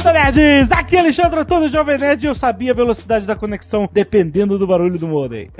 Landa, 0.00 0.12
nerds! 0.14 0.72
Aqui 0.72 0.96
é 0.96 1.00
Alexandre 1.00 1.40
Antônio 1.40 1.68
Jovem 1.68 1.98
Nerd 1.98 2.24
e 2.24 2.26
eu 2.26 2.34
sabia 2.34 2.72
a 2.72 2.74
velocidade 2.74 3.26
da 3.26 3.36
conexão 3.36 3.86
dependendo 3.92 4.58
do 4.58 4.66
barulho 4.66 4.98
do 4.98 5.06
modem. 5.06 5.50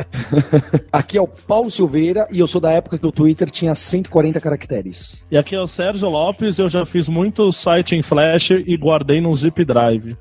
Aqui 0.90 1.18
é 1.18 1.20
o 1.20 1.28
Paulo 1.28 1.70
Silveira 1.70 2.26
e 2.32 2.40
eu 2.40 2.46
sou 2.46 2.58
da 2.58 2.72
época 2.72 2.96
que 2.96 3.06
o 3.06 3.12
Twitter 3.12 3.50
tinha 3.50 3.74
140 3.74 4.40
caracteres. 4.40 5.22
E 5.30 5.36
aqui 5.36 5.54
é 5.54 5.60
o 5.60 5.66
Sérgio 5.66 6.08
Lopes, 6.08 6.58
eu 6.58 6.70
já 6.70 6.86
fiz 6.86 7.06
muito 7.08 7.52
site 7.52 7.94
em 7.94 8.02
Flash 8.02 8.50
e 8.50 8.76
guardei 8.78 9.20
num 9.20 9.34
zip 9.34 9.62
drive. 9.62 10.16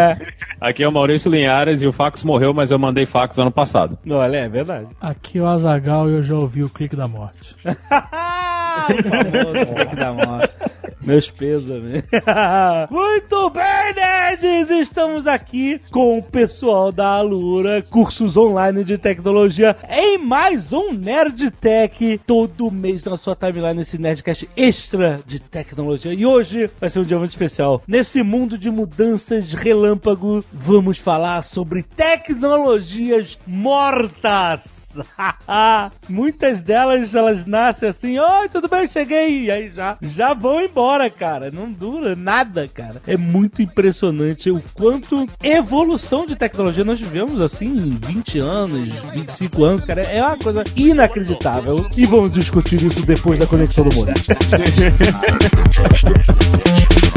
Aqui 0.60 0.82
é 0.82 0.88
o 0.88 0.92
Maurício 0.92 1.30
Linhares 1.30 1.82
e 1.82 1.86
o 1.86 1.92
fax 1.92 2.24
morreu, 2.24 2.54
mas 2.54 2.70
eu 2.70 2.78
mandei 2.78 3.06
fax 3.06 3.38
ano 3.38 3.52
passado. 3.52 3.98
Olha, 4.10 4.38
é 4.38 4.48
verdade. 4.48 4.86
Aqui 5.00 5.38
é 5.38 5.42
o 5.42 5.46
Azagal 5.46 6.08
e 6.10 6.14
eu 6.14 6.22
já 6.22 6.36
ouvi 6.36 6.64
o 6.64 6.68
clique 6.68 6.96
da 6.96 7.06
morte. 7.06 7.54
famoso 8.86 9.96
da. 9.96 10.68
Meus 11.00 11.32
Muito 12.90 13.50
bem, 13.50 13.94
nerds! 13.94 14.70
Estamos 14.70 15.26
aqui 15.26 15.80
com 15.90 16.18
o 16.18 16.22
pessoal 16.22 16.92
da 16.92 17.06
Alura, 17.06 17.82
cursos 17.88 18.36
online 18.36 18.84
de 18.84 18.98
tecnologia, 18.98 19.74
em 19.88 20.18
mais 20.18 20.72
um 20.72 20.92
Nerd 20.92 21.50
Tech, 21.52 22.20
todo 22.26 22.70
mês 22.70 23.04
na 23.04 23.16
sua 23.16 23.34
timeline, 23.34 23.80
esse 23.80 23.96
Nerdcast 23.96 24.50
extra 24.54 25.20
de 25.24 25.40
tecnologia. 25.40 26.12
E 26.12 26.26
hoje 26.26 26.70
vai 26.78 26.90
ser 26.90 26.98
um 26.98 27.04
dia 27.04 27.18
muito 27.18 27.30
especial. 27.30 27.82
Nesse 27.88 28.22
mundo 28.22 28.58
de 28.58 28.70
mudanças 28.70 29.54
relâmpago, 29.54 30.44
vamos 30.52 30.98
falar 30.98 31.42
sobre 31.42 31.82
tecnologias 31.82 33.38
mortas. 33.46 34.77
Muitas 36.08 36.62
delas, 36.62 37.14
elas 37.14 37.46
nascem 37.46 37.88
assim, 37.88 38.18
oi, 38.18 38.48
tudo 38.48 38.68
bem, 38.68 38.86
cheguei, 38.86 39.44
e 39.44 39.50
aí 39.50 39.70
já, 39.70 39.96
já 40.00 40.34
vão 40.34 40.60
embora, 40.60 41.08
cara, 41.10 41.50
não 41.50 41.70
dura 41.70 42.14
nada, 42.14 42.68
cara. 42.68 43.02
É 43.06 43.16
muito 43.16 43.62
impressionante 43.62 44.50
o 44.50 44.62
quanto 44.74 45.26
evolução 45.42 46.26
de 46.26 46.36
tecnologia 46.36 46.84
nós 46.84 46.98
tivemos, 46.98 47.40
assim, 47.40 47.66
em 47.66 47.90
20 47.90 48.38
anos, 48.38 48.88
25 49.12 49.64
anos, 49.64 49.84
cara, 49.84 50.02
é 50.02 50.22
uma 50.22 50.36
coisa 50.36 50.64
inacreditável. 50.76 51.88
E 51.96 52.06
vamos 52.06 52.32
discutir 52.32 52.82
isso 52.82 53.04
depois 53.04 53.38
da 53.38 53.46
conexão 53.46 53.84
do 53.84 53.94
mundo. 53.94 54.12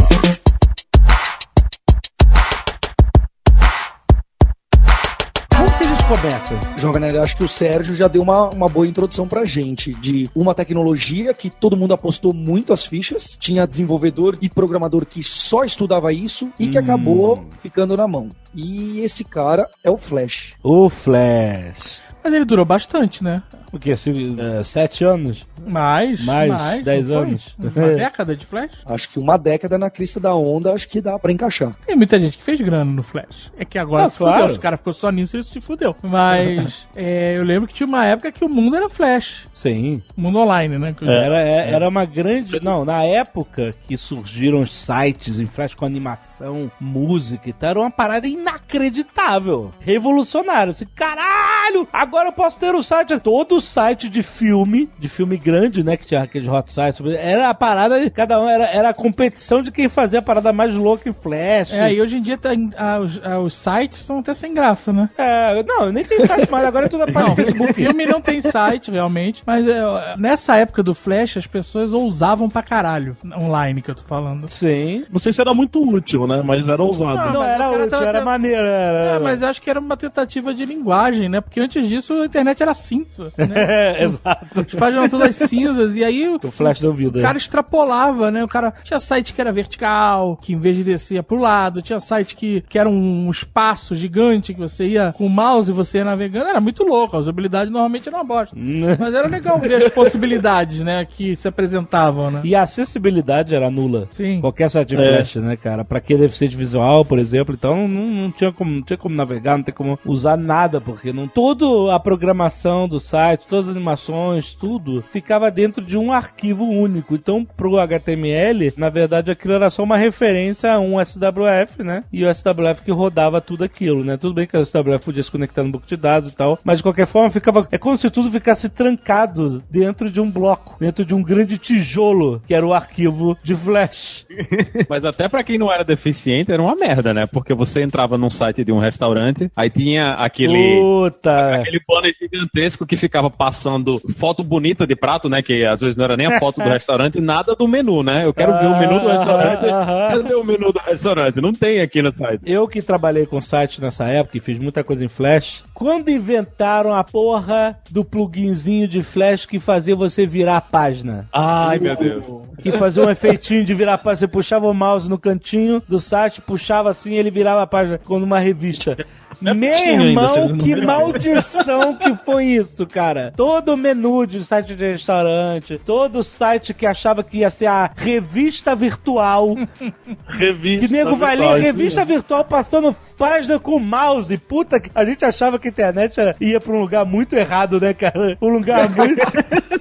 começa? 6.11 6.59
Jovem 6.77 6.99
Nerd, 6.99 7.15
eu 7.15 7.23
acho 7.23 7.37
que 7.37 7.43
o 7.43 7.47
Sérgio 7.47 7.95
já 7.95 8.05
deu 8.05 8.21
uma, 8.21 8.49
uma 8.49 8.67
boa 8.67 8.85
introdução 8.85 9.25
pra 9.25 9.45
gente 9.45 9.93
de 9.93 10.29
uma 10.35 10.53
tecnologia 10.53 11.33
que 11.33 11.49
todo 11.49 11.77
mundo 11.77 11.93
apostou 11.93 12.33
muito 12.33 12.73
as 12.73 12.85
fichas, 12.85 13.37
tinha 13.39 13.65
desenvolvedor 13.65 14.37
e 14.41 14.49
programador 14.49 15.05
que 15.05 15.23
só 15.23 15.63
estudava 15.63 16.11
isso 16.11 16.49
e 16.59 16.67
que 16.67 16.77
acabou 16.77 17.45
ficando 17.59 17.95
na 17.95 18.09
mão. 18.09 18.27
E 18.53 18.99
esse 18.99 19.23
cara 19.23 19.69
é 19.81 19.89
o 19.89 19.97
Flash. 19.97 20.55
O 20.61 20.89
Flash. 20.89 22.01
Mas 22.21 22.33
ele 22.33 22.43
durou 22.43 22.65
bastante, 22.65 23.23
né? 23.23 23.41
O 23.71 23.79
que? 23.79 23.91
Assim, 23.91 24.35
é, 24.39 24.61
sete 24.63 25.03
anos? 25.03 25.47
Mais. 25.65 26.23
Mais, 26.25 26.83
dez 26.83 27.07
não 27.07 27.15
foi? 27.19 27.23
anos. 27.29 27.55
Uma 27.57 27.87
década 27.95 28.35
de 28.35 28.45
Flash? 28.45 28.71
Acho 28.85 29.09
que 29.09 29.19
uma 29.19 29.37
década 29.37 29.77
na 29.77 29.89
crista 29.89 30.19
da 30.19 30.35
onda, 30.35 30.73
acho 30.73 30.87
que 30.89 30.99
dá 30.99 31.17
pra 31.17 31.31
encaixar. 31.31 31.73
Tem 31.85 31.95
muita 31.95 32.19
gente 32.19 32.37
que 32.37 32.43
fez 32.43 32.59
grana 32.59 32.83
no 32.83 33.01
Flash. 33.03 33.51
É 33.57 33.63
que 33.63 33.77
agora 33.77 34.05
Ah, 34.05 34.09
se 34.09 34.17
fudeu. 34.17 34.33
claro. 34.33 34.51
Os 34.51 34.57
caras 34.57 34.79
ficou 34.79 34.91
só 34.93 35.09
nisso 35.11 35.37
e 35.37 35.43
se 35.43 35.61
fudeu. 35.61 35.95
Mas 36.03 36.85
é, 36.95 37.37
eu 37.37 37.43
lembro 37.45 37.67
que 37.67 37.73
tinha 37.73 37.87
uma 37.87 38.05
época 38.05 38.31
que 38.31 38.43
o 38.43 38.49
mundo 38.49 38.75
era 38.75 38.89
Flash. 38.89 39.45
Sim. 39.53 40.01
Mundo 40.17 40.39
online, 40.39 40.77
né? 40.77 40.95
Era, 41.01 41.39
é- 41.41 41.71
era 41.71 41.87
uma 41.87 42.03
grande. 42.03 42.59
Não, 42.63 42.83
na 42.83 43.03
época 43.03 43.71
que 43.87 43.95
surgiram 43.97 44.61
os 44.61 44.73
sites 44.75 45.39
em 45.39 45.45
flash 45.45 45.73
com 45.75 45.85
animação, 45.85 46.69
música 46.79 47.47
e 47.49 47.53
tal, 47.53 47.69
era 47.69 47.79
uma 47.79 47.91
parada 47.91 48.27
inacreditável. 48.27 49.71
Revolucionário. 49.79 50.71
Assim, 50.71 50.87
caralho! 50.95 51.87
Agora 51.93 52.29
eu 52.29 52.33
posso 52.33 52.59
ter 52.59 52.73
o 52.75 52.83
site. 52.83 53.17
Todo 53.19 53.60
site 53.61 54.09
de 54.09 54.23
filme, 54.23 54.89
de 54.99 55.07
filme 55.07 55.37
grande, 55.37 55.83
né? 55.83 55.95
Que 55.97 56.05
tinha 56.05 56.21
aqueles 56.23 56.47
hot 56.47 56.71
sites. 56.71 57.01
Era 57.17 57.49
a 57.49 57.53
parada, 57.53 58.09
cada 58.09 58.41
um 58.41 58.49
era, 58.49 58.65
era 58.65 58.89
a 58.89 58.93
competição 58.93 59.61
de 59.61 59.71
quem 59.71 59.87
fazia 59.87 60.19
a 60.19 60.21
parada 60.21 60.51
mais 60.51 60.75
louca 60.75 61.09
em 61.09 61.13
flash. 61.13 61.73
É, 61.73 61.93
e 61.93 62.01
hoje 62.01 62.17
em 62.17 62.21
dia 62.21 62.37
tá, 62.37 62.49
ah, 62.77 62.99
os, 62.99 63.19
ah, 63.23 63.39
os 63.39 63.53
sites 63.53 63.99
são 63.99 64.19
até 64.19 64.33
sem 64.33 64.53
graça, 64.53 64.91
né? 64.91 65.09
É, 65.17 65.63
não, 65.63 65.91
nem 65.91 66.03
tem 66.03 66.25
site 66.25 66.49
mais, 66.49 66.65
agora 66.65 66.85
é 66.85 66.89
tudo 66.89 67.03
a 67.03 67.07
Não, 67.11 67.29
do 67.29 67.35
Facebook. 67.35 67.73
filme 67.73 68.05
não 68.05 68.21
tem 68.21 68.41
site, 68.41 68.89
realmente. 68.89 69.43
Mas 69.45 69.67
é, 69.67 69.81
nessa 70.17 70.55
época 70.55 70.81
do 70.81 70.95
Flash, 70.95 71.37
as 71.37 71.47
pessoas 71.47 71.93
ousavam 71.93 72.49
pra 72.49 72.63
caralho. 72.63 73.15
Online 73.39 73.81
que 73.81 73.91
eu 73.91 73.95
tô 73.95 74.03
falando. 74.03 74.47
Sim. 74.47 75.05
Não 75.11 75.19
sei 75.19 75.31
se 75.31 75.41
era 75.41 75.53
muito 75.53 75.81
útil, 75.87 76.25
né? 76.27 76.41
Mas 76.43 76.67
era 76.67 76.81
ousado. 76.81 77.15
Não, 77.15 77.33
Não, 77.33 77.43
era 77.43 77.69
útil, 77.69 77.89
tava 77.89 78.05
era 78.05 78.25
maneiro. 78.25 78.65
Era... 78.65 79.15
É, 79.15 79.19
mas 79.19 79.41
eu 79.41 79.47
acho 79.49 79.61
que 79.61 79.69
era 79.69 79.79
uma 79.79 79.97
tentativa 79.97 80.53
de 80.53 80.65
linguagem, 80.65 81.29
né? 81.29 81.41
Porque 81.41 81.59
antes 81.59 81.87
disso 81.87 82.21
a 82.21 82.25
internet 82.25 82.61
era 82.61 82.73
cinza. 82.73 83.31
Né? 83.51 83.61
É, 83.71 84.03
exato. 84.03 84.59
As 84.59 84.73
páginas 84.73 84.95
eram 85.03 85.09
todas 85.09 85.35
cinzas, 85.35 85.95
e 85.95 86.03
aí 86.03 86.27
o, 86.27 86.39
O 86.43 86.51
flash 86.51 86.79
deu 86.79 86.93
vida. 86.93 87.19
o 87.19 87.21
cara 87.21 87.37
extrapolava, 87.37 88.29
né? 88.31 88.43
O 88.43 88.47
cara 88.47 88.73
tinha 88.83 88.99
site 88.99 89.33
que 89.33 89.41
era 89.41 89.51
vertical, 89.51 90.35
que 90.41 90.53
em 90.53 90.57
vez 90.57 90.77
de 90.77 90.83
descer 90.83 91.15
ia 91.15 91.23
pro 91.23 91.37
lado, 91.37 91.81
tinha 91.81 91.99
site 91.99 92.35
que, 92.35 92.61
que 92.67 92.77
era 92.79 92.89
um 92.89 93.29
espaço 93.29 93.95
gigante 93.95 94.53
que 94.53 94.59
você 94.59 94.85
ia 94.87 95.13
com 95.17 95.25
o 95.25 95.29
mouse 95.29 95.71
e 95.71 95.73
você 95.73 95.99
ia 95.99 96.05
navegando. 96.05 96.49
Era 96.49 96.59
muito 96.61 96.83
louco, 96.83 97.15
a 97.15 97.19
usabilidade 97.19 97.69
normalmente 97.71 98.07
era 98.07 98.17
uma 98.17 98.23
bosta. 98.23 98.55
Mas 98.99 99.13
era 99.13 99.27
legal 99.27 99.59
ver 99.59 99.75
as 99.75 99.87
possibilidades, 99.89 100.81
né? 100.81 101.05
Que 101.05 101.35
se 101.35 101.47
apresentavam, 101.47 102.31
né? 102.31 102.41
E 102.43 102.55
a 102.55 102.63
acessibilidade 102.63 103.53
era 103.55 103.69
nula. 103.69 104.07
Sim. 104.11 104.39
Qualquer 104.41 104.69
site 104.69 104.89
de 104.89 104.95
É. 105.01 105.05
flash, 105.05 105.35
né, 105.37 105.55
cara? 105.57 105.83
Pra 105.85 105.99
que 105.99 106.15
deficiente 106.15 106.55
visual, 106.55 107.03
por 107.05 107.19
exemplo, 107.19 107.55
então 107.57 107.87
não, 107.87 108.05
não, 108.07 108.31
tinha 108.31 108.51
como, 108.51 108.71
não 108.71 108.81
tinha 108.81 108.97
como 108.97 109.15
navegar, 109.15 109.57
não 109.57 109.63
tem 109.63 109.73
como 109.73 109.97
usar 110.05 110.37
nada, 110.37 110.79
porque 110.81 111.11
não 111.13 111.27
toda 111.27 111.93
a 111.93 111.99
programação 111.99 112.87
do 112.87 112.99
site, 112.99 113.40
todas 113.47 113.69
as 113.69 113.75
animações, 113.75 114.53
tudo, 114.53 115.03
ficava 115.07 115.51
dentro 115.51 115.83
de 115.83 115.97
um 115.97 116.11
arquivo 116.11 116.65
único. 116.65 117.15
Então, 117.15 117.45
pro 117.45 117.79
HTML, 117.79 118.73
na 118.77 118.89
verdade, 118.89 119.31
aquilo 119.31 119.53
era 119.53 119.69
só 119.69 119.83
uma 119.83 119.97
referência 119.97 120.73
a 120.73 120.79
um 120.79 121.03
SWF, 121.03 121.83
né? 121.83 122.03
E 122.11 122.25
o 122.25 122.33
SWF 122.33 122.83
que 122.83 122.91
rodava 122.91 123.41
tudo 123.41 123.63
aquilo, 123.63 124.03
né? 124.03 124.17
Tudo 124.17 124.35
bem 124.35 124.47
que 124.47 124.57
o 124.57 124.65
SWF 124.65 125.05
podia 125.05 125.23
se 125.23 125.31
conectar 125.31 125.63
no 125.63 125.71
banco 125.71 125.87
de 125.87 125.97
dados 125.97 126.31
e 126.31 126.35
tal, 126.35 126.59
mas 126.63 126.77
de 126.77 126.83
qualquer 126.83 127.07
forma 127.07 127.29
ficava. 127.29 127.67
É 127.71 127.77
como 127.77 127.97
se 127.97 128.09
tudo 128.09 128.31
ficasse 128.31 128.69
trancado 128.69 129.63
dentro 129.69 130.09
de 130.09 130.19
um 130.19 130.29
bloco, 130.29 130.77
dentro 130.79 131.03
de 131.03 131.15
um 131.15 131.23
grande 131.23 131.57
tijolo, 131.57 132.41
que 132.45 132.53
era 132.53 132.65
o 132.65 132.73
arquivo 132.73 133.37
de 133.43 133.55
flash. 133.55 134.25
Mas 134.89 135.05
até 135.05 135.27
pra 135.27 135.43
quem 135.43 135.57
não 135.57 135.71
era 135.71 135.83
deficiente 135.83 136.51
era 136.51 136.61
uma 136.61 136.75
merda, 136.75 137.13
né? 137.13 137.25
Porque 137.25 137.53
você 137.53 137.81
entrava 137.81 138.17
num 138.17 138.29
site 138.29 138.63
de 138.63 138.71
um 138.71 138.79
restaurante, 138.79 139.51
aí 139.55 139.69
tinha 139.69 140.13
aquele. 140.13 140.79
Puta! 140.79 141.55
Aquele 141.55 141.81
banner 141.87 142.13
gigantesco 142.19 142.85
que 142.85 142.95
ficava 142.95 143.29
passando 143.31 143.99
foto 144.15 144.43
bonita 144.43 144.85
de 144.85 144.95
prato, 144.95 145.29
né? 145.29 145.41
Que 145.41 145.65
às 145.65 145.81
vezes 145.81 145.97
não 145.97 146.05
era 146.05 146.17
nem 146.17 146.27
a 146.27 146.39
foto 146.39 146.61
do 146.61 146.67
restaurante, 146.69 147.19
nada 147.19 147.55
do 147.55 147.67
menu, 147.67 148.03
né? 148.03 148.25
Eu 148.25 148.33
quero 148.33 148.53
ver 148.59 148.67
o 148.67 148.77
menu 148.77 148.99
do 148.99 149.07
restaurante. 149.07 149.65
Aham. 149.65 150.21
Cadê 150.21 150.35
o 150.35 150.43
menu 150.43 150.71
do 150.71 150.79
restaurante? 150.79 151.41
Não 151.41 151.53
tem 151.53 151.81
aqui 151.81 152.01
no 152.01 152.11
site. 152.11 152.43
Eu 152.45 152.67
que 152.67 152.81
trabalhei 152.81 153.25
com 153.25 153.39
site 153.41 153.81
nessa 153.81 154.07
época 154.07 154.37
e 154.37 154.39
fiz 154.41 154.59
muita 154.59 154.83
coisa 154.83 155.03
em 155.03 155.07
Flash, 155.07 155.63
quando 155.73 156.09
inventaram 156.09 156.93
a 156.93 157.03
porra 157.03 157.79
do 157.89 158.03
pluginzinho 158.03 158.87
de 158.87 159.01
Flash 159.01 159.45
que 159.45 159.59
fazia 159.59 159.95
você 159.95 160.25
virar 160.25 160.57
a 160.57 160.61
página. 160.61 161.27
Ai, 161.31 161.79
meu 161.79 161.95
Deus. 161.95 162.27
Que 162.61 162.77
fazia 162.77 163.03
um 163.03 163.09
efeitinho 163.09 163.63
de 163.63 163.73
virar 163.73 163.93
a 163.93 163.97
página. 163.97 164.17
Você 164.17 164.27
puxava 164.27 164.67
o 164.67 164.73
mouse 164.73 165.09
no 165.09 165.17
cantinho 165.17 165.81
do 165.87 165.99
site, 165.99 166.41
puxava 166.41 166.89
assim 166.89 167.15
ele 167.15 167.31
virava 167.31 167.61
a 167.61 167.67
página 167.67 167.97
como 167.97 168.25
uma 168.25 168.39
revista. 168.39 168.97
Meu 169.41 169.55
tinha 169.55 169.91
ainda, 169.91 170.03
irmão, 170.03 170.49
não 170.49 170.57
que 170.57 170.75
maldição 170.85 171.95
que 171.95 172.15
foi 172.23 172.45
isso, 172.45 172.85
cara. 172.85 173.33
Todo 173.35 173.75
menu 173.75 174.25
de 174.25 174.43
site 174.43 174.75
de 174.75 174.85
restaurante, 174.91 175.79
todo 175.83 176.23
site 176.23 176.73
que 176.73 176.85
achava 176.85 177.23
que 177.23 177.37
ia 177.39 177.49
ser 177.49 177.65
a 177.65 177.89
revista 177.95 178.75
virtual. 178.75 179.55
Revista. 180.27 180.87
Que 180.87 180.93
nego 180.93 181.15
vai 181.15 181.35
ler 181.35 181.59
revista 181.61 182.05
virtual 182.05 182.43
passando 182.45 182.95
página 183.17 183.59
com 183.59 183.79
mouse. 183.79 184.35
Puta, 184.37 184.79
que- 184.79 184.91
a 184.95 185.03
gente 185.05 185.23
achava 185.25 185.57
que 185.59 185.67
a 185.67 185.71
internet 185.71 186.19
era- 186.19 186.35
ia 186.39 186.59
pra 186.59 186.73
um 186.73 186.79
lugar 186.79 187.05
muito 187.05 187.35
errado, 187.35 187.79
né, 187.79 187.93
cara? 187.93 188.37
Um 188.41 188.49
lugar 188.49 188.89
muito. 188.95 189.21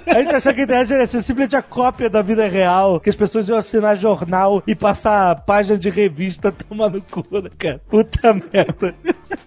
A 0.06 0.14
gente 0.22 0.34
achava 0.34 0.54
que 0.54 0.60
a 0.60 0.64
internet 0.64 0.92
era 0.92 1.06
ser 1.06 1.22
simplesmente 1.22 1.56
a 1.56 1.62
cópia 1.62 2.08
da 2.10 2.22
vida 2.22 2.46
real, 2.48 2.98
que 3.00 3.08
as 3.10 3.16
pessoas 3.16 3.48
iam 3.48 3.58
assinar 3.58 3.96
jornal 3.96 4.62
e 4.66 4.74
passar 4.74 5.34
página 5.42 5.78
de 5.78 5.88
revista 5.90 6.50
tomando 6.68 7.02
cu, 7.10 7.24
né, 7.42 7.50
cara? 7.58 7.80
Puta 7.88 8.32
merda. 8.34 8.94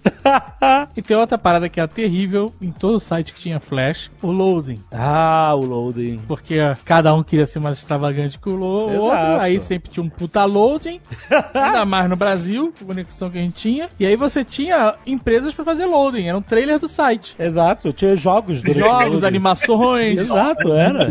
E 0.96 1.02
tem 1.02 1.18
outra 1.18 1.38
parada 1.38 1.68
que 1.70 1.80
é 1.80 1.88
terrível 1.88 2.54
em 2.62 2.72
todo 2.72 3.00
site 3.00 3.34
que 3.34 3.42
tinha 3.42 3.60
Flash, 3.60 4.10
o 4.22 4.32
loading. 4.32 4.78
ah, 4.92 5.54
o 5.56 5.62
loading. 5.66 6.22
Porque 6.28 6.58
cada 6.86 7.14
um 7.14 7.22
queria 7.24 7.46
ser 7.46 7.60
mais 7.60 7.78
extravagante 7.80 8.38
que 8.40 8.50
o 8.50 8.54
Exato. 8.90 9.02
outro, 9.04 9.42
aí 9.42 9.60
sempre 9.60 9.90
tinha 9.92 10.04
um 10.04 10.10
puta 10.10 10.46
loading, 10.46 11.00
ainda 11.54 11.86
mais 11.86 12.10
no 12.10 12.16
Brasil, 12.16 12.74
com 12.78 12.86
a 12.86 12.88
conexão 12.88 13.30
que 13.30 13.38
a 13.38 13.42
gente 13.42 13.56
tinha. 13.56 13.90
E 14.00 14.06
aí 14.06 14.16
você 14.16 14.44
tinha 14.44 14.96
empresas 15.06 15.54
pra 15.54 15.66
fazer 15.66 15.86
loading, 15.86 16.28
era 16.28 16.38
um 16.38 16.42
trailer 16.42 16.80
do 16.80 16.88
site. 16.88 17.36
Exato, 17.40 17.92
tinha 17.92 18.16
jogos 18.16 18.62
durante 18.62 18.80
Jogos, 18.80 19.24
animações. 19.24 20.20
Exato, 20.22 20.74
era. 20.74 21.10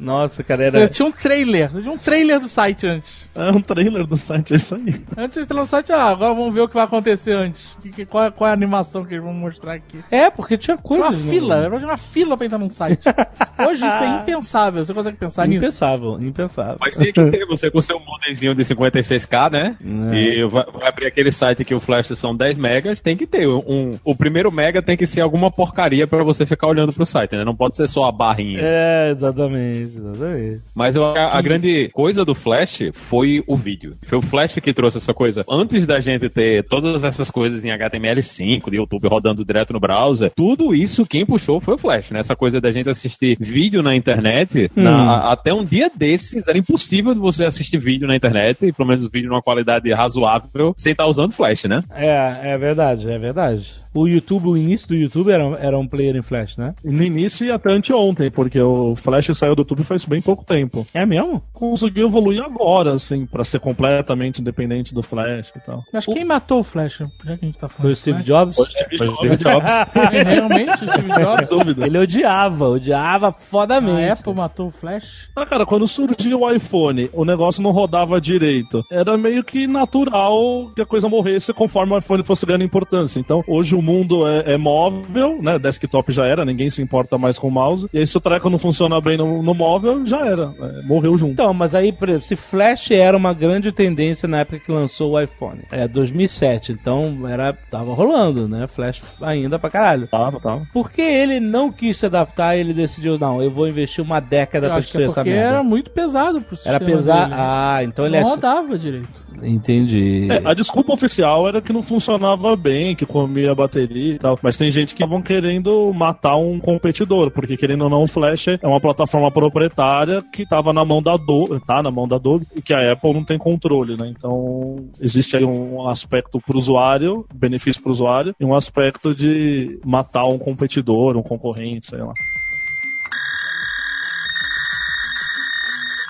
Nossa, 0.00 0.42
cara, 0.42 0.64
era. 0.64 0.88
Tinha 0.88 1.06
um 1.08 1.12
trailer, 1.12 1.70
tinha 1.70 1.90
um 1.92 1.98
trailer 1.98 2.38
do 2.40 2.48
site 2.48 2.86
antes. 2.86 3.30
É 3.34 3.50
um 3.50 3.60
trailer 3.60 4.06
do 4.06 4.16
site, 4.16 4.52
é 4.52 4.56
isso 4.56 4.74
aí. 4.74 5.02
Antes 5.16 5.38
de 5.38 5.44
entrar 5.44 5.58
no 5.60 5.66
site, 5.66 5.92
ah, 5.92 6.08
agora 6.10 6.34
vamos 6.34 6.52
ver 6.52 6.60
o 6.60 6.68
que 6.68 6.74
vai 6.74 6.84
acontecer 6.84 7.34
antes. 7.34 7.76
Que- 7.82 7.90
que- 7.90 8.04
qual, 8.06 8.23
é- 8.26 8.30
qual 8.30 8.48
é 8.48 8.50
a 8.50 8.54
animação 8.54 9.04
que 9.04 9.14
eles 9.14 9.24
vão 9.24 9.32
mostrar 9.32 9.74
aqui? 9.74 9.98
É, 10.10 10.30
porque 10.30 10.56
tinha 10.58 10.76
Tinha 10.76 10.96
uma 10.98 11.06
coisas. 11.08 11.24
né? 11.24 11.30
fila, 11.30 11.56
era 11.56 11.76
uma 11.76 11.96
fila 11.96 12.36
pra 12.36 12.46
entrar 12.46 12.58
num 12.58 12.70
site. 12.70 13.02
Hoje 13.58 13.86
isso 13.86 14.02
é 14.02 14.16
impensável. 14.20 14.84
Você 14.84 14.92
consegue 14.92 15.16
pensar 15.16 15.46
nisso? 15.46 15.58
Impensável, 15.64 16.18
impensável. 16.20 16.76
Mas 16.80 16.96
tem 16.96 17.12
que 17.12 17.30
ter 17.30 17.46
você 17.46 17.70
com 17.70 17.80
seu 17.80 18.00
modemzinho 18.00 18.54
de 18.54 18.62
56k, 18.64 19.50
né? 19.50 19.76
É. 20.12 20.16
E 20.16 20.44
vai, 20.48 20.64
vai 20.72 20.88
abrir 20.88 21.06
aquele 21.06 21.30
site 21.30 21.64
que 21.64 21.74
o 21.74 21.80
flash 21.80 22.08
são 22.08 22.34
10 22.34 22.56
megas, 22.56 23.00
tem 23.00 23.16
que 23.16 23.26
ter 23.26 23.46
um. 23.46 23.92
O 24.04 24.14
primeiro 24.14 24.50
mega 24.50 24.82
tem 24.82 24.96
que 24.96 25.06
ser 25.06 25.20
alguma 25.20 25.50
porcaria 25.50 26.06
pra 26.06 26.22
você 26.24 26.44
ficar 26.44 26.66
olhando 26.66 26.92
pro 26.92 27.06
site, 27.06 27.36
né? 27.36 27.44
Não 27.44 27.54
pode 27.54 27.76
ser 27.76 27.86
só 27.88 28.04
a 28.06 28.12
barrinha. 28.12 28.58
É, 28.62 29.10
exatamente, 29.10 29.96
exatamente. 29.96 30.60
Mas 30.74 30.96
eu- 30.96 31.04
a, 31.04 31.38
a 31.38 31.42
grande 31.42 31.88
coisa 31.92 32.24
do 32.24 32.34
Flash 32.34 32.90
foi 32.92 33.42
o 33.46 33.56
vídeo. 33.56 33.92
Foi 34.02 34.18
o 34.18 34.22
Flash 34.22 34.54
que 34.60 34.72
trouxe 34.72 34.98
essa 34.98 35.14
coisa. 35.14 35.44
Antes 35.48 35.86
da 35.86 36.00
gente 36.00 36.28
ter 36.28 36.64
todas 36.64 37.04
essas 37.04 37.30
coisas 37.30 37.64
em 37.64 37.70
HTML5, 38.14 38.70
de 38.70 38.76
YouTube 38.76 39.08
rodando 39.08 39.44
direto 39.44 39.72
no 39.72 39.80
browser, 39.80 40.30
tudo 40.34 40.74
isso 40.74 41.06
quem 41.06 41.24
puxou 41.26 41.60
foi 41.60 41.74
o 41.74 41.78
Flash, 41.78 42.10
né? 42.10 42.20
Essa 42.20 42.36
coisa 42.36 42.60
da 42.60 42.70
gente 42.70 42.88
assistir 42.88 43.36
vídeo 43.40 43.82
na 43.82 43.94
internet. 43.94 44.70
na- 44.74 45.12
a- 45.14 45.32
até 45.32 45.52
um 45.52 45.64
dia 45.64 45.90
desses 45.94 46.46
era 46.48 46.56
impossível 46.58 47.14
você 47.14 47.44
assistir 47.44 47.78
vídeo 47.78 48.06
na 48.06 48.16
internet, 48.16 48.72
pelo 48.72 48.88
menos 48.88 49.08
vídeo 49.10 49.28
numa 49.28 49.42
qualidade 49.42 49.90
razoável, 49.92 50.74
sem 50.76 50.92
estar 50.92 51.06
usando 51.06 51.32
Flash, 51.32 51.64
né? 51.64 51.82
É, 51.94 52.52
é 52.52 52.58
verdade, 52.58 53.10
é 53.10 53.18
verdade. 53.18 53.72
O 53.94 54.08
YouTube, 54.08 54.48
o 54.48 54.56
início 54.56 54.88
do 54.88 54.94
YouTube 54.94 55.30
era, 55.30 55.44
era 55.60 55.78
um 55.78 55.86
player 55.86 56.16
em 56.16 56.22
Flash, 56.22 56.56
né? 56.56 56.74
No 56.84 57.02
início 57.02 57.46
e 57.46 57.52
até 57.52 57.72
anteontem, 57.72 58.30
porque 58.30 58.60
o 58.60 58.96
Flash 58.96 59.30
saiu 59.34 59.54
do 59.54 59.60
YouTube 59.60 59.84
faz 59.84 60.04
bem 60.04 60.20
pouco 60.20 60.44
tempo. 60.44 60.86
É 60.92 61.06
mesmo? 61.06 61.40
Conseguiu 61.52 62.08
evoluir 62.08 62.42
agora, 62.42 62.92
assim, 62.94 63.24
pra 63.24 63.44
ser 63.44 63.60
completamente 63.60 64.40
independente 64.40 64.92
do 64.92 65.02
Flash 65.02 65.52
e 65.54 65.60
tal. 65.60 65.82
Mas 65.92 66.06
quem 66.06 66.24
matou 66.24 66.60
o 66.60 66.64
Flash? 66.64 66.98
Já 66.98 67.36
que 67.36 67.44
a 67.44 67.46
gente 67.46 67.58
tá 67.58 67.68
falando. 67.68 67.82
Foi 67.82 67.92
o 67.92 67.96
Steve 67.96 68.16
Flash? 68.16 68.26
Jobs? 68.26 68.56
Foi 68.56 69.08
o 69.08 69.16
Steve 69.16 69.36
Jobs. 69.36 69.72
É, 70.14 70.22
realmente, 70.22 70.84
o 70.84 70.88
Steve 70.88 71.08
Jobs. 71.08 71.48
Dúvida. 71.50 71.86
Ele 71.86 71.98
odiava, 71.98 72.68
odiava 72.68 73.32
fodamente. 73.32 74.10
A 74.10 74.12
Apple 74.12 74.34
matou 74.34 74.68
o 74.68 74.70
Flash. 74.70 75.28
Ah, 75.34 75.46
cara, 75.46 75.64
quando 75.64 75.86
surgiu 75.86 76.40
o 76.40 76.50
iPhone, 76.50 77.08
o 77.12 77.24
negócio 77.24 77.62
não 77.62 77.70
rodava 77.70 78.20
direito. 78.20 78.84
Era 78.90 79.16
meio 79.16 79.42
que 79.44 79.66
natural 79.66 80.70
que 80.74 80.82
a 80.82 80.86
coisa 80.86 81.08
morresse 81.08 81.52
conforme 81.52 81.94
o 81.94 81.98
iPhone 81.98 82.24
fosse 82.24 82.44
ganhando 82.44 82.64
importância. 82.64 83.20
Então, 83.20 83.42
hoje 83.46 83.74
o 83.74 83.82
mundo 83.84 84.26
é, 84.26 84.54
é 84.54 84.56
móvel, 84.56 85.40
né? 85.42 85.58
Desktop 85.58 86.10
já 86.12 86.26
era, 86.26 86.44
ninguém 86.44 86.70
se 86.70 86.82
importa 86.82 87.16
mais 87.18 87.38
com 87.38 87.48
o 87.48 87.50
mouse. 87.50 87.88
E 87.92 87.98
aí, 87.98 88.06
se 88.06 88.16
o 88.16 88.20
treco 88.20 88.48
não 88.50 88.58
funciona 88.58 89.00
bem 89.00 89.16
no, 89.16 89.42
no 89.42 89.54
móvel, 89.54 90.04
já 90.04 90.26
era. 90.26 90.52
É, 90.60 90.82
morreu 90.82 91.16
junto. 91.16 91.32
Então, 91.32 91.52
mas 91.54 91.74
aí, 91.74 91.92
por 91.92 92.08
exemplo, 92.08 92.26
se 92.26 92.36
Flash 92.36 92.90
era 92.90 93.16
uma 93.16 93.32
grande 93.34 93.70
tendência 93.70 94.26
na 94.28 94.40
época 94.40 94.58
que 94.58 94.72
lançou 94.72 95.12
o 95.12 95.20
iPhone, 95.20 95.60
é 95.70 95.86
2007, 95.86 96.72
então 96.72 97.28
era 97.28 97.52
tava 97.52 97.92
rolando, 97.94 98.48
né? 98.48 98.66
Flash 98.66 99.02
ainda 99.22 99.58
pra 99.58 99.70
caralho. 99.70 100.06
Tava, 100.08 100.40
tava. 100.40 100.66
Por 100.72 100.90
que 100.90 101.02
ele 101.02 101.40
não 101.40 101.70
quis 101.70 101.96
se 101.98 102.06
adaptar 102.06 102.56
e 102.56 102.60
ele 102.60 102.72
decidiu, 102.72 103.18
não, 103.18 103.42
eu 103.42 103.50
vou 103.50 103.68
investir 103.68 104.02
uma 104.02 104.20
década 104.20 104.66
Eu 104.66 104.70
pra 104.70 104.78
acho 104.78 104.90
que 104.90 104.96
é 104.96 105.00
destruir 105.00 105.06
essa 105.10 105.20
porque 105.20 105.30
merda? 105.30 105.48
era 105.56 105.62
muito 105.62 105.90
pesado 105.90 106.40
pro 106.40 106.56
Era 106.64 106.78
sistema 106.78 106.96
pesar. 106.96 107.24
dele. 107.24 107.34
Ah, 107.38 107.78
então 107.84 108.06
ele 108.06 108.14
Não 108.16 108.20
achou. 108.20 108.30
rodava 108.34 108.78
direito. 108.78 109.23
Entendi. 109.42 110.28
É, 110.30 110.48
a 110.48 110.54
desculpa 110.54 110.92
oficial 110.92 111.48
era 111.48 111.60
que 111.60 111.72
não 111.72 111.82
funcionava 111.82 112.54
bem, 112.56 112.94
que 112.94 113.06
comia 113.06 113.52
a 113.52 113.54
bateria 113.54 114.14
e 114.14 114.18
tal. 114.18 114.38
Mas 114.42 114.56
tem 114.56 114.70
gente 114.70 114.94
que 114.94 115.02
estavam 115.02 115.22
querendo 115.22 115.92
matar 115.92 116.36
um 116.36 116.58
competidor, 116.58 117.30
porque 117.30 117.56
querendo 117.56 117.84
ou 117.84 117.90
não, 117.90 118.02
o 118.02 118.08
Flash 118.08 118.48
é 118.48 118.66
uma 118.66 118.80
plataforma 118.80 119.30
proprietária 119.30 120.22
que 120.32 120.42
estava 120.42 120.72
na 120.72 120.84
mão 120.84 121.02
da 121.02 121.14
Adobe, 121.14 121.60
tá 121.66 121.82
na 121.82 121.90
mão 121.90 122.06
da 122.06 122.16
Adobe, 122.16 122.46
e 122.54 122.62
que 122.62 122.74
a 122.74 122.92
Apple 122.92 123.12
não 123.12 123.24
tem 123.24 123.38
controle, 123.38 123.96
né? 123.96 124.12
Então, 124.16 124.76
existe 125.00 125.36
aí 125.36 125.44
um 125.44 125.88
aspecto 125.88 126.40
pro 126.40 126.58
usuário, 126.58 127.24
benefício 127.34 127.82
pro 127.82 127.92
usuário, 127.92 128.34
e 128.38 128.44
um 128.44 128.54
aspecto 128.54 129.14
de 129.14 129.78
matar 129.84 130.26
um 130.26 130.38
competidor, 130.38 131.16
um 131.16 131.22
concorrente, 131.22 131.86
sei 131.86 132.00
lá. 132.00 132.12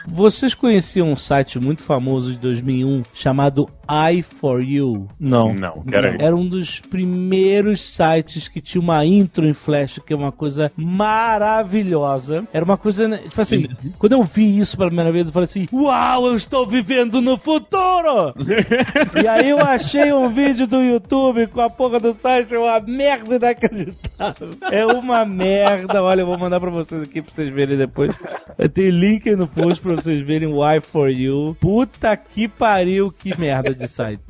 Vocês 0.07 0.55
conheciam 0.55 1.11
um 1.11 1.17
site 1.17 1.59
muito 1.59 1.83
famoso 1.83 2.33
de 2.33 2.39
2001 2.39 3.05
chamado 3.15 3.71
i4U? 3.89 5.09
Não. 5.19 5.55
Não, 5.55 5.83
quero 5.83 6.15
isso. 6.15 6.25
Era 6.25 6.37
um 6.37 6.47
dos 6.47 6.81
primeiros 6.81 7.81
sites 7.81 8.49
que 8.49 8.61
tinha 8.61 8.81
uma 8.81 9.05
intro 9.05 9.47
em 9.47 9.55
Flash, 9.55 10.01
que 10.05 10.13
é 10.13 10.17
uma 10.17 10.33
coisa 10.33 10.71
maravilhosa. 10.77 12.47
Era 12.53 12.65
uma 12.65 12.77
coisa, 12.77 13.09
né, 13.09 13.19
tipo 13.19 13.41
assim, 13.41 13.69
quando 13.99 14.13
eu 14.13 14.23
vi 14.23 14.59
isso 14.59 14.77
pela 14.77 14.89
primeira 14.89 15.13
vez, 15.13 15.27
eu 15.27 15.33
falei 15.33 15.45
assim: 15.45 15.69
Uau, 15.73 16.27
eu 16.27 16.35
estou 16.35 16.67
vivendo 16.67 17.21
no 17.21 17.37
futuro! 17.37 18.35
e 19.23 19.27
aí 19.27 19.51
eu 19.51 19.61
achei 19.61 20.13
um 20.13 20.29
vídeo 20.29 20.67
do 20.67 20.83
YouTube 20.83 21.47
com 21.49 21.61
a 21.61 21.71
porra 21.71 22.01
do 22.01 22.15
site, 22.15 22.55
é 22.55 22.59
uma 22.59 22.81
merda 22.81 23.37
inacreditável. 23.37 24.51
É 24.71 24.85
uma 24.87 25.25
merda. 25.25 26.03
Olha, 26.03 26.23
eu 26.23 26.27
vou 26.27 26.39
mandar 26.39 26.61
pra 26.61 26.71
vocês 26.71 27.03
aqui 27.03 27.21
pra 27.21 27.35
vocês 27.35 27.51
verem 27.51 27.77
depois. 27.77 28.15
Eu 28.57 28.69
tenho 28.69 28.91
link 28.91 29.29
aí 29.29 29.37
no 29.37 29.49
post 29.49 29.83
pra 29.83 29.95
vocês 29.95 30.21
verem 30.23 30.49
o 30.49 30.57
i4U. 30.57 31.57
Puta 31.57 32.17
que 32.17 32.49
pariu, 32.49 33.13
que 33.13 33.39
merda 33.39 33.74
de 33.75 33.89
site. 33.89 34.23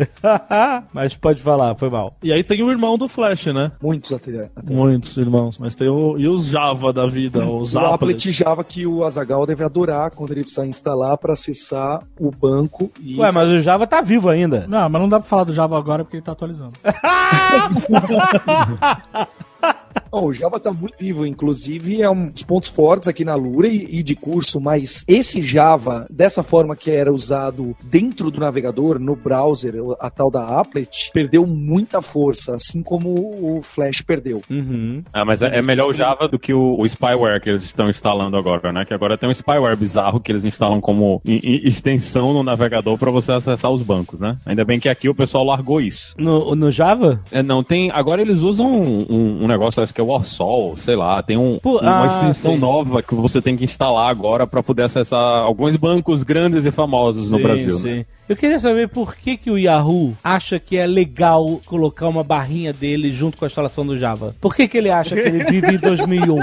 Mas 0.93 1.17
pode 1.17 1.43
falar, 1.43 1.75
foi 1.77 1.91
mal. 1.91 2.17
E 2.23 2.33
aí 2.33 2.43
tem 2.43 2.63
o 2.63 2.71
irmão 2.71 2.97
do 2.97 3.09
Flash, 3.09 3.47
né? 3.47 3.73
Muitos 3.83 4.13
até. 4.13 4.51
até. 4.55 4.73
Muitos 4.73 5.17
irmãos. 5.17 5.59
Mas 5.59 5.75
tem 5.75 5.89
o. 5.89 6.19
E 6.19 6.29
os 6.29 6.47
Java 6.47 6.93
da 6.93 7.07
vida, 7.07 7.45
os 7.45 7.75
O 7.75 7.79
Applet. 7.79 7.95
Applet 7.95 8.33
Java 8.33 8.65
que 8.65 8.87
o 8.87 9.05
Azagal 9.05 9.47
deve 9.47 9.65
adorar 9.65 10.11
quando 10.11 10.33
ele 10.33 10.43
precisar 10.43 10.67
instalar 10.67 11.17
para 11.19 11.33
acessar 11.33 12.03
o 12.19 12.31
banco 12.31 12.91
e 13.01 13.19
Ué, 13.19 13.31
mas 13.31 13.49
o 13.49 13.61
Java 13.61 13.87
tá 13.87 14.01
vivo 14.01 14.29
ainda. 14.29 14.67
Não, 14.69 14.89
mas 14.89 15.03
não 15.03 15.09
dá 15.09 15.21
pra 15.21 15.29
falar 15.29 15.45
do 15.45 15.55
Java 15.55 15.79
agora 15.79 16.05
porque 16.05 16.17
ele 16.17 16.25
tá 16.25 16.33
atualizando. 16.33 16.75
Não, 20.13 20.25
o 20.27 20.33
Java 20.33 20.61
tá 20.61 20.73
muito 20.73 20.95
vivo, 20.99 21.27
inclusive 21.27 22.01
é 22.01 22.09
um 22.11 22.29
dos 22.29 22.43
pontos 22.43 22.69
fortes 22.69 23.09
aqui 23.09 23.25
na 23.25 23.35
Lura 23.35 23.67
e, 23.69 23.99
e 23.99 24.03
de 24.03 24.15
curso, 24.15 24.61
mas 24.61 25.05
esse 25.09 25.43
Java, 25.43 26.07
dessa 26.11 26.43
forma 26.43 26.77
que 26.77 26.91
era 26.91 27.13
usado 27.13 27.77
dentro 27.83 28.31
do 28.31 28.39
navegador, 28.41 28.99
no 28.99 29.17
browser, 29.17 29.75
a 30.01 30.11
tal 30.11 30.31
da 30.31 30.61
Applet, 30.61 31.11
perdeu 31.13 31.47
muita 31.47 32.01
força, 32.01 32.55
assim 32.55 32.83
como 32.83 33.11
o 33.57 33.61
Flash 33.63 34.01
perdeu. 34.03 34.43
Uhum. 34.49 35.03
Ah, 35.13 35.25
mas 35.25 35.43
é, 35.43 35.59
é 35.59 35.63
melhor 35.63 35.89
o 35.89 35.95
Java 35.95 36.29
do 36.29 36.39
que 36.39 36.55
o, 36.55 36.77
o 36.79 36.87
spyware 36.87 37.41
que 37.41 37.51
eles 37.51 37.63
estão 37.65 37.89
instalando 37.89 38.37
agora, 38.37 38.73
né? 38.73 38.85
Que 38.85 38.95
agora 38.95 39.19
tem 39.19 39.29
um 39.29 39.33
spyware 39.35 39.77
bizarro 39.77 40.21
que 40.21 40.31
eles 40.33 40.45
instalam 40.45 40.81
como 40.81 41.21
i- 41.25 41.41
i- 41.65 41.67
extensão 41.69 42.33
no 42.33 42.43
navegador 42.43 42.97
para 42.99 43.11
você 43.11 43.33
acessar 43.33 43.71
os 43.71 43.83
bancos, 43.83 44.21
né? 44.21 44.39
Ainda 44.47 44.65
bem 44.65 44.79
que 44.81 44.89
aqui 44.89 45.09
o 45.09 45.15
pessoal 45.15 45.45
largou 45.45 45.81
isso. 45.81 46.15
No, 46.19 46.55
no 46.55 46.71
Java? 46.71 47.21
É, 47.33 47.43
não, 47.43 47.63
tem. 47.63 47.91
Agora 47.91 48.23
eles 48.23 48.39
usam 48.41 48.67
um, 48.71 49.07
um- 49.11 49.45
um 49.45 49.47
negócio, 49.47 49.83
acho 49.85 49.95
que 49.95 50.01
é 50.01 50.05
o 50.05 50.09
Warsol, 50.09 50.77
sei 50.77 50.97
lá. 50.97 51.23
Tem 51.23 51.37
um, 51.37 51.59
Pô, 51.59 51.79
uma 51.79 52.05
ah, 52.05 52.07
extensão 52.07 52.53
sei. 52.53 52.61
nova 52.61 53.03
que 53.03 53.15
você 53.15 53.41
tem 53.41 53.57
que 53.57 53.65
instalar 53.65 54.11
agora 54.11 54.47
para 54.47 54.63
poder 54.63 54.83
acessar 54.83 55.21
alguns 55.21 55.77
bancos 55.77 56.23
grandes 56.23 56.67
e 56.67 56.71
famosos 56.71 57.31
no 57.31 57.39
Sim, 57.39 57.43
Brasil, 57.43 57.79
sim. 57.79 57.95
né? 57.97 58.07
Eu 58.27 58.37
queria 58.37 58.59
saber 58.59 58.89
por 58.89 59.15
que, 59.17 59.37
que 59.37 59.51
o 59.51 59.59
Yahoo 59.59 60.17
acha 60.25 60.59
que 60.59 60.79
é 60.79 60.87
legal 60.87 61.61
colocar 61.67 62.09
uma 62.09 62.25
barrinha 62.25 62.73
dele 62.73 63.13
junto 63.13 63.37
com 63.37 63.45
a 63.45 63.49
instalação 63.49 63.85
do 63.85 63.99
Java. 63.99 64.35
Por 64.41 64.55
que, 64.55 64.67
que 64.67 64.79
ele 64.79 64.91
acha 64.91 65.15
que 65.15 65.21
ele 65.21 65.45
vive 65.45 65.75
em 65.75 65.79
2001? 65.79 66.39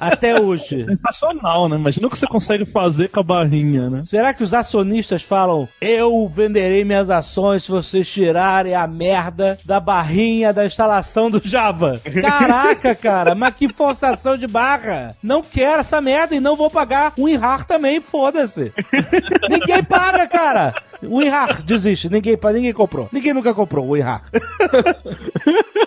Até 0.00 0.40
hoje. 0.40 0.84
Sensacional, 0.84 1.68
né? 1.68 1.76
Imagina 1.76 2.06
o 2.06 2.10
que 2.10 2.18
você 2.18 2.26
consegue 2.26 2.64
fazer 2.64 3.08
com 3.08 3.20
a 3.20 3.22
barrinha, 3.22 3.88
né? 3.88 4.02
Será 4.04 4.34
que 4.34 4.42
os 4.42 4.52
acionistas 4.52 5.22
falam: 5.22 5.68
eu 5.80 6.26
venderei 6.26 6.84
minhas 6.84 7.08
ações 7.08 7.64
se 7.64 7.70
vocês 7.70 8.08
tirarem 8.08 8.74
a 8.74 8.86
merda 8.86 9.58
da 9.64 9.80
barrinha 9.80 10.52
da 10.52 10.66
instalação 10.66 11.30
do 11.30 11.40
Java? 11.42 12.00
Caraca, 12.20 12.94
cara, 12.94 13.34
mas 13.34 13.56
que 13.56 13.72
forçação 13.72 14.36
de 14.36 14.46
barra! 14.46 15.14
Não 15.22 15.42
quero 15.42 15.80
essa 15.80 16.00
merda 16.00 16.34
e 16.34 16.40
não 16.40 16.56
vou 16.56 16.70
pagar 16.70 17.12
o 17.16 17.28
INRAR 17.28 17.64
também, 17.64 18.00
foda-se. 18.00 18.72
ninguém 19.48 19.82
paga, 19.84 20.26
cara! 20.26 20.74
O 21.02 21.22
INRAR 21.22 21.62
desiste, 21.62 22.08
ninguém, 22.08 22.38
ninguém 22.52 22.72
comprou. 22.72 23.08
Ninguém 23.12 23.34
nunca 23.34 23.52
comprou 23.54 23.88
o 23.88 23.96
INRAR. 23.96 24.22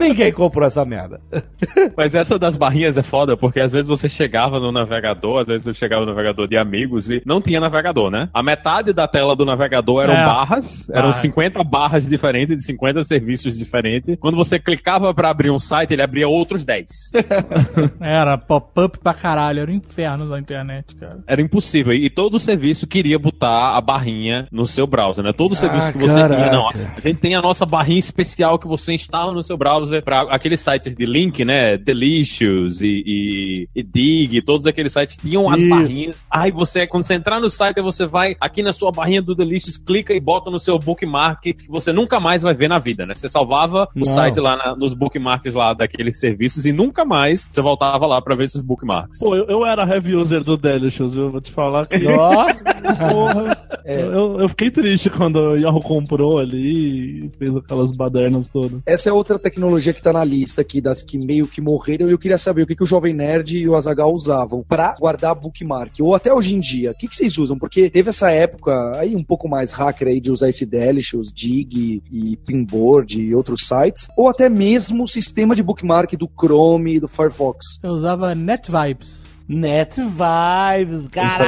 Ninguém 0.00 0.32
comprou 0.32 0.66
essa 0.66 0.84
merda. 0.84 1.20
Mas 1.96 2.14
essa 2.14 2.38
das 2.38 2.56
barrinhas 2.56 2.96
é 2.96 3.02
foda, 3.02 3.36
porque 3.36 3.60
às 3.60 3.70
vezes 3.70 3.86
você 3.86 4.08
chegava 4.08 4.58
no 4.58 4.72
navegador, 4.72 5.40
às 5.42 5.48
vezes 5.48 5.66
eu 5.66 5.74
chegava 5.74 6.02
no 6.04 6.10
navegador 6.10 6.48
de 6.48 6.56
amigos 6.56 7.10
e 7.10 7.22
não 7.26 7.40
tinha 7.40 7.60
navegador, 7.60 8.10
né? 8.10 8.28
A 8.32 8.42
metade 8.42 8.92
da 8.92 9.06
tela 9.06 9.36
do 9.36 9.44
navegador 9.44 10.02
eram 10.04 10.14
É. 10.14 10.24
barras, 10.24 10.88
eram 10.90 11.08
Ah. 11.08 11.12
50 11.12 11.62
barras 11.62 12.06
diferentes, 12.08 12.56
de 12.56 12.64
50 12.64 13.02
serviços 13.02 13.56
diferentes. 13.58 14.16
Quando 14.18 14.36
você 14.36 14.58
clicava 14.58 15.12
pra 15.12 15.30
abrir 15.30 15.50
um 15.50 15.58
site, 15.60 15.92
ele 15.92 16.02
abria 16.02 16.28
outros 16.28 16.64
10. 16.64 17.12
Era 18.00 18.38
pop-up 18.38 18.98
pra 18.98 19.14
caralho, 19.14 19.60
era 19.60 19.70
o 19.70 19.74
inferno 19.74 20.28
da 20.28 20.38
internet, 20.38 20.94
cara. 20.96 21.18
Era 21.26 21.40
impossível. 21.42 21.92
E 21.92 22.08
todo 22.08 22.38
serviço 22.38 22.86
queria 22.86 23.18
botar 23.18 23.76
a 23.76 23.80
barrinha 23.80 24.46
no 24.50 24.64
seu 24.66 24.86
browser, 24.86 25.24
né? 25.24 25.32
Todo 25.32 25.54
serviço 25.54 25.92
que 25.92 25.98
você 25.98 26.14
caraca. 26.14 26.42
tinha, 26.42 26.52
não. 26.52 26.68
A 26.68 27.00
gente 27.00 27.18
tem 27.20 27.34
a 27.34 27.42
nossa 27.42 27.66
barrinha 27.66 27.98
especial 27.98 28.58
que 28.58 28.66
você 28.66 28.92
instala 28.94 29.32
no 29.32 29.42
seu 29.42 29.56
browser 29.56 29.89
para 30.04 30.22
aqueles 30.22 30.60
sites 30.60 30.94
de 30.94 31.06
link, 31.06 31.44
né? 31.44 31.76
Delicious 31.76 32.82
e, 32.82 33.02
e, 33.06 33.68
e 33.74 33.82
Dig, 33.82 34.42
todos 34.42 34.66
aqueles 34.66 34.92
sites 34.92 35.16
tinham 35.16 35.50
as 35.50 35.60
Isso. 35.60 35.68
barrinhas. 35.70 36.24
Aí 36.30 36.50
você, 36.50 36.86
quando 36.86 37.02
você 37.04 37.14
entrar 37.14 37.40
no 37.40 37.48
site, 37.50 37.80
você 37.80 38.06
vai 38.06 38.36
aqui 38.40 38.62
na 38.62 38.72
sua 38.72 38.90
barrinha 38.92 39.22
do 39.22 39.34
Delicious, 39.34 39.76
clica 39.76 40.12
e 40.14 40.20
bota 40.20 40.50
no 40.50 40.58
seu 40.58 40.78
bookmark 40.78 41.40
que 41.42 41.68
você 41.68 41.92
nunca 41.92 42.20
mais 42.20 42.42
vai 42.42 42.54
ver 42.54 42.68
na 42.68 42.78
vida, 42.78 43.06
né? 43.06 43.14
Você 43.14 43.28
salvava 43.28 43.88
o 43.94 43.98
Não. 44.00 44.04
site 44.06 44.38
lá 44.38 44.56
na- 44.56 44.76
nos 44.76 44.92
bookmarks 44.94 45.54
lá 45.54 45.72
daqueles 45.72 46.18
serviços 46.18 46.66
e 46.66 46.72
nunca 46.72 47.04
mais 47.04 47.48
você 47.50 47.60
voltava 47.62 48.06
lá 48.06 48.20
para 48.20 48.34
ver 48.34 48.44
esses 48.44 48.60
bookmarks. 48.60 49.18
Pô, 49.18 49.34
eu, 49.34 49.46
eu 49.46 49.64
era 49.66 49.82
heavy 49.86 50.14
user 50.14 50.44
do 50.44 50.56
Delicious, 50.56 51.14
viu? 51.14 51.30
Vou 51.30 51.40
te 51.40 51.52
falar 51.52 51.86
que. 51.86 52.06
Ó, 52.06 52.46
Porra, 53.10 53.56
eu, 53.84 54.40
eu 54.40 54.48
fiquei 54.48 54.70
triste 54.70 55.10
quando 55.10 55.36
o 55.36 55.56
Yahoo 55.56 55.80
comprou 55.80 56.38
ali 56.38 57.26
e 57.26 57.30
fez 57.38 57.54
aquelas 57.56 57.94
badernas 57.94 58.48
todas. 58.48 58.80
Essa 58.86 59.08
é 59.08 59.12
outra 59.12 59.38
tecnologia 59.38 59.79
que 59.92 60.02
tá 60.02 60.12
na 60.12 60.24
lista 60.24 60.60
aqui 60.60 60.80
das 60.80 61.02
que 61.02 61.18
meio 61.18 61.46
que 61.46 61.60
morreram 61.60 62.08
e 62.08 62.12
eu 62.12 62.18
queria 62.18 62.38
saber 62.38 62.62
o 62.62 62.66
que, 62.66 62.76
que 62.76 62.82
o 62.82 62.86
Jovem 62.86 63.14
Nerd 63.14 63.58
e 63.58 63.68
o 63.68 63.74
Azagal 63.74 64.12
usavam 64.12 64.62
pra 64.62 64.94
guardar 64.98 65.34
bookmark, 65.34 65.94
ou 66.00 66.14
até 66.14 66.32
hoje 66.32 66.54
em 66.54 66.60
dia. 66.60 66.90
O 66.90 66.94
que, 66.94 67.08
que 67.08 67.16
vocês 67.16 67.38
usam? 67.38 67.58
Porque 67.58 67.88
teve 67.90 68.10
essa 68.10 68.30
época 68.30 68.98
aí 68.98 69.16
um 69.16 69.24
pouco 69.24 69.48
mais 69.48 69.72
hacker 69.72 70.08
aí 70.08 70.20
de 70.20 70.30
usar 70.30 70.48
esse 70.48 70.66
Delicious, 70.66 71.32
Dig 71.32 72.02
e 72.10 72.36
Pinboard 72.46 73.20
e 73.20 73.34
outros 73.34 73.66
sites, 73.66 74.08
ou 74.16 74.28
até 74.28 74.48
mesmo 74.48 75.04
o 75.04 75.08
sistema 75.08 75.54
de 75.54 75.62
bookmark 75.62 76.12
do 76.16 76.28
Chrome 76.28 76.96
e 76.96 77.00
do 77.00 77.08
Firefox. 77.08 77.78
Eu 77.82 77.90
usava 77.90 78.34
NetVibes. 78.34 79.29
Net 79.52 80.00
Vibes, 80.00 81.08
caraca! 81.08 81.40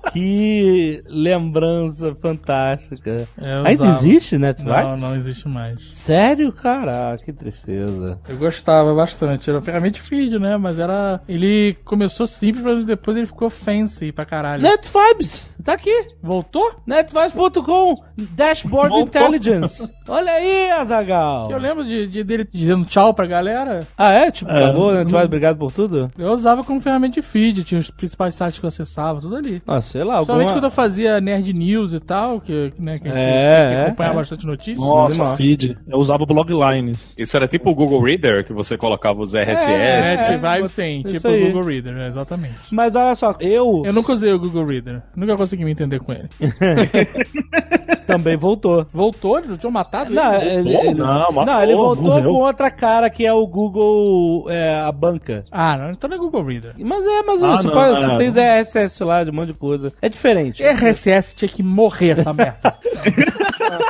que 0.12 1.02
lembrança 1.08 2.14
fantástica. 2.20 3.28
Eu 3.42 3.64
Ainda 3.66 3.84
usava. 3.84 3.90
existe 3.98 4.38
Net 4.38 4.64
Não, 4.64 4.74
Vibes? 4.74 5.02
não 5.02 5.16
existe 5.16 5.48
mais. 5.48 5.78
Sério? 5.92 6.52
Caraca, 6.52 7.22
que 7.24 7.32
tristeza. 7.32 8.18
Eu 8.28 8.36
gostava 8.36 8.94
bastante. 8.94 9.48
Era 9.48 9.62
ferramenta 9.62 9.94
de 9.94 10.00
feed, 10.02 10.38
né? 10.38 10.56
Mas 10.56 10.78
era. 10.78 11.20
Ele 11.28 11.76
começou 11.84 12.26
simples, 12.26 12.64
mas 12.64 12.84
depois 12.84 13.16
ele 13.16 13.26
ficou 13.26 13.50
fancy 13.50 14.12
pra 14.12 14.24
caralho. 14.24 14.62
Net 14.62 14.88
Vibes, 14.88 15.50
tá 15.64 15.72
aqui. 15.74 16.06
Voltou? 16.22 16.80
Netvibes.com 16.86 17.94
Dashboard 18.16 18.88
Voltou. 18.90 19.06
Intelligence. 19.08 19.90
Olha 20.08 20.32
aí, 20.32 20.70
Azagal. 20.72 21.50
Eu 21.50 21.58
lembro 21.58 21.84
de, 21.86 22.06
de- 22.06 22.24
dele 22.24 22.48
dizendo 22.52 22.84
tchau 22.84 23.14
pra 23.14 23.26
galera. 23.26 23.86
Ah, 23.96 24.10
é? 24.12 24.30
Tipo, 24.30 24.50
É. 24.50 24.64
acabou, 24.64 24.89
Netvibes, 24.94 25.24
obrigado 25.24 25.56
por 25.58 25.72
tudo? 25.72 26.10
Eu 26.18 26.32
usava 26.32 26.64
como 26.64 26.80
ferramenta 26.80 27.14
de 27.14 27.22
feed, 27.22 27.64
tinha 27.64 27.78
os 27.80 27.90
principais 27.90 28.34
sites 28.34 28.58
que 28.58 28.64
eu 28.64 28.68
acessava, 28.68 29.20
tudo 29.20 29.36
ali. 29.36 29.62
Ah, 29.66 29.80
sei 29.80 30.04
lá, 30.04 30.16
Principalmente 30.16 30.48
alguma... 30.48 30.52
quando 30.60 30.64
eu 30.64 30.70
fazia 30.70 31.20
Nerd 31.20 31.52
News 31.52 31.92
e 31.92 32.00
tal, 32.00 32.40
que, 32.40 32.72
né, 32.78 32.98
que 32.98 33.08
a 33.08 33.12
gente, 33.12 33.20
É, 33.20 33.68
que 33.68 33.74
é, 33.74 33.82
acompanhava 33.86 34.16
é. 34.16 34.18
bastante 34.20 34.46
notícias. 34.46 34.88
Nossa, 34.88 35.36
feed. 35.36 35.76
Eu 35.88 35.98
usava 35.98 36.24
bloglines. 36.24 37.14
Isso 37.18 37.36
era 37.36 37.46
tipo 37.48 37.70
o 37.70 37.74
Google 37.74 38.02
Reader, 38.02 38.44
que 38.44 38.52
você 38.52 38.76
colocava 38.76 39.20
os 39.20 39.34
RSS. 39.34 39.70
É, 39.70 40.16
NetVibes, 40.16 40.72
sim, 40.72 41.02
isso 41.06 41.16
tipo 41.16 41.28
o. 41.28 41.40
Google 41.46 41.62
Reader, 41.62 41.94
né, 41.94 42.06
exatamente. 42.06 42.54
Mas 42.70 42.94
olha 42.94 43.14
só, 43.14 43.34
eu, 43.40 43.82
Eu 43.84 43.92
nunca 43.92 44.12
usei 44.12 44.32
o 44.32 44.38
Google 44.38 44.64
Reader, 44.66 45.02
nunca 45.16 45.36
consegui 45.36 45.64
me 45.64 45.72
entender 45.72 46.00
com 46.00 46.12
ele. 46.12 46.28
também 47.96 48.36
voltou. 48.36 48.86
Voltou? 48.92 49.38
Eles 49.38 49.58
tinham 49.58 49.70
matado 49.70 50.12
Não, 50.12 50.34
ele? 50.36 50.50
ele, 50.50 50.62
Voltou? 50.72 50.90
ele- 50.90 50.94
Não, 51.00 51.32
matou, 51.32 51.46
não, 51.46 51.62
ele 51.62 51.74
voltou 51.74 52.04
morreu. 52.04 52.30
com 52.32 52.38
outra 52.38 52.70
cara 52.70 53.10
que 53.10 53.24
é 53.26 53.32
o 53.32 53.46
Google, 53.46 54.50
é, 54.50 54.80
a 54.80 54.90
banca. 54.92 55.42
Ah, 55.50 55.76
não, 55.76 55.90
então 55.90 56.08
não 56.08 56.16
é 56.16 56.18
Google 56.20 56.42
Reader. 56.44 56.74
Mas 56.78 57.04
é, 57.04 57.22
mas 57.22 57.42
Ah, 57.42 57.56
você, 57.56 57.66
não, 57.66 57.74
pode, 57.74 57.90
é. 58.02 58.06
você 58.08 58.16
tem 58.16 58.28
RSS 58.60 59.04
lá 59.04 59.24
de 59.24 59.30
um 59.30 59.34
monte 59.34 59.48
de 59.48 59.54
coisa. 59.58 59.92
É 60.00 60.08
diferente. 60.08 60.62
RSS 60.62 61.34
tinha 61.34 61.48
que 61.48 61.62
morrer 61.62 62.10
essa 62.10 62.32
merda. 62.32 62.74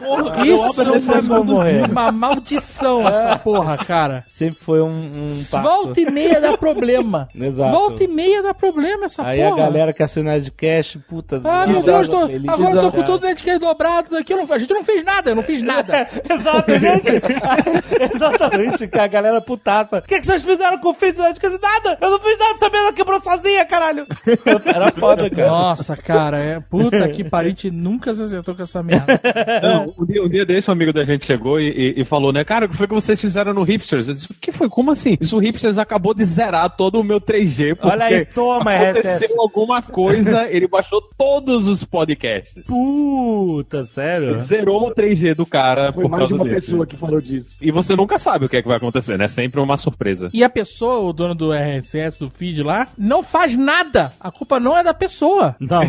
Porra, 0.01 0.47
Isso 0.47 0.83
é 0.83 1.31
uma, 1.41 1.87
uma 1.89 2.13
maldição, 2.13 3.07
essa 3.09 3.39
porra, 3.39 3.77
cara. 3.79 4.25
Sempre 4.29 4.59
foi 4.61 4.81
um, 4.83 4.89
um. 4.91 5.31
Volta 5.63 6.01
e 6.01 6.11
meia 6.11 6.41
dá 6.41 6.57
problema. 6.57 7.29
Exato. 7.35 7.71
Volta 7.73 8.05
e 8.05 8.09
meia 8.09 8.43
dá 8.43 8.53
problema 8.53 9.07
essa 9.07 9.23
Aí 9.25 9.41
porra. 9.41 9.53
a 9.53 9.57
galera 9.57 9.93
que 9.93 10.03
assina 10.03 10.39
de 10.41 10.51
cash, 10.51 10.99
puta. 11.09 11.41
Ah, 11.45 11.67
meu 11.67 11.83
Deus, 11.83 12.09
tô, 12.09 12.19
agora 12.19 12.31
eu 12.31 12.41
tô 12.41 12.91
com 12.91 12.91
Desaba. 12.91 13.03
todos 13.05 13.15
os 13.15 13.21
netcasts 13.21 13.63
dobrados 13.91 14.13
aqui. 14.15 14.35
não- 14.35 14.47
a 14.51 14.59
gente 14.59 14.73
não 14.73 14.85
fez 14.85 15.05
nada, 15.05 15.31
eu 15.31 15.35
não 15.37 15.43
fiz 15.43 15.61
nada. 15.63 16.09
Exato, 16.31 16.71
gente. 16.79 17.11
Exatamente, 18.15 18.87
que 18.89 18.99
a 18.99 19.07
galera 19.07 19.41
putaça. 19.41 19.99
O 19.99 20.03
que, 20.03 20.21
que 20.21 20.27
vocês 20.27 20.43
fizeram 20.43 20.79
com 20.79 20.89
o 20.91 20.95
feed 20.95 21.17
da 21.17 21.25
Netcast? 21.29 21.59
Nada! 21.61 21.99
Eu 22.01 22.11
não 22.11 22.19
fiz 22.21 22.39
nada, 22.39 22.55
essa 22.55 22.71
merda 22.71 22.93
quebrou 22.93 23.21
sozinha, 23.21 23.65
caralho! 23.65 24.07
Era 24.75 24.91
foda, 24.93 25.29
cara. 25.31 25.49
Nossa, 25.51 25.97
cara, 25.97 26.39
é 26.39 26.61
puta 26.61 27.09
que 27.09 27.25
gente 27.45 27.71
nunca 27.71 28.15
se 28.15 28.23
acertou 28.23 28.55
com 28.55 28.63
essa 28.63 28.83
merda. 28.83 29.21
Não, 29.63 29.93
um 29.99 30.05
dia, 30.07 30.23
um 30.23 30.29
dia 30.29 30.45
desse 30.47 30.71
um 30.71 30.73
amigo 30.73 30.93
da 30.93 31.05
gente 31.05 31.25
chegou 31.27 31.59
e, 31.61 31.69
e- 31.69 32.01
e 32.01 32.05
falou, 32.05 32.33
né, 32.33 32.45
cara, 32.45 32.67
o 32.67 32.69
que 32.69 32.77
foi 32.77 32.87
que 32.87 32.95
vocês 32.95 33.21
fizeram 33.21 33.53
no 33.53 33.63
Hipsters? 33.63 34.09
Eu 34.09 34.15
disse, 34.15 34.31
o 34.31 34.35
que 34.35 34.53
foi? 34.53 34.69
Como 34.69 34.91
assim? 34.91 35.17
Isso 35.21 35.37
o 35.37 35.41
Hipsters 35.41 35.79
acabou 35.79 36.15
de 36.15 36.25
zerar 36.25 36.71
todo 36.77 37.01
o 37.01 37.05
meu 37.05 37.21
3G, 37.21 37.75
porque 37.77 37.89
Olha 37.93 38.05
aí, 38.05 38.27
toma, 38.27 38.75
aconteceu 38.75 39.13
RSS. 39.13 39.35
alguma 39.39 39.83
coisa, 39.83 40.49
ele 40.51 40.67
baixou 40.67 41.01
todos 41.19 41.67
os 41.67 41.83
podcasts. 41.85 42.67
Puta, 42.67 43.70
sério? 43.85 44.39
Zerou 44.39 44.89
o 44.89 44.95
3G 44.95 45.35
do 45.35 45.47
cara 45.47 45.93
Foi 45.93 46.03
por 46.05 46.11
mais 46.11 46.27
de 46.29 46.35
uma 46.35 46.45
desse. 46.45 46.55
pessoa 46.67 46.87
que 46.87 46.97
falou 46.97 47.21
disso. 47.21 47.57
E 47.61 47.71
você 47.71 47.95
nunca 47.97 48.19
sabe 48.19 48.45
o 48.47 48.49
que 48.49 48.57
é 48.57 48.63
que 48.63 48.69
vai 48.69 48.77
acontecer, 48.77 49.17
né? 49.19 49.29
Sempre 49.29 49.61
uma 49.61 49.77
surpresa. 49.77 50.29
E 50.33 50.43
a 50.45 50.51
pessoa, 50.51 50.99
o 51.01 51.13
dono 51.13 51.35
do 51.35 51.53
RSS, 51.53 52.19
do 52.19 52.31
feed 52.31 52.63
lá, 52.63 52.89
não 52.99 53.23
faz 53.23 53.57
nada. 53.57 54.13
A 54.21 54.31
culpa 54.31 54.59
não 54.61 54.77
é 54.77 54.83
da 54.83 54.95
pessoa. 54.95 55.55
Não. 55.61 55.81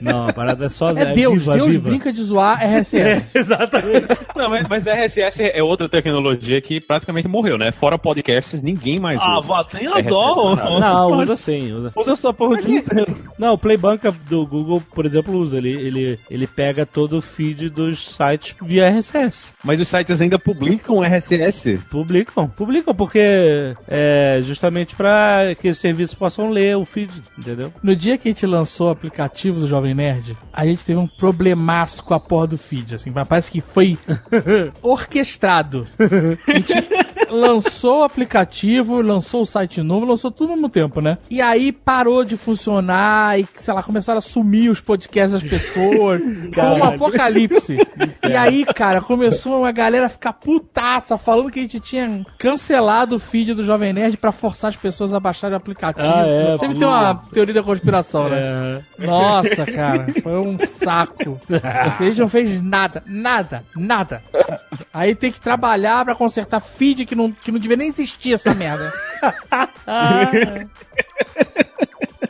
Não, 0.00 0.28
a 0.28 0.32
parada 0.32 0.66
é 0.66 0.68
só 0.68 0.90
É 0.90 1.12
Deus. 1.12 1.40
viva, 1.42 1.54
Deus 1.54 1.70
viva. 1.72 1.88
brinca 1.88 2.12
de 2.12 2.22
zoar 2.22 2.58
RSS. 2.62 3.36
Exatamente. 3.38 4.20
Não, 4.34 4.48
mas, 4.50 4.68
mas 4.68 4.86
RSS 4.86 5.42
é 5.42 5.62
outra 5.62 5.88
tecnologia 5.88 6.60
que 6.60 6.80
praticamente 6.80 7.28
morreu, 7.28 7.56
né? 7.58 7.70
Fora 7.72 7.98
podcasts, 7.98 8.62
ninguém 8.62 8.98
mais 8.98 9.20
Ah, 9.20 9.38
usa. 9.38 9.48
vá, 9.48 9.64
tem 9.64 9.88
dó. 10.04 10.56
Não, 10.80 11.18
usa 11.18 11.36
sim, 11.36 11.72
usa. 11.72 11.92
Usa 11.96 12.12
essa 12.12 12.32
porra 12.32 12.54
o 12.54 12.60
dia 12.60 12.78
inteiro. 12.78 13.16
Não, 13.38 13.54
o 13.54 13.58
Playbanca 13.58 14.12
do 14.28 14.46
Google, 14.46 14.82
por 14.94 15.06
exemplo, 15.06 15.34
usa. 15.34 15.56
Ele, 15.58 15.70
ele, 15.70 16.18
ele 16.30 16.46
pega 16.46 16.71
todo 16.86 17.18
o 17.18 17.22
feed 17.22 17.68
dos 17.68 18.16
sites 18.16 18.56
via 18.62 18.88
RSS. 18.88 19.52
Mas 19.62 19.80
os 19.80 19.88
sites 19.88 20.20
ainda 20.20 20.38
publicam 20.38 21.02
RSS. 21.02 21.78
Publicam, 21.90 22.48
publicam, 22.48 22.94
porque 22.94 23.74
é 23.86 24.40
justamente 24.44 24.96
para 24.96 25.54
que 25.60 25.68
os 25.68 25.78
serviços 25.78 26.14
possam 26.14 26.50
ler 26.50 26.76
o 26.76 26.84
feed, 26.84 27.12
entendeu? 27.38 27.72
No 27.82 27.94
dia 27.94 28.18
que 28.18 28.28
a 28.28 28.30
gente 28.30 28.46
lançou 28.46 28.88
o 28.88 28.90
aplicativo 28.90 29.60
do 29.60 29.66
Jovem 29.66 29.94
Nerd, 29.94 30.36
a 30.52 30.64
gente 30.64 30.84
teve 30.84 30.98
um 30.98 31.06
problemaço 31.06 32.02
com 32.02 32.14
a 32.14 32.20
porra 32.20 32.48
do 32.48 32.58
feed, 32.58 32.94
assim, 32.94 33.10
mas 33.10 33.28
parece 33.28 33.50
que 33.50 33.60
foi 33.60 33.98
orquestrado. 34.82 35.86
A 36.46 36.52
gente 36.52 36.74
lançou 37.32 38.00
o 38.00 38.04
aplicativo, 38.04 39.00
lançou 39.00 39.42
o 39.42 39.46
site 39.46 39.82
novo, 39.82 40.06
lançou 40.06 40.30
tudo 40.30 40.50
ao 40.50 40.56
mesmo 40.56 40.68
tempo, 40.68 41.00
né? 41.00 41.18
E 41.30 41.40
aí 41.40 41.72
parou 41.72 42.24
de 42.24 42.36
funcionar 42.36 43.40
e, 43.40 43.48
sei 43.54 43.74
lá, 43.74 43.82
começaram 43.82 44.18
a 44.18 44.22
sumir 44.22 44.70
os 44.70 44.80
podcasts 44.80 45.40
das 45.40 45.48
pessoas. 45.48 46.20
Foi 46.68 46.80
um 46.80 46.84
apocalipse. 46.84 47.76
e 48.22 48.36
aí, 48.36 48.64
cara, 48.64 49.00
começou 49.00 49.60
uma 49.60 49.72
galera 49.72 50.06
a 50.06 50.08
ficar 50.08 50.32
putaça 50.32 51.18
falando 51.18 51.50
que 51.50 51.58
a 51.58 51.62
gente 51.62 51.80
tinha 51.80 52.22
cancelado 52.38 53.16
o 53.16 53.18
feed 53.18 53.54
do 53.54 53.64
Jovem 53.64 53.92
Nerd 53.92 54.16
pra 54.16 54.32
forçar 54.32 54.68
as 54.70 54.76
pessoas 54.76 55.12
a 55.12 55.20
baixarem 55.20 55.54
o 55.54 55.56
aplicativo. 55.56 56.06
Ah, 56.06 56.26
é, 56.26 56.56
Sempre 56.56 56.78
tem 56.78 56.86
uma 56.86 57.14
teoria 57.32 57.54
da 57.54 57.62
conspiração, 57.62 58.28
né? 58.28 58.82
É. 58.98 59.06
Nossa, 59.06 59.66
cara, 59.66 60.06
foi 60.22 60.38
um 60.38 60.58
saco. 60.66 61.38
A 61.62 61.88
gente 62.02 62.20
não 62.20 62.28
fez 62.28 62.62
nada, 62.62 63.02
nada, 63.06 63.64
nada. 63.76 64.22
Aí 64.92 65.14
tem 65.14 65.30
que 65.32 65.40
trabalhar 65.40 66.04
pra 66.04 66.14
consertar 66.14 66.60
feed 66.60 67.06
que 67.06 67.14
não, 67.14 67.30
que 67.30 67.50
não 67.52 67.58
devia 67.58 67.76
nem 67.76 67.88
existir 67.88 68.34
essa 68.34 68.54
merda. 68.54 68.92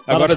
Agora, 0.06 0.36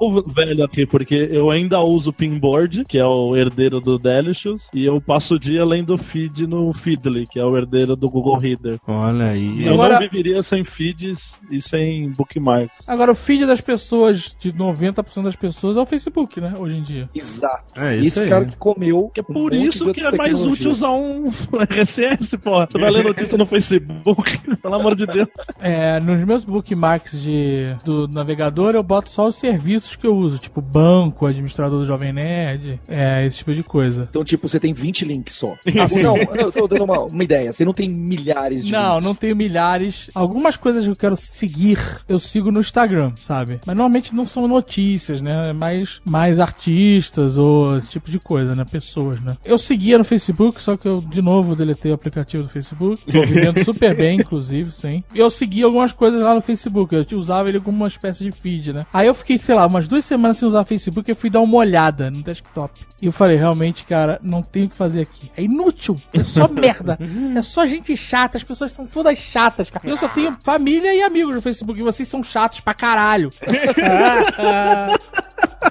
pouco 0.00 0.30
velho 0.30 0.64
aqui, 0.64 0.86
porque 0.86 1.28
eu 1.30 1.50
ainda 1.50 1.78
uso 1.80 2.08
o 2.10 2.12
Pinboard, 2.12 2.84
que 2.88 2.98
é 2.98 3.04
o 3.04 3.36
herdeiro 3.36 3.80
do 3.80 3.98
Delicious, 3.98 4.68
e 4.74 4.84
eu 4.84 5.00
passo 5.00 5.34
o 5.34 5.38
dia 5.38 5.64
lendo 5.64 5.96
feed 5.98 6.46
no 6.46 6.72
Feedly, 6.72 7.26
que 7.26 7.38
é 7.38 7.44
o 7.44 7.56
herdeiro 7.56 7.94
do 7.94 8.08
Google 8.08 8.38
Reader. 8.38 8.78
Olha 8.88 9.26
aí. 9.26 9.52
Eu 9.66 9.74
Agora- 9.74 9.94
não 9.94 10.00
viveria 10.00 10.42
sem 10.42 10.64
feeds 10.64 11.38
e 11.50 11.60
sem 11.60 12.10
bookmarks. 12.12 12.88
Agora, 12.88 13.12
o 13.12 13.14
feed 13.14 13.44
das 13.46 13.60
pessoas, 13.60 14.34
de 14.40 14.52
90% 14.52 15.22
das 15.24 15.36
pessoas, 15.36 15.76
é 15.76 15.80
o 15.80 15.86
Facebook, 15.86 16.40
né? 16.40 16.54
Hoje 16.58 16.78
em 16.78 16.82
dia. 16.82 17.08
Exato. 17.14 17.78
É 17.80 17.96
Esse 17.96 18.22
aí. 18.22 18.28
cara 18.28 18.44
que 18.46 18.56
comeu. 18.56 19.10
Que 19.14 19.20
é 19.20 19.22
um 19.22 19.26
por 19.26 19.34
monte 19.52 19.62
isso 19.66 19.92
que 19.92 20.00
é 20.00 20.10
mais 20.12 20.46
útil 20.46 20.70
usar 20.70 20.92
um 20.92 21.26
RSS, 21.70 22.38
porra. 22.38 22.66
Você 22.70 22.78
vai 22.78 22.90
ler 22.90 23.04
notícia 23.04 23.36
no 23.36 23.44
Facebook, 23.46 24.38
pelo 24.62 24.74
amor 24.74 24.94
de 24.94 25.06
Deus. 25.06 25.28
É, 25.60 26.00
nos 26.00 26.24
meus 26.24 26.44
bookmarks 26.44 27.20
de, 27.22 27.74
do 27.84 28.08
navegador, 28.08 28.74
eu 28.74 28.82
boto 28.82 29.10
só 29.10 29.26
os 29.28 29.36
serviços 29.36 29.89
que 29.98 30.06
eu 30.06 30.16
uso, 30.16 30.38
tipo 30.38 30.60
banco, 30.60 31.26
administrador 31.26 31.80
do 31.80 31.86
Jovem 31.86 32.12
Nerd, 32.12 32.80
é, 32.88 33.24
esse 33.26 33.38
tipo 33.38 33.54
de 33.54 33.62
coisa. 33.62 34.06
Então, 34.10 34.24
tipo, 34.24 34.48
você 34.48 34.58
tem 34.60 34.72
20 34.72 35.04
links 35.04 35.34
só. 35.34 35.54
não, 36.02 36.16
eu 36.16 36.52
tô 36.52 36.66
dando 36.66 36.84
uma, 36.84 37.00
uma 37.00 37.24
ideia. 37.24 37.52
Você 37.52 37.64
não 37.64 37.72
tem 37.72 37.88
milhares 37.88 38.64
de 38.66 38.72
Não, 38.72 38.92
links. 38.94 39.04
não 39.04 39.14
tenho 39.14 39.36
milhares. 39.36 40.10
Algumas 40.14 40.56
coisas 40.56 40.84
que 40.84 40.90
eu 40.90 40.96
quero 40.96 41.16
seguir, 41.16 41.78
eu 42.08 42.18
sigo 42.18 42.50
no 42.50 42.60
Instagram, 42.60 43.12
sabe? 43.20 43.60
Mas 43.66 43.76
normalmente 43.76 44.14
não 44.14 44.26
são 44.26 44.46
notícias, 44.46 45.20
né? 45.20 45.50
É 45.50 45.52
mais, 45.52 46.00
mais 46.04 46.38
artistas 46.40 47.38
ou 47.38 47.76
esse 47.76 47.90
tipo 47.90 48.10
de 48.10 48.18
coisa, 48.18 48.54
né? 48.54 48.64
Pessoas, 48.70 49.20
né? 49.20 49.36
Eu 49.44 49.58
seguia 49.58 49.98
no 49.98 50.04
Facebook, 50.04 50.62
só 50.62 50.74
que 50.76 50.88
eu, 50.88 51.00
de 51.00 51.22
novo, 51.22 51.56
deletei 51.56 51.90
o 51.90 51.94
aplicativo 51.94 52.42
do 52.44 52.48
Facebook. 52.48 53.02
Tô 53.10 53.22
vivendo 53.22 53.62
super 53.64 53.96
bem, 53.96 54.20
inclusive, 54.20 54.70
sim. 54.72 55.02
E 55.14 55.18
eu 55.18 55.30
segui 55.30 55.62
algumas 55.62 55.92
coisas 55.92 56.20
lá 56.20 56.34
no 56.34 56.40
Facebook. 56.40 56.94
Eu 56.94 57.18
usava 57.18 57.48
ele 57.48 57.60
como 57.60 57.76
uma 57.76 57.88
espécie 57.88 58.24
de 58.24 58.30
feed, 58.30 58.72
né? 58.72 58.86
Aí 58.92 59.06
eu 59.06 59.14
fiquei, 59.14 59.38
sei 59.38 59.54
lá, 59.54 59.66
umas 59.66 59.79
duas 59.88 60.04
semanas 60.04 60.38
sem 60.38 60.48
usar 60.48 60.64
Facebook 60.64 61.08
e 61.08 61.12
eu 61.12 61.16
fui 61.16 61.30
dar 61.30 61.40
uma 61.40 61.56
olhada 61.56 62.10
no 62.10 62.22
desktop. 62.22 62.80
E 63.00 63.06
eu 63.06 63.12
falei, 63.12 63.36
realmente, 63.36 63.84
cara, 63.84 64.18
não 64.22 64.42
tenho 64.42 64.66
o 64.66 64.68
que 64.68 64.76
fazer 64.76 65.02
aqui. 65.02 65.30
É 65.36 65.42
inútil. 65.42 65.96
É 66.12 66.22
só 66.22 66.46
merda. 66.48 66.98
É 67.36 67.42
só 67.42 67.66
gente 67.66 67.96
chata. 67.96 68.38
As 68.38 68.44
pessoas 68.44 68.72
são 68.72 68.86
todas 68.86 69.18
chatas, 69.18 69.70
cara. 69.70 69.88
Eu 69.88 69.96
só 69.96 70.08
tenho 70.08 70.36
família 70.44 70.94
e 70.94 71.02
amigos 71.02 71.34
no 71.34 71.40
Facebook. 71.40 71.80
E 71.80 71.82
vocês 71.82 72.08
são 72.08 72.22
chatos 72.22 72.60
pra 72.60 72.74
caralho. 72.74 73.30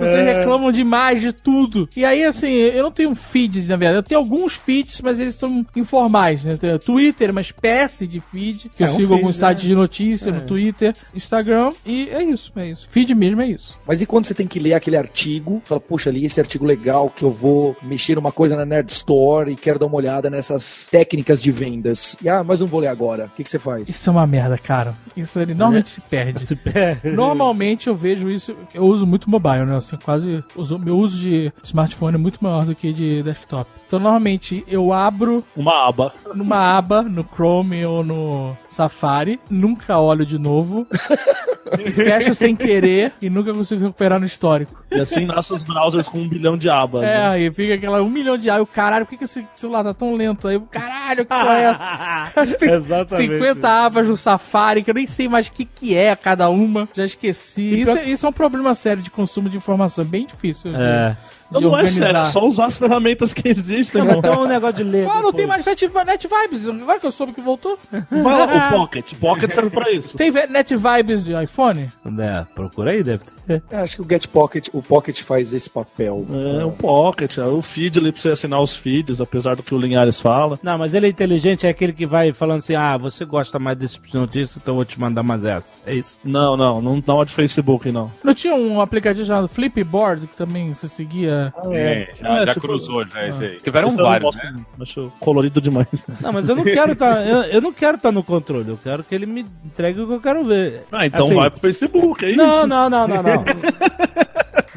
Vocês 0.00 0.36
reclamam 0.36 0.72
demais 0.72 1.20
de 1.20 1.32
tudo. 1.32 1.88
E 1.96 2.04
aí, 2.04 2.24
assim, 2.24 2.48
eu 2.48 2.82
não 2.82 2.90
tenho 2.92 3.10
um 3.10 3.14
feed, 3.14 3.62
na 3.62 3.76
verdade. 3.76 3.96
Eu 3.96 4.02
tenho 4.02 4.20
alguns 4.20 4.54
feeds, 4.56 5.00
mas 5.00 5.20
eles 5.20 5.34
são 5.34 5.64
informais, 5.76 6.44
né? 6.44 6.58
Twitter, 6.84 7.30
uma 7.30 7.40
espécie 7.40 8.06
de 8.06 8.20
feed, 8.20 8.70
que 8.76 8.82
É, 8.82 8.86
eu 8.86 8.90
um 8.90 8.96
sigo 8.96 9.08
feed, 9.08 9.20
alguns 9.20 9.40
né? 9.40 9.48
sites 9.48 9.64
de 9.64 9.74
notícia 9.74 10.32
no 10.32 10.40
Twitter, 10.42 10.94
Instagram, 11.14 11.70
e 11.84 12.08
é 12.10 12.22
isso, 12.22 12.52
é 12.56 12.68
isso. 12.70 12.88
Feed 12.90 13.14
mesmo 13.14 13.40
é 13.40 13.46
isso. 13.48 13.78
Mas 13.86 14.00
e 14.02 14.06
quando 14.06 14.26
você 14.26 14.34
tem 14.34 14.46
que 14.46 14.58
ler 14.58 14.74
aquele 14.74 14.96
artigo, 14.96 15.60
fala, 15.64 15.80
puxa, 15.80 16.10
li 16.10 16.24
esse 16.24 16.40
artigo 16.40 16.64
legal 16.64 17.10
que 17.10 17.24
eu 17.24 17.30
vou 17.30 17.76
mexer 17.82 18.14
numa 18.14 18.32
coisa 18.32 18.56
na 18.56 18.64
Nerd 18.64 18.90
Store 18.90 19.50
e 19.50 19.56
quero 19.56 19.78
dar 19.78 19.86
uma 19.86 19.96
olhada 19.96 20.28
nessas 20.30 20.88
técnicas 20.90 21.42
de 21.42 21.50
vendas. 21.50 22.16
E 22.22 22.28
ah, 22.28 22.42
mas 22.44 22.60
não 22.60 22.66
vou 22.66 22.80
ler 22.80 22.88
agora. 22.88 23.26
O 23.26 23.36
que, 23.36 23.42
que 23.44 23.50
você 23.50 23.58
faz? 23.58 23.88
Isso 23.88 24.08
é 24.08 24.12
uma 24.12 24.26
merda, 24.26 24.56
cara. 24.58 24.94
Isso 25.16 25.38
ele 25.40 25.54
normalmente 25.54 25.88
se 25.90 26.00
perde. 26.00 26.46
Se 26.50 26.56
perde. 26.56 27.10
Normalmente 27.12 27.86
eu 27.88 27.96
vejo 27.96 28.30
isso, 28.30 28.56
eu 28.74 28.82
uso 28.84 29.06
muito 29.06 29.28
mobile, 29.30 29.64
né? 29.66 29.78
Assim, 29.90 30.04
quase. 30.04 30.44
Uso, 30.56 30.78
meu 30.78 30.96
uso 30.96 31.20
de 31.20 31.52
smartphone 31.62 32.14
é 32.14 32.18
muito 32.18 32.42
maior 32.42 32.64
do 32.64 32.74
que 32.74 32.92
de 32.92 33.22
desktop. 33.22 33.68
Então, 33.86 33.98
normalmente 33.98 34.64
eu 34.68 34.92
abro 34.92 35.44
Uma 35.56 35.88
aba. 35.88 36.12
numa 36.34 36.76
aba 36.76 37.02
no 37.02 37.24
Chrome 37.24 37.84
ou 37.84 38.04
no 38.04 38.56
Safari, 38.68 39.40
nunca 39.50 39.98
olho 39.98 40.24
de 40.24 40.38
novo, 40.38 40.86
fecho 41.92 42.34
sem 42.34 42.54
querer 42.54 43.12
e 43.20 43.28
nunca 43.28 43.52
consigo 43.52 43.82
recuperar 43.82 44.20
no 44.20 44.26
histórico. 44.26 44.80
E 44.90 45.00
assim 45.00 45.24
nascem 45.24 45.56
os 45.56 45.64
browsers 45.64 46.08
com 46.08 46.18
um 46.18 46.28
bilhão 46.28 46.56
de 46.56 46.70
abas. 46.70 47.02
É, 47.02 47.06
né? 47.06 47.28
aí 47.30 47.50
fica 47.50 47.74
aquela 47.74 48.00
um 48.00 48.08
milhão 48.08 48.38
de 48.38 48.48
abas. 48.48 48.68
Caralho, 48.72 49.04
por 49.04 49.10
que, 49.10 49.16
que 49.18 49.24
esse 49.24 49.44
celular 49.54 49.82
tá 49.82 49.92
tão 49.92 50.14
lento? 50.14 50.46
Aí, 50.46 50.60
caralho, 50.70 51.24
que 51.24 51.24
porra 51.24 51.58
é 51.58 51.62
essa? 51.62 52.32
Exatamente. 52.64 53.38
50 53.38 53.68
abas 53.68 54.08
no 54.08 54.16
Safari, 54.16 54.84
que 54.84 54.90
eu 54.90 54.94
nem 54.94 55.06
sei 55.06 55.28
mais 55.28 55.48
o 55.48 55.52
que, 55.52 55.64
que 55.64 55.96
é 55.96 56.14
cada 56.14 56.48
uma. 56.48 56.88
Já 56.94 57.04
esqueci. 57.04 57.80
Isso, 57.80 57.98
é, 57.98 58.04
isso 58.04 58.24
é 58.26 58.28
um 58.28 58.32
problema 58.32 58.74
sério 58.74 59.02
de 59.02 59.10
consumo 59.10 59.48
de 59.48 59.56
informação. 59.56 59.69
Bem 60.04 60.26
difícil. 60.26 60.74
É. 60.74 61.16
De, 61.50 61.60
Não, 61.60 61.70
não 61.72 61.78
é 61.78 61.86
sério, 61.86 62.20
é 62.20 62.24
só 62.24 62.44
usar 62.44 62.66
as 62.66 62.78
ferramentas 62.78 63.34
que 63.34 63.48
existem, 63.48 64.04
Não, 64.04 64.18
então 64.18 64.42
o 64.42 64.46
negócio 64.46 64.76
de 64.76 64.84
ler. 64.84 65.08
Ah, 65.10 65.20
não 65.20 65.32
tem 65.32 65.46
mais 65.46 65.64
Net, 65.66 65.90
Net 66.06 66.28
Vibes. 66.28 66.66
Agora 66.68 67.00
que 67.00 67.06
eu 67.06 67.12
soube 67.12 67.32
que 67.32 67.40
voltou. 67.40 67.78
Vai 67.90 68.22
lá, 68.22 68.68
o 68.68 68.70
Pocket. 68.78 69.14
Pocket 69.14 69.50
serve 69.50 69.70
pra 69.70 69.90
isso. 69.90 70.16
Tem 70.16 70.30
Net 70.30 70.76
Vibes 70.76 71.24
de 71.24 71.32
iPhone? 71.34 71.88
É, 72.18 72.46
procura 72.54 72.92
aí, 72.92 73.02
deve 73.02 73.24
ter. 73.24 73.62
É, 73.70 73.76
acho 73.78 73.96
que 73.96 74.02
o 74.02 74.06
Get 74.08 74.28
Pocket, 74.28 74.68
o 74.72 74.80
Pocket 74.80 75.22
faz 75.22 75.52
esse 75.52 75.68
papel. 75.68 76.24
É, 76.32 76.64
o 76.64 76.70
Pocket, 76.70 77.38
é 77.38 77.48
o 77.48 77.60
feed 77.60 77.98
ali 77.98 78.12
pra 78.12 78.20
você 78.20 78.30
assinar 78.30 78.62
os 78.62 78.76
feeds, 78.76 79.20
apesar 79.20 79.56
do 79.56 79.62
que 79.62 79.74
o 79.74 79.78
Linhares 79.78 80.20
fala. 80.20 80.56
Não, 80.62 80.78
mas 80.78 80.94
ele 80.94 81.06
é 81.06 81.08
inteligente, 81.10 81.66
é 81.66 81.70
aquele 81.70 81.92
que 81.92 82.06
vai 82.06 82.32
falando 82.32 82.58
assim: 82.58 82.74
ah, 82.76 82.96
você 82.96 83.24
gosta 83.24 83.58
mais 83.58 83.76
desse 83.76 83.94
tipo 83.94 84.06
de 84.08 84.14
notícia, 84.14 84.58
então 84.62 84.72
eu 84.72 84.76
vou 84.76 84.84
te 84.84 85.00
mandar 85.00 85.22
mais 85.24 85.44
essa. 85.44 85.76
É 85.84 85.94
isso. 85.94 86.18
Não, 86.24 86.56
não, 86.56 86.80
não 86.80 87.00
dá 87.00 87.14
uma 87.14 87.24
de 87.26 87.32
Facebook, 87.32 87.90
não. 87.90 88.10
Não 88.22 88.34
tinha 88.34 88.54
um 88.54 88.80
aplicativo 88.80 89.26
chamado 89.26 89.48
Flipboard 89.48 90.26
que 90.26 90.36
também 90.36 90.72
você 90.72 90.86
seguia? 90.88 91.39
É, 91.72 92.08
já, 92.20 92.28
É, 92.42 92.46
já 92.46 92.54
tipo- 92.54 92.60
cruzou, 92.66 93.06
já 93.06 93.26
esse 93.28 93.44
aí. 93.44 93.56
Tiveram 93.58 93.92
não 93.92 94.04
vários, 94.04 94.36
né? 94.36 94.52
muito, 94.54 94.82
Acho 94.82 95.12
colorido 95.20 95.60
demais. 95.60 95.88
Não, 96.20 96.32
mas 96.32 96.48
eu 96.48 96.56
não 96.56 96.64
quero 96.64 96.94
tá, 96.94 97.24
eu, 97.24 97.42
eu 97.44 97.60
não 97.60 97.72
quero 97.72 97.96
estar 97.96 98.12
no 98.12 98.22
controle, 98.22 98.68
eu 98.68 98.76
quero 98.76 99.02
que 99.04 99.14
ele 99.14 99.26
me 99.26 99.44
entregue 99.64 100.00
o 100.00 100.06
que 100.08 100.14
eu 100.14 100.20
quero 100.20 100.44
ver. 100.44 100.82
Ah, 100.92 101.06
então 101.06 101.24
Assim, 101.26 101.34
vai 101.34 101.50
pro 101.50 101.60
Facebook, 101.60 102.24
é 102.24 102.36
Não, 102.36 102.58
isso. 102.58 102.66
não, 102.66 102.90
não, 102.90 103.08
não, 103.08 103.22
não. 103.22 103.44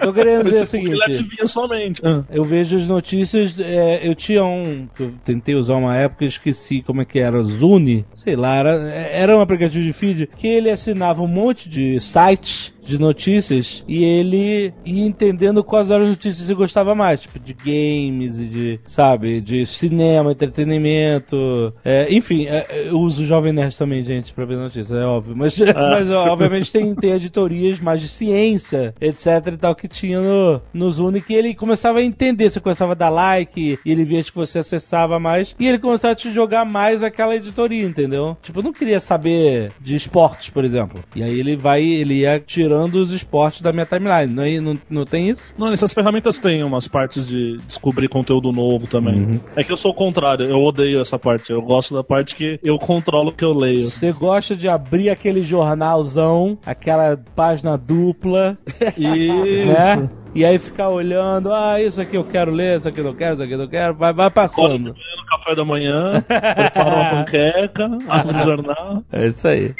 Eu 0.01 0.13
queria 0.13 0.43
dizer 0.43 0.55
o 0.55 0.57
ele 0.59 0.65
seguinte. 0.65 1.47
somente. 1.47 2.01
Ah. 2.05 2.23
Eu 2.29 2.43
vejo 2.43 2.75
as 2.75 2.87
notícias. 2.87 3.57
é, 3.59 4.05
eu 4.05 4.13
tinha 4.13 4.43
um. 4.43 4.87
que 4.93 5.03
Eu 5.03 5.13
tentei 5.23 5.55
usar 5.55 5.75
uma 5.75 5.95
época, 5.95 6.25
esqueci 6.25 6.81
como 6.81 7.01
é 7.01 7.05
que 7.05 7.19
era. 7.19 7.41
Zune. 7.43 8.05
Sei 8.13 8.35
lá, 8.35 8.55
era, 8.55 8.71
era 8.91 9.37
um 9.37 9.39
aplicativo 9.39 9.83
de 9.83 9.93
feed 9.93 10.27
que 10.35 10.47
ele 10.47 10.69
assinava 10.69 11.21
um 11.21 11.27
monte 11.27 11.69
de 11.69 11.99
sites 12.01 12.73
de 12.83 12.99
notícias 12.99 13.83
e 13.87 14.03
ele 14.03 14.73
ia 14.85 15.05
entendendo 15.05 15.63
quais 15.63 15.89
eram 15.89 16.03
as 16.03 16.09
notícias 16.09 16.47
que 16.47 16.53
gostava 16.53 16.93
mais, 16.93 17.21
tipo 17.21 17.39
de 17.39 17.53
games 17.53 18.39
e 18.39 18.45
de, 18.45 18.79
sabe, 18.85 19.41
de 19.41 19.65
cinema, 19.65 20.31
entretenimento, 20.31 21.73
é, 21.83 22.07
enfim, 22.13 22.45
é, 22.47 22.87
eu 22.89 22.99
uso 22.99 23.23
o 23.23 23.25
Jovem 23.25 23.53
Nerd 23.53 23.77
também, 23.77 24.03
gente, 24.03 24.33
pra 24.33 24.45
ver 24.45 24.57
notícias, 24.57 24.91
é 24.91 25.05
óbvio, 25.05 25.35
mas, 25.35 25.57
mas 25.59 26.09
ó, 26.09 26.27
obviamente 26.29 26.71
tem, 26.71 26.93
tem 26.95 27.11
editorias 27.11 27.79
mais 27.79 28.01
de 28.01 28.07
ciência, 28.07 28.93
etc 28.99 29.25
e 29.53 29.57
tal, 29.57 29.75
que 29.75 29.87
tinha 29.87 30.21
no, 30.21 30.61
no 30.73 30.91
Zune, 30.91 31.21
que 31.21 31.33
ele 31.33 31.53
começava 31.53 31.99
a 31.99 32.03
entender, 32.03 32.49
você 32.49 32.59
começava 32.59 32.91
a 32.91 32.95
dar 32.95 33.09
like, 33.09 33.79
e 33.83 33.91
ele 33.91 34.03
via 34.03 34.23
que 34.23 34.35
você 34.35 34.59
acessava 34.59 35.19
mais, 35.19 35.55
e 35.59 35.67
ele 35.67 35.79
começava 35.79 36.11
a 36.11 36.15
te 36.15 36.31
jogar 36.31 36.65
mais 36.65 37.03
aquela 37.03 37.35
editoria, 37.35 37.85
entendeu? 37.85 38.37
Tipo, 38.41 38.59
eu 38.59 38.63
não 38.63 38.73
queria 38.73 38.99
saber 38.99 39.71
de 39.79 39.95
esportes, 39.95 40.49
por 40.49 40.63
exemplo, 40.63 41.03
e 41.15 41.23
aí 41.23 41.39
ele 41.39 41.55
vai, 41.55 41.83
ele 41.83 42.19
ia 42.19 42.39
tirando 42.39 42.72
os 42.81 43.11
esportes 43.11 43.61
da 43.61 43.71
minha 43.73 43.85
timeline, 43.85 44.33
não, 44.33 44.43
é- 44.43 44.59
não, 44.61 44.79
não 44.89 45.05
tem 45.05 45.29
isso? 45.29 45.53
Não, 45.57 45.71
essas 45.71 45.93
ferramentas 45.93 46.37
têm 46.39 46.63
umas 46.63 46.87
partes 46.87 47.27
de 47.27 47.57
descobrir 47.67 48.07
conteúdo 48.07 48.51
novo 48.51 48.87
também. 48.87 49.15
Uhum. 49.15 49.39
É 49.55 49.63
que 49.63 49.71
eu 49.71 49.77
sou 49.77 49.91
o 49.91 49.95
contrário, 49.95 50.45
eu 50.45 50.61
odeio 50.61 51.01
essa 51.01 51.17
parte. 51.19 51.51
Eu 51.51 51.61
gosto 51.61 51.93
da 51.93 52.03
parte 52.03 52.35
que 52.35 52.59
eu 52.63 52.77
controlo 52.79 53.29
o 53.29 53.33
que 53.33 53.43
eu 53.45 53.53
leio. 53.53 53.89
Você 53.89 54.11
gosta 54.11 54.55
de 54.55 54.67
abrir 54.67 55.09
aquele 55.09 55.43
jornalzão, 55.43 56.57
aquela 56.65 57.17
página 57.35 57.77
dupla, 57.77 58.57
Isso. 58.97 59.67
né? 59.67 60.09
E 60.35 60.43
aí 60.43 60.57
ficar 60.57 60.89
olhando, 60.89 61.53
ah, 61.53 61.79
isso 61.79 62.01
aqui 62.01 62.17
eu 62.17 62.23
quero 62.23 62.49
ler, 62.51 62.79
isso 62.79 62.89
aqui 62.89 62.99
eu 62.99 63.03
não 63.03 63.13
quero, 63.13 63.33
isso 63.35 63.43
aqui 63.43 63.51
eu 63.53 63.57
não 63.59 63.67
quero, 63.67 63.93
vai, 63.93 64.11
vai 64.11 64.31
passando. 64.31 64.87
No 64.89 65.25
café 65.29 65.53
da 65.55 65.63
manhã, 65.63 66.23
preparo 66.27 66.89
uma 66.89 67.09
panqueca, 67.11 67.85
abro 68.09 68.35
o 68.37 68.43
jornal. 68.43 69.03
É 69.11 69.27
isso 69.27 69.47
aí. 69.47 69.75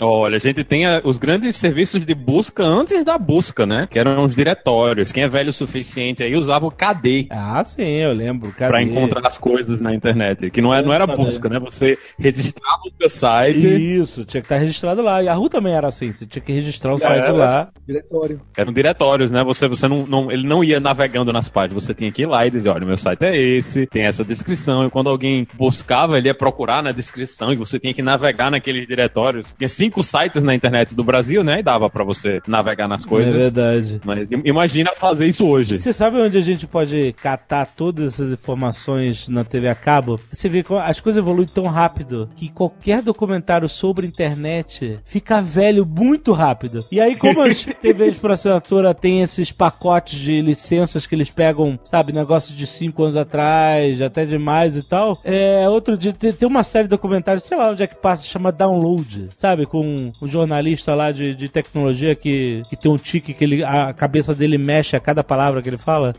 Olha, 0.00 0.36
a 0.36 0.38
gente 0.38 0.62
tem 0.62 0.84
a- 0.86 1.00
os 1.04 1.16
grandes 1.18 1.56
serviços 1.56 2.04
de 2.04 2.14
busca 2.14 2.62
antes 2.62 3.04
da 3.04 3.16
busca, 3.16 3.64
né? 3.64 3.88
Que 3.90 3.98
eram 3.98 4.24
os 4.24 4.34
diretórios. 4.34 5.10
Quem 5.12 5.22
é 5.24 5.28
velho 5.28 5.48
o 5.48 5.52
suficiente 5.52 6.22
aí 6.22 6.34
usava 6.36 6.66
o 6.66 6.70
KD 6.70 7.28
Ah, 7.30 7.62
sim, 7.64 7.82
eu 7.82 8.12
lembro. 8.12 8.52
Cadê? 8.52 8.70
pra 8.70 8.82
encontrar 8.82 9.26
as 9.26 9.38
coisas 9.38 9.80
na 9.80 9.94
internet. 9.94 10.50
Que 10.50 10.60
não, 10.60 10.74
é, 10.74 10.82
não 10.82 10.92
era 10.92 11.06
busca, 11.06 11.48
né? 11.48 11.58
Você 11.60 11.98
registrava 12.18 12.80
o 12.86 12.90
seu 12.98 13.08
site. 13.10 13.66
Isso, 13.96 14.24
tinha 14.24 14.40
que 14.40 14.46
estar 14.46 14.58
registrado 14.58 15.00
lá. 15.02 15.22
E 15.22 15.28
a 15.28 15.34
rua 15.34 15.48
também 15.48 15.72
era 15.72 15.88
assim, 15.88 16.12
você 16.12 16.26
tinha 16.26 16.42
que 16.42 16.52
registrar 16.52 16.92
o 16.92 16.96
É, 16.96 17.00
site 17.00 17.28
mas- 17.28 17.38
lá. 17.38 17.68
Diretório. 17.86 18.40
Eram 18.56 18.72
diretórios, 18.72 19.30
né? 19.30 19.42
Você, 19.44 19.66
você 19.68 19.88
não, 19.88 20.06
não- 20.06 20.30
ele 20.30 20.46
não 20.46 20.62
ia 20.62 20.78
navegando 20.80 21.32
nas 21.32 21.48
páginas, 21.48 21.84
você 21.84 21.94
tinha 21.94 22.10
que 22.12 22.22
ir 22.22 22.26
lá 22.26 22.46
e 22.46 22.50
dizer, 22.50 22.68
olha, 22.68 22.84
meu 22.84 22.98
site 22.98 23.24
é 23.24 23.36
esse, 23.36 23.86
tem 23.86 24.04
essa 24.04 24.24
descrição, 24.24 24.86
e 24.86 24.90
quando 24.90 25.08
alguém 25.08 25.46
buscava, 25.54 26.18
ele 26.18 26.28
ia 26.28 26.34
procurar 26.34 26.82
na 26.82 26.92
descrição, 26.92 27.52
e 27.52 27.56
você 27.56 27.78
tinha 27.78 27.94
que 27.94 28.02
navegar 28.02 28.50
naqueles 28.50 28.86
diretórios. 28.86 29.52
Tinha 29.56 29.68
cinco 29.86 30.02
sites 30.04 30.42
na 30.42 30.54
internet 30.54 30.94
do 30.94 31.04
Brasil, 31.04 31.42
né? 31.44 31.60
E 31.60 31.62
dava 31.62 31.88
pra 31.88 32.04
você 32.04 32.40
navegar 32.46 32.88
nas 32.88 33.04
É 33.04 33.08
coisas. 33.08 33.34
verdade. 33.34 34.00
Mas 34.04 34.30
im- 34.32 34.42
imagina 34.44 34.90
fazer 34.98 35.26
isso 35.26 35.46
hoje. 35.46 35.78
Você 35.80 35.92
sabe 35.92 36.16
onde 36.18 36.36
a 36.36 36.40
gente 36.40 36.66
pode 36.66 37.14
catar 37.22 37.66
todas 37.66 38.14
essas 38.14 38.32
informações 38.32 39.28
na 39.28 39.44
TV 39.44 39.68
a 39.68 39.74
cabo? 39.74 40.20
Você 40.32 40.48
vê 40.48 40.62
que 40.62 40.72
as 40.74 41.00
coisas 41.00 41.22
evoluem 41.22 41.46
tão 41.48 41.64
rápido 41.66 42.28
que 42.34 42.48
qualquer 42.48 43.02
documentário 43.02 43.68
sobre 43.68 44.06
internet 44.06 44.98
fica 45.04 45.40
velho 45.40 45.86
muito 45.86 46.32
rápido. 46.32 46.84
E 46.90 47.00
aí, 47.00 47.16
como 47.16 47.40
as 47.42 47.64
TVs 47.80 48.18
por 48.18 48.30
assinatura 48.30 48.92
têm 48.94 49.22
esses 49.22 49.52
pacotes 49.52 50.18
de 50.18 50.40
licenças 50.40 51.06
que 51.06 51.14
eles 51.14 51.30
pegam, 51.30 51.78
sabe, 51.84 52.12
negócio 52.12 52.54
de 52.54 52.66
5 52.66 53.02
anos 53.04 53.16
atrás, 53.16 54.00
até 54.02 54.24
demais 54.26 54.76
e 54.76 54.82
tal, 54.82 55.20
é, 55.24 55.68
outro 55.68 55.96
dia 55.96 56.12
tem, 56.12 56.32
tem 56.32 56.48
uma 56.48 56.62
série 56.62 56.84
de 56.84 56.90
documentários, 56.90 57.44
sei 57.44 57.56
lá 57.56 57.70
onde 57.70 57.82
é 57.82 57.86
que 57.86 57.96
passa, 57.96 58.24
chama 58.24 58.50
Download, 58.52 59.28
sabe, 59.36 59.66
com 59.76 60.12
um 60.22 60.26
jornalista 60.26 60.94
lá 60.94 61.12
de, 61.12 61.34
de 61.34 61.50
tecnologia 61.50 62.14
que, 62.14 62.62
que 62.70 62.76
tem 62.76 62.90
um 62.90 62.96
tique 62.96 63.34
que 63.34 63.44
ele, 63.44 63.62
a 63.62 63.92
cabeça 63.92 64.34
dele 64.34 64.56
mexe 64.56 64.96
a 64.96 65.00
cada 65.00 65.22
palavra 65.22 65.60
que 65.60 65.68
ele 65.68 65.76
fala. 65.76 66.14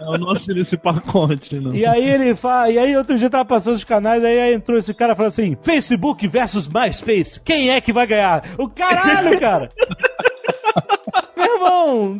Eu 0.00 0.18
não 0.18 0.30
assino 0.30 0.60
esse 0.60 0.76
pacote, 0.76 1.58
não. 1.58 1.74
E 1.74 1.86
aí 1.86 2.06
ele 2.06 2.34
fala, 2.34 2.70
e 2.70 2.78
aí 2.78 2.94
outro 2.96 3.16
dia 3.16 3.30
tava 3.30 3.44
passando 3.46 3.76
os 3.76 3.84
canais, 3.84 4.22
aí, 4.22 4.38
aí 4.38 4.54
entrou 4.54 4.76
esse 4.76 4.92
cara 4.92 5.14
falando 5.14 5.30
assim: 5.30 5.56
Facebook 5.62 6.26
versus 6.26 6.68
MySpace, 6.68 7.40
quem 7.40 7.70
é 7.70 7.80
que 7.80 7.92
vai 7.92 8.06
ganhar? 8.06 8.44
O 8.58 8.68
caralho, 8.68 9.38
cara! 9.40 9.70
Meu 11.42 11.54
irmão, 11.54 12.16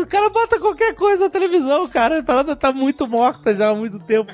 o 0.00 0.06
cara 0.06 0.30
bota 0.30 0.58
qualquer 0.58 0.94
coisa 0.94 1.24
na 1.24 1.30
televisão, 1.30 1.86
cara. 1.88 2.18
A 2.18 2.22
parada 2.22 2.56
tá 2.56 2.72
muito 2.72 3.06
morta 3.06 3.54
já 3.54 3.68
há 3.68 3.74
muito 3.74 3.98
tempo. 3.98 4.32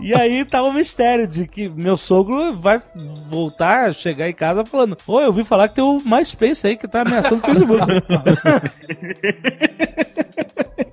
E 0.00 0.14
aí 0.14 0.44
tá 0.44 0.62
o 0.62 0.72
mistério 0.72 1.26
de 1.26 1.46
que 1.46 1.68
meu 1.68 1.96
sogro 1.96 2.54
vai 2.54 2.80
voltar, 3.28 3.94
chegar 3.94 4.28
em 4.28 4.34
casa 4.34 4.64
falando: 4.64 4.96
Ô, 5.06 5.20
eu 5.20 5.28
ouvi 5.28 5.44
falar 5.44 5.68
que 5.68 5.76
tem 5.76 5.84
o 5.84 6.00
MySpace 6.04 6.66
aí 6.66 6.76
que 6.76 6.88
tá 6.88 7.02
ameaçando 7.02 7.42
o 7.42 7.46
Facebook. 7.46 7.84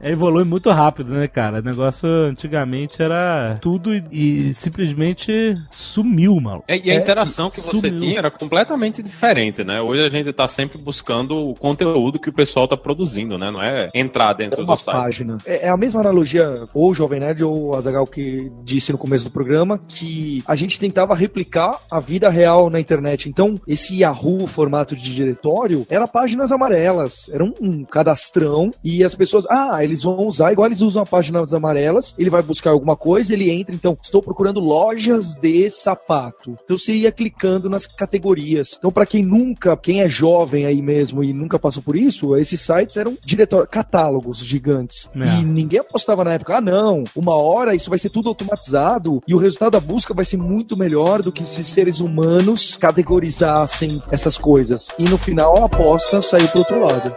É, 0.03 0.11
evolui 0.11 0.43
muito 0.43 0.71
rápido, 0.71 1.13
né, 1.13 1.27
cara? 1.27 1.59
O 1.59 1.61
negócio 1.61 2.09
antigamente 2.09 3.01
era 3.01 3.55
tudo 3.61 3.93
e, 3.93 4.03
e 4.11 4.53
simplesmente 4.53 5.55
sumiu, 5.69 6.39
mano. 6.41 6.63
É, 6.67 6.75
e 6.75 6.89
a 6.89 6.95
interação 6.95 7.51
que 7.51 7.61
você 7.61 7.89
sumiu. 7.89 7.99
tinha 7.99 8.17
era 8.17 8.31
completamente 8.31 9.03
diferente, 9.03 9.63
né? 9.63 9.79
Hoje 9.79 10.01
a 10.01 10.09
gente 10.09 10.33
tá 10.33 10.47
sempre 10.47 10.79
buscando 10.79 11.37
o 11.37 11.53
conteúdo 11.53 12.19
que 12.19 12.29
o 12.29 12.33
pessoal 12.33 12.50
tá 12.67 12.77
produzindo, 12.77 13.37
né? 13.37 13.51
Não 13.51 13.61
é 13.61 13.89
entrar 13.93 14.33
dentro 14.33 14.63
uma 14.63 14.75
do 14.75 14.79
site. 14.79 14.95
página. 14.95 15.37
É, 15.45 15.67
é 15.67 15.69
a 15.69 15.77
mesma 15.77 16.01
analogia, 16.01 16.67
ou 16.73 16.91
o 16.91 16.93
Jovem 16.93 17.19
Nerd 17.19 17.43
ou 17.43 17.69
o 17.69 17.75
Azagal 17.75 18.05
que 18.05 18.51
disse 18.63 18.91
no 18.91 18.97
começo 18.97 19.25
do 19.25 19.31
programa, 19.31 19.79
que 19.87 20.43
a 20.47 20.55
gente 20.55 20.79
tentava 20.79 21.15
replicar 21.15 21.79
a 21.89 21.99
vida 21.99 22.29
real 22.29 22.69
na 22.69 22.79
internet. 22.79 23.29
Então, 23.29 23.59
esse 23.67 23.97
Yahoo 23.97 24.47
formato 24.47 24.95
de 24.95 25.13
diretório 25.13 25.85
era 25.89 26.07
páginas 26.07 26.51
amarelas, 26.51 27.29
era 27.31 27.43
um, 27.43 27.53
um 27.61 27.83
cadastrão 27.83 28.71
e 28.83 29.03
as 29.03 29.15
pessoas, 29.15 29.45
ah, 29.49 29.83
eles 29.83 30.03
vão 30.03 30.25
usar 30.25 30.51
igual 30.51 30.67
eles 30.67 30.81
usam 30.81 31.03
a 31.03 31.05
páginas 31.05 31.53
amarelas, 31.53 32.15
ele 32.17 32.29
vai 32.29 32.41
buscar 32.41 32.71
alguma 32.71 32.95
coisa, 32.95 33.33
ele 33.33 33.49
entra, 33.49 33.73
então, 33.73 33.97
estou 34.01 34.21
procurando 34.21 34.59
lojas 34.59 35.35
de 35.35 35.69
sapato. 35.69 36.57
Então 36.63 36.77
você 36.77 36.93
ia 36.93 37.11
clicando 37.11 37.69
nas 37.69 37.85
categorias. 37.85 38.75
Então, 38.77 38.91
para 38.91 39.05
quem 39.05 39.23
nunca, 39.23 39.75
quem 39.77 40.01
é 40.01 40.09
jovem 40.09 40.65
aí 40.65 40.81
mesmo 40.81 41.23
e 41.23 41.33
nunca 41.33 41.59
passou 41.59 41.83
por 41.83 41.95
isso, 41.95 42.30
esses 42.39 42.61
sites 42.61 42.97
eram 42.97 43.17
diretórios, 43.23 43.69
catálogos 43.69 44.37
gigantes. 44.39 45.09
É. 45.15 45.39
E 45.39 45.43
ninguém 45.43 45.79
apostava 45.79 46.23
na 46.23 46.33
época, 46.33 46.57
ah, 46.57 46.61
não, 46.61 47.03
uma 47.15 47.35
hora 47.35 47.75
isso 47.75 47.89
vai 47.89 47.99
ser 47.99 48.09
tudo 48.09 48.29
automatizado 48.29 49.21
e 49.27 49.33
o 49.33 49.37
resultado 49.37 49.71
da 49.71 49.79
busca 49.79 50.13
vai 50.13 50.25
ser 50.25 50.37
muito 50.37 50.77
melhor 50.77 51.21
do 51.21 51.31
que 51.31 51.43
se 51.43 51.63
seres 51.63 51.99
humanos 51.99 52.75
categorizassem 52.77 54.01
essas 54.11 54.37
coisas. 54.37 54.89
E 54.97 55.03
no 55.03 55.17
final 55.17 55.61
a 55.61 55.65
aposta 55.65 56.21
saiu 56.21 56.47
pro 56.49 56.59
outro 56.59 56.79
lado. 56.79 57.15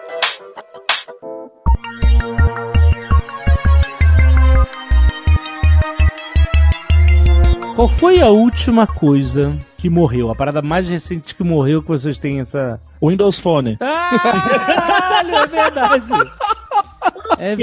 Qual 7.85 7.92
foi 7.92 8.23
a 8.23 8.29
última 8.29 8.87
coisa 8.87 9.59
que 9.77 9.90
morreu? 9.90 10.31
A 10.31 10.35
parada 10.35 10.62
mais 10.62 10.88
recente 10.88 11.35
que 11.35 11.44
morreu 11.44 11.83
que 11.83 11.88
vocês 11.88 12.18
têm 12.18 12.40
essa. 12.40 12.81
Windows 13.03 13.38
Phone. 13.38 13.77
Caralho, 13.77 15.35
é 15.35 15.47
verdade! 15.47 16.12
É 17.38 17.55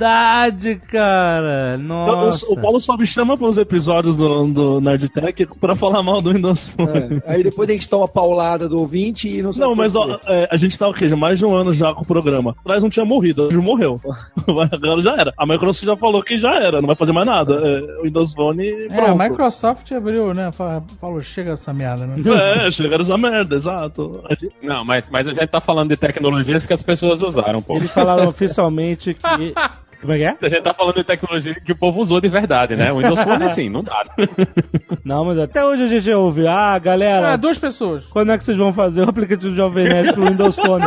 verdade, 0.00 0.76
cara! 0.76 1.76
Nossa! 1.78 2.46
O 2.52 2.60
Paulo 2.60 2.80
só 2.80 2.96
me 2.96 3.06
chama 3.06 3.36
para 3.36 3.46
os 3.48 3.58
episódios 3.58 4.16
do, 4.16 4.44
do 4.46 4.80
Nerdtech 4.80 5.46
pra 5.60 5.74
falar 5.76 6.02
mal 6.02 6.20
do 6.20 6.32
Windows 6.32 6.68
Phone. 6.68 7.20
É, 7.26 7.32
aí 7.34 7.42
depois 7.42 7.68
a 7.68 7.72
gente 7.72 7.88
toma 7.88 8.06
paulada 8.08 8.68
do 8.68 8.78
ouvinte 8.78 9.28
e 9.28 9.42
não 9.42 9.52
sabe 9.52 9.66
Não, 9.68 9.74
mas 9.74 9.94
ó, 9.96 10.18
é, 10.26 10.48
a 10.50 10.56
gente 10.56 10.78
tá 10.78 10.88
o 10.88 10.92
quê? 10.92 11.08
Já 11.08 11.16
mais 11.16 11.38
de 11.38 11.46
um 11.46 11.54
ano 11.54 11.72
já 11.72 11.92
com 11.94 12.02
o 12.02 12.06
programa. 12.06 12.54
Atrás 12.60 12.82
não 12.82 12.90
tinha 12.90 13.04
morrido, 13.04 13.44
hoje 13.44 13.56
morreu. 13.58 14.00
Agora 14.46 15.00
já 15.00 15.12
era. 15.12 15.32
A 15.36 15.46
Microsoft 15.46 15.84
já 15.86 15.96
falou 15.96 16.22
que 16.22 16.36
já 16.36 16.54
era, 16.56 16.80
não 16.80 16.86
vai 16.86 16.96
fazer 16.96 17.12
mais 17.12 17.26
nada. 17.26 17.54
É, 17.54 18.00
o 18.00 18.02
Windows 18.04 18.32
Phone 18.34 18.68
É, 18.68 18.86
a 19.00 19.04
pronto. 19.04 19.18
Microsoft 19.22 19.92
abriu, 19.92 20.32
né? 20.34 20.50
fa- 20.52 20.82
Falou, 21.00 21.20
chega 21.22 21.52
essa 21.52 21.72
merda, 21.72 22.06
né? 22.06 22.14
É, 22.66 22.70
chegaram 22.70 23.02
essa 23.02 23.16
merda, 23.16 23.56
exato. 23.56 24.22
A 24.28 24.34
gente- 24.34 24.52
Não, 24.62 24.84
mas, 24.84 25.08
mas 25.08 25.26
a 25.28 25.32
gente 25.32 25.46
tá 25.46 25.60
falando 25.60 25.90
de 25.90 25.96
tecnologias 25.96 26.64
que 26.66 26.72
as 26.72 26.82
pessoas 26.82 27.22
usaram, 27.22 27.60
pô. 27.62 27.76
Eles 27.76 27.90
falaram 27.92 28.28
oficialmente 28.28 29.05
que. 29.14 29.54
Como 30.00 30.12
é 30.12 30.18
que 30.18 30.24
é? 30.24 30.36
A 30.42 30.48
gente 30.48 30.62
tá 30.62 30.74
falando 30.74 30.94
de 30.96 31.04
tecnologia 31.04 31.54
que 31.54 31.72
o 31.72 31.76
povo 31.76 32.00
usou 32.02 32.20
de 32.20 32.28
verdade, 32.28 32.76
né? 32.76 32.92
O 32.92 32.98
Windows 32.98 33.22
Phone, 33.22 33.44
assim, 33.44 33.68
não 33.70 33.82
dá. 33.82 34.02
Não, 35.04 35.24
mas 35.24 35.38
até 35.38 35.64
hoje 35.64 35.84
a 35.84 35.88
gente 35.88 36.10
ouve. 36.10 36.46
Ah, 36.46 36.78
galera, 36.78 37.32
Ah, 37.32 37.36
duas 37.36 37.56
pessoas. 37.58 38.04
quando 38.10 38.32
é 38.32 38.38
que 38.38 38.44
vocês 38.44 38.56
vão 38.56 38.72
fazer 38.72 39.02
o 39.02 39.08
aplicativo 39.08 39.50
de 39.50 39.56
Jovem 39.56 39.88
Nerd 39.88 40.12
pro 40.12 40.26
Windows 40.26 40.56
Phone? 40.56 40.84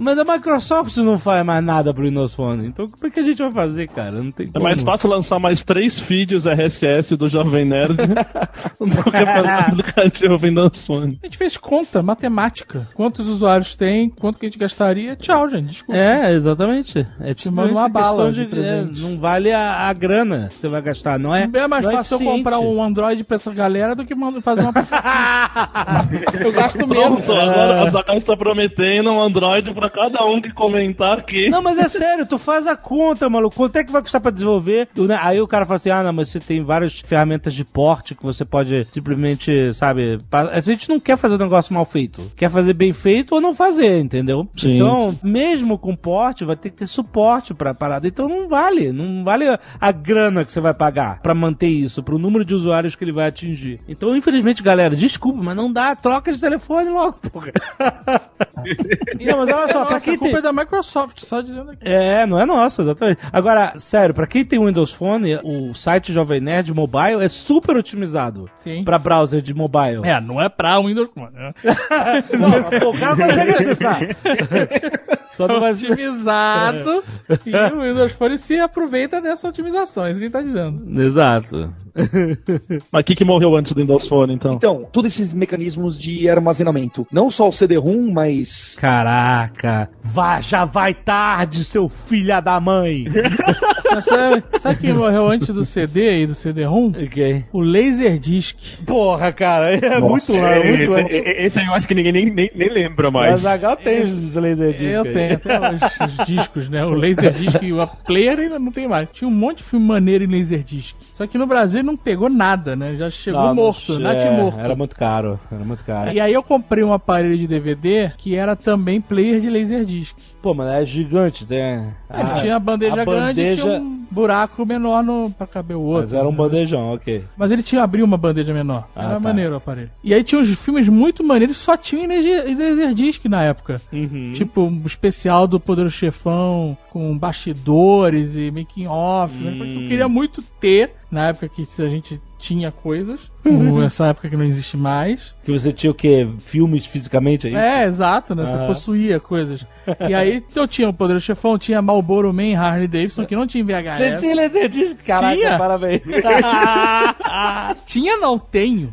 Mas 0.00 0.18
a 0.18 0.24
Microsoft 0.24 0.96
não 0.98 1.18
faz 1.18 1.44
mais 1.44 1.62
nada 1.64 1.92
pro 1.92 2.04
Windows 2.04 2.34
Phone. 2.34 2.66
Então 2.66 2.86
como 2.88 3.06
é 3.06 3.10
que 3.10 3.20
a 3.20 3.22
gente 3.22 3.38
vai 3.38 3.52
fazer, 3.52 3.88
cara? 3.88 4.12
Não 4.12 4.30
tem 4.30 4.50
É 4.52 4.58
mais 4.58 4.82
fácil 4.82 5.08
lançar 5.10 5.38
mais 5.38 5.62
três 5.62 5.98
feeds 6.00 6.46
RSS 6.46 7.16
do 7.16 7.28
Jovem 7.28 7.64
Nerd 7.64 7.96
do 8.78 8.86
que 8.86 9.10
fazer 9.10 9.48
aplicativo 9.48 10.38
Windows 10.38 10.86
Phone. 10.86 11.18
A 11.22 11.26
gente 11.26 11.38
fez 11.38 11.56
conta, 11.56 12.02
matemática. 12.02 12.86
Quantos 12.94 13.26
usuários 13.26 13.74
tem, 13.76 14.08
quanto 14.10 14.38
que 14.38 14.46
a 14.46 14.48
gente 14.48 14.58
gastaria. 14.58 15.16
Tchau, 15.16 15.50
gente. 15.50 15.66
Desculpa. 15.66 15.98
É, 16.00 16.32
exatamente. 16.32 17.06
É 17.20 17.34
tipo 17.34 17.54
manda 17.54 17.72
uma 17.72 17.84
questão 17.90 18.02
bala 18.02 18.32
de, 18.32 18.40
de 18.44 18.46
presente. 18.46 19.00
é, 19.00 19.02
não 19.02 19.18
vale 19.18 19.52
a, 19.52 19.88
a 19.88 19.92
grana 19.92 20.50
que 20.54 20.60
você 20.60 20.68
vai 20.68 20.82
gastar, 20.82 21.18
não 21.18 21.34
é? 21.34 21.48
É 21.52 21.66
mais 21.66 21.84
não 21.84 21.92
é 21.92 21.96
fácil 21.96 22.20
eu 22.20 22.24
comprar 22.24 22.58
um 22.58 22.82
Android 22.82 23.24
pra 23.24 23.36
essa 23.36 23.52
galera 23.52 23.94
do 23.94 24.04
que 24.04 24.14
fazer 24.40 24.62
uma 24.62 24.72
Eu 26.40 26.52
gasto 26.52 26.86
menos. 26.86 27.24
Pronto, 27.24 27.32
agora 27.32 27.82
a 27.82 27.90
Zagal 27.90 28.16
está 28.16 28.36
prometendo 28.36 29.10
um 29.10 29.20
Android 29.20 29.72
pra 29.72 29.87
cada 29.90 30.24
um 30.24 30.40
que 30.40 30.52
comentar 30.52 31.18
aqui. 31.18 31.48
Não, 31.48 31.62
mas 31.62 31.78
é 31.78 31.88
sério, 31.88 32.26
tu 32.26 32.38
faz 32.38 32.66
a 32.66 32.76
conta, 32.76 33.28
maluco. 33.28 33.56
Quanto 33.56 33.76
é 33.76 33.84
que 33.84 33.92
vai 33.92 34.02
custar 34.02 34.20
pra 34.20 34.30
desenvolver? 34.30 34.88
Né, 34.96 35.18
Aí 35.20 35.40
o 35.40 35.48
cara 35.48 35.66
fala 35.66 35.76
assim: 35.76 35.90
ah, 35.90 36.02
não, 36.02 36.12
mas 36.12 36.28
você 36.28 36.40
tem 36.40 36.62
várias 36.62 37.00
ferramentas 37.00 37.54
de 37.54 37.64
porte 37.64 38.14
que 38.14 38.22
você 38.22 38.44
pode 38.44 38.84
simplesmente, 38.86 39.72
sabe. 39.74 40.18
A 40.30 40.60
gente 40.60 40.88
não 40.88 41.00
quer 41.00 41.16
fazer 41.16 41.34
um 41.34 41.38
negócio 41.38 41.74
mal 41.74 41.84
feito. 41.84 42.30
Quer 42.36 42.50
fazer 42.50 42.72
bem 42.72 42.92
feito 42.92 43.34
ou 43.34 43.40
não 43.40 43.54
fazer, 43.54 43.98
entendeu? 43.98 44.48
Sim. 44.56 44.76
Então, 44.76 45.18
mesmo 45.22 45.78
com 45.78 45.94
porte, 45.94 46.44
vai 46.44 46.56
ter 46.56 46.70
que 46.70 46.76
ter 46.76 46.86
suporte 46.86 47.54
pra 47.54 47.74
parada. 47.74 48.06
Então 48.06 48.28
não 48.28 48.48
vale. 48.48 48.92
Não 48.92 49.24
vale 49.24 49.48
a, 49.48 49.58
a 49.80 49.92
grana 49.92 50.44
que 50.44 50.52
você 50.52 50.60
vai 50.60 50.74
pagar 50.74 51.20
pra 51.20 51.34
manter 51.34 51.68
isso, 51.68 52.02
pro 52.02 52.18
número 52.18 52.44
de 52.44 52.54
usuários 52.54 52.94
que 52.94 53.04
ele 53.04 53.12
vai 53.12 53.28
atingir. 53.28 53.80
Então, 53.88 54.16
infelizmente, 54.16 54.62
galera, 54.62 54.96
desculpa, 54.96 55.40
mas 55.42 55.56
não 55.56 55.72
dá. 55.72 55.94
Troca 55.96 56.32
de 56.32 56.38
telefone 56.38 56.90
logo, 56.90 57.18
porra. 57.30 57.52
não, 59.20 59.38
mas 59.38 59.54
olha 59.54 59.67
só, 59.72 59.84
pra 59.84 60.00
quem 60.00 60.14
a 60.14 60.18
culpa 60.18 60.32
tem. 60.32 60.38
é 60.38 60.42
da 60.42 60.52
Microsoft, 60.52 61.20
só 61.20 61.40
dizendo 61.40 61.70
aqui. 61.70 61.80
É, 61.82 62.26
não 62.26 62.40
é 62.40 62.46
nossa, 62.46 62.82
exatamente. 62.82 63.20
Agora, 63.32 63.74
sério, 63.78 64.14
pra 64.14 64.26
quem 64.26 64.44
tem 64.44 64.64
Windows 64.64 64.92
Phone, 64.92 65.38
o 65.44 65.74
site 65.74 66.12
Jovem 66.12 66.40
Nerd 66.40 66.72
Mobile 66.72 67.22
é 67.22 67.28
super 67.28 67.76
otimizado 67.76 68.50
Sim. 68.56 68.82
pra 68.84 68.98
browser 68.98 69.40
de 69.42 69.54
mobile. 69.54 70.00
É, 70.04 70.20
não 70.20 70.40
é 70.40 70.48
pra 70.48 70.80
Windows 70.80 71.10
Phone. 71.14 71.32
né? 71.32 71.50
Não, 72.38 72.80
pô, 72.80 72.90
o 72.90 72.98
cara 72.98 73.16
consegue 73.16 73.50
acessar. 73.52 74.00
Só 75.34 75.46
não 75.46 75.60
vai 75.60 75.74
ser... 75.74 75.92
Otimizado. 75.92 77.04
E 77.46 77.54
o 77.72 77.80
Windows 77.82 78.12
Phone 78.12 78.38
se 78.38 78.58
aproveita 78.58 79.20
dessa 79.20 79.48
otimização, 79.48 80.06
é 80.06 80.10
isso 80.10 80.18
que 80.18 80.26
ele 80.26 80.32
tá 80.32 80.42
dizendo. 80.42 81.00
Exato. 81.00 81.72
Mas 82.92 83.00
o 83.00 83.04
que, 83.04 83.14
que 83.14 83.24
morreu 83.24 83.56
antes 83.56 83.72
do 83.72 83.80
Windows 83.80 84.08
Phone, 84.08 84.34
então? 84.34 84.52
Então, 84.54 84.88
todos 84.90 85.12
esses 85.12 85.32
mecanismos 85.32 85.98
de 85.98 86.28
armazenamento. 86.28 87.06
Não 87.12 87.30
só 87.30 87.48
o 87.48 87.52
CD-ROM, 87.52 88.10
mas 88.12 88.76
Caraca, 88.80 89.57
vá, 90.02 90.40
já 90.40 90.64
vai 90.64 90.94
tarde, 90.94 91.64
seu 91.64 91.88
filho 91.88 92.40
da 92.42 92.60
mãe. 92.60 93.04
Mas 93.90 94.04
sabe, 94.04 94.44
sabe 94.58 94.76
quem 94.80 94.92
morreu 94.92 95.28
antes 95.30 95.48
do 95.48 95.64
CD 95.64 96.18
e 96.22 96.26
do 96.26 96.34
CD-ROM? 96.34 96.88
Ok. 96.90 97.42
O 97.52 97.60
Laserdisc. 97.60 98.56
Porra, 98.86 99.32
cara, 99.32 99.72
é 99.74 100.00
muito 100.00 100.32
lá, 100.32 100.54
muito 100.64 100.82
Esse- 100.82 100.92
antes. 100.92 101.22
Esse 101.24 101.60
aí 101.60 101.66
eu 101.66 101.74
acho 101.74 101.88
que 101.88 101.94
ninguém 101.94 102.12
nem, 102.12 102.26
nem, 102.30 102.50
nem 102.54 102.68
lembra 102.70 103.08
O 103.08 103.12
mais. 103.12 103.34
Azagal 103.46 103.76
tem 103.76 104.02
os 104.02 104.34
laserdisc 104.34 104.92
Eu 104.94 105.02
aí. 105.02 105.12
tenho 105.12 105.34
até 105.34 105.58
os, 105.58 106.18
os 106.20 106.26
discos, 106.26 106.68
né? 106.68 106.84
O 106.84 106.90
Laserdisc 106.94 107.62
e 107.62 107.72
o 107.72 107.86
player 108.06 108.38
ainda 108.38 108.58
não 108.58 108.70
tem 108.72 108.86
mais. 108.88 109.08
Tinha 109.10 109.28
um 109.28 109.32
monte 109.34 109.58
de 109.58 109.64
filme 109.64 109.86
maneiro 109.86 110.24
em 110.24 110.38
Laserdisc. 110.38 110.94
Só 111.12 111.26
que 111.26 111.38
no 111.38 111.46
Brasil 111.46 111.82
não 111.82 111.96
pegou 111.96 112.28
nada, 112.28 112.76
né? 112.76 112.92
Já 112.96 113.10
chegou 113.10 113.40
Não, 113.42 113.54
morto, 113.54 113.94
não- 113.94 114.00
nat 114.00 114.18
é, 114.18 114.30
morto. 114.30 114.58
Era 114.60 114.74
muito 114.76 114.96
caro, 114.96 115.40
era 115.50 115.64
muito 115.64 115.84
caro. 115.84 116.12
E 116.12 116.20
aí 116.20 116.32
eu 116.32 116.42
comprei 116.42 116.84
um 116.84 116.92
aparelho 116.92 117.36
de 117.36 117.46
DVD 117.46 118.12
que 118.16 118.36
era 118.36 118.54
também 118.54 119.00
player 119.00 119.40
de 119.40 119.48
Laserdisc. 119.50 120.16
Pô, 120.40 120.54
mano, 120.54 120.70
é 120.70 120.86
gigante, 120.86 121.44
né? 121.50 121.92
Ele 122.14 122.40
tinha 122.40 122.56
a 122.56 122.58
bandeja 122.60 123.02
a 123.02 123.04
grande 123.04 123.40
e 123.40 123.44
bandeja- 123.44 123.62
tinha 123.62 123.74
um 123.74 123.77
buraco 124.10 124.64
menor 124.64 125.02
no, 125.02 125.30
pra 125.30 125.46
caber 125.46 125.76
o 125.76 125.82
outro. 125.82 126.00
Mas 126.00 126.12
era 126.12 126.28
um 126.28 126.32
bandejão, 126.32 126.92
ok. 126.92 127.24
Mas 127.36 127.50
ele 127.50 127.62
tinha 127.62 127.82
abriu 127.82 128.04
uma 128.04 128.16
bandeja 128.16 128.52
menor. 128.52 128.88
Ah, 128.94 129.04
era 129.04 129.14
tá. 129.14 129.20
maneiro 129.20 129.54
o 129.54 129.56
aparelho. 129.56 129.90
E 130.02 130.12
aí 130.12 130.22
tinha 130.22 130.40
uns 130.40 130.52
filmes 130.58 130.88
muito 130.88 131.24
maneiros 131.24 131.58
que 131.58 131.64
só 131.64 131.76
tinham 131.76 132.06
Laserdisc 132.06 133.24
na 133.26 133.44
época. 133.44 133.80
Uhum. 133.92 134.32
Tipo, 134.32 134.62
um 134.62 134.82
especial 134.84 135.46
do 135.46 135.60
Poderoso 135.60 135.94
Chefão 135.94 136.76
com 136.90 137.16
bastidores 137.16 138.34
e 138.36 138.50
making 138.50 138.86
off. 138.86 139.34
né? 139.42 139.50
Hum. 139.50 139.82
eu 139.82 139.88
queria 139.88 140.08
muito 140.08 140.42
ter, 140.60 140.92
na 141.10 141.28
época 141.28 141.48
que 141.48 141.62
a 141.62 141.88
gente 141.88 142.20
tinha 142.38 142.70
coisas. 142.70 143.30
Nessa 143.44 144.08
época 144.08 144.28
que 144.28 144.36
não 144.36 144.44
existe 144.44 144.76
mais. 144.76 145.34
Que 145.42 145.50
você 145.50 145.72
tinha 145.72 145.90
o 145.90 145.94
quê? 145.94 146.28
Filmes 146.38 146.86
fisicamente 146.86 147.46
aí? 147.46 147.54
É, 147.54 147.84
exato, 147.86 148.34
né? 148.34 148.44
Você 148.44 148.56
Aham. 148.56 148.66
possuía 148.66 149.18
coisas. 149.20 149.64
E 150.06 150.12
aí 150.12 150.44
eu 150.54 150.68
tinha 150.68 150.86
o 150.86 150.92
Poderoso 150.92 151.24
Chefão, 151.24 151.56
tinha 151.56 151.80
Marlboro 151.80 152.30
Man, 152.30 152.54
Harley 152.58 152.86
Davidson, 152.86 153.24
que 153.24 153.34
não 153.34 153.46
tinha 153.46 153.64
Você 153.64 153.72
VHS. 153.82 154.20
tinha 154.20 154.36
laserdisc? 154.36 154.98
Caraca, 155.02 155.34
Tinha. 155.34 155.56
parabéns. 155.56 156.02
Tinha, 157.86 158.16
não 158.18 158.38
tenho. 158.38 158.92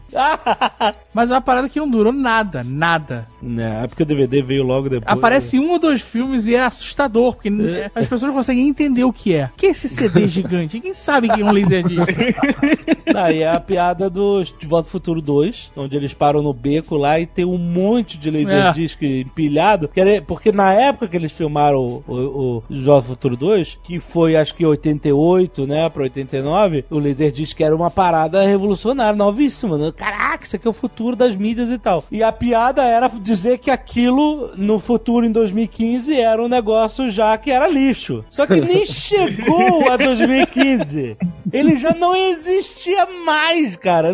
Mas 1.14 1.32
é 1.32 1.34
uma 1.34 1.42
parada 1.42 1.68
que 1.68 1.78
não 1.80 1.90
durou 1.90 2.14
nada, 2.14 2.62
nada. 2.66 3.26
é, 3.58 3.84
é 3.84 3.88
porque 3.88 4.04
o 4.04 4.06
DVD 4.06 4.42
veio 4.42 4.64
logo 4.64 4.88
depois. 4.90 5.18
Aparece 5.18 5.60
um 5.60 5.72
ou 5.72 5.80
dois 5.80 6.02
filmes 6.02 6.48
e 6.48 6.56
é 6.56 6.64
assustador, 6.64 7.34
porque 7.34 7.50
É. 7.50 7.92
as 7.94 8.08
pessoas 8.08 8.24
não 8.24 8.34
conseguem 8.34 8.68
entender 8.68 9.04
o 9.04 9.12
que 9.12 9.34
é. 9.34 9.50
O 9.54 9.58
que 9.58 9.66
é 9.68 9.70
esse 9.72 9.90
CD 9.90 10.28
gigante? 10.30 10.80
Quem 10.80 10.94
sabe 10.94 11.28
que 11.30 11.42
é 11.42 11.44
um 11.46 11.52
Laserdisc? 11.52 12.05
Aí 13.16 13.42
é 13.42 13.50
a 13.50 13.60
piada 13.60 14.10
do 14.10 14.44
De 14.44 14.68
Volta 14.68 14.88
ao 14.88 14.92
Futuro 14.92 15.22
2, 15.22 15.72
onde 15.76 15.96
eles 15.96 16.14
param 16.14 16.42
no 16.42 16.54
beco 16.54 16.96
lá 16.98 17.20
e 17.20 17.26
tem 17.26 17.46
um 17.46 17.58
monte 17.58 18.18
de 18.18 18.30
laserdisc 18.32 19.02
empilhado. 19.02 19.88
que 19.88 20.00
era- 20.00 20.22
Porque 20.22 20.52
na 20.52 20.74
época 20.74 21.08
que 21.08 21.16
eles 21.16 21.32
filmaram 21.32 21.80
o, 21.80 22.04
o, 22.08 22.64
o 22.70 22.74
De 22.74 22.82
Volta 22.82 23.08
ao 23.08 23.14
Futuro 23.16 23.38
2, 23.38 23.78
que 23.84 24.00
foi 24.00 24.36
acho 24.36 24.54
que 24.56 24.66
88, 24.66 25.66
né, 25.68 25.90
pra 25.90 26.04
89, 26.04 26.86
o 26.90 27.00
laserdisc 27.00 27.60
era 27.62 27.76
uma 27.76 27.90
parada 27.92 28.44
revolucionária, 28.46 29.16
novíssima. 29.18 29.78
Né? 29.78 29.92
Caraca, 29.96 30.46
isso 30.46 30.56
aqui 30.56 30.68
é 30.68 30.70
o 30.70 30.74
futuro 30.74 31.16
das 31.16 31.36
mídias 31.36 31.70
e 31.70 31.78
tal. 31.78 32.04
E 32.12 32.22
a 32.24 32.32
piada 32.32 32.84
era 32.84 33.08
dizer 33.08 33.60
que 33.60 33.72
aquilo 33.72 34.50
no 34.58 34.80
futuro, 34.80 35.26
em 35.26 35.32
2015, 35.32 36.16
era 36.20 36.42
um 36.44 36.48
negócio 36.48 37.10
já 37.10 37.38
que 37.38 37.52
era 37.52 37.68
lixo. 37.68 38.24
Só 38.28 38.46
que 38.46 38.60
nem 38.60 38.86
chegou 38.88 39.90
a 39.90 39.98
2015. 39.98 41.16
Ele 41.54 41.76
já 41.76 41.92
não 41.96 42.16
existia 42.16 43.06
mais, 43.26 43.76
cara. 43.76 44.14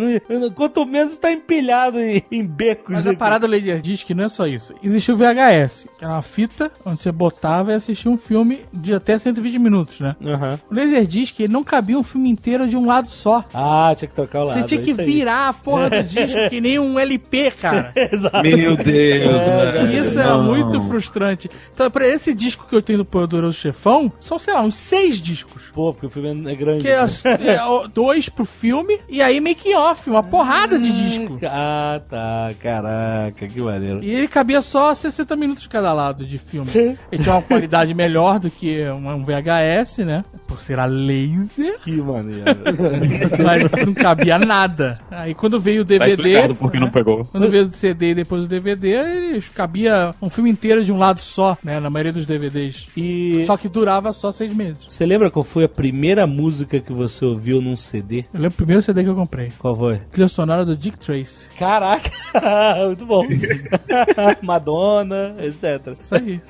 Quanto 0.55 0.85
menos 0.85 1.17
tá 1.17 1.31
empilhado 1.31 1.99
em, 1.99 2.23
em 2.31 2.45
becos. 2.45 2.93
Mas 2.93 3.07
a 3.07 3.13
parada 3.13 3.47
do 3.47 3.51
Laserdisc 3.51 4.09
não 4.11 4.25
é 4.25 4.27
só 4.27 4.45
isso. 4.47 4.73
Existiu 4.83 5.15
o 5.15 5.17
VHS, 5.17 5.87
que 5.97 6.03
era 6.03 6.13
uma 6.13 6.21
fita 6.21 6.71
onde 6.85 7.01
você 7.01 7.11
botava 7.11 7.71
e 7.71 7.75
assistia 7.75 8.11
um 8.11 8.17
filme 8.17 8.61
de 8.71 8.93
até 8.93 9.17
120 9.17 9.59
minutos, 9.59 9.99
né? 9.99 10.15
Aham. 10.25 10.59
O 10.69 10.75
Laserdisc, 10.75 11.39
ele 11.39 11.51
não 11.51 11.63
cabia 11.63 11.97
um 11.97 12.03
filme 12.03 12.29
inteiro 12.29 12.67
de 12.67 12.77
um 12.77 12.85
lado 12.85 13.07
só. 13.07 13.43
Ah, 13.53 13.93
tinha 13.97 14.07
que 14.07 14.15
tocar 14.15 14.41
o 14.41 14.43
lado. 14.45 14.59
Você 14.59 14.65
tinha 14.65 14.81
é 14.81 14.83
que 14.83 14.93
virar 14.93 15.49
a 15.49 15.53
porra 15.53 15.89
do 15.89 16.03
disco 16.07 16.49
que 16.49 16.61
nem 16.61 16.79
um 16.79 16.99
LP, 16.99 17.51
cara. 17.51 17.93
Meu 18.43 18.75
Deus, 18.75 19.43
É, 19.43 19.71
velho. 19.71 20.01
Isso 20.01 20.19
é 20.19 20.37
muito 20.37 20.81
frustrante. 20.81 21.49
Então, 21.73 21.89
pra 21.89 22.07
esse 22.07 22.33
disco 22.33 22.67
que 22.67 22.75
eu 22.75 22.81
tenho 22.81 22.99
do 22.99 23.05
Poderoso 23.05 23.57
Chefão, 23.57 24.11
são, 24.19 24.37
sei 24.39 24.53
lá, 24.53 24.61
uns 24.61 24.77
seis 24.77 25.19
discos. 25.19 25.69
Pô, 25.73 25.93
porque 25.93 26.07
o 26.07 26.09
filme 26.09 26.51
é 26.51 26.55
grande. 26.55 26.81
Que 26.81 26.89
é, 26.89 26.95
é, 26.95 27.61
ó, 27.63 27.70
dois 27.93 28.29
pro 28.29 28.45
filme 28.45 28.99
e 29.09 29.21
aí 29.21 29.39
making 29.39 29.73
off, 29.75 30.09
uma 30.09 30.23
porrada 30.23 30.77
de 30.79 30.91
disco. 30.91 31.39
Ah, 31.43 32.01
tá. 32.09 32.51
Caraca, 32.59 33.47
que 33.47 33.61
maneiro. 33.61 34.03
E 34.03 34.11
ele 34.11 34.27
cabia 34.27 34.61
só 34.61 34.93
60 34.93 35.35
minutos 35.35 35.63
de 35.63 35.69
cada 35.69 35.91
lado 35.93 36.25
de 36.25 36.37
filme. 36.37 36.69
Ele 37.11 37.21
tinha 37.23 37.35
uma 37.35 37.41
qualidade 37.41 37.93
melhor 37.93 38.39
do 38.39 38.49
que 38.49 38.83
um 38.89 39.23
VHS, 39.23 39.99
né? 40.05 40.23
Por 40.47 40.61
ser 40.61 40.79
a 40.79 40.85
laser, 40.85 41.79
Que 41.79 41.91
maneiro. 41.97 42.43
mas 43.43 43.71
não 43.85 43.93
cabia 43.93 44.37
nada. 44.39 44.99
Aí 45.09 45.33
quando 45.33 45.59
veio 45.59 45.81
o 45.81 45.85
Tá 45.85 45.89
DVD, 46.05 46.11
explicado 46.13 46.55
porque 46.55 46.79
não 46.79 46.89
pegou. 46.89 47.25
quando 47.25 47.49
veio 47.49 47.65
o 47.67 47.71
CD 47.71 48.11
e 48.11 48.15
depois 48.15 48.45
o 48.45 48.47
DVD, 48.47 48.89
ele 48.91 49.41
cabia 49.53 50.11
um 50.21 50.29
filme 50.29 50.49
inteiro 50.49 50.83
de 50.83 50.91
um 50.91 50.97
lado 50.97 51.19
só, 51.19 51.57
né? 51.63 51.79
Na 51.79 51.89
maioria 51.89 52.13
dos 52.13 52.25
DVDs. 52.25 52.87
E 52.95 53.43
Só 53.45 53.57
que 53.57 53.67
durava 53.69 54.11
só 54.13 54.31
seis 54.31 54.53
meses. 54.55 54.83
você 54.87 55.05
lembra 55.05 55.29
qual 55.29 55.43
foi 55.43 55.63
a 55.65 55.69
primeira 55.69 56.25
música 56.27 56.79
que 56.79 56.91
você 56.93 57.25
ouviu 57.25 57.60
num 57.61 57.75
CD? 57.75 58.25
Eu 58.33 58.39
lembro 58.41 58.49
o 58.49 58.57
primeiro 58.57 58.81
CD 58.81 59.03
que 59.03 59.09
eu 59.09 59.15
comprei. 59.15 59.51
Qual 59.59 59.75
foi? 59.75 59.97
Trilha 60.11 60.27
sonora 60.27 60.65
do 60.65 60.75
Dick 60.75 60.97
Tracy. 60.97 61.49
Caraca, 61.57 62.09
muito 62.87 63.05
bom. 63.05 63.23
Madonna, 64.41 65.35
etc. 65.39 65.95
Isso 65.99 66.15
aí. 66.15 66.41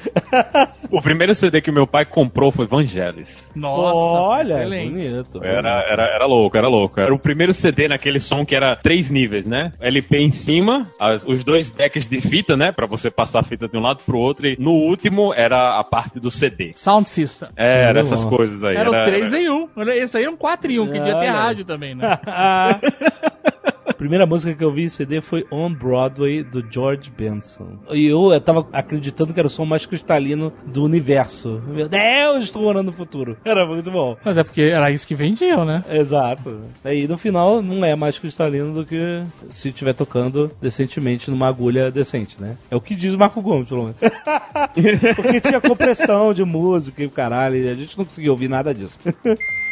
O 0.90 1.02
primeiro 1.02 1.34
CD 1.36 1.62
que 1.62 1.72
meu 1.72 1.86
pai 1.88 2.06
comprou 2.06 2.52
foi 2.52 2.66
Vangelis. 2.66 3.52
Nossa, 3.56 4.22
Olha, 4.22 4.54
excelente. 4.60 4.92
bonito. 4.92 5.44
Era, 5.44 5.86
era, 5.90 6.04
era 6.06 6.26
louco, 6.26 6.58
era 6.58 6.68
louco. 6.68 7.00
Era 7.00 7.14
o 7.14 7.20
primeiro 7.20 7.54
CD 7.54 7.88
naquele 7.88 8.20
som 8.20 8.46
que 8.46 8.56
era 8.56 8.76
três 8.76 9.10
níveis, 9.12 9.46
né? 9.48 9.72
LP 9.80 10.18
em 10.18 10.32
cima, 10.32 10.88
as- 11.00 11.26
os 11.26 11.44
dois 11.44 11.70
decks 11.70 12.08
de 12.08 12.22
fita, 12.22 12.56
né? 12.58 12.72
Pra 12.72 12.86
você 12.86 13.10
passar 13.10 13.40
a 13.40 13.44
fita 13.44 13.68
de 13.68 13.78
um 13.78 13.82
lado 13.82 14.00
pro 14.06 14.18
outro. 14.18 14.48
E 14.48 14.56
no 14.60 14.72
último 14.72 15.34
era 15.34 15.78
a 15.78 15.84
parte 15.84 16.20
do 16.20 16.30
CD. 16.32 16.72
Sound 16.74 17.08
System. 17.10 17.50
É, 17.56 17.84
era 17.90 18.00
essas 18.00 18.24
coisas 18.26 18.64
aí. 18.64 18.76
Era 18.76 18.90
o 18.90 19.04
3 19.04 19.34
em 19.34 19.50
1. 19.50 19.70
Esse 19.94 20.18
aí 20.18 20.24
é 20.26 20.30
um 20.30 20.38
4 20.38 20.72
em 20.72 20.80
1, 20.80 20.92
que 20.92 21.00
devia 21.02 21.20
ter 21.20 21.28
rádio 21.28 21.66
também, 21.66 21.96
né? 21.96 22.20
A 22.26 22.80
primeira 24.02 24.26
música 24.26 24.56
que 24.56 24.64
eu 24.64 24.72
vi 24.72 24.86
em 24.86 24.90
CD 24.90 25.22
foi 25.22 25.46
On 25.52 25.72
Broadway, 25.72 26.44
do 26.44 26.66
George 26.68 27.12
Benson. 27.12 27.78
E 27.92 28.08
eu, 28.08 28.34
eu 28.34 28.42
tava 28.42 28.68
acreditando 28.74 29.32
que 29.32 29.40
era 29.40 29.46
o 29.46 29.50
som 29.50 29.64
mais 29.64 29.86
cristalino 29.86 30.52
do 30.66 30.84
universo. 30.84 31.62
Meu 31.68 31.88
Deus, 31.88 32.42
estou 32.42 32.64
morando 32.64 32.88
no 32.88 32.94
futuro. 32.94 33.38
Era 33.46 33.64
muito 33.64 33.92
bom. 33.92 34.18
Mas 34.26 34.40
é 34.40 34.44
porque 34.44 34.62
era 34.62 34.90
isso 34.90 35.06
que 35.06 35.14
vendiam, 35.14 35.64
né? 35.64 35.84
Exato. 35.88 36.62
Aí 36.84 37.08
no 37.08 37.16
final 37.16 37.62
não 37.62 37.86
é 37.86 37.96
mais 37.96 38.18
cristalino 38.18 38.74
do 38.74 38.86
que 38.86 39.24
se 39.50 39.70
estiver 39.70 39.94
tocando 39.94 40.52
decentemente 40.60 41.30
numa 41.30 41.48
agulha 41.48 41.92
decente, 41.92 42.42
né? 42.42 42.58
É 42.72 42.76
o 42.76 42.82
que 42.82 42.96
diz 42.96 43.14
o 43.14 43.20
Marco 43.20 43.40
Gomes, 43.40 43.70
pelo 43.70 43.84
menos. 43.84 43.98
Porque 45.16 45.42
tinha 45.42 45.62
compressão 45.62 46.34
de 46.34 46.44
música 46.44 47.04
e 47.04 47.06
o 47.06 47.12
caralho, 47.12 47.56
e 47.56 47.70
a 47.70 47.76
gente 47.76 47.96
não 47.96 48.06
conseguia 48.06 48.32
ouvir 48.32 48.48
nada 48.48 48.74
disso. 48.74 49.00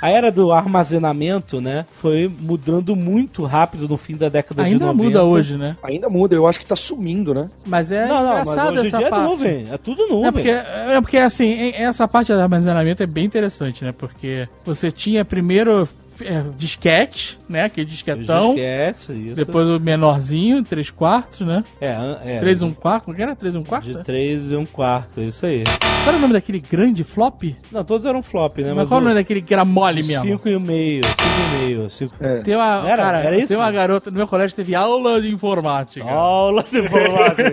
A 0.00 0.10
era 0.10 0.30
do 0.30 0.52
armazenamento, 0.52 1.60
né, 1.60 1.86
foi 1.92 2.30
mudando 2.40 2.94
muito 2.94 3.44
rápido 3.44 3.88
no 3.88 3.96
fim 3.96 4.16
da 4.16 4.28
década 4.28 4.62
de 4.64 4.70
Ainda 4.72 4.86
90. 4.86 5.02
muda 5.04 5.24
hoje, 5.24 5.56
né? 5.56 5.76
Ainda 5.82 6.08
muda, 6.08 6.34
eu 6.34 6.46
acho 6.46 6.60
que 6.60 6.66
tá 6.66 6.76
sumindo, 6.76 7.32
né? 7.34 7.48
Mas 7.64 7.90
é 7.92 8.06
Não, 8.06 8.22
não, 8.22 8.32
mas 8.34 8.48
engraçado 8.48 8.72
hoje 8.74 8.82
em 8.84 8.86
essa 8.88 8.98
dia 8.98 9.10
parte. 9.10 9.22
é 9.24 9.28
nuvem, 9.28 9.68
é 9.72 9.78
tudo 9.78 10.06
nuvem. 10.08 10.26
É 10.28 10.32
porque, 10.32 10.48
é 10.50 11.00
porque, 11.00 11.16
assim, 11.18 11.72
essa 11.74 12.06
parte 12.06 12.32
do 12.32 12.40
armazenamento 12.40 13.02
é 13.02 13.06
bem 13.06 13.24
interessante, 13.24 13.84
né? 13.84 13.92
Porque 13.96 14.48
você 14.64 14.90
tinha 14.90 15.24
primeiro 15.24 15.88
é, 16.22 16.44
disquete, 16.56 17.38
né? 17.48 17.64
Aquele 17.64 17.86
disquetão. 17.86 18.50
Esquece 18.50 19.12
isso. 19.12 19.34
Depois 19.34 19.68
o 19.68 19.78
menorzinho, 19.78 20.64
3 20.64 20.90
quartos, 20.90 21.46
né? 21.46 21.64
é, 21.80 22.36
é, 22.36 22.40
3 22.40 22.62
um 22.62 22.72
quarto. 22.72 23.04
Como 23.04 23.16
que 23.16 23.22
era? 23.22 23.34
3 23.36 23.56
um 23.56 23.64
quarto? 23.64 23.86
de 23.86 24.02
3 24.02 24.50
e 24.52 24.56
um 24.56 24.66
quarto, 24.66 25.20
isso 25.20 25.46
aí. 25.46 25.64
Qual 25.64 26.08
era 26.08 26.18
o 26.18 26.20
nome 26.20 26.34
daquele 26.34 26.60
grande 26.60 27.02
flop? 27.02 27.42
Não, 27.72 27.82
todos 27.82 28.06
eram 28.06 28.22
flop, 28.22 28.58
né? 28.58 28.72
Mas 28.72 28.88
qual 28.88 29.00
o 29.00 29.04
nome 29.04 29.16
daquele 29.16 29.42
que 29.42 29.52
era 29.52 29.64
mole 29.64 30.02
mesmo? 30.02 30.22
5 30.24 30.48
e 30.48 30.58
meio, 30.58 31.04
5 31.04 31.16
e 31.18 31.58
meio, 31.58 31.90
5 31.90 32.14
É. 32.20 32.42
Tem 32.42 32.54
uma, 32.54 32.88
Era? 32.88 33.02
cara, 33.02 33.18
Era 33.22 33.36
isso? 33.36 33.48
tem 33.48 33.56
uma 33.56 33.70
garota 33.72 34.10
no 34.10 34.16
meu 34.16 34.28
colégio 34.28 34.54
teve 34.56 34.74
aula 34.74 35.20
de 35.20 35.28
informática. 35.30 36.08
Aula 36.08 36.64
de 36.70 36.78
informática. 36.78 37.52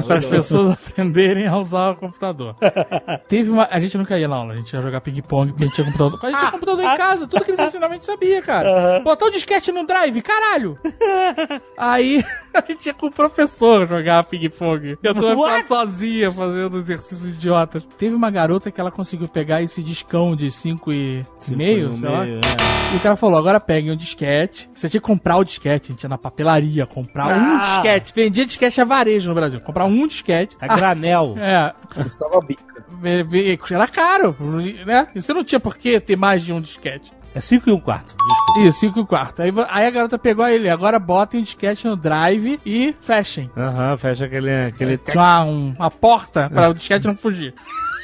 Para 0.06 0.18
as 0.18 0.26
pessoas 0.26 0.88
aprenderem 0.88 1.46
a 1.46 1.56
usar 1.56 1.90
o 1.90 1.96
computador. 1.96 2.54
Teve 3.28 3.50
uma. 3.50 3.68
A 3.70 3.80
gente 3.80 3.96
nunca 3.98 4.18
ia 4.18 4.28
na 4.28 4.36
aula, 4.36 4.54
a 4.54 4.56
gente 4.56 4.72
ia 4.72 4.80
jogar 4.80 5.00
ping-pong 5.00 5.52
porque 5.52 5.64
a 5.64 5.66
gente 5.66 5.74
tinha 5.74 5.84
computador. 5.86 6.18
A 6.22 6.26
gente 6.30 6.38
tinha 6.38 6.50
computador 6.52 6.84
em 6.84 6.96
casa, 6.96 7.26
tudo 7.26 7.44
que 7.44 7.50
eles 7.50 7.60
ensinavam 7.66 7.89
a 7.92 7.94
gente 7.94 8.06
sabia, 8.06 8.40
cara. 8.42 9.00
Botar 9.00 9.26
o 9.26 9.30
disquete 9.30 9.70
no 9.72 9.86
drive, 9.86 10.20
caralho! 10.22 10.78
Aí 11.76 12.24
a 12.54 12.60
gente 12.66 12.86
ia 12.86 12.94
com 12.94 13.06
o 13.06 13.10
professor 13.12 13.86
jogar 13.88 14.24
ping-pong. 14.24 14.96
Eu 15.02 15.14
tô 15.14 15.34
What? 15.34 15.66
sozinha 15.66 16.30
fazendo 16.30 16.76
exercícios 16.78 17.30
idiotas. 17.30 17.84
Teve 17.98 18.14
uma 18.14 18.30
garota 18.30 18.70
que 18.70 18.80
ela 18.80 18.90
conseguiu 18.90 19.28
pegar 19.28 19.62
esse 19.62 19.82
discão 19.82 20.34
de 20.36 20.50
5 20.50 20.92
e 20.92 21.24
meio, 21.50 21.94
sei 21.96 22.08
lá. 22.08 22.26
é. 22.26 22.40
E 22.92 22.96
o 22.96 23.00
cara 23.00 23.16
falou: 23.16 23.38
agora 23.38 23.60
peguem 23.60 23.92
um 23.92 23.96
disquete. 23.96 24.68
Você 24.74 24.88
tinha 24.88 25.00
que 25.00 25.06
comprar 25.06 25.36
o 25.36 25.44
disquete. 25.44 25.90
A 25.90 25.94
gente 25.94 26.02
ia 26.02 26.08
na 26.08 26.18
papelaria 26.18 26.86
comprar 26.86 27.28
um 27.28 27.56
Ah. 27.56 27.60
disquete. 27.60 28.12
Vendia 28.14 28.44
disquete 28.44 28.80
a 28.80 28.84
varejo 28.84 29.28
no 29.28 29.34
Brasil. 29.34 29.60
Comprar 29.60 29.84
um 29.84 30.06
disquete. 30.06 30.56
É 30.60 30.66
granel. 30.68 31.34
É, 31.40 31.72
Custava 32.02 32.40
bica. 32.40 32.62
Era 33.72 33.86
caro, 33.88 34.36
né? 34.84 35.06
E 35.14 35.22
você 35.22 35.32
não 35.32 35.44
tinha 35.44 35.60
por 35.60 35.76
que 35.76 36.00
ter 36.00 36.16
mais 36.16 36.42
de 36.42 36.52
um 36.52 36.60
disquete. 36.60 37.12
É 37.34 37.40
5 37.40 37.70
e 37.70 37.72
um 37.72 37.78
quarto. 37.80 38.16
Desculpa. 38.16 38.60
Isso, 38.68 38.80
5 38.80 39.00
e 39.00 39.06
4. 39.06 39.44
Aí, 39.44 39.50
vo- 39.52 39.66
aí 39.68 39.86
a 39.86 39.90
garota 39.90 40.18
pegou 40.18 40.46
ele, 40.48 40.68
agora 40.68 40.98
botem 40.98 41.40
o 41.40 41.42
disquete 41.44 41.86
no 41.86 41.94
drive 41.96 42.58
e 42.66 42.94
fechem. 43.00 43.48
Aham, 43.56 43.96
fecha 43.96 44.24
aquele. 44.24 44.50
aquele... 44.66 44.98
Tinha 44.98 45.14
uma, 45.22 45.44
um- 45.44 45.74
uma 45.78 45.90
porta 45.90 46.50
para 46.50 46.68
o 46.70 46.74
disquete 46.74 47.06
não 47.06 47.14
fugir. 47.16 47.54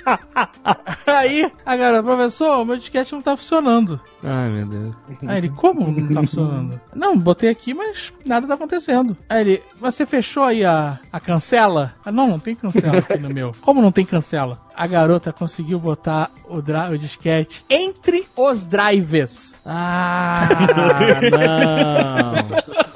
aí 1.07 1.51
a 1.65 1.77
garota, 1.77 2.03
professor, 2.03 2.61
o 2.61 2.65
meu 2.65 2.77
disquete 2.77 3.13
não 3.13 3.23
tá 3.23 3.37
funcionando. 3.37 4.01
Ai, 4.23 4.49
meu 4.49 4.67
Deus. 4.67 4.95
Aí 5.27 5.39
ele, 5.39 5.51
como 5.51 5.91
não 5.91 6.09
tá 6.15 6.21
funcionando? 6.21 6.81
Não, 6.95 7.17
botei 7.17 7.51
aqui, 7.51 7.75
mas 7.75 8.13
nada 8.25 8.47
tá 8.47 8.55
acontecendo. 8.55 9.17
Aí 9.29 9.41
ele, 9.41 9.63
você 9.79 10.07
fechou 10.07 10.45
aí 10.45 10.65
a, 10.65 10.99
a 11.13 11.21
cancela? 11.21 11.95
Ah, 12.05 12.11
não, 12.11 12.27
não 12.27 12.39
tem 12.39 12.55
cancela 12.55 12.99
aqui 12.99 13.19
no 13.19 13.29
meu. 13.29 13.53
Como 13.61 13.83
não 13.83 13.93
tem 13.93 14.05
cancela? 14.05 14.59
A 14.75 14.87
garota 14.87 15.33
conseguiu 15.33 15.79
botar 15.79 16.31
o, 16.49 16.57
o 16.57 16.99
disquete 16.99 17.65
entre 17.69 18.27
os 18.35 18.67
drives. 18.67 19.55
Ah, 19.65 20.49
não. 21.31 22.96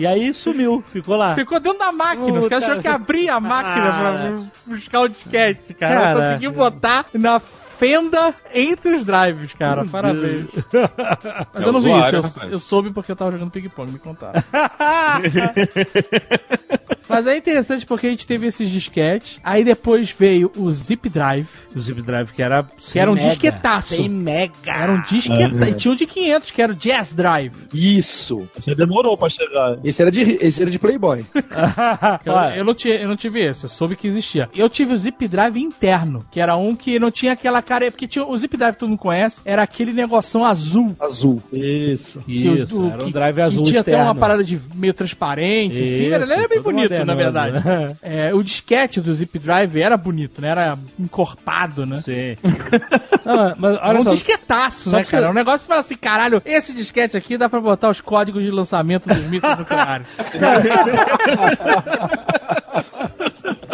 E 0.00 0.06
aí 0.06 0.32
sumiu, 0.32 0.82
ficou 0.86 1.14
lá. 1.14 1.34
Ficou 1.34 1.60
dentro 1.60 1.78
da 1.78 1.92
máquina. 1.92 2.32
Os 2.32 2.44
Puta. 2.44 2.48
caras 2.48 2.64
tiveram 2.64 2.80
que 2.82 2.88
abrir 2.88 3.28
a 3.28 3.38
máquina 3.38 3.92
pra 3.92 4.74
buscar 4.74 5.00
o 5.00 5.08
disquete, 5.08 5.74
cara. 5.74 5.94
Caraca. 5.94 6.20
conseguiu 6.22 6.52
botar 6.52 7.04
na 7.12 7.38
fenda 7.80 8.34
entre 8.52 8.94
os 8.94 9.06
drives, 9.06 9.54
cara. 9.54 9.86
Parabéns. 9.86 10.44
Mas 11.54 11.64
É 11.64 11.66
eu 11.66 11.72
não 11.72 11.80
vi 11.80 11.88
usuário, 11.88 12.20
isso. 12.20 12.44
Eu, 12.44 12.50
eu 12.50 12.60
soube 12.60 12.92
porque 12.92 13.10
eu 13.10 13.16
tava 13.16 13.32
jogando 13.32 13.50
ping-pong, 13.50 13.90
me 13.90 13.98
contaram. 13.98 14.38
Mas 17.08 17.26
é 17.26 17.36
interessante 17.36 17.84
porque 17.84 18.06
a 18.06 18.10
gente 18.10 18.24
teve 18.24 18.46
esses 18.46 18.70
disquetes. 18.70 19.40
Aí 19.42 19.64
depois 19.64 20.12
veio 20.16 20.52
o 20.56 20.70
Zip 20.70 21.08
Drive. 21.08 21.48
O 21.74 21.80
zip 21.80 22.00
drive 22.02 22.32
que 22.32 22.40
era. 22.42 22.62
Que 22.62 22.98
era 22.98 23.10
um 23.10 23.16
disquetaço. 23.16 23.96
100 23.96 24.08
mega. 24.08 24.52
Era 24.64 24.92
um 24.92 25.02
disquetaço. 25.02 25.64
E 25.64 25.74
tinha 25.74 25.92
um 25.92 25.96
de 25.96 26.06
500, 26.06 26.50
que 26.52 26.62
era 26.62 26.72
o 26.72 26.74
Jazz 26.74 27.12
Drive. 27.12 27.52
Isso. 27.74 28.48
Você 28.56 28.74
demorou 28.76 29.16
pra 29.16 29.28
chegar. 29.28 29.78
Esse 29.82 30.02
era 30.02 30.10
de, 30.10 30.20
esse 30.40 30.62
era 30.62 30.70
de 30.70 30.78
Playboy. 30.78 31.24
Eu, 32.24 32.34
eu 32.58 32.64
não 32.64 32.74
tinha, 32.74 32.94
eu 32.96 33.08
não 33.08 33.16
tive 33.16 33.40
esse, 33.44 33.64
eu 33.64 33.68
soube 33.68 33.96
que 33.96 34.06
existia. 34.06 34.48
Eu 34.54 34.68
tive 34.68 34.92
o 34.92 34.96
Zip 34.96 35.26
Drive 35.26 35.56
interno, 35.56 36.24
que 36.30 36.40
era 36.40 36.56
um 36.56 36.76
que 36.76 36.98
não 36.98 37.10
tinha 37.10 37.32
aquela 37.32 37.62
cara. 37.70 37.90
Porque 37.90 38.06
tinha, 38.08 38.24
o 38.26 38.36
Zip 38.36 38.56
Drive 38.56 38.74
que 38.74 38.80
todo 38.80 38.88
mundo 38.90 38.98
conhece, 38.98 39.40
era 39.44 39.62
aquele 39.62 39.92
negoção 39.92 40.44
azul. 40.44 40.94
Azul. 41.00 41.40
Isso. 41.52 42.18
que 42.20 42.48
o- 42.48 42.62
Isso, 42.62 42.82
o- 42.82 42.90
era 42.90 43.02
um 43.02 43.06
que- 43.06 43.12
drive 43.12 43.34
que 43.36 43.40
azul 43.42 43.64
tinha 43.64 43.80
até 43.80 43.92
uma 43.92 43.98
externo. 44.02 44.20
parada 44.20 44.42
de 44.44 44.60
meio 44.74 44.92
transparente, 44.92 45.74
assim. 45.82 45.84
Isso, 45.84 46.02
Ele 46.02 46.14
era 46.14 46.26
bem 46.26 46.48
todo 46.48 46.62
bonito, 46.62 46.90
na 47.04 47.14
modernoso, 47.14 47.52
verdade. 47.52 47.68
né? 47.68 47.96
É, 48.02 48.34
o 48.34 48.42
disquete 48.42 49.00
do 49.00 49.14
Zip 49.14 49.38
Drive 49.38 49.80
era 49.80 49.96
bonito, 49.96 50.42
né? 50.42 50.48
Era 50.48 50.76
encorpado, 50.98 51.86
né? 51.86 51.98
Sim. 51.98 52.36
Não, 53.24 53.54
mas 53.58 53.74
Era 53.76 53.88
olha 53.88 54.00
um 54.00 54.04
só. 54.04 54.10
disquetaço, 54.10 54.90
só 54.90 54.96
né, 54.96 55.04
cara? 55.04 55.26
você- 55.26 55.30
Um 55.30 55.34
negócio 55.34 55.58
que 55.60 55.64
você 55.64 55.68
fala 55.68 55.80
assim, 55.80 55.94
caralho, 55.96 56.42
esse 56.44 56.72
disquete 56.74 57.16
aqui 57.16 57.36
dá 57.38 57.48
pra 57.48 57.60
botar 57.60 57.88
os 57.90 58.00
códigos 58.00 58.42
de 58.42 58.50
lançamento 58.50 59.08
dos 59.08 59.18
mísseis 59.26 59.56
nucleares. 59.58 60.06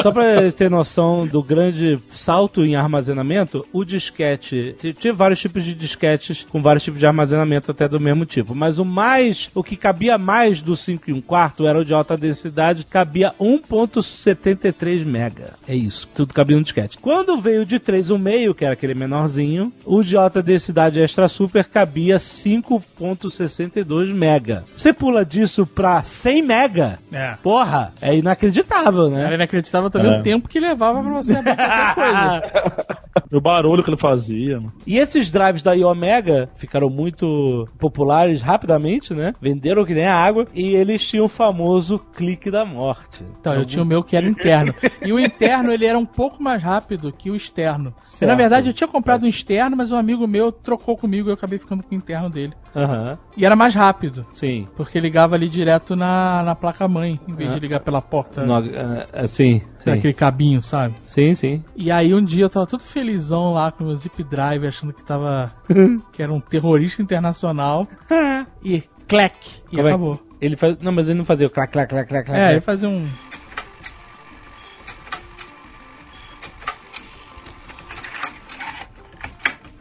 Só 0.06 0.12
pra 0.12 0.52
ter 0.52 0.70
noção 0.70 1.26
do 1.26 1.42
grande 1.42 1.98
salto 2.12 2.64
em 2.64 2.76
armazenamento, 2.76 3.66
o 3.72 3.84
disquete. 3.84 4.76
Tinha 5.00 5.12
vários 5.12 5.40
tipos 5.40 5.64
de 5.64 5.74
disquetes 5.74 6.46
com 6.48 6.62
vários 6.62 6.84
tipos 6.84 7.00
de 7.00 7.06
armazenamento 7.06 7.72
até 7.72 7.88
do 7.88 7.98
mesmo 7.98 8.24
tipo. 8.24 8.54
Mas 8.54 8.78
o 8.78 8.84
mais. 8.84 9.50
O 9.52 9.64
que 9.64 9.74
cabia 9.74 10.16
mais 10.16 10.62
do 10.62 10.76
5 10.76 11.10
e 11.10 11.12
1 11.12 11.20
quarto 11.20 11.66
era 11.66 11.80
o 11.80 11.84
de 11.84 11.92
alta 11.92 12.16
densidade, 12.16 12.86
cabia 12.86 13.32
1.73 13.40 15.04
mega. 15.04 15.54
É 15.66 15.74
isso. 15.74 16.08
Tudo 16.14 16.32
cabia 16.32 16.56
no 16.56 16.62
disquete. 16.62 16.98
Quando 16.98 17.40
veio 17.40 17.62
o 17.62 17.66
de 17.66 17.80
3,5, 17.80 18.54
que 18.54 18.64
era 18.64 18.74
aquele 18.74 18.94
menorzinho, 18.94 19.72
o 19.84 20.04
de 20.04 20.16
alta 20.16 20.40
densidade 20.40 21.00
extra 21.00 21.26
super 21.26 21.64
cabia 21.64 22.18
5.62 22.18 24.14
mega. 24.14 24.62
Você 24.76 24.92
pula 24.92 25.24
disso 25.24 25.66
pra 25.66 26.00
100 26.04 26.42
mega. 26.44 26.96
É. 27.10 27.34
Porra, 27.42 27.92
é 28.00 28.14
inacreditável, 28.14 29.10
né? 29.10 29.24
Era 29.24 29.34
inacreditável 29.34 29.90
também 29.96 30.14
É. 30.14 30.18
o 30.20 30.22
tempo 30.22 30.48
que 30.48 30.58
levava 30.60 31.02
pra 31.02 31.10
você 31.12 31.36
abrir 31.36 31.56
qualquer 31.56 31.94
coisa. 31.94 33.06
O 33.32 33.40
barulho 33.40 33.82
que 33.82 33.90
ele 33.90 33.96
fazia, 33.96 34.56
mano. 34.60 34.72
E 34.86 34.96
esses 34.98 35.30
drives 35.30 35.62
da 35.62 35.72
Iomega 35.72 36.48
ficaram 36.54 36.88
muito 36.90 37.66
populares 37.78 38.40
rapidamente, 38.42 39.12
né? 39.14 39.32
Venderam 39.40 39.84
que 39.84 39.94
nem 39.94 40.06
a 40.06 40.14
água. 40.14 40.46
E 40.54 40.74
eles 40.74 41.06
tinham 41.06 41.24
o 41.24 41.28
famoso 41.28 41.98
clique 42.14 42.50
da 42.50 42.64
morte. 42.64 43.24
Então, 43.40 43.54
eu 43.54 43.64
tinha 43.64 43.82
o 43.82 43.86
meu 43.86 44.02
que 44.02 44.16
era 44.16 44.26
interno. 44.28 44.74
E 45.02 45.12
o 45.12 45.18
interno, 45.18 45.72
ele 45.72 45.86
era 45.86 45.98
um 45.98 46.06
pouco 46.06 46.42
mais 46.42 46.62
rápido 46.62 47.12
que 47.12 47.30
o 47.30 47.36
externo. 47.36 47.94
E, 48.02 48.08
Certo. 48.08 48.28
na 48.30 48.34
verdade, 48.36 48.68
eu 48.68 48.72
tinha 48.72 48.88
comprado 48.88 49.24
um 49.24 49.28
externo, 49.28 49.76
mas 49.76 49.90
um 49.92 49.96
amigo 49.96 50.26
meu 50.26 50.52
trocou 50.52 50.96
comigo 50.96 51.28
e 51.28 51.30
eu 51.30 51.34
acabei 51.34 51.58
ficando 51.58 51.82
com 51.82 51.94
o 51.94 51.98
interno 51.98 52.30
dele. 52.30 52.52
Aham, 52.76 53.18
E 53.36 53.44
era 53.44 53.56
mais 53.56 53.74
rápido, 53.74 54.26
sim. 54.30 54.68
porque 54.76 55.00
ligava 55.00 55.34
ali 55.34 55.48
direto 55.48 55.96
na, 55.96 56.42
na 56.42 56.54
placa-mãe, 56.54 57.18
em 57.26 57.34
vez 57.34 57.52
de 57.54 57.58
ligar 57.58 57.80
pela 57.80 58.02
porta, 58.02 58.44
No, 58.44 58.56
ah, 58.56 59.06
ah, 59.12 59.26
sim, 59.26 59.62
sim. 59.78 59.90
naquele 59.90 60.12
cabinho, 60.12 60.60
sabe? 60.60 60.94
Sim, 61.06 61.34
sim. 61.34 61.64
E 61.74 61.90
aí 61.90 62.12
um 62.14 62.22
dia 62.22 62.44
eu 62.44 62.50
tava 62.50 62.66
todo 62.66 62.80
felizão 62.80 63.54
lá 63.54 63.72
com 63.72 63.84
o 63.84 63.86
meu 63.86 63.96
zip 63.96 64.22
drive, 64.22 64.66
achando 64.66 64.92
que 64.92 65.02
tava. 65.02 65.50
que 66.12 66.22
era 66.22 66.32
um 66.32 66.40
terrorista 66.40 67.00
internacional. 67.00 67.88
e 68.62 68.82
clec! 69.08 69.34
E 69.72 69.76
Como 69.76 69.88
é 69.88 69.90
acabou. 69.90 70.26
Ele 70.38 70.54
faz... 70.54 70.76
Não, 70.82 70.92
mas 70.92 71.06
ele 71.06 71.16
não 71.16 71.24
fazia 71.24 71.46
o 71.46 71.50
clac, 71.50 71.72
clac, 71.72 71.88
clac, 71.88 72.06
clac, 72.06 72.26
clac. 72.26 72.38
É, 72.38 72.44
ele 72.44 72.60
clac. 72.60 72.64
fazia 72.66 72.88
um. 72.90 73.08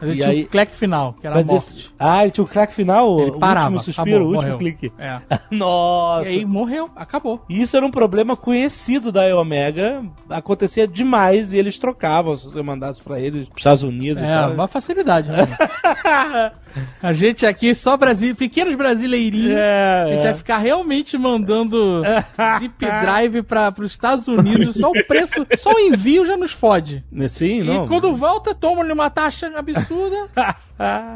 Mas 0.00 0.10
ele 0.10 0.18
E 0.18 0.22
tinha 0.22 0.28
aí- 0.28 0.44
um 0.44 0.46
clec 0.46 0.76
final, 0.76 1.14
que 1.20 1.26
era 1.26 1.34
a 1.34 1.38
Mas 1.38 1.46
morte. 1.46 1.74
esse... 1.74 1.88
Ah, 1.98 2.22
ele 2.22 2.30
tinha 2.30 2.44
o 2.44 2.46
clac 2.48 2.72
final, 2.74 3.20
Ele 3.20 3.30
o 3.30 3.38
parava, 3.38 3.66
último 3.66 3.82
suspiro, 3.82 4.16
acabou, 4.16 4.20
o 4.20 4.34
último 4.34 4.52
morreu. 4.52 4.58
clique. 4.58 4.92
É. 4.98 5.20
Nossa. 5.50 6.28
E 6.28 6.32
aí 6.32 6.44
morreu, 6.44 6.90
acabou. 6.94 7.42
E 7.48 7.62
isso 7.62 7.76
era 7.76 7.86
um 7.86 7.90
problema 7.90 8.36
conhecido 8.36 9.10
da 9.10 9.22
Omega. 9.36 10.02
Acontecia 10.28 10.86
demais 10.86 11.52
e 11.52 11.58
eles 11.58 11.78
trocavam 11.78 12.36
se 12.36 12.44
você 12.44 12.62
mandasse 12.62 13.02
pra 13.02 13.18
eles, 13.18 13.48
pros 13.48 13.58
Estados 13.60 13.82
Unidos 13.82 14.20
e 14.22 14.26
É, 14.26 14.32
tal. 14.32 14.52
uma 14.52 14.68
facilidade, 14.68 15.30
né? 15.30 15.38
A 17.02 17.12
gente 17.12 17.46
aqui, 17.46 17.74
só 17.74 17.96
Brasil, 17.96 18.34
pequenos 18.34 18.74
brasileirinhos, 18.74 19.56
É, 19.56 20.02
a 20.02 20.06
gente 20.08 20.20
é. 20.20 20.24
vai 20.24 20.34
ficar 20.34 20.58
realmente 20.58 21.16
mandando 21.18 22.02
zip 22.58 22.74
drive 22.78 23.42
para 23.42 23.72
os 23.78 23.92
Estados 23.92 24.28
Unidos. 24.28 24.76
Só 24.76 24.90
o 24.90 25.04
preço, 25.06 25.46
só 25.56 25.72
o 25.72 25.78
envio 25.78 26.26
já 26.26 26.36
nos 26.36 26.52
fode. 26.52 27.04
Sim, 27.28 27.62
não. 27.62 27.84
E 27.84 27.88
quando 27.88 28.14
volta, 28.14 28.54
toma-lhe 28.54 28.92
uma 28.92 29.10
taxa 29.10 29.52
absurda. 29.56 30.28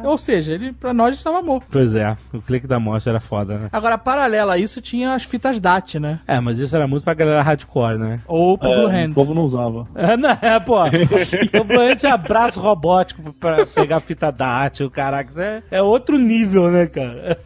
Ou 0.05 0.17
seja, 0.19 0.53
ele 0.55 0.73
para 0.73 0.93
nós 0.95 1.15
estava 1.17 1.43
morto. 1.43 1.67
Pois 1.71 1.95
é, 1.95 2.17
o 2.33 2.41
clique 2.41 2.67
da 2.67 2.81
morte 2.81 3.09
era 3.09 3.21
foda, 3.21 3.59
né? 3.59 3.69
Agora, 3.73 3.99
paralela 3.99 4.55
a 4.55 4.59
isso, 4.59 4.81
tinha 4.81 5.13
as 5.15 5.25
fitas 5.25 5.61
DAT, 5.61 5.97
né? 6.01 6.21
É, 6.27 6.41
mas 6.41 6.59
isso 6.59 6.75
era 6.75 6.87
muito 6.87 7.05
pra 7.05 7.15
galera 7.15 7.43
hardcore, 7.43 7.99
né? 7.99 8.21
Ou 8.27 8.57
pro 8.57 8.69
Blue 8.71 8.91
É, 8.91 9.05
Hand. 9.05 9.11
o 9.11 9.15
povo 9.15 9.35
não 9.35 9.43
usava. 9.43 9.87
É, 9.95 10.17
não, 10.17 10.31
é, 10.31 10.59
pô. 10.61 10.77
o 10.85 11.65
Blunt 11.65 11.99
tinha 11.99 12.17
braço 12.17 12.59
robótico 12.61 13.33
pra 13.35 13.67
pegar 13.67 14.01
fita 14.01 14.33
DAT, 14.33 14.81
o 14.83 14.91
caraca. 14.91 15.31
isso 15.31 15.41
É, 15.41 15.63
é 15.71 15.83
outro 15.83 16.19
nível, 16.19 16.71
né, 16.71 16.87
cara? 16.87 17.39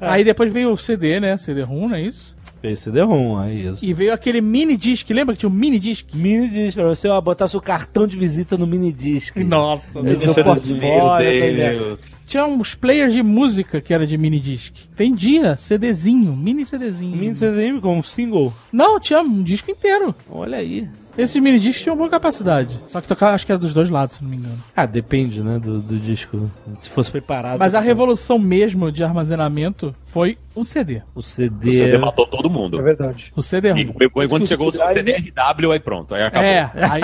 Aí 0.00 0.24
depois 0.24 0.52
veio 0.52 0.72
o 0.72 0.76
CD, 0.76 1.20
né? 1.20 1.36
CD-ROM, 1.36 1.88
não 1.88 1.96
é 1.96 2.00
isso? 2.02 2.36
Fez 2.62 2.78
CD-ROM, 2.78 3.42
é 3.42 3.52
isso. 3.52 3.84
E 3.84 3.92
veio 3.92 4.14
aquele 4.14 4.40
mini 4.40 4.76
disc, 4.76 5.10
lembra 5.10 5.34
que 5.34 5.40
tinha 5.40 5.50
um 5.50 5.52
mini 5.52 5.80
disc? 5.80 6.06
Mini 6.14 6.48
disc, 6.48 6.78
pra 6.78 6.88
você 6.88 7.08
ó, 7.08 7.20
botar 7.20 7.48
seu 7.48 7.60
cartão 7.60 8.06
de 8.06 8.16
visita 8.16 8.56
no 8.56 8.68
mini 8.68 8.92
disc. 8.92 9.36
Nossa, 9.38 9.98
Esse 9.98 10.38
é 10.38 10.44
portfólio. 10.44 11.98
Tinha 12.24 12.46
uns 12.46 12.76
players 12.76 13.12
de 13.12 13.20
música 13.20 13.80
que 13.80 13.92
era 13.92 14.06
de 14.06 14.16
mini 14.16 14.38
disc. 14.38 14.72
Vendia 14.92 15.56
CDzinho, 15.56 16.36
mini 16.36 16.64
CDzinho. 16.64 17.16
Mini 17.16 17.34
CDM 17.34 17.80
com 17.80 17.98
um 17.98 18.02
single. 18.02 18.54
Não, 18.72 19.00
tinha 19.00 19.20
um 19.20 19.42
disco 19.42 19.68
inteiro. 19.68 20.14
Olha 20.30 20.58
aí. 20.58 20.88
Esse 21.16 21.40
mini 21.40 21.58
disc 21.58 21.82
tinha 21.82 21.92
uma 21.92 21.98
boa 21.98 22.10
capacidade. 22.10 22.78
Só 22.88 23.00
que 23.00 23.08
tocava, 23.08 23.34
acho 23.34 23.44
que 23.44 23.52
era 23.52 23.58
dos 23.58 23.74
dois 23.74 23.90
lados, 23.90 24.16
se 24.16 24.22
não 24.22 24.30
me 24.30 24.36
engano. 24.36 24.62
Ah, 24.74 24.86
depende, 24.86 25.42
né, 25.42 25.58
do, 25.58 25.80
do 25.80 25.96
disco. 25.96 26.50
Se 26.76 26.88
fosse 26.88 27.10
preparado. 27.10 27.58
Mas 27.58 27.74
a 27.74 27.80
revolução 27.80 28.38
mesmo 28.38 28.90
de 28.90 29.04
armazenamento 29.04 29.94
foi 30.04 30.38
o 30.54 30.64
CD. 30.64 31.02
O 31.14 31.22
CD. 31.22 31.70
O 31.70 31.74
CD 31.74 31.98
matou 31.98 32.26
todo 32.26 32.48
mundo. 32.48 32.78
É 32.78 32.82
verdade. 32.82 33.32
O 33.36 33.42
CD-ROM. 33.42 33.78
E, 33.78 34.04
e 34.04 34.28
quando 34.28 34.46
chegou 34.46 34.68
o 34.68 34.72
CDRW, 34.72 35.72
aí 35.72 35.80
pronto, 35.80 36.14
aí 36.14 36.22
acabou. 36.22 36.48
É, 36.48 36.70
aí, 36.74 37.02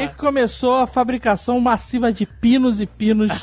aí 0.00 0.08
começou 0.16 0.76
a 0.76 0.86
fabricação 0.86 1.60
massiva 1.60 2.12
de 2.12 2.26
pinos 2.26 2.80
e 2.80 2.86
pinos 2.86 3.30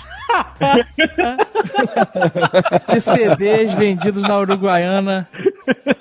de 2.87 2.99
CDs 2.99 3.73
vendidos 3.75 4.21
na 4.21 4.39
Uruguaiana. 4.39 5.27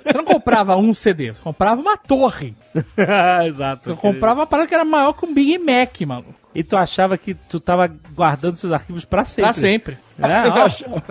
Você 0.05 0.17
não 0.17 0.25
comprava 0.25 0.77
um 0.77 0.95
CD, 0.95 1.33
você 1.33 1.41
comprava 1.41 1.81
uma 1.81 1.97
torre. 1.97 2.55
Exato. 3.47 3.91
Você 3.91 3.97
comprava 3.97 4.41
uma 4.41 4.47
parada 4.47 4.69
que 4.69 4.75
era 4.75 4.85
maior 4.85 5.13
que 5.13 5.27
um 5.27 5.35
Big 5.35 5.59
Mac, 5.59 6.01
maluco. 6.03 6.44
E 6.55 6.63
tu 6.63 6.77
achava 6.77 7.19
que 7.19 7.35
tu 7.35 7.59
tava 7.59 7.91
guardando 8.15 8.57
seus 8.57 8.73
arquivos 8.73 9.05
pra 9.05 9.25
sempre. 9.25 9.45
Pra 9.45 9.53
sempre. 9.53 9.99
É, 10.19 10.49
ó, 10.49 10.69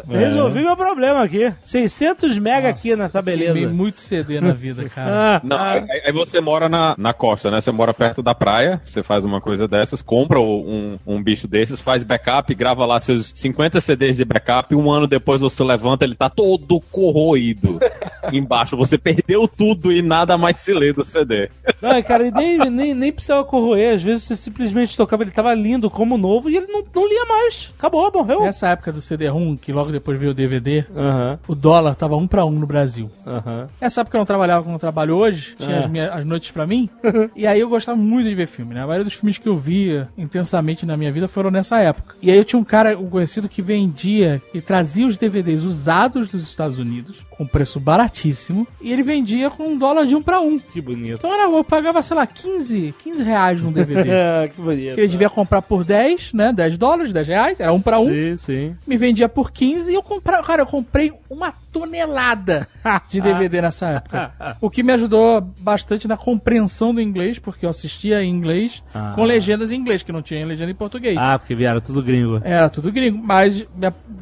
Resolvi 0.08 0.62
meu 0.62 0.78
problema 0.78 1.24
aqui. 1.24 1.54
600 1.66 2.38
mega 2.40 2.70
aqui 2.70 2.96
nessa 2.96 3.22
beleza. 3.22 3.54
Queimei 3.54 3.74
muito 3.74 4.00
CD 4.00 4.40
na 4.40 4.54
vida, 4.54 4.88
cara. 4.90 5.36
Ah, 5.36 5.42
Não, 5.44 5.58
ah, 5.58 5.74
aí, 5.74 6.02
aí 6.06 6.12
você 6.12 6.40
mora 6.40 6.70
na, 6.70 6.96
na 6.98 7.14
costa, 7.14 7.52
né? 7.52 7.60
Você 7.60 7.72
mora 7.72 7.94
perto 7.94 8.22
da 8.22 8.34
praia, 8.34 8.80
você 8.82 9.04
faz 9.04 9.26
uma 9.26 9.42
coisa 9.42 9.68
dessas, 9.68 10.02
compra 10.02 10.40
um, 10.40 10.98
um 11.06 11.22
bicho 11.22 11.48
desses, 11.48 11.82
faz 11.82 12.04
backup, 12.04 12.54
grava 12.56 12.86
lá 12.86 13.00
seus 13.00 13.32
50 13.36 13.82
CDs 13.82 14.18
de 14.18 14.26
backup, 14.26 14.74
um 14.76 14.90
ano 14.90 15.08
depois 15.08 15.42
você 15.42 15.64
levanta, 15.64 16.06
ele 16.06 16.16
tá 16.16 16.30
todo 16.30 16.80
corroído 16.92 17.80
embaixo. 18.32 18.78
Você 18.78 18.98
perdeu 18.98 19.48
tudo 19.48 19.92
e 19.92 20.02
nada 20.02 20.38
mais 20.38 20.58
se 20.58 20.74
lê 20.74 20.94
do 20.94 21.04
CD. 21.04 21.50
Não, 21.82 22.02
cara, 22.02 22.28
e 22.28 22.32
nem, 22.32 22.58
nem, 22.70 22.94
nem 22.94 23.12
precisava 23.12 23.44
corroer. 23.44 23.96
Às 23.96 24.04
vezes 24.04 24.24
você 24.24 24.36
simplesmente 24.36 24.96
tocava, 24.96 25.24
ele 25.24 25.32
tava 25.34 25.54
lindo 25.54 25.90
como 25.90 26.18
novo 26.18 26.50
e 26.50 26.58
ele 26.58 26.68
não, 26.68 26.84
não 26.94 27.08
lia 27.08 27.26
mais. 27.26 27.74
Acabou, 27.78 28.12
morreu. 28.14 28.42
Nessa 28.44 28.70
época 28.70 28.92
do 28.92 29.02
CD-ROM, 29.02 29.56
que 29.58 29.72
logo 29.74 29.92
depois 29.92 30.20
veio 30.20 30.32
o 30.32 30.34
DVD, 30.34 30.86
Aham, 30.96 31.40
o 31.48 31.56
dólar 31.56 31.96
tava 31.96 32.16
um 32.16 32.28
pra 32.28 32.46
um 32.46 32.52
no 32.52 32.66
Brasil. 32.68 33.10
aham. 33.26 33.68
Nessa 33.82 34.02
época 34.02 34.18
eu 34.18 34.20
não 34.20 34.26
trabalhava 34.26 34.64
como 34.64 34.76
eu 34.76 34.80
trabalho 34.80 35.16
hoje, 35.16 35.56
tinha 35.58 35.78
É. 35.78 35.80
as, 35.80 35.88
minhas, 35.90 36.16
as 36.16 36.26
noites 36.26 36.52
pra 36.52 36.66
mim, 36.68 36.90
e 37.36 37.46
aí 37.48 37.60
eu 37.60 37.70
gostava 37.70 37.98
muito 37.98 38.28
de 38.30 38.36
ver 38.36 38.48
filme, 38.48 38.74
né? 38.74 38.82
A 38.84 38.88
maioria 38.88 39.04
dos 39.06 39.14
filmes 39.14 39.38
que 39.38 39.48
eu 39.50 39.58
via 39.58 40.08
intensamente 40.18 40.86
na 40.86 40.96
minha 40.98 41.12
vida 41.12 41.28
foram 41.28 41.50
nessa 41.52 41.80
época. 41.80 42.16
E 42.22 42.30
aí 42.32 42.38
eu 42.38 42.46
tinha 42.46 42.60
um 42.60 42.64
cara, 42.64 42.98
um 42.98 43.08
conhecido, 43.08 43.50
que 43.50 43.62
vendia 43.62 44.42
e 44.54 44.62
trazia 44.62 45.06
os 45.08 45.18
DVDs 45.18 45.64
usados 45.64 46.30
dos 46.32 46.44
Estados 46.44 46.80
Unidos, 46.80 47.18
com 47.32 47.46
preço 47.46 47.80
baratíssimo, 47.80 48.68
e 48.82 48.92
ele 48.92 49.04
vendia 49.04 49.50
com 49.50 49.64
um 49.70 49.78
dólar 49.78 50.06
de 50.06 50.16
um 50.16 50.22
pra 50.22 50.40
um. 50.40 50.60
Que 50.60 50.82
bonito. 50.82 51.18
Então 51.18 51.34
era, 51.34 51.50
eu 51.52 51.64
pagava, 51.64 52.02
sei 52.02 52.16
lá, 52.16 52.28
15, 52.28 52.94
15 53.04 53.24
reais 53.24 53.62
num 53.62 53.72
DVD. 53.72 54.04
É, 54.14 54.48
que 54.48 54.62
bonito. 54.62 54.96
que 54.96 55.02
devia 55.24 55.30
comprar 55.30 55.62
por 55.62 55.84
10, 55.84 56.34
né? 56.34 56.52
10 56.52 56.78
dólares, 56.78 57.14
10 57.14 57.28
reais, 57.28 57.60
era 57.60 57.72
um 57.74 57.82
pra 57.82 58.00
um. 58.00 58.08
Sim, 58.10 58.36
sim. 58.38 58.76
Me 58.86 58.98
vendia 58.98 59.30
por 59.30 59.52
15 59.52 59.92
e 59.92 59.96
eu 59.96 60.04
comprava, 60.04 60.44
cara, 60.44 60.62
eu 60.62 60.66
comprei 60.66 61.12
uma 61.30 61.54
tonelada 61.72 62.68
de 63.10 63.20
DVD 63.22 63.62
nessa 63.62 63.88
época. 63.90 64.34
O 64.62 64.70
que 64.70 64.84
me 64.84 64.92
ajudou 64.94 65.42
bastante 65.60 66.08
na 66.08 66.18
compreensão 66.18 66.94
do 66.94 67.02
inglês, 67.02 67.40
porque 67.40 67.66
eu 67.66 67.70
assistia 67.70 68.24
em 68.24 68.30
inglês 68.30 68.84
Ah. 68.94 69.12
com 69.16 69.24
legendas 69.24 69.72
em 69.72 69.76
inglês, 69.76 70.04
que 70.04 70.12
não 70.12 70.22
tinha 70.22 70.46
legenda 70.46 70.72
em 70.72 70.76
português. 70.76 71.16
Ah, 71.18 71.38
porque 71.40 71.56
vieram 71.56 71.80
tudo 71.82 72.02
gringo. 72.04 72.42
Era 72.44 72.70
tudo 72.70 72.92
gringo, 72.92 73.20
mas 73.24 73.66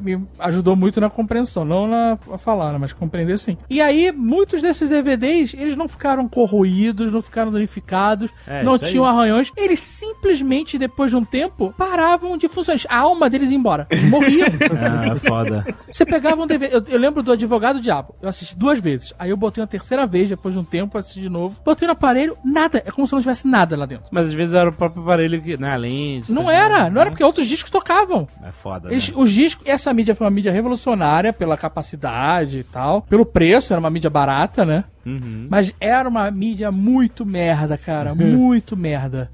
me, 0.02 0.22
ajudou 0.40 0.76
muito 0.76 1.02
na 1.02 1.10
compreensão, 1.10 1.66
não 1.66 1.88
na 1.88 2.18
falar, 2.38 2.72
né, 2.74 2.78
mas 2.80 2.94
compreender 2.94 3.38
sim. 3.38 3.58
E 3.70 3.82
aí, 3.82 4.12
muitos 4.12 4.62
desses 4.62 4.90
DVDs, 4.90 5.54
eles 5.58 5.76
não 5.76 5.88
ficaram 5.88 6.28
corroídos, 6.28 7.12
não 7.12 7.22
ficaram 7.22 7.52
danificados, 7.52 8.30
É, 8.48 8.64
não 8.64 8.76
isso 8.76 8.86
aí. 8.86 8.92
tinham 8.92 9.06
arranhões, 9.06 9.52
eles 9.58 9.80
simplesmente, 9.80 10.78
depois 10.78 10.91
de 11.10 11.16
um 11.16 11.26
tempo, 11.26 11.74
paravam 11.78 12.38
de 12.38 12.48
funcionar. 12.48 12.80
A 12.90 12.98
alma 13.00 13.30
deles 13.30 13.50
ia 13.52 13.58
embora. 13.58 13.88
Morriam. 14.10 14.48
Ah, 14.82 15.16
foda. 15.16 15.66
Você 15.90 16.06
pegava 16.06 16.42
um 16.42 16.48
DVD. 16.48 16.76
Eu, 16.76 16.84
eu 16.88 17.00
lembro 17.00 17.22
do 17.24 17.32
Advogado 17.32 17.80
Diabo. 17.82 18.14
Eu 18.22 18.30
assisti 18.30 18.58
duas 18.58 18.80
vezes. 18.82 19.14
Aí 19.18 19.30
eu 19.30 19.38
botei 19.38 19.62
uma 19.62 19.68
terceira 19.68 20.06
vez, 20.06 20.30
depois 20.30 20.54
de 20.54 20.60
um 20.60 20.64
tempo, 20.64 20.98
assisti 20.98 21.22
de 21.22 21.30
novo. 21.30 21.60
Botei 21.64 21.88
no 21.88 21.92
aparelho, 21.94 22.38
nada. 22.44 22.82
É 22.86 22.92
como 22.92 23.06
se 23.08 23.14
não 23.14 23.20
tivesse 23.20 23.48
nada 23.48 23.76
lá 23.76 23.86
dentro. 23.86 24.06
Mas 24.12 24.28
às 24.28 24.34
vezes 24.34 24.54
era 24.54 24.70
o 24.70 24.74
próprio 24.74 25.04
aparelho 25.04 25.42
que. 25.42 25.58
Não, 25.58 25.68
além 25.70 26.22
de- 26.22 26.32
Não 26.32 26.50
era, 26.50 26.90
não 26.90 27.02
era 27.02 27.10
porque 27.12 27.24
outros 27.24 27.48
discos 27.48 27.70
tocavam. 27.72 28.28
É 28.44 28.52
foda. 28.52 28.90
Eles- 28.92 29.10
né? 29.10 29.14
os 29.18 29.32
discos, 29.32 29.66
essa 29.68 29.94
mídia 29.94 30.16
foi 30.16 30.26
uma 30.26 30.32
mídia 30.32 30.52
revolucionária 30.52 31.32
pela 31.34 31.58
capacidade 31.58 32.60
e 32.60 32.64
tal, 32.64 33.02
pelo 33.04 33.26
preço, 33.26 33.74
era 33.74 33.80
uma 33.80 33.90
mídia 33.90 34.10
barata, 34.10 34.66
né? 34.66 34.84
Uhum. 35.06 35.48
Mas 35.50 35.74
era 35.80 36.08
uma 36.08 36.30
mídia 36.30 36.72
muito 36.72 37.26
merda, 37.26 37.78
cara, 37.78 38.14
muito 38.16 38.78
merda. 38.78 39.30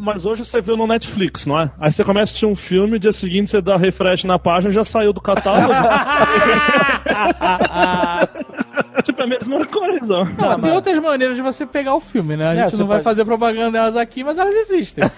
Mas 0.00 0.26
hoje 0.26 0.44
você 0.44 0.60
viu 0.60 0.76
no 0.76 0.86
Netflix, 0.86 1.46
não 1.46 1.60
é? 1.60 1.70
Aí 1.80 1.92
você 1.92 2.04
começa 2.04 2.22
a 2.22 2.24
assistir 2.24 2.46
um 2.46 2.54
filme, 2.56 2.98
dia 2.98 3.12
seguinte 3.12 3.50
você 3.50 3.60
dá 3.60 3.76
refresh 3.76 4.24
na 4.24 4.38
página 4.38 4.70
já 4.70 4.84
saiu 4.84 5.12
do 5.12 5.20
catálogo. 5.20 5.72
tipo, 9.04 9.20
é 9.20 9.24
a 9.24 9.28
mesma 9.28 9.64
coisa. 9.66 10.24
Não, 10.38 10.60
tem 10.60 10.72
outras 10.72 10.98
maneiras 10.98 11.36
de 11.36 11.42
você 11.42 11.66
pegar 11.66 11.94
o 11.94 12.00
filme, 12.00 12.36
né? 12.36 12.48
A 12.48 12.52
É, 12.54 12.62
gente 12.64 12.76
você 12.76 12.82
não 12.82 12.86
vai 12.86 12.98
pode- 12.98 13.04
fazer 13.04 13.24
propaganda 13.24 13.72
delas 13.72 13.96
aqui, 13.96 14.22
mas 14.24 14.38
elas 14.38 14.54
existem. 14.54 15.04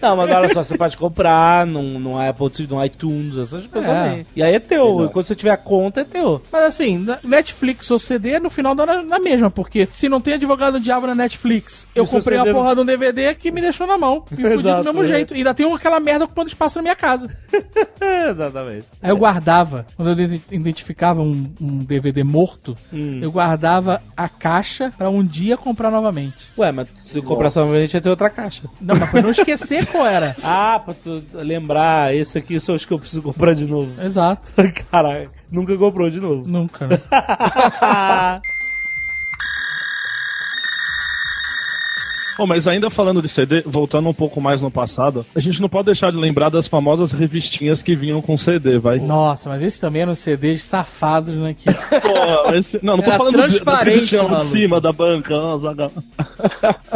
Não, 0.00 0.16
mas 0.16 0.30
olha 0.30 0.52
só, 0.54 0.62
você 0.62 0.76
pode 0.76 0.96
comprar 0.96 1.66
num, 1.66 1.98
num 1.98 2.18
Apple, 2.20 2.50
TV, 2.50 2.74
no 2.74 2.84
iTunes, 2.84 3.36
essas 3.36 3.66
coisas 3.66 3.90
É. 3.90 3.94
também. 4.04 4.26
E 4.36 4.42
aí 4.42 4.54
é 4.54 4.58
teu. 4.60 5.04
E 5.04 5.08
quando 5.08 5.26
você 5.26 5.34
tiver 5.34 5.50
a 5.50 5.56
conta, 5.56 6.00
é 6.02 6.04
teu. 6.04 6.40
Mas 6.52 6.64
assim, 6.64 6.98
na- 6.98 7.18
Netflix 7.24 7.90
ou 7.90 7.98
CD, 7.98 8.38
no 8.38 8.50
final 8.50 8.74
dá 8.74 8.86
na, 8.86 9.02
na 9.02 9.18
mesma, 9.18 9.50
porque 9.50 9.88
se 9.92 10.08
não 10.08 10.20
tem 10.20 10.34
advogado 10.34 10.74
do 10.74 10.80
diabo 10.80 11.06
na 11.06 11.14
Netflix, 11.14 11.86
eu 11.94 12.04
o 12.04 12.06
comprei 12.06 12.38
CD 12.38 12.50
uma 12.50 12.60
porra 12.60 12.74
de 12.74 12.80
um 12.80 12.84
DVD 12.84 13.34
que 13.34 13.50
me 13.50 13.60
deixou 13.60 13.86
na 13.86 13.98
mão. 13.98 14.24
E 14.30 14.36
fudi 14.36 14.42
do 14.48 14.54
Exato, 14.60 14.84
mesmo 14.84 15.02
é. 15.04 15.06
jeito. 15.06 15.34
E 15.34 15.38
ainda 15.38 15.54
tem 15.54 15.72
aquela 15.72 15.98
merda 16.00 16.24
ocupando 16.24 16.48
espaço 16.48 16.78
na 16.78 16.82
minha 16.82 16.96
casa. 16.96 17.28
Exatamente. 18.30 18.86
Aí 19.02 19.10
eu 19.10 19.16
guardava, 19.16 19.86
quando 19.96 20.10
eu 20.12 20.24
ident- 20.24 20.42
identificava 20.50 21.20
um, 21.22 21.50
um 21.60 21.78
DVD 21.78 22.22
morto, 22.22 22.76
Hum. 22.92 23.20
eu 23.22 23.30
guardava 23.30 24.02
a 24.16 24.28
caixa 24.28 24.92
pra 24.96 25.08
um 25.10 25.24
dia 25.24 25.56
comprar 25.56 25.90
novamente. 25.90 26.36
Ué, 26.56 26.70
mas 26.72 26.88
se 27.02 27.20
comprar 27.22 27.50
só 27.50 27.60
novamente, 27.64 27.94
ia 27.94 28.00
ter 28.00 28.08
outra 28.10 28.30
caixa. 28.30 28.62
Não, 28.80 28.96
mas 28.96 29.10
pra 29.10 29.22
não 29.22 29.30
esquecer 29.30 29.86
qual 29.90 30.06
era. 30.06 30.36
Ah, 30.42 30.80
pra 30.84 30.94
tu 30.94 31.22
lembrar, 31.32 32.14
esse 32.14 32.38
aqui 32.38 32.58
são 32.60 32.74
os 32.74 32.84
que 32.84 32.92
eu 32.92 32.98
preciso 32.98 33.22
comprar 33.22 33.54
de 33.54 33.66
novo. 33.66 33.90
Exato. 34.00 34.50
Caralho, 34.90 35.30
nunca 35.50 35.76
comprou 35.76 36.10
de 36.10 36.20
novo. 36.20 36.48
Nunca, 36.48 36.88
Bom, 42.38 42.46
mas 42.46 42.68
ainda 42.68 42.88
falando 42.88 43.20
de 43.20 43.28
CD, 43.28 43.62
voltando 43.66 44.08
um 44.08 44.14
pouco 44.14 44.40
mais 44.40 44.60
no 44.60 44.70
passado, 44.70 45.26
a 45.34 45.40
gente 45.40 45.60
não 45.60 45.68
pode 45.68 45.86
deixar 45.86 46.12
de 46.12 46.16
lembrar 46.18 46.48
das 46.50 46.68
famosas 46.68 47.10
revistinhas 47.10 47.82
que 47.82 47.96
vinham 47.96 48.22
com 48.22 48.38
CD, 48.38 48.78
vai. 48.78 49.00
Nossa, 49.00 49.48
mas 49.48 49.60
esse 49.62 49.80
também 49.80 50.02
eram 50.02 50.14
CDs 50.14 50.62
safados, 50.62 51.34
né? 51.34 51.52
Que... 51.54 51.64
Pô, 51.72 52.54
esse- 52.54 52.78
não, 52.82 52.96
não 52.96 53.02
tô 53.02 53.10
Era 53.10 53.18
falando 53.18 53.34
de- 53.34 53.38
transparente, 53.42 54.06
de 54.06 54.16
maluco. 54.16 54.40
cima 54.44 54.80
da 54.80 54.92
banca. 54.92 55.34
ó, 55.34 55.58
Zagal. 55.58 55.90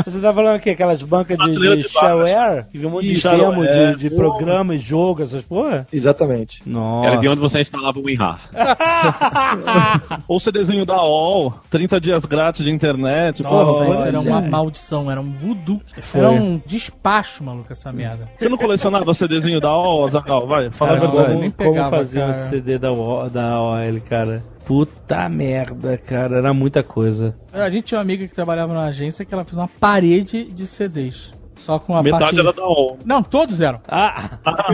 Você 0.06 0.20
tá 0.20 0.32
falando 0.32 0.54
aqui, 0.56 0.70
aquelas 0.70 1.02
bancas 1.02 1.36
de, 1.36 1.52
de 1.58 1.82
de 1.82 1.88
shareware? 1.88 2.68
Que 2.70 2.78
vem 2.78 2.86
um 2.86 2.90
monte 2.90 3.12
de 3.12 3.20
demo 3.20 3.64
é. 3.64 3.94
de, 3.94 4.00
de 4.00 4.10
programa 4.10 4.74
e 4.76 4.78
jogo, 4.78 5.22
essas 5.22 5.42
porra? 5.44 5.86
Exatamente. 5.92 6.62
Nossa. 6.64 7.06
Era 7.08 7.16
de 7.16 7.28
onde 7.28 7.40
você 7.40 7.60
instalava 7.60 7.98
o 7.98 8.04
WinRAR. 8.04 8.38
Ou 10.28 10.38
CDzinho 10.38 10.84
da 10.86 11.02
OL, 11.02 11.54
30 11.70 12.00
dias 12.00 12.24
grátis 12.24 12.64
de 12.64 12.70
internet. 12.70 13.42
Nossa, 13.42 13.84
pô, 13.84 13.92
isso 13.92 14.02
era 14.06 14.20
uma 14.20 14.40
maldição, 14.40 15.10
era 15.10 15.20
um 15.20 15.31
voodoo. 15.32 15.80
Foi. 16.00 16.20
Era 16.20 16.30
um 16.30 16.60
despacho, 16.66 17.42
maluco, 17.44 17.72
essa 17.72 17.92
merda. 17.92 18.28
Você 18.38 18.48
não 18.48 18.56
colecionava 18.58 19.12
CDzinho 19.14 19.60
da 19.60 19.72
OL, 19.76 20.08
Zagal? 20.08 20.46
Vai, 20.46 20.70
fala 20.70 20.94
Cara, 20.98 21.08
a 21.08 21.10
verdade. 21.10 21.40
nem 21.40 21.50
como, 21.50 21.52
como 21.52 21.70
pegava, 21.72 21.96
fazer 21.96 22.18
um 22.18 22.22
cara. 22.22 22.32
CD 22.34 22.78
da, 22.78 22.92
O- 22.92 23.28
da 23.30 23.60
OL, 23.60 24.00
cara? 24.08 24.44
Puta 24.64 25.28
merda, 25.28 25.98
cara. 25.98 26.36
Era 26.38 26.54
muita 26.54 26.82
coisa. 26.82 27.36
A 27.52 27.68
gente 27.68 27.84
tinha 27.86 27.98
uma 27.98 28.02
amiga 28.02 28.28
que 28.28 28.34
trabalhava 28.34 28.72
na 28.72 28.84
agência 28.84 29.24
que 29.24 29.34
ela 29.34 29.44
fez 29.44 29.58
uma 29.58 29.68
parede 29.68 30.44
de 30.44 30.66
CDs. 30.66 31.30
Só 31.62 31.78
com 31.78 31.96
a 31.96 32.02
Metade 32.02 32.24
parte... 32.24 32.40
era 32.40 32.52
da 32.52 32.64
OL. 32.64 32.98
Não, 33.04 33.22
todos 33.22 33.60
eram. 33.60 33.80
Ah, 33.86 34.30
Ah. 34.44 34.66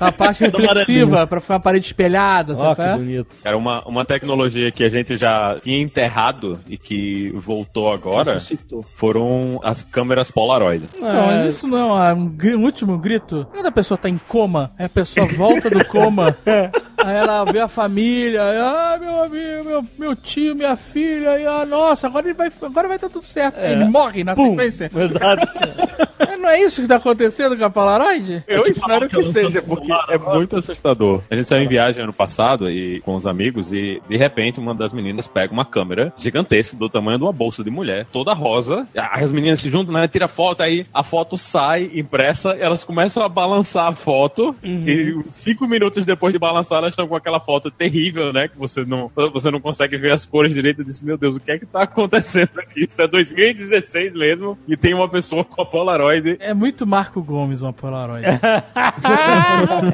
A 0.00 0.10
parte 0.10 0.44
reflexiva, 0.44 1.26
pra 1.26 1.40
ficar 1.40 1.54
uma 1.54 1.60
parede 1.60 1.84
espelhada, 1.86 2.56
sabe? 2.56 2.76
que 2.76 2.82
é? 2.82 2.96
bonito. 2.96 3.34
Era 3.44 3.56
uma, 3.56 3.82
uma 3.86 4.04
tecnologia 4.04 4.70
que 4.70 4.82
a 4.82 4.88
gente 4.88 5.16
já 5.16 5.58
tinha 5.60 5.78
enterrado 5.78 6.58
e 6.68 6.78
que 6.78 7.30
voltou 7.34 7.92
agora. 7.92 8.32
Ressuscitou. 8.34 8.82
Foram 8.94 9.60
as 9.62 9.82
câmeras 9.82 10.30
Polaroid. 10.30 10.84
Então, 10.96 11.26
mas 11.26 11.44
isso 11.44 11.66
não 11.66 12.02
é 12.02 12.14
um, 12.14 12.34
um 12.56 12.64
último 12.64 12.96
grito? 12.96 13.46
Quando 13.50 13.66
a 13.66 13.72
pessoa 13.72 13.98
tá 13.98 14.08
em 14.08 14.18
coma, 14.26 14.70
aí 14.78 14.86
a 14.86 14.88
pessoa 14.88 15.26
volta 15.26 15.68
do 15.68 15.84
coma, 15.84 16.34
aí 16.98 17.16
ela 17.16 17.44
vê 17.44 17.60
a 17.60 17.68
família, 17.68 18.42
aí, 18.42 18.58
ah, 18.58 18.98
meu 19.00 19.22
amigo, 19.22 19.64
meu, 19.64 19.84
meu 19.98 20.16
tio, 20.16 20.54
minha 20.54 20.76
filha, 20.76 21.38
e 21.38 21.46
ah, 21.46 21.64
nossa, 21.66 22.06
agora 22.06 22.26
ele 22.26 22.34
vai, 22.34 22.50
agora 22.62 22.88
vai 22.88 22.98
dar 22.98 23.08
tudo 23.08 23.24
certo. 23.26 23.58
Aí 23.58 23.72
ele 23.72 23.84
morre 23.84 24.24
na 24.24 24.34
Pum. 24.34 24.50
sequência. 24.50 24.90
Exato. 24.94 25.46
É, 26.18 26.36
Não 26.36 26.48
é 26.48 26.60
isso 26.60 26.82
que 26.82 26.88
tá 26.88 26.96
acontecendo 26.96 27.56
com 27.56 27.64
a 27.64 27.70
Polaroid? 27.70 28.42
Eu 28.48 28.64
espero 28.64 29.08
que 29.08 29.18
que 29.18 29.22
seja, 29.22 29.62
porque 29.62 29.88
é 30.08 30.18
muito 30.18 30.56
assustador. 30.56 31.22
A 31.30 31.36
gente 31.36 31.46
saiu 31.48 31.62
em 31.62 31.68
viagem 31.68 32.02
ano 32.02 32.12
passado 32.12 32.68
e 32.68 33.00
com 33.02 33.14
os 33.14 33.24
amigos 33.24 33.72
e 33.72 34.02
de 34.08 34.16
repente 34.16 34.58
uma 34.58 34.74
das 34.74 34.92
meninas 34.92 35.28
pega 35.28 35.52
uma 35.52 35.64
câmera 35.64 36.12
gigantesca 36.16 36.76
do 36.76 36.88
tamanho 36.88 37.18
de 37.18 37.24
uma 37.24 37.32
bolsa 37.32 37.62
de 37.62 37.70
mulher, 37.70 38.04
toda 38.12 38.32
rosa. 38.34 38.86
Aí 38.96 39.22
As 39.22 39.32
meninas 39.32 39.60
se 39.60 39.68
juntam, 39.70 39.92
né? 39.94 40.08
Tira 40.08 40.26
foto, 40.26 40.62
aí 40.62 40.86
a 40.92 41.02
foto 41.04 41.38
sai 41.38 41.88
impressa, 41.94 42.50
elas 42.50 42.82
começam 42.82 43.22
a 43.22 43.28
balançar 43.28 43.86
a 43.86 43.92
foto 43.92 44.56
e 44.62 45.16
cinco 45.28 45.68
minutos 45.68 46.04
depois 46.04 46.32
de 46.32 46.38
balançar 46.38 46.78
elas 46.78 46.87
estão 46.92 47.06
com 47.08 47.16
aquela 47.16 47.40
foto 47.40 47.70
terrível, 47.70 48.32
né? 48.32 48.48
Que 48.48 48.58
você 48.58 48.84
não, 48.84 49.10
você 49.32 49.50
não 49.50 49.60
consegue 49.60 49.96
ver 49.96 50.12
as 50.12 50.24
cores 50.24 50.54
direito. 50.54 50.80
Eu 50.80 50.84
disse, 50.84 51.04
meu 51.04 51.16
Deus, 51.16 51.36
o 51.36 51.40
que 51.40 51.52
é 51.52 51.58
que 51.58 51.66
tá 51.66 51.82
acontecendo 51.82 52.50
aqui? 52.58 52.84
Isso 52.84 53.00
é 53.00 53.06
2016 53.08 54.14
mesmo 54.14 54.58
e 54.66 54.76
tem 54.76 54.94
uma 54.94 55.08
pessoa 55.08 55.44
com 55.44 55.60
a 55.62 55.66
Polaroid 55.66 56.36
É 56.40 56.54
muito 56.54 56.86
Marco 56.86 57.22
Gomes 57.22 57.62
uma 57.62 57.72
Polaroid. 57.72 58.24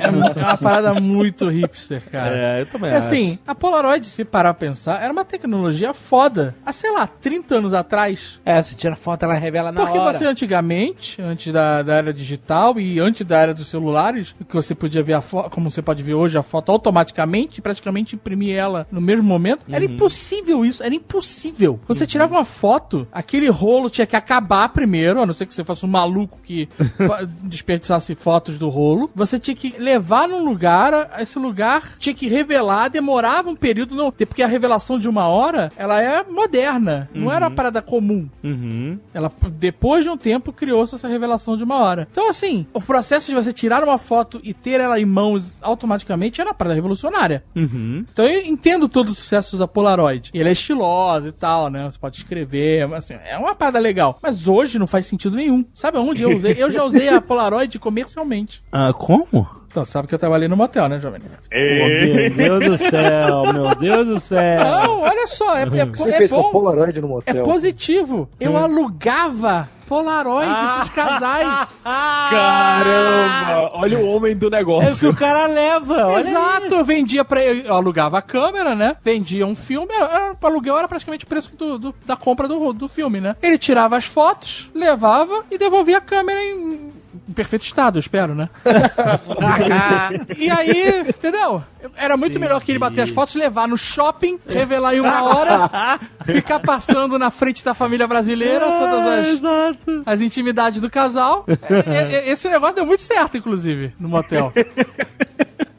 É 0.01 0.09
uma 0.09 0.57
parada 0.57 0.95
muito 1.01 1.49
hipster, 1.49 2.03
cara. 2.11 2.37
É, 2.37 2.61
eu 2.63 2.67
também 2.67 2.91
E 2.91 2.95
assim, 2.95 3.39
a 3.47 3.55
Polaroid, 3.55 4.07
se 4.07 4.25
parar 4.25 4.55
pra 4.55 4.69
pensar, 4.69 5.03
era 5.03 5.13
uma 5.13 5.25
tecnologia 5.25 5.93
foda. 5.95 6.55
Há, 6.65 6.73
sei 6.73 6.91
lá, 6.93 7.07
30 7.07 7.57
anos 7.57 7.75
atrás. 7.75 8.41
É, 8.45 8.61
se 8.63 8.75
tira 8.75 8.97
foto, 8.97 9.25
ela 9.25 9.35
revela 9.35 9.73
na 9.73 9.83
Porque 9.83 9.99
hora. 9.99 10.13
você 10.13 10.25
antigamente, 10.25 11.21
antes 11.21 11.53
da, 11.53 11.83
da 11.83 11.95
era 11.95 12.13
digital 12.13 12.79
e 12.79 12.99
antes 13.01 13.25
da 13.27 13.39
era 13.39 13.55
dos 13.55 13.69
celulares, 13.69 14.35
que 14.49 14.55
você 14.55 14.75
podia 14.75 15.03
ver 15.03 15.15
a 15.15 15.21
foto, 15.21 15.51
como 15.51 15.71
você 15.71 15.83
pode 15.83 16.03
ver 16.03 16.15
hoje, 16.15 16.37
a 16.39 16.43
foto 16.43 16.71
automaticamente, 16.85 17.63
praticamente 17.63 18.15
imprimir 18.15 18.55
ela 18.55 18.87
no 18.91 19.01
mesmo 19.01 19.25
momento, 19.25 19.63
era 19.71 19.85
impossível 19.85 20.65
isso, 20.65 20.83
era 20.83 20.95
impossível. 20.95 21.81
Você 21.89 22.07
tirava 22.07 22.35
uma 22.35 22.45
foto, 22.45 23.09
aquele 23.11 23.49
rolo 23.49 23.89
tinha 23.89 24.07
que 24.07 24.17
acabar 24.17 24.69
primeiro, 24.69 25.21
a 25.21 25.27
não 25.27 25.33
ser 25.33 25.47
que 25.47 25.55
você 25.55 25.65
fosse 25.65 25.87
um 25.87 25.89
maluco 25.89 26.39
que 26.43 26.69
desperdiçasse 27.43 28.15
fotos 28.15 28.59
do 28.59 28.69
rolo. 28.69 29.11
Você 29.15 29.39
tinha 29.39 29.55
que 29.55 29.75
levar 29.79 30.29
num 30.29 30.45
lugar, 30.45 31.11
esse 31.19 31.39
lugar 31.39 31.97
tinha 31.99 32.15
que 32.15 32.29
revelar, 32.29 32.89
demorava 32.89 33.49
um 33.49 33.57
período, 33.57 33.95
não, 33.95 34.13
porque 34.13 34.43
a 34.43 34.47
revelação 34.47 34.99
de 34.99 35.09
uma 35.09 35.27
hora, 35.27 35.73
ela 35.77 36.03
é 36.03 36.23
moderna, 36.25 37.09
não 37.15 37.33
era 37.33 37.47
uma 37.49 37.55
parada 37.55 37.81
comum. 37.81 38.29
Uhum. 38.43 38.99
Ela, 39.13 39.33
depois 39.53 40.05
de 40.05 40.11
um 40.11 40.17
tempo, 40.17 40.53
criou-se 40.53 40.95
essa 40.95 41.09
revelação 41.09 41.57
de 41.57 41.65
uma 41.65 41.77
hora. 41.77 42.09
Então, 42.11 42.29
assim, 42.29 42.67
o 42.73 42.81
processo 42.81 43.29
de 43.29 43.35
você 43.35 43.53
tirar 43.53 43.83
uma 43.83 43.99
foto 43.99 44.41
e 44.43 44.53
ter 44.53 44.81
ela 44.81 45.01
em 45.01 45.05
mãos 45.05 45.59
automaticamente 45.63 46.41
era 46.41 46.51
uma 46.51 46.55
parada 46.55 46.74
revolucionária. 46.75 47.45
Uhum. 47.55 48.05
Então 48.13 48.25
eu 48.25 48.45
entendo 48.45 48.89
todo 48.89 49.09
o 49.09 49.15
sucesso 49.15 49.57
da 49.57 49.67
Polaroid. 49.67 50.31
E 50.35 50.41
ela 50.41 50.49
é 50.49 50.53
estilosa 50.53 51.29
e 51.29 51.33
tal, 51.33 51.71
né? 51.71 51.85
Você 51.91 51.99
pode 51.99 52.17
escrever, 52.17 52.93
assim, 52.95 53.15
é 53.25 53.39
uma 53.39 53.55
parada 53.55 53.79
legal. 53.79 54.19
Mas 54.23 54.49
hoje 54.49 54.79
não 54.79 54.87
faz 54.87 55.07
sentido 55.07 55.37
nenhum. 55.37 55.65
Sabe 55.73 55.99
onde 55.99 56.23
eu 56.23 56.37
usei? 56.37 56.55
Eu 56.59 56.71
já 56.71 56.85
usei 56.85 57.09
a 57.09 57.21
Polaroid 57.21 57.79
comercialmente. 57.79 58.63
Ah, 58.73 58.93
como? 58.93 59.49
Então, 59.75 59.85
sabe 59.85 60.07
que 60.07 60.15
eu 60.15 60.19
trabalhei 60.21 60.47
no 60.47 60.57
motel, 60.57 60.89
né, 60.89 61.01
Jovem? 61.01 61.21
Nerd? 61.21 62.37
Meu 62.37 62.61
Deus 62.61 62.71
do 62.71 62.79
céu, 62.79 63.53
meu 63.53 63.75
Deus 63.75 64.07
do 64.07 64.21
céu. 64.21 64.65
Não, 64.65 65.01
olha 65.01 65.27
só, 65.27 65.57
é, 65.57 65.63
é, 65.65 65.85
Você 65.87 66.11
é 66.11 66.13
fez 66.13 66.31
com 66.31 66.43
bom. 66.43 66.53
Polaroid 66.53 67.01
no 67.01 67.09
É 67.09 67.11
motel. 67.11 67.43
positivo. 67.43 68.29
Eu 68.39 68.57
alugava 68.57 69.69
Polaroid 69.89 70.49
pros 70.79 70.91
casais. 70.91 71.67
Caramba! 72.31 73.71
Olha 73.75 73.99
o 73.99 74.07
homem 74.15 74.37
do 74.37 74.47
É 74.47 74.49
o 74.49 74.51
que 74.51 74.57
negócio. 74.59 75.11
o 75.11 75.17
cara 75.17 75.47
leva. 75.47 76.21
Exato, 76.21 76.73
eu 76.75 76.85
vendia 76.85 77.25
pra. 77.25 77.43
Eu 77.45 77.75
alugava 77.75 78.19
a 78.19 78.23
câmera, 78.23 78.77
né? 78.77 78.97
Vendia 79.03 79.45
um 79.47 79.57
filme. 79.57 79.93
Era, 79.93 80.05
era, 80.07 80.37
o 80.41 80.47
aluguel 80.47 80.79
era 80.79 80.87
praticamente 80.89 81.25
o 81.25 81.29
preço 81.29 81.51
do, 81.57 81.79
do- 81.79 81.95
da 82.07 82.17
compra 82.17 82.47
do, 82.47 82.73
do 82.73 82.87
filme, 82.89 83.21
né? 83.21 83.35
Ele 83.43 83.59
tirava 83.59 83.97
as 83.97 84.05
fotos, 84.05 84.71
levava 84.75 85.45
e 85.51 85.59
devolvia 85.59 85.99
a 85.99 86.01
câmera 86.01 86.41
em, 86.43 86.93
em 87.29 87.33
perfeito 87.33 87.63
estado, 87.63 87.97
eu 87.97 88.01
espero, 88.01 88.35
né? 88.35 88.49
e 90.37 90.51
aí, 90.51 91.01
entendeu? 91.09 91.63
Era 91.97 92.17
muito 92.17 92.39
melhor 92.39 92.63
que 92.63 92.71
ele 92.73 92.79
bater 92.79 93.03
as 93.03 93.11
fotos, 93.11 93.35
levar 93.35 93.67
no 93.67 93.77
shopping, 93.77 94.39
revelar 94.47 94.95
em 94.95 95.01
uma 95.01 95.23
hora, 95.23 96.01
ficar 96.25 96.61
passando 96.61 97.19
na 97.19 97.31
frente 97.31 97.65
da 97.65 97.75
família 97.75 98.07
brasileira 98.07 98.65
todas 98.67 99.01
Ah, 99.01 99.21
as, 99.21 99.27
Exato. 99.29 100.03
as 100.07 100.21
intimidades 100.21 100.81
do 100.81 100.91
casal. 100.91 101.45
É, 101.87 102.17
é, 102.17 102.31
Esse 102.31 102.49
negócio 102.49 102.77
deu 102.77 102.87
muito 102.87 103.03
certo, 103.03 103.37
inclusive, 103.37 103.93
no 103.99 104.09
motel. 104.09 104.53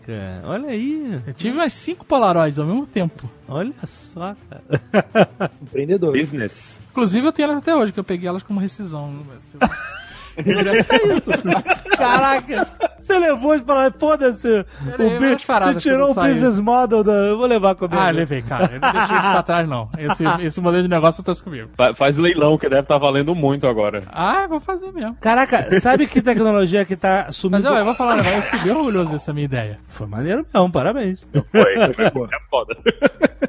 Cara, 0.05 0.41
olha 0.45 0.69
aí. 0.69 1.19
Eu 1.25 1.33
tive 1.33 1.57
umas 1.57 1.73
cinco 1.73 2.05
Polaroids 2.05 2.59
ao 2.59 2.65
mesmo 2.65 2.85
tempo. 2.85 3.29
Olha 3.47 3.73
só, 3.85 4.35
cara. 4.49 5.49
Empreendedor. 5.61 6.11
Business. 6.15 6.83
Inclusive, 6.91 7.25
eu 7.25 7.31
tenho 7.31 7.47
elas 7.49 7.57
até 7.57 7.75
hoje, 7.75 7.91
que 7.91 7.99
eu 7.99 8.03
peguei 8.03 8.27
elas 8.29 8.43
como 8.43 8.59
rescisão. 8.59 9.11
Caraca. 11.97 12.67
Você 12.99 13.17
levou 13.19 13.59
para 13.61 13.91
foda-se. 13.91 14.65
levei 14.97 15.17
O 15.17 15.19
bi- 15.19 15.37
Você 15.37 15.75
tirou 15.75 16.11
o 16.11 16.13
business 16.15 16.59
model 16.59 17.03
da. 17.03 17.11
Eu 17.11 17.37
vou 17.37 17.45
levar 17.45 17.75
comigo. 17.75 17.99
Ah, 18.01 18.09
levei, 18.09 18.41
cara. 18.41 18.69
Eu 18.73 18.79
não 18.79 18.91
deixei 18.91 19.15
isso 19.17 19.31
pra 19.31 19.43
trás, 19.43 19.67
não. 19.69 19.89
Esse, 19.97 20.23
esse 20.41 20.59
modelo 20.61 20.83
de 20.83 20.89
negócio 20.89 21.21
eu 21.21 21.25
trouxe 21.25 21.43
comigo. 21.43 21.69
Fa- 21.75 21.93
Faz 21.93 22.17
leilão, 22.17 22.57
que 22.57 22.67
deve 22.67 22.81
estar 22.81 22.97
valendo 22.97 23.35
muito 23.35 23.67
agora. 23.67 24.03
Ah, 24.11 24.41
eu 24.43 24.49
vou 24.49 24.59
fazer 24.59 24.91
mesmo. 24.91 25.15
Caraca, 25.21 25.79
sabe 25.79 26.07
que 26.07 26.21
tecnologia 26.21 26.83
que 26.85 26.95
tá 26.95 27.31
sumindo? 27.31 27.63
Mas 27.63 27.71
ó, 27.71 27.77
eu 27.77 27.85
vou 27.85 27.93
falar? 27.93 28.25
Eu 28.25 28.41
fiquei 28.41 28.59
bem 28.61 28.71
orgulhoso 28.75 29.11
dessa 29.11 29.31
minha 29.33 29.45
ideia. 29.45 29.79
Foi 29.87 30.07
maneiro 30.07 30.45
mesmo, 30.53 30.71
parabéns. 30.71 31.19
Foi. 31.51 31.75
É 32.25 32.39
foda. 32.49 32.75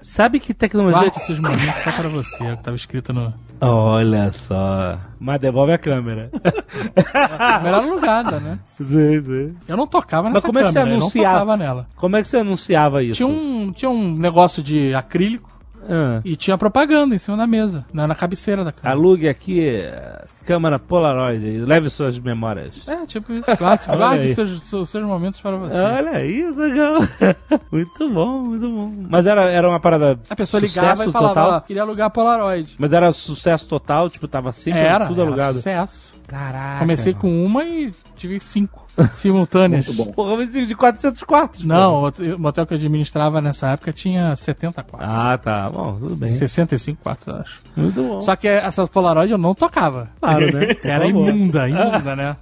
Sabe 0.02 0.38
que 0.40 0.52
tecnologia. 0.52 1.00
Guarde 1.00 1.16
esses 1.16 1.38
momentos 1.38 1.80
só 1.82 1.92
pra 1.92 2.08
você, 2.08 2.44
é 2.44 2.52
o 2.52 2.56
que 2.56 2.62
tava 2.62 2.76
escrito 2.76 3.12
no. 3.12 3.32
Olha 3.60 4.30
só. 4.32 4.98
Mas 5.18 5.40
devolve 5.40 5.72
a 5.72 5.78
câmera. 5.78 6.30
Melhor 7.62 7.82
alugada, 7.82 8.40
né? 8.40 8.58
sim, 8.80 9.22
sim. 9.22 9.56
Eu 9.68 9.76
não 9.76 9.86
tocava 9.86 10.24
Mas 10.24 10.34
nessa 10.34 10.46
como 10.46 10.58
é 10.58 10.62
que 10.62 10.68
você 10.68 10.74
câmera, 10.78 10.90
eu 10.94 10.98
não 10.98 11.06
anunciava? 11.06 11.38
tocava 11.40 11.56
nela. 11.56 11.86
Como 11.96 12.16
é 12.16 12.22
que 12.22 12.28
você 12.28 12.36
anunciava 12.38 13.02
isso? 13.02 13.14
Tinha 13.16 13.28
um, 13.28 13.72
tinha 13.72 13.90
um 13.90 14.12
negócio 14.16 14.62
de 14.62 14.94
acrílico 14.94 15.50
Ah. 15.88 16.20
e 16.24 16.34
tinha 16.36 16.56
propaganda 16.58 17.14
em 17.14 17.18
cima 17.18 17.36
da 17.36 17.46
mesa, 17.46 17.84
na, 17.92 18.06
na 18.06 18.14
cabeceira 18.14 18.64
da 18.64 18.72
câmera. 18.72 18.90
Alugue 18.98 19.28
aqui 19.28 19.68
eh, 19.68 20.24
câmera 20.44 20.78
Polaroid 20.78 21.60
leve 21.60 21.88
suas 21.90 22.18
memórias. 22.18 22.86
É, 22.88 23.04
tipo 23.06 23.32
isso. 23.32 23.50
Guarde, 23.56 23.86
guarde 23.96 24.34
seus, 24.34 24.62
seus, 24.64 24.88
seus 24.90 25.04
momentos 25.04 25.40
para 25.40 25.56
você. 25.56 25.78
Olha 25.78 26.10
aí, 26.12 26.48
legal. 26.50 26.98
muito 27.70 28.08
bom, 28.12 28.40
muito 28.42 28.68
bom. 28.68 28.92
Mas 29.08 29.26
era, 29.26 29.44
era 29.50 29.68
uma 29.68 29.78
parada. 29.80 30.18
A 30.30 30.34
pessoa 30.36 30.60
ligava 30.60 31.04
e 31.04 31.10
falava, 31.12 31.34
total. 31.34 31.60
queria 31.62 31.82
alugar 31.82 32.10
Polaroid. 32.10 32.74
Mas 32.78 32.92
era 32.92 33.10
sucesso 33.12 33.68
total, 33.68 34.08
tipo, 34.10 34.26
tava 34.28 34.50
sempre 34.52 34.80
Era, 34.80 35.06
tudo 35.06 35.20
era 35.20 35.30
alugado. 35.30 35.54
sucesso. 35.54 36.15
Caraca. 36.26 36.80
Comecei 36.80 37.14
com 37.14 37.44
uma 37.44 37.64
e 37.64 37.92
tive 38.16 38.40
cinco 38.40 38.84
simultâneas. 39.12 39.86
Muito 39.86 40.04
bom. 40.04 40.12
Porra, 40.12 40.44
de 40.46 40.74
400 40.74 41.22
quartos. 41.22 41.64
Não, 41.64 41.94
o 41.94 42.04
hotel- 42.06 42.36
o 42.36 42.38
motel 42.38 42.66
que 42.66 42.74
eu 42.74 42.78
administrava 42.78 43.40
nessa 43.40 43.68
época 43.68 43.92
tinha 43.92 44.34
70 44.34 44.82
quartos. 44.82 45.08
Ah, 45.10 45.38
tá. 45.38 45.70
Bom, 45.70 45.96
tudo 45.98 46.16
bem. 46.16 46.28
65 46.28 47.00
quartos, 47.02 47.26
eu 47.28 47.36
acho. 47.36 47.60
Muito 47.76 48.02
bom. 48.02 48.20
Só 48.22 48.34
que 48.34 48.48
essa 48.48 48.86
Polaroid 48.86 49.30
eu 49.30 49.38
não 49.38 49.54
tocava. 49.54 50.08
Claro, 50.20 50.52
né? 50.52 50.76
Era 50.82 51.06
imunda, 51.06 51.68
imunda, 51.70 52.16
né? 52.16 52.36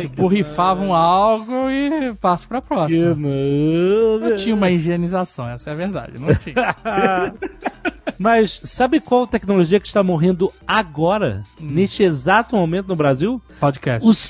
tipo, 0.00 0.26
rifavam 0.26 0.94
algo 0.94 1.70
e 1.70 2.12
passo 2.14 2.48
pra 2.48 2.60
Que 2.60 2.68
próxima. 2.68 3.14
não. 3.14 4.18
Não 4.30 4.36
tinha 4.36 4.54
uma 4.54 4.70
higienização, 4.70 5.48
essa 5.48 5.70
é 5.70 5.72
a 5.72 5.76
verdade. 5.76 6.12
Não 6.18 6.34
tinha. 6.34 6.54
Mas 8.18 8.60
sabe 8.64 9.00
qual 9.00 9.26
tecnologia 9.26 9.80
que 9.80 9.86
está 9.86 10.02
morrendo 10.02 10.52
agora, 10.66 11.42
Hum. 11.60 11.66
neste 11.70 12.02
exato 12.02 12.56
momento 12.56 12.88
no 12.88 12.96
Brasil? 12.96 13.40
Podcast. 13.58 14.06
O 14.08 14.12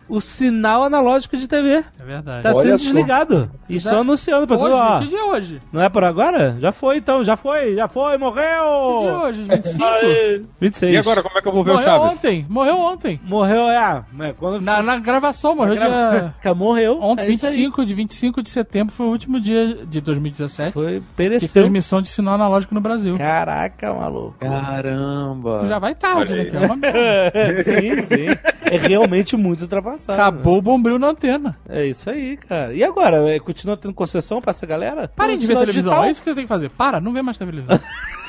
o 0.11 0.19
sinal 0.19 0.83
analógico 0.83 1.37
de 1.37 1.47
TV. 1.47 1.83
É 1.99 2.03
verdade. 2.03 2.43
Tá 2.43 2.49
Olha 2.49 2.61
sendo 2.63 2.77
só. 2.77 2.85
desligado. 2.85 3.51
E 3.69 3.79
só 3.79 4.01
anunciando 4.01 4.45
pra 4.45 4.57
tudo, 4.57 4.73
hoje, 4.73 4.75
ó. 4.75 4.99
que 4.99 5.07
dia 5.07 5.19
é 5.19 5.23
hoje? 5.23 5.59
Não 5.71 5.81
é 5.81 5.87
por 5.87 6.03
agora? 6.03 6.57
Já 6.59 6.73
foi 6.73 6.97
então, 6.97 7.23
já 7.23 7.37
foi, 7.37 7.75
já 7.75 7.87
foi, 7.87 8.11
Que 8.11 8.15
dia 8.15 8.15
é 8.15 8.17
morreu! 8.17 9.21
hoje? 9.23 9.43
25? 9.43 10.49
26. 10.59 10.93
E 10.93 10.97
agora, 10.97 11.23
como 11.23 11.37
é 11.37 11.41
que 11.41 11.47
eu 11.47 11.53
vou 11.53 11.63
ver 11.63 11.71
o 11.71 11.73
Morreu 11.75 11.87
Chaves? 11.89 12.17
ontem. 12.17 12.45
Morreu 12.49 12.77
ontem. 12.77 13.21
Morreu, 13.23 13.69
é. 13.69 14.03
é 14.19 14.33
quando 14.33 14.61
Na, 14.61 14.81
na 14.81 14.97
gravação, 14.97 15.55
morreu 15.55 15.75
dia... 15.77 16.33
Cara, 16.43 16.55
morreu. 16.55 16.99
Ontem, 17.01 17.27
é 17.27 17.31
isso 17.31 17.45
aí. 17.45 17.53
25 17.53 17.85
de 17.85 17.93
25 17.93 18.43
de 18.43 18.49
setembro, 18.49 18.93
foi 18.93 19.05
o 19.05 19.09
último 19.09 19.39
dia 19.39 19.85
de 19.85 20.01
2017 20.01 20.73
Foi 20.73 20.95
de 20.95 21.01
pereceu. 21.15 21.49
transmissão 21.53 22.01
de 22.01 22.09
sinal 22.09 22.33
analógico 22.35 22.75
no 22.75 22.81
Brasil. 22.81 23.17
Caraca, 23.17 23.93
maluco. 23.93 24.35
Caramba. 24.39 25.65
Já 25.67 25.79
vai 25.79 25.95
tarde, 25.95 26.33
Olha 26.33 26.43
né? 26.43 26.49
que 26.49 26.55
é 26.57 26.59
uma 26.59 26.75
merda. 26.75 27.63
sim, 27.63 28.03
sim. 28.03 28.25
É 28.65 28.77
realmente 28.77 29.37
muito 29.37 29.61
ultrapassado. 29.61 30.00
Acabou 30.09 30.57
o 30.57 30.61
bombril 30.61 30.97
na 30.99 31.09
antena. 31.09 31.57
É 31.67 31.85
isso 31.85 32.09
aí, 32.09 32.37
cara. 32.37 32.73
E 32.73 32.83
agora? 32.83 33.17
É, 33.29 33.39
Continua 33.39 33.75
tendo 33.77 33.93
concessão 33.93 34.41
pra 34.41 34.51
essa 34.51 34.65
galera? 34.65 35.07
Parem 35.15 35.37
de 35.37 35.45
ver 35.47 35.53
televisão, 35.55 35.91
digital? 35.91 36.05
é 36.05 36.11
isso 36.11 36.21
que 36.21 36.29
você 36.29 36.35
tem 36.35 36.43
que 36.45 36.49
fazer. 36.49 36.69
Para, 36.71 36.99
não 37.01 37.11
vê 37.13 37.21
mais 37.21 37.37
televisão. 37.37 37.77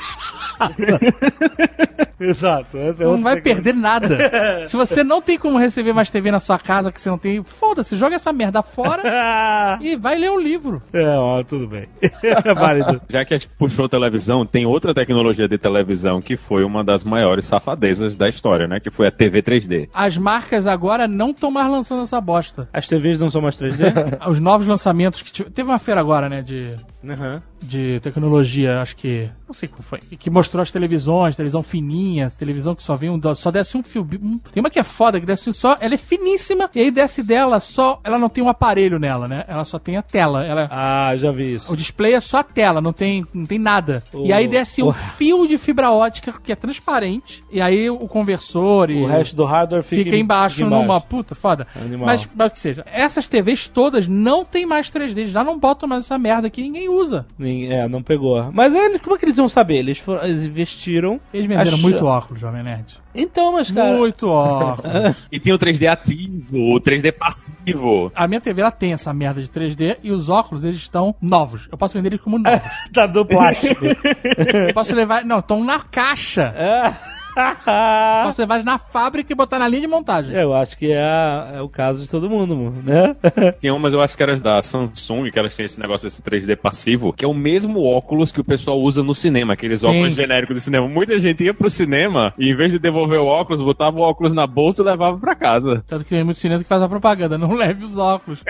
Exato. 2.20 2.76
Essa 2.78 3.02
é 3.02 3.06
Você 3.06 3.16
não 3.16 3.22
vai 3.22 3.40
coisa. 3.40 3.42
perder 3.42 3.74
nada. 3.74 4.18
Se 4.66 4.76
você 4.76 5.02
não 5.02 5.20
tem 5.20 5.38
como 5.38 5.58
receber 5.58 5.92
mais 5.92 6.10
TV 6.10 6.30
na 6.30 6.38
sua 6.40 6.58
casa, 6.58 6.92
que 6.92 7.00
você 7.00 7.10
não 7.10 7.18
tem, 7.18 7.42
foda-se, 7.42 7.96
joga 7.96 8.14
essa 8.16 8.32
merda 8.32 8.62
fora 8.62 9.02
e 9.80 9.96
vai 9.96 10.16
ler 10.18 10.30
um 10.30 10.40
livro. 10.40 10.80
é, 10.92 11.04
ó, 11.16 11.42
tudo 11.42 11.66
bem. 11.66 11.88
É 12.22 12.54
válido. 12.54 13.00
Já 13.08 13.24
que 13.24 13.34
a 13.34 13.36
gente 13.36 13.48
puxou 13.58 13.88
televisão, 13.88 14.46
tem 14.46 14.64
outra 14.66 14.94
tecnologia 14.94 15.48
de 15.48 15.58
televisão 15.58 16.20
que 16.20 16.36
foi 16.36 16.62
uma 16.64 16.84
das 16.84 17.02
maiores 17.04 17.44
safadezas 17.46 18.14
da 18.14 18.28
história, 18.28 18.68
né? 18.68 18.78
Que 18.78 18.90
foi 18.90 19.08
a 19.08 19.10
TV 19.10 19.42
3D. 19.42 19.88
As 19.92 20.16
marcas 20.16 20.66
agora 20.66 21.08
não 21.08 21.30
estão 21.30 21.50
mais 21.50 21.68
lançando 21.68 22.02
essa 22.02 22.20
bosta. 22.20 22.68
As 22.72 22.86
TVs 22.86 23.18
não 23.18 23.30
são 23.30 23.42
mais 23.42 23.56
3D? 23.56 24.28
Os 24.28 24.38
novos 24.38 24.66
lançamentos 24.66 25.22
que 25.22 25.32
tive- 25.32 25.50
teve 25.50 25.68
uma 25.68 25.78
feira 25.78 26.00
agora, 26.00 26.28
né, 26.28 26.40
de 26.42 26.76
Aham. 27.08 27.42
De 27.62 28.00
tecnologia, 28.00 28.80
acho 28.80 28.96
que. 28.96 29.28
Não 29.46 29.54
sei 29.54 29.68
qual 29.68 29.82
foi. 29.82 29.98
Que 30.00 30.30
mostrou 30.30 30.62
as 30.62 30.72
televisões, 30.72 31.36
televisão 31.36 31.62
fininha, 31.62 32.28
televisão 32.30 32.74
que 32.74 32.82
só 32.82 32.96
vem 32.96 33.10
um. 33.10 33.20
Só 33.34 33.50
desce 33.50 33.76
um 33.76 33.82
fio. 33.82 34.02
um- 34.22 34.38
tem 34.38 34.60
uma 34.62 34.70
que 34.70 34.78
é 34.78 34.82
foda, 34.82 35.20
que 35.20 35.26
desce 35.26 35.52
só. 35.52 35.76
Ela 35.80 35.94
é 35.94 35.98
finíssima, 35.98 36.70
e 36.74 36.80
aí 36.80 36.90
desce 36.90 37.22
dela 37.22 37.60
só. 37.60 38.00
Ela 38.02 38.18
não 38.18 38.28
tem 38.28 38.42
um 38.42 38.48
aparelho 38.48 38.98
nela, 38.98 39.28
né? 39.28 39.44
Ela 39.46 39.64
só 39.64 39.78
tem 39.78 39.96
a 39.96 40.02
tela. 40.02 40.44
Ela, 40.44 40.68
Ah, 40.70 41.14
já 41.16 41.30
vi 41.30 41.54
isso. 41.54 41.72
o 41.72 41.76
display 41.76 42.14
é 42.14 42.20
só 42.20 42.38
a 42.38 42.42
tela, 42.42 42.80
não 42.80 42.92
tem, 42.92 43.26
não 43.34 43.44
tem 43.44 43.58
nada. 43.58 44.02
O- 44.12 44.26
e 44.26 44.32
aí 44.32 44.48
desce 44.48 44.82
um 44.82 44.88
o- 44.88 44.92
fio 44.92 45.46
de 45.46 45.58
fibra 45.58 45.90
ótica 45.90 46.34
que 46.42 46.50
é 46.50 46.56
transparente. 46.56 47.44
E 47.50 47.60
aí 47.60 47.90
o 47.90 48.08
conversor 48.08 48.90
e. 48.90 49.02
O 49.02 49.06
resto 49.06 49.36
do 49.36 49.44
hardware 49.44 49.82
fica, 49.82 50.04
Fica 50.04 50.16
embaixo, 50.16 50.56
fica 50.56 50.68
numa 50.70 51.00
puta 51.00 51.34
foda. 51.34 51.66
Animal. 51.76 52.06
Mas, 52.06 52.28
mas 52.34 52.48
o 52.48 52.52
que 52.52 52.58
seja, 52.60 52.84
essas 52.90 53.28
TVs 53.28 53.68
todas 53.68 54.06
não 54.06 54.44
tem 54.44 54.64
mais 54.64 54.90
3D, 54.90 55.26
já 55.26 55.44
não 55.44 55.58
botam 55.58 55.88
mais 55.88 56.04
essa 56.04 56.18
merda 56.18 56.48
que 56.48 56.62
ninguém 56.62 56.88
usa. 56.88 57.26
Nem- 57.38 57.51
É, 57.70 57.88
não 57.88 58.02
pegou. 58.02 58.50
Mas 58.52 58.74
eles, 58.74 59.00
como 59.00 59.16
é 59.16 59.18
que 59.18 59.24
eles 59.24 59.38
iam 59.38 59.48
saber? 59.48 59.76
Eles, 59.76 59.98
foram, 59.98 60.22
eles 60.24 60.44
investiram. 60.44 61.20
Eles 61.32 61.46
venderam 61.46 61.72
Acha- 61.72 61.76
muito 61.82 62.04
óculos, 62.06 62.40
Jovem 62.40 62.62
Nerd. 62.62 63.00
Então, 63.14 63.52
mas 63.52 63.70
cara. 63.70 63.96
Muito 63.96 64.28
óculos. 64.28 64.90
E 65.30 65.38
tem 65.38 65.52
o 65.52 65.58
3D 65.58 65.86
ativo, 65.90 66.74
o 66.74 66.80
3D 66.80 67.12
passivo. 67.12 68.10
A 68.14 68.26
minha 68.26 68.40
TV 68.40 68.62
ela 68.62 68.70
tem 68.70 68.92
essa 68.92 69.12
merda 69.12 69.42
de 69.42 69.48
3D 69.48 69.98
e 70.02 70.10
os 70.10 70.28
óculos 70.30 70.64
eles 70.64 70.78
estão 70.78 71.14
novos. 71.20 71.68
Eu 71.70 71.76
posso 71.76 71.94
vender 71.94 72.08
eles 72.08 72.20
como 72.20 72.38
novos. 72.40 72.60
Tá 72.92 73.06
do 73.06 73.24
plástico. 73.26 73.84
Eu 73.84 74.74
posso 74.74 74.94
levar. 74.94 75.24
Não, 75.24 75.38
estão 75.40 75.62
na 75.62 75.80
caixa. 75.80 76.54
É. 76.56 77.11
Levar 78.38 78.54
eles 78.56 78.64
na 78.64 78.78
fábrica 78.78 79.32
e 79.32 79.36
botar 79.36 79.58
na 79.58 79.68
linha 79.68 79.82
de 79.82 79.86
montagem. 79.86 80.34
Eu 80.34 80.54
acho 80.54 80.76
que 80.76 80.90
é, 80.92 81.52
é 81.54 81.60
o 81.60 81.68
caso 81.68 82.02
de 82.02 82.10
todo 82.10 82.28
mundo, 82.28 82.56
mano, 82.56 82.82
né? 82.82 83.14
Tem 83.60 83.70
umas, 83.70 83.92
eu 83.92 84.00
acho 84.00 84.16
que 84.16 84.22
eras 84.22 84.42
da 84.42 84.60
Samsung, 84.60 85.30
que 85.30 85.38
elas 85.38 85.54
têm 85.56 85.66
esse 85.66 85.80
negócio 85.80 86.06
desse 86.06 86.22
3D 86.22 86.56
passivo, 86.56 87.12
que 87.12 87.24
é 87.24 87.28
o 87.28 87.34
mesmo 87.34 87.84
óculos 87.84 88.32
que 88.32 88.40
o 88.40 88.44
pessoal 88.44 88.80
usa 88.80 89.02
no 89.02 89.14
cinema, 89.14 89.52
aqueles 89.52 89.80
Sim. 89.80 89.88
óculos 89.88 90.16
genéricos 90.16 90.56
de 90.56 90.62
cinema. 90.62 90.88
Muita 90.88 91.18
gente 91.18 91.44
ia 91.44 91.54
pro 91.54 91.70
cinema 91.70 92.34
e 92.38 92.50
em 92.50 92.56
vez 92.56 92.72
de 92.72 92.78
devolver 92.78 93.20
o 93.20 93.26
óculos, 93.26 93.60
botava 93.60 93.98
o 93.98 94.02
óculos 94.02 94.32
na 94.32 94.46
bolsa 94.46 94.82
e 94.82 94.86
levava 94.86 95.18
pra 95.18 95.34
casa. 95.34 95.84
Tanto 95.86 96.04
que 96.04 96.10
tem 96.10 96.24
muito 96.24 96.38
cinema 96.38 96.62
que 96.62 96.68
faz 96.68 96.82
a 96.82 96.88
propaganda. 96.88 97.38
Não 97.38 97.52
leve 97.54 97.84
os 97.84 97.98
óculos. 97.98 98.42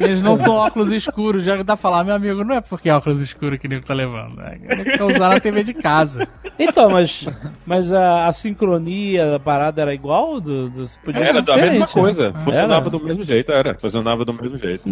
Eles 0.00 0.20
não 0.22 0.36
são 0.36 0.54
óculos 0.54 0.92
escuros. 0.92 1.44
Já 1.44 1.56
dá 1.56 1.64
pra 1.64 1.76
falar, 1.76 2.04
meu 2.04 2.14
amigo, 2.14 2.44
não 2.44 2.56
é 2.56 2.60
porque 2.60 2.88
é 2.88 2.94
óculos 2.94 3.22
escuros 3.22 3.58
que 3.58 3.66
o 3.66 3.70
nego 3.70 3.84
tá 3.84 3.94
levando. 3.94 4.40
É 4.40 4.96
pra 4.96 5.06
usar 5.06 5.28
na 5.30 5.40
TV 5.40 5.62
de 5.62 5.74
casa. 5.74 6.26
Então, 6.58 6.90
mas, 6.90 7.26
mas 7.64 7.92
a, 7.96 8.26
a 8.26 8.32
sincronia 8.32 9.30
da 9.32 9.40
parada 9.40 9.82
era 9.82 9.94
igual? 9.94 10.40
Do, 10.40 10.68
do, 10.68 10.88
podia 11.04 11.22
Era 11.22 11.32
ser 11.32 11.42
da 11.42 11.56
mesma 11.56 11.80
né? 11.80 11.86
coisa. 11.86 12.32
Funcionava 12.44 12.88
Era? 12.88 12.90
do 12.90 13.04
mesmo 13.04 13.22
jeito, 13.24 13.52
era. 13.52 13.74
Funcionava 13.78 14.24
do 14.24 14.32
mesmo 14.32 14.58
jeito. 14.58 14.82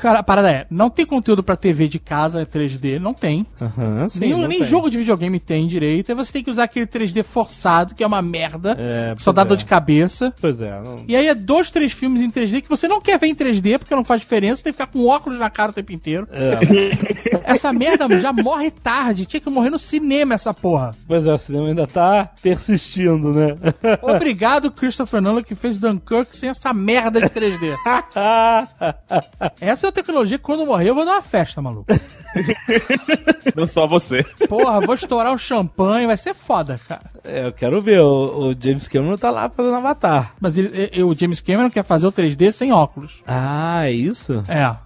Cara, 0.00 0.20
a 0.20 0.22
parada 0.22 0.50
é, 0.50 0.66
não 0.70 0.90
tem 0.90 1.06
conteúdo 1.06 1.42
pra 1.42 1.56
TV 1.56 1.88
de 1.88 1.98
casa 1.98 2.46
3D, 2.46 2.98
não 2.98 3.14
tem. 3.14 3.46
Aham, 3.60 4.08
sim, 4.08 4.20
nem 4.20 4.30
não 4.30 4.48
nem 4.48 4.58
tem. 4.58 4.68
jogo 4.68 4.90
de 4.90 4.98
videogame 4.98 5.38
tem 5.40 5.66
direito. 5.66 6.10
Aí 6.10 6.16
você 6.16 6.32
tem 6.32 6.44
que 6.44 6.50
usar 6.50 6.64
aquele 6.64 6.86
3D 6.86 7.22
forçado, 7.22 7.94
que 7.94 8.02
é 8.02 8.06
uma 8.06 8.22
merda. 8.22 8.76
É, 8.78 9.14
só 9.18 9.32
dá 9.32 9.42
pois 9.42 9.48
dor 9.48 9.54
é. 9.54 9.58
de 9.58 9.64
cabeça. 9.66 10.32
Pois 10.40 10.60
é. 10.60 10.80
Não... 10.80 11.04
E 11.06 11.16
aí 11.16 11.28
é 11.28 11.34
dois, 11.34 11.70
três 11.70 11.92
filmes 11.92 12.22
em 12.22 12.30
3D 12.30 12.62
que 12.62 12.68
você 12.68 12.88
não 12.88 13.00
quer 13.00 13.18
ver 13.18 13.26
em 13.26 13.34
3D 13.34 13.78
porque 13.78 13.94
não 13.94 14.04
faz 14.04 14.20
diferença, 14.20 14.62
tem 14.62 14.72
que 14.72 14.78
ficar 14.78 14.90
com 14.90 15.06
óculos 15.06 15.38
na 15.38 15.50
cara 15.50 15.70
o 15.70 15.74
tempo 15.74 15.92
inteiro. 15.92 16.28
É. 16.32 16.58
Essa 17.44 17.72
merda 17.72 18.08
já 18.20 18.32
morre 18.32 18.70
tarde, 18.70 19.26
tinha 19.26 19.40
que 19.40 19.50
morrer 19.50 19.70
no 19.70 19.78
cinema 19.78 20.34
essa 20.34 20.52
porra. 20.52 20.92
Pois 21.06 21.26
é, 21.26 21.32
o 21.32 21.38
cinema 21.38 21.68
ainda 21.68 21.86
tá 21.86 22.30
persistindo, 22.44 23.32
né? 23.32 23.56
Obrigado, 24.02 24.70
Christopher 24.70 25.22
Nolan, 25.22 25.42
que 25.42 25.54
fez 25.54 25.78
Dunkirk 25.78 26.36
sem 26.36 26.50
essa 26.50 26.74
merda 26.74 27.18
de 27.22 27.28
3D. 27.30 27.74
Essa 29.60 29.86
é 29.86 29.88
a 29.88 29.92
tecnologia 29.92 30.36
que 30.36 30.44
quando 30.44 30.66
morrer 30.66 30.90
eu 30.90 30.94
vou 30.94 31.06
dar 31.06 31.12
uma 31.12 31.22
festa, 31.22 31.62
maluco. 31.62 31.86
Não 33.56 33.66
só 33.66 33.86
você. 33.86 34.22
Porra, 34.48 34.80
vou 34.80 34.94
estourar 34.94 35.32
o 35.32 35.38
champanhe, 35.38 36.06
vai 36.06 36.16
ser 36.18 36.34
foda, 36.34 36.76
cara. 36.86 37.10
É, 37.24 37.46
eu 37.46 37.52
quero 37.52 37.80
ver. 37.80 38.00
O, 38.00 38.50
o 38.50 38.54
James 38.60 38.86
Cameron 38.88 39.16
tá 39.16 39.30
lá 39.30 39.48
fazendo 39.48 39.76
Avatar. 39.76 40.34
Mas 40.40 40.58
ele- 40.58 40.90
ele- 40.92 41.02
o 41.02 41.14
James 41.18 41.40
Cameron 41.40 41.70
quer 41.70 41.84
fazer 41.84 42.06
o 42.06 42.12
3D 42.12 42.52
sem 42.52 42.72
óculos. 42.72 43.22
Ah, 43.26 43.86
é 43.86 43.92
isso? 43.92 44.42
É. 44.48 44.76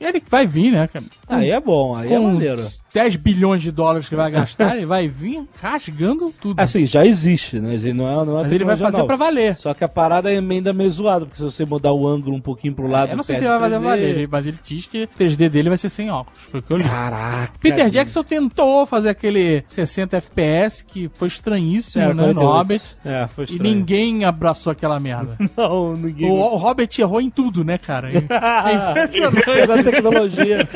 Ele 0.00 0.22
vai 0.28 0.46
vir, 0.46 0.72
né? 0.72 0.88
cara? 0.88 1.04
Aí 1.28 1.50
é 1.50 1.60
bom, 1.60 1.94
aí 1.96 2.12
é 2.12 2.18
maneiro. 2.18 2.62
10 2.92 3.16
bilhões 3.16 3.62
de 3.62 3.70
dólares 3.70 4.08
que 4.08 4.16
vai 4.16 4.30
gastar, 4.30 4.74
ele 4.76 4.86
vai 4.86 5.06
vir 5.06 5.42
rasgando 5.60 6.32
tudo. 6.40 6.58
Assim, 6.60 6.86
já 6.86 7.04
existe, 7.04 7.60
né? 7.60 7.72
gente? 7.76 7.92
Não 7.92 8.08
é, 8.08 8.24
não 8.24 8.38
é 8.38 8.42
Mas 8.44 8.52
ele 8.52 8.64
vai 8.64 8.76
fazer 8.76 8.96
nova. 8.98 9.06
pra 9.06 9.16
valer. 9.16 9.56
Só 9.56 9.74
que 9.74 9.84
a 9.84 9.88
parada 9.88 10.32
é 10.32 10.38
ainda 10.38 10.72
meio 10.72 10.90
zoada, 10.90 11.26
porque 11.26 11.36
se 11.38 11.44
você 11.44 11.64
mudar 11.66 11.92
o 11.92 12.06
ângulo 12.08 12.34
um 12.36 12.40
pouquinho 12.40 12.74
pro 12.74 12.86
lado. 12.86 13.10
Eu 13.10 13.16
não 13.16 13.22
sei 13.22 13.36
se 13.36 13.42
ele 13.42 13.50
vai 13.50 13.58
fazer 13.60 13.76
3D. 13.76 13.84
valer, 13.84 14.08
ele- 14.16 14.26
mas 14.30 14.46
ele 14.46 14.58
diz 14.64 14.86
que 14.86 15.04
o 15.04 15.08
3D 15.08 15.48
dele 15.50 15.68
vai 15.68 15.76
ser 15.78 15.88
sem 15.90 16.10
óculos. 16.10 16.38
Foi 16.50 16.60
o 16.60 16.62
que 16.62 16.72
eu 16.72 16.76
li. 16.78 16.84
Caraca. 16.84 17.52
Peter 17.60 17.84
gente. 17.84 17.92
Jackson 17.92 18.22
tentou 18.22 18.86
fazer 18.86 19.10
aquele 19.10 19.62
60 19.66 20.16
FPS 20.16 20.82
que 20.84 21.10
foi 21.14 21.28
estranhíssimo, 21.28 22.02
É, 22.02 22.06
né, 22.08 22.12
no 22.14 22.34
48. 22.34 22.46
Hobbit. 22.50 22.96
É, 23.04 23.26
foi 23.28 23.44
E 23.44 23.52
estranho. 23.52 23.74
ninguém 23.74 24.24
abraçou 24.24 24.70
aquela 24.70 24.98
merda. 24.98 25.36
Não, 25.56 25.92
ninguém. 25.92 26.30
o, 26.30 26.34
o 26.34 26.56
Hobbit 26.56 27.00
errou 27.00 27.20
em 27.20 27.28
tudo, 27.30 27.62
né, 27.64 27.76
cara? 27.76 28.10
É 28.16 29.62
É 29.62 29.66
da 29.66 29.75
tecnologia. 29.82 30.68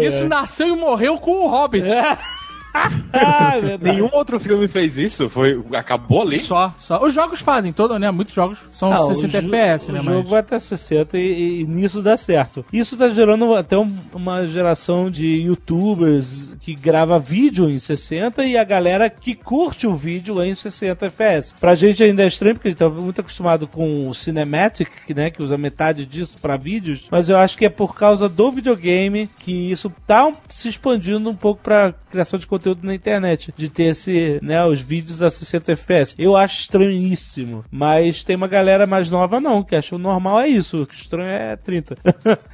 Isso 0.06 0.26
nasceu 0.28 0.68
e 0.68 0.76
morreu 0.76 1.18
com 1.18 1.44
o 1.44 1.46
Hobbit. 1.46 1.86
ai, 1.92 2.18
verdade. 2.74 3.78
Nenhum 3.84 4.08
outro 4.12 4.38
filme 4.40 4.66
fez 4.68 4.96
isso. 4.98 5.28
Foi, 5.30 5.62
acabou 5.74 6.22
ali. 6.22 6.38
Só, 6.38 6.74
só. 6.78 7.02
Os 7.02 7.14
jogos 7.14 7.40
fazem, 7.40 7.72
todo, 7.72 7.98
né? 7.98 8.10
Muitos 8.10 8.34
jogos 8.34 8.58
são 8.72 8.92
Ah, 8.92 9.06
60 9.06 9.38
o 9.38 9.40
jo- 9.42 9.46
FPS, 9.54 9.92
né? 9.92 10.00
O 10.00 10.04
mas- 10.04 10.14
jogo 10.14 10.28
vai 10.28 10.40
até 10.40 10.58
60 10.58 11.18
e, 11.18 11.60
e 11.60 11.66
nisso 11.66 12.02
dá 12.02 12.16
certo. 12.16 12.64
Isso 12.72 12.96
tá 12.96 13.08
gerando 13.08 13.54
até 13.54 13.78
um- 13.78 13.94
uma 14.12 14.46
geração 14.46 15.10
de 15.10 15.26
youtubers 15.26 16.54
que 16.60 16.74
grava 16.74 17.18
vídeo 17.18 17.68
em 17.70 17.78
60 17.78 18.44
e 18.44 18.56
a 18.56 18.64
galera 18.64 19.08
que 19.08 19.34
curte 19.34 19.86
o 19.86 19.94
vídeo 19.94 20.42
em 20.42 20.54
60 20.54 21.06
FPS. 21.06 21.54
Pra 21.60 21.74
gente 21.74 22.02
ainda 22.02 22.22
é 22.22 22.26
estranho 22.26 22.54
porque 22.56 22.68
a 22.68 22.70
gente 22.70 22.78
tá 22.78 22.88
muito 22.88 23.20
acostumado 23.20 23.66
com 23.66 24.08
o 24.08 24.14
Cinematic, 24.14 24.88
né, 25.14 25.30
que 25.30 25.42
usa 25.42 25.56
metade 25.56 26.04
disso 26.04 26.38
pra 26.40 26.56
vídeos, 26.56 27.04
mas 27.10 27.28
eu 27.28 27.36
acho 27.36 27.56
que 27.56 27.64
é 27.64 27.68
por 27.70 27.94
causa 27.94 28.28
do 28.28 28.50
videogame 28.50 29.28
que 29.38 29.70
isso 29.70 29.92
tá 30.06 30.32
se 30.48 30.68
expandindo 30.68 31.28
um 31.30 31.34
pouco 31.36 31.60
pra 31.62 31.94
criação 32.10 32.38
de 32.38 32.46
conteúdo 32.46 32.63
na 32.82 32.94
internet, 32.94 33.52
de 33.56 33.68
ter 33.68 33.84
esse, 33.84 34.38
né, 34.42 34.64
os 34.64 34.80
vídeos 34.80 35.20
a 35.22 35.28
60 35.30 35.72
FPS. 35.72 36.14
Eu 36.18 36.36
acho 36.36 36.60
estranhíssimo, 36.60 37.64
mas 37.70 38.22
tem 38.24 38.36
uma 38.36 38.46
galera 38.48 38.86
mais 38.86 39.10
nova 39.10 39.40
não, 39.40 39.62
que 39.62 39.74
acha 39.76 39.94
o 39.94 39.98
normal 39.98 40.40
é 40.40 40.48
isso, 40.48 40.82
o 40.82 40.86
que 40.86 40.94
estranho 40.94 41.28
é 41.28 41.56
30. 41.56 41.96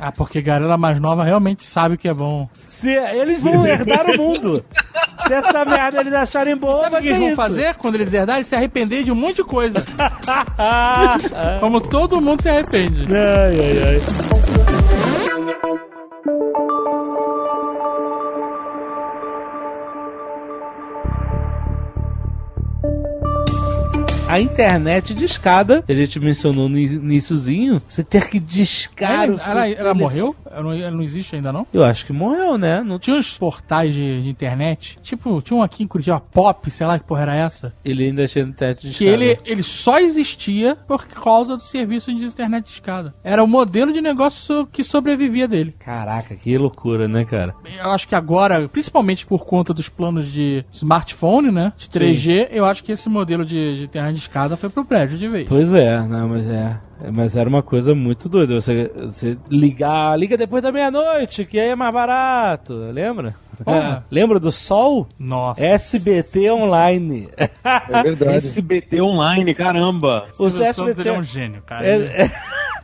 Ah, 0.03 0.11
porque 0.11 0.41
galera 0.41 0.77
mais 0.79 0.99
nova 0.99 1.23
realmente 1.23 1.65
sabe 1.65 1.95
o 1.95 1.99
que 1.99 2.09
é 2.09 2.15
bom. 2.15 2.49
Se 2.67 2.89
eles 2.91 3.43
vão 3.43 3.67
herdar 3.67 4.07
o 4.07 4.17
mundo. 4.17 4.65
Se 5.27 5.33
essa 5.35 5.63
merda 5.65 6.01
eles 6.01 6.15
acharem 6.15 6.57
boa, 6.57 6.85
Sabe 6.85 6.91
vai 6.91 7.01
o 7.01 7.03
que 7.03 7.09
eles 7.09 7.19
vão 7.21 7.29
isso. 7.29 7.37
fazer 7.37 7.75
quando 7.75 7.97
eles 7.97 8.13
herdarem? 8.15 8.43
Se 8.43 8.57
arrepender 8.57 9.05
de 9.05 9.13
um 9.13 9.15
monte 9.15 9.37
de 9.37 9.45
coisa. 9.45 9.85
Como 11.61 11.81
todo 11.81 12.21
mundo 12.21 12.41
se 12.43 12.49
arrepende. 12.49 13.07
Ai, 13.15 13.59
ai, 13.61 13.95
ai. 13.95 14.70
A 24.31 24.41
internet 24.41 25.12
que 25.85 25.93
a 25.93 25.97
gente 25.97 26.20
mencionou 26.20 26.68
no 26.68 26.78
iníciozinho, 26.78 27.83
você 27.89 28.05
ter 28.05 28.28
que 28.28 28.39
discar 28.39 29.24
Ela, 29.24 29.35
o 29.35 29.39
seu 29.41 29.51
ela, 29.51 29.68
ela 29.68 29.93
morreu? 29.95 30.37
Não, 30.55 30.90
não 30.90 31.03
existe 31.03 31.36
ainda, 31.36 31.53
não? 31.53 31.66
Eu 31.72 31.84
acho 31.84 32.05
que 32.05 32.12
morreu, 32.12 32.59
né? 32.59 32.82
Não 32.82 32.98
Tinha 32.98 33.16
uns 33.16 33.36
portais 33.38 33.94
de, 33.94 34.22
de 34.22 34.28
internet, 34.28 34.96
tipo, 35.03 35.40
tinha 35.42 35.57
um 35.57 35.62
aqui 35.62 35.82
em 35.84 35.86
Curitiba, 35.86 36.20
Pop, 36.20 36.70
sei 36.70 36.86
lá 36.86 36.98
que 36.98 37.05
porra 37.05 37.22
era 37.22 37.34
essa, 37.34 37.72
Ele 37.84 38.05
ainda 38.05 38.26
tinha 38.26 38.44
internet 38.44 38.88
de 38.88 38.96
que 38.96 39.05
escada. 39.05 39.24
ele, 39.24 39.38
ele 39.44 39.62
só 39.62 39.98
existia 39.98 40.76
por 40.86 41.07
causa 41.07 41.57
do 41.57 41.62
serviço 41.62 42.14
de 42.14 42.24
internet 42.24 42.64
de 42.64 42.70
escada. 42.70 43.14
Era 43.22 43.42
o 43.42 43.46
modelo 43.46 43.92
de 43.92 44.01
negócio 44.01 44.66
que 44.66 44.82
sobrevivia 44.82 45.46
dele. 45.46 45.74
Caraca, 45.78 46.34
que 46.34 46.57
loucura, 46.59 47.09
né, 47.09 47.24
cara? 47.24 47.55
Eu 47.64 47.90
acho 47.90 48.09
que 48.09 48.14
agora, 48.14 48.68
principalmente 48.68 49.26
por 49.26 49.44
conta 49.44 49.72
dos 49.72 49.88
planos 49.88 50.30
de 50.30 50.64
smartphone, 50.72 51.51
né, 51.51 51.72
de 51.76 51.88
3G, 51.88 52.48
eu 52.51 52.64
acho 52.64 52.82
que 52.82 52.92
esse 52.92 53.09
modelo 53.09 53.44
de, 53.44 53.76
de 53.76 53.84
internet 53.84 54.14
de 54.14 54.20
escada 54.20 54.57
foi 54.57 54.68
pro 54.68 54.84
prédio 54.84 55.18
de 55.18 55.28
vez. 55.28 55.48
Pois 55.48 55.72
é, 55.72 56.01
não, 56.07 56.28
mas 56.28 56.48
é. 56.48 56.78
Mas 57.12 57.36
era 57.36 57.48
uma 57.48 57.62
coisa 57.62 57.94
muito 57.94 58.28
doida. 58.28 58.61
Você, 58.61 58.90
você 58.94 59.38
ligar, 59.51 60.18
liga 60.18 60.36
depois 60.36 60.62
da 60.62 60.72
meia-noite, 60.72 61.44
que 61.44 61.59
aí 61.59 61.68
é 61.68 61.74
mais 61.74 61.92
barato. 61.92 62.74
Lembra? 62.74 63.34
Porra. 63.65 64.05
Lembra 64.11 64.39
do 64.41 64.51
Sol? 64.53 65.07
Nossa. 65.19 65.65
SBT 65.65 66.51
Online. 66.51 67.29
É 67.37 68.03
verdade. 68.03 68.37
SBT 68.37 69.01
Online, 69.03 69.55
caramba. 69.55 70.27
O 70.39 70.51
Silvio 70.51 70.63
SBT 70.65 71.09
é 71.09 71.13
um 71.19 71.23
gênio, 71.23 71.63
cara. 71.63 71.87
É- 71.87 72.23
é- 72.25 72.31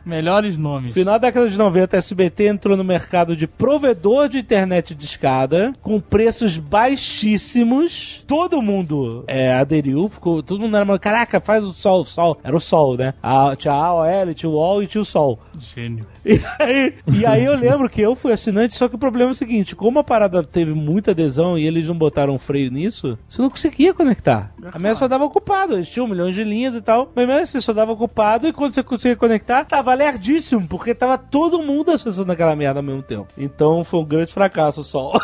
Melhores 0.07 0.57
nomes. 0.57 0.93
Final 0.93 1.15
da 1.19 1.27
década 1.27 1.49
de 1.49 1.57
90, 1.57 1.97
a 1.97 1.99
SBT 1.99 2.45
entrou 2.47 2.77
no 2.77 2.83
mercado 2.83 3.35
de 3.35 3.45
provedor 3.45 4.29
de 4.29 4.37
internet 4.39 4.95
de 4.95 5.03
escada, 5.03 5.73
com 5.81 5.99
preços 5.99 6.57
baixíssimos. 6.57 8.23
Todo 8.25 8.61
mundo 8.61 9.25
é, 9.27 9.53
aderiu, 9.53 10.07
ficou, 10.07 10.41
todo 10.41 10.61
mundo 10.61 10.77
era, 10.77 10.85
mal, 10.85 10.97
caraca, 10.97 11.41
faz 11.41 11.65
o 11.65 11.73
sol, 11.73 12.03
o 12.03 12.05
sol. 12.05 12.37
Era 12.41 12.55
o 12.55 12.59
sol, 12.59 12.95
né? 12.95 13.13
A, 13.21 13.53
tinha 13.57 13.73
a 13.73 13.85
AOL, 13.85 14.33
tinha 14.33 14.49
o 14.49 14.53
UOL 14.53 14.81
e 14.83 14.87
tinha 14.87 15.01
o 15.01 15.05
sol. 15.05 15.39
Gênio. 15.59 16.05
E 16.27 16.41
aí, 16.59 16.93
e 17.07 17.25
aí 17.25 17.45
eu 17.45 17.55
lembro 17.55 17.89
que 17.89 18.01
eu 18.01 18.15
fui 18.15 18.33
assinante, 18.33 18.75
só 18.75 18.89
que 18.89 18.95
o 18.95 18.99
problema 18.99 19.31
é 19.31 19.33
o 19.33 19.35
seguinte: 19.35 19.75
como 19.75 19.99
a 19.99 20.03
parada 20.03 20.43
teve 20.43 20.73
muita 20.73 21.11
adesão 21.11 21.57
e 21.57 21.65
eles 21.65 21.87
não 21.87 21.95
botaram 21.97 22.33
um 22.35 22.37
freio 22.37 22.69
nisso, 22.69 23.17
você 23.27 23.41
não 23.41 23.49
conseguia 23.49 23.93
conectar. 23.93 24.51
A 24.73 24.77
minha 24.77 24.95
só 24.95 25.07
dava 25.07 25.23
ocupado, 25.23 25.75
eles 25.75 25.89
tinham 25.89 26.07
milhões 26.07 26.35
de 26.35 26.43
linhas 26.43 26.75
e 26.75 26.81
tal, 26.81 27.11
mas 27.15 27.25
mesmo 27.25 27.41
assim 27.41 27.61
só 27.61 27.71
dava 27.71 27.93
ocupado 27.93 28.47
e 28.47 28.53
quando 28.53 28.73
você 28.75 28.83
conseguia 28.83 29.15
conectar, 29.15 29.63
tava 29.63 29.93
lerdíssimo, 29.93 30.67
porque 30.67 30.93
tava 30.93 31.17
todo 31.17 31.63
mundo 31.63 31.91
acessando 31.91 32.31
aquela 32.31 32.55
merda 32.55 32.79
ao 32.79 32.83
mesmo 32.83 33.01
tempo. 33.01 33.27
Então 33.37 33.83
foi 33.83 34.01
um 34.01 34.05
grande 34.05 34.33
fracasso 34.33 34.81
o 34.81 34.83
sol. 34.83 35.19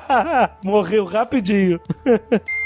Morreu 0.62 1.04
rapidinho. 1.04 1.80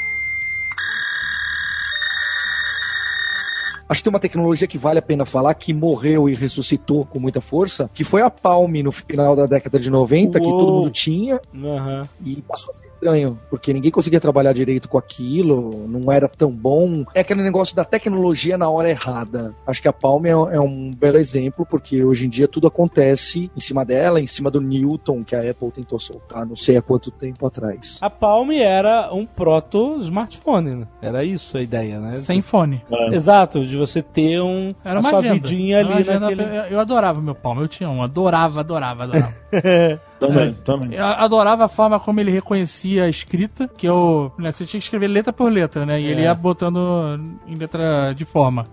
Acho 3.88 4.00
que 4.00 4.04
tem 4.04 4.12
uma 4.12 4.20
tecnologia 4.20 4.66
que 4.68 4.76
vale 4.76 4.98
a 4.98 5.02
pena 5.02 5.24
falar, 5.24 5.54
que 5.54 5.72
morreu 5.72 6.28
e 6.28 6.34
ressuscitou 6.34 7.06
com 7.06 7.18
muita 7.18 7.40
força, 7.40 7.88
que 7.94 8.04
foi 8.04 8.20
a 8.20 8.28
Palm 8.28 8.70
no 8.82 8.92
final 8.92 9.34
da 9.34 9.46
década 9.46 9.78
de 9.78 9.90
90, 9.90 10.38
que 10.38 10.46
Uou. 10.46 10.60
todo 10.60 10.72
mundo 10.72 10.90
tinha, 10.90 11.40
Aham. 11.54 12.06
e 12.24 12.36
passou 12.42 12.70
a 12.70 12.74
ser 12.74 12.87
estranho, 12.98 13.38
porque 13.48 13.72
ninguém 13.72 13.90
conseguia 13.90 14.20
trabalhar 14.20 14.52
direito 14.52 14.88
com 14.88 14.98
aquilo, 14.98 15.86
não 15.88 16.10
era 16.12 16.28
tão 16.28 16.50
bom. 16.50 17.04
É 17.14 17.20
aquele 17.20 17.42
negócio 17.42 17.74
da 17.74 17.84
tecnologia 17.84 18.58
na 18.58 18.68
hora 18.68 18.90
errada. 18.90 19.54
Acho 19.66 19.80
que 19.80 19.88
a 19.88 19.92
Palm 19.92 20.26
é, 20.26 20.30
é 20.30 20.60
um 20.60 20.90
belo 20.90 21.16
exemplo, 21.16 21.64
porque 21.64 22.02
hoje 22.04 22.26
em 22.26 22.28
dia 22.28 22.48
tudo 22.48 22.66
acontece 22.66 23.50
em 23.56 23.60
cima 23.60 23.84
dela, 23.84 24.20
em 24.20 24.26
cima 24.26 24.50
do 24.50 24.60
Newton, 24.60 25.22
que 25.22 25.36
a 25.36 25.48
Apple 25.48 25.70
tentou 25.70 25.98
soltar 25.98 26.44
não 26.44 26.56
sei 26.56 26.76
há 26.76 26.82
quanto 26.82 27.10
tempo 27.10 27.46
atrás. 27.46 27.98
A 28.00 28.10
Palm 28.10 28.50
era 28.52 29.12
um 29.12 29.24
proto-smartphone, 29.24 30.74
né? 30.74 30.86
Era 31.00 31.24
isso 31.24 31.56
a 31.56 31.62
ideia, 31.62 31.98
né? 32.00 32.18
Sem 32.18 32.42
fone. 32.42 32.82
Exato, 33.12 33.64
de 33.64 33.76
você 33.76 34.02
ter 34.02 34.40
um, 34.40 34.72
Era 34.84 34.98
a 34.98 35.00
uma 35.00 35.08
sua 35.10 35.18
agenda. 35.20 35.34
vidinha 35.34 35.78
Era 35.78 35.86
uma 35.88 35.96
ali 35.96 36.08
agenda- 36.08 36.20
naquele... 36.30 36.42
eu, 36.42 36.62
eu 36.64 36.80
adorava 36.80 37.20
meu 37.20 37.34
palmo, 37.34 37.60
eu 37.62 37.68
tinha 37.68 37.88
um. 37.88 38.02
Adorava, 38.02 38.60
adorava, 38.60 39.04
adorava. 39.04 39.34
Também, 40.18 40.48
É. 40.48 40.52
também. 40.64 40.94
Eu 40.94 41.04
adorava 41.06 41.64
a 41.64 41.68
forma 41.68 41.98
como 42.00 42.20
ele 42.20 42.30
reconhecia 42.30 43.04
a 43.04 43.08
escrita, 43.08 43.68
que 43.68 43.86
eu. 43.88 44.32
Né, 44.38 44.50
você 44.50 44.64
tinha 44.64 44.78
que 44.78 44.84
escrever 44.84 45.06
letra 45.08 45.32
por 45.32 45.50
letra, 45.52 45.84
né? 45.86 46.00
E 46.00 46.06
ele 46.06 46.20
É. 46.22 46.24
ia 46.24 46.34
botando 46.34 47.20
em 47.46 47.54
letra 47.54 48.12
de 48.14 48.24
forma. 48.24 48.64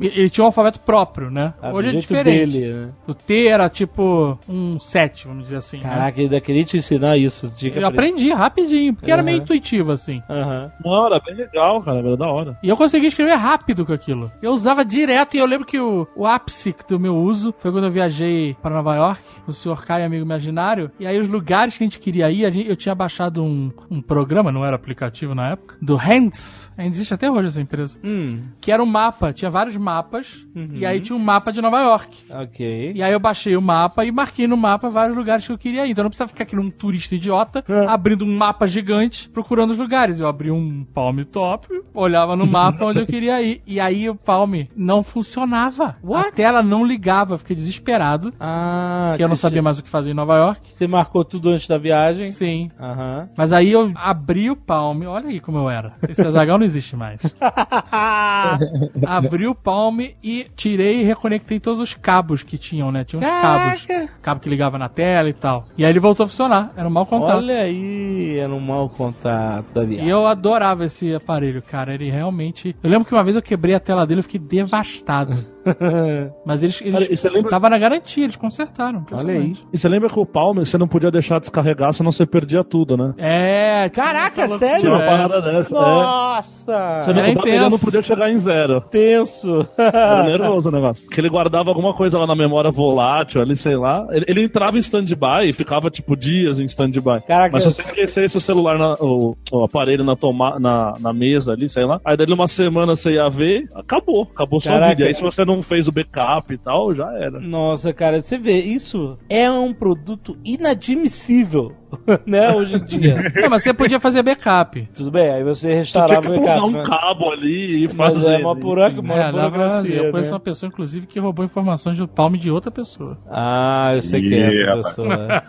Ele 0.00 0.28
tinha 0.30 0.42
um 0.44 0.46
alfabeto 0.46 0.80
próprio, 0.80 1.30
né? 1.30 1.54
Ah, 1.62 1.72
Hoje 1.72 1.88
é 1.88 1.90
jeito 1.92 2.08
diferente. 2.08 2.52
dele, 2.52 2.72
né? 2.72 2.88
O 3.06 3.14
T 3.14 3.46
era 3.46 3.68
tipo 3.68 4.38
um 4.48 4.78
7, 4.78 5.26
vamos 5.26 5.44
dizer 5.44 5.56
assim. 5.56 5.78
né? 5.78 5.82
Caraca, 5.84 6.18
ele 6.18 6.26
ainda 6.26 6.40
queria 6.40 6.64
te 6.64 6.76
ensinar 6.76 7.16
isso. 7.16 7.52
Tinha 7.56 7.72
Eu 7.72 7.86
aprender. 7.86 8.12
aprendi 8.12 8.32
rapidinho, 8.32 8.94
porque 8.94 9.10
era 9.10 9.22
meio 9.22 9.38
intuitivo, 9.38 9.92
assim. 9.92 10.22
Aham. 10.28 10.70
Não, 10.84 11.06
era 11.06 11.20
bem 11.20 11.34
legal, 11.34 11.80
cara, 11.82 11.98
era 11.98 12.16
da 12.16 12.26
hora. 12.26 12.58
E 12.62 12.68
eu 12.68 12.76
consegui 12.76 13.06
escrever 13.06 13.34
rápido 13.34 13.84
com 13.86 13.92
aquilo. 13.92 14.30
Eu 14.42 14.52
usava 14.52 14.84
direto 14.84 15.34
e 15.36 15.38
eu 15.38 15.46
lembro 15.46 15.66
que 15.66 15.78
o, 15.78 16.06
o 16.16 16.26
ápice 16.26 16.74
do 16.88 16.98
meu 17.00 17.16
uso 17.16 17.54
foi 17.58 17.70
quando 17.72 17.84
eu 17.84 17.90
viajei 17.90 18.56
para 18.62 18.74
Nova 18.74 18.94
York, 18.96 19.22
o 19.46 19.52
Sr. 19.52 19.84
Kai, 19.84 20.02
amigo 20.04 20.24
imaginário. 20.24 20.81
E 20.98 21.06
aí 21.06 21.18
os 21.18 21.28
lugares 21.28 21.76
que 21.76 21.84
a 21.84 21.86
gente 21.86 21.98
queria 22.00 22.30
ir, 22.30 22.42
eu 22.68 22.76
tinha 22.76 22.94
baixado 22.94 23.42
um, 23.42 23.70
um 23.90 24.00
programa, 24.00 24.50
não 24.52 24.64
era 24.64 24.76
aplicativo 24.76 25.34
na 25.34 25.50
época, 25.50 25.76
do 25.80 25.96
Hands. 25.96 26.70
Ainda 26.76 26.94
existe 26.94 27.14
até 27.14 27.30
hoje 27.30 27.48
essa 27.48 27.60
empresa. 27.60 27.98
Hum, 28.02 28.42
Que 28.60 28.70
era 28.72 28.82
um 28.82 28.86
mapa, 28.86 29.32
tinha 29.32 29.50
vários 29.50 29.76
mapas. 29.76 30.44
E 30.74 30.84
aí 30.84 31.00
tinha 31.00 31.16
um 31.16 31.18
mapa 31.18 31.52
de 31.52 31.60
Nova 31.62 31.80
York. 31.80 32.24
ok. 32.30 32.92
E 32.94 33.02
aí 33.02 33.12
eu 33.12 33.20
baixei 33.20 33.56
o 33.56 33.62
mapa 33.62 34.04
e 34.04 34.12
marquei 34.12 34.46
no 34.46 34.56
mapa 34.56 34.88
vários 34.88 35.16
lugares 35.16 35.46
que 35.46 35.52
eu 35.52 35.58
queria 35.58 35.86
ir. 35.86 35.90
Então 35.90 36.02
eu 36.02 36.04
não 36.04 36.10
precisava 36.10 36.28
ficar 36.28 36.42
aqui 36.44 36.54
num 36.56 36.70
turista 36.70 37.14
idiota, 37.14 37.64
abrindo 37.88 38.24
um 38.24 38.36
mapa 38.36 38.66
gigante, 38.66 39.28
procurando 39.28 39.70
os 39.70 39.78
lugares. 39.78 40.18
Eu 40.20 40.26
abri 40.28 40.50
um 40.50 40.84
Palm 40.84 41.18
Top, 41.24 41.66
olhava 41.94 42.36
no 42.36 42.46
mapa 42.46 42.84
onde 42.84 43.00
eu 43.00 43.06
queria 43.06 43.40
ir. 43.42 43.62
E 43.66 43.80
aí 43.80 44.08
o 44.08 44.14
Palm 44.14 44.52
não 44.76 45.02
funcionava. 45.02 45.96
A 46.14 46.30
tela 46.32 46.62
não 46.62 46.84
ligava, 46.84 47.34
eu 47.34 47.38
fiquei 47.38 47.56
desesperado. 47.56 48.32
Ah, 48.38 49.08
Porque 49.12 49.24
eu 49.24 49.28
não 49.28 49.36
sabia 49.36 49.62
mais 49.62 49.78
o 49.78 49.82
que 49.82 49.90
fazer 49.90 50.10
em 50.10 50.14
Nova 50.14 50.36
York. 50.36 50.70
Você 50.72 50.86
marcou 50.86 51.24
tudo 51.24 51.50
antes 51.50 51.68
da 51.68 51.76
viagem? 51.78 52.30
Sim. 52.30 52.70
Aham. 52.80 53.28
Mas 53.36 53.52
aí 53.52 53.70
eu 53.72 53.92
abri 53.94 54.50
o 54.50 54.56
Palm, 54.56 55.02
olha 55.06 55.28
aí 55.28 55.38
como 55.38 55.58
eu 55.58 55.68
era. 55.70 55.92
Esse 56.08 56.26
Azagal 56.26 56.58
não 56.58 56.64
existe 56.64 56.96
mais. 56.96 57.20
abri 59.06 59.46
o 59.46 59.54
Palm 59.54 60.00
e 60.22 60.46
tirei 60.56 61.00
e 61.00 61.04
reconectei 61.04 61.60
todos 61.60 61.78
os 61.80 61.94
cabos 61.94 62.42
que 62.42 62.56
tinham, 62.56 62.90
né? 62.90 63.04
Tinha 63.04 63.20
uns 63.20 63.26
cabos. 63.26 63.86
Cabo 64.22 64.40
que 64.40 64.48
ligava 64.48 64.78
na 64.78 64.88
tela 64.88 65.28
e 65.28 65.32
tal. 65.32 65.64
E 65.76 65.84
aí 65.84 65.90
ele 65.90 66.00
voltou 66.00 66.24
a 66.24 66.28
funcionar. 66.28 66.72
Era 66.76 66.88
um 66.88 66.90
mau 66.90 67.04
contato. 67.06 67.36
Olha 67.36 67.60
aí, 67.62 68.38
era 68.38 68.52
um 68.52 68.60
mau 68.60 68.88
contato 68.88 69.66
da 69.74 69.82
E 69.82 69.86
viagem. 69.86 70.08
eu 70.08 70.26
adorava 70.26 70.84
esse 70.84 71.14
aparelho, 71.14 71.62
cara. 71.62 71.94
Ele 71.94 72.10
realmente. 72.10 72.74
Eu 72.82 72.90
lembro 72.90 73.04
que 73.06 73.12
uma 73.14 73.22
vez 73.24 73.36
eu 73.36 73.42
quebrei 73.42 73.74
a 73.74 73.80
tela 73.80 74.06
dele 74.06 74.20
e 74.20 74.22
fiquei 74.22 74.40
devastado. 74.40 75.32
Mas 76.44 76.62
eles. 76.62 76.80
eles... 76.82 77.22
Cara, 77.22 77.34
lembra- 77.34 77.50
Tava 77.50 77.70
na 77.70 77.78
garantia, 77.78 78.24
eles 78.24 78.36
consertaram. 78.36 79.04
Olha 79.12 79.34
aí. 79.34 79.56
E 79.72 79.78
você 79.78 79.88
lembra 79.88 80.08
que 80.08 80.18
o 80.18 80.26
Palm 80.26 80.58
você 80.58 80.76
não 80.78 80.88
podia 80.88 81.10
deixar 81.10 81.38
descarregar, 81.40 81.92
senão 81.92 82.10
você 82.12 82.26
perdia 82.26 82.64
tudo, 82.64 82.96
né? 82.96 83.14
É, 83.18 83.88
Caraca, 83.90 84.46
sério? 84.48 84.80
Tinha 84.80 84.92
uma 84.92 85.02
É. 85.02 85.06
parada 85.06 85.40
dessa. 85.42 85.74
É. 85.76 85.78
Nossa! 85.80 87.02
Você 87.02 87.12
não, 87.12 87.34
bateria 87.34 87.68
não 87.68 87.78
podia 87.78 88.02
chegar 88.02 88.30
em 88.30 88.38
zero. 88.38 88.80
tenso. 88.90 89.66
Era 89.78 90.24
nervoso 90.24 90.68
o 90.68 90.72
negócio. 90.72 91.04
Porque 91.04 91.20
ele 91.20 91.28
guardava 91.28 91.68
alguma 91.70 91.92
coisa 91.94 92.18
lá 92.18 92.26
na 92.26 92.34
memória 92.34 92.70
volátil, 92.70 93.40
ali, 93.40 93.56
sei 93.56 93.76
lá. 93.76 94.06
Ele, 94.10 94.24
ele 94.28 94.42
entrava 94.44 94.76
em 94.76 94.80
stand-by 94.80 95.48
e 95.48 95.52
ficava, 95.52 95.90
tipo, 95.90 96.16
dias 96.16 96.60
em 96.60 96.64
stand-by. 96.64 97.22
Caraca, 97.26 97.50
Mas 97.52 97.62
se 97.64 97.70
você 97.70 97.82
esquecesse 97.82 98.36
o 98.36 98.40
celular, 98.40 98.78
na- 98.78 98.94
o, 99.00 99.36
o 99.50 99.64
aparelho 99.64 100.04
na, 100.04 100.16
toma, 100.16 100.58
na, 100.58 100.94
na 101.00 101.12
mesa 101.12 101.52
ali, 101.52 101.68
sei 101.68 101.84
lá, 101.84 102.00
aí 102.04 102.16
dali 102.16 102.32
uma 102.32 102.46
semana 102.46 102.94
você 102.94 103.12
ia 103.14 103.28
ver, 103.28 103.68
acabou. 103.74 104.28
Acabou 104.34 104.60
sua 104.60 104.72
Caraca. 104.72 104.90
vida. 104.90 105.02
E 105.04 105.08
aí 105.08 105.14
se 105.14 105.22
você 105.22 105.44
não 105.44 105.51
fez 105.60 105.88
o 105.88 105.92
backup 105.92 106.54
e 106.54 106.56
tal, 106.58 106.94
já 106.94 107.12
era. 107.12 107.40
Nossa, 107.40 107.92
cara, 107.92 108.22
você 108.22 108.38
vê, 108.38 108.60
isso 108.60 109.18
é 109.28 109.50
um 109.50 109.74
produto 109.74 110.38
inadmissível, 110.44 111.72
né, 112.24 112.52
hoje 112.54 112.76
em 112.76 112.84
dia. 112.84 113.16
Não, 113.42 113.50
mas 113.50 113.62
você 113.64 113.74
podia 113.74 113.98
fazer 113.98 114.22
backup. 114.22 114.88
Tudo 114.94 115.10
bem, 115.10 115.28
aí 115.30 115.42
você 115.44 115.74
restaurava 115.74 116.28
o 116.28 116.40
backup, 116.40 116.60
um 116.68 116.70
né? 116.70 116.84
cabo 116.86 117.30
ali 117.30 117.84
e 117.84 117.88
Mas 117.94 118.14
fazer. 118.14 118.34
é 118.34 118.38
uma, 118.38 118.56
pura, 118.56 118.88
uma 118.88 119.14
É, 119.14 119.32
burocracia, 119.32 119.96
Eu 119.96 120.10
conheço 120.12 120.30
né? 120.30 120.34
uma 120.36 120.40
pessoa, 120.40 120.68
inclusive, 120.68 121.06
que 121.06 121.18
roubou 121.18 121.44
informações 121.44 121.98
do 121.98 122.06
Palm 122.06 122.34
de 122.36 122.50
outra 122.50 122.70
pessoa. 122.70 123.18
Ah, 123.28 123.92
eu 123.94 124.02
sei 124.02 124.22
que 124.22 124.34
é 124.34 124.46
essa 124.48 124.52
Yeah. 124.62 124.76
pessoa. 124.82 125.42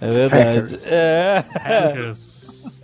É 0.00 0.10
verdade. 0.12 0.78
É. 0.86 1.44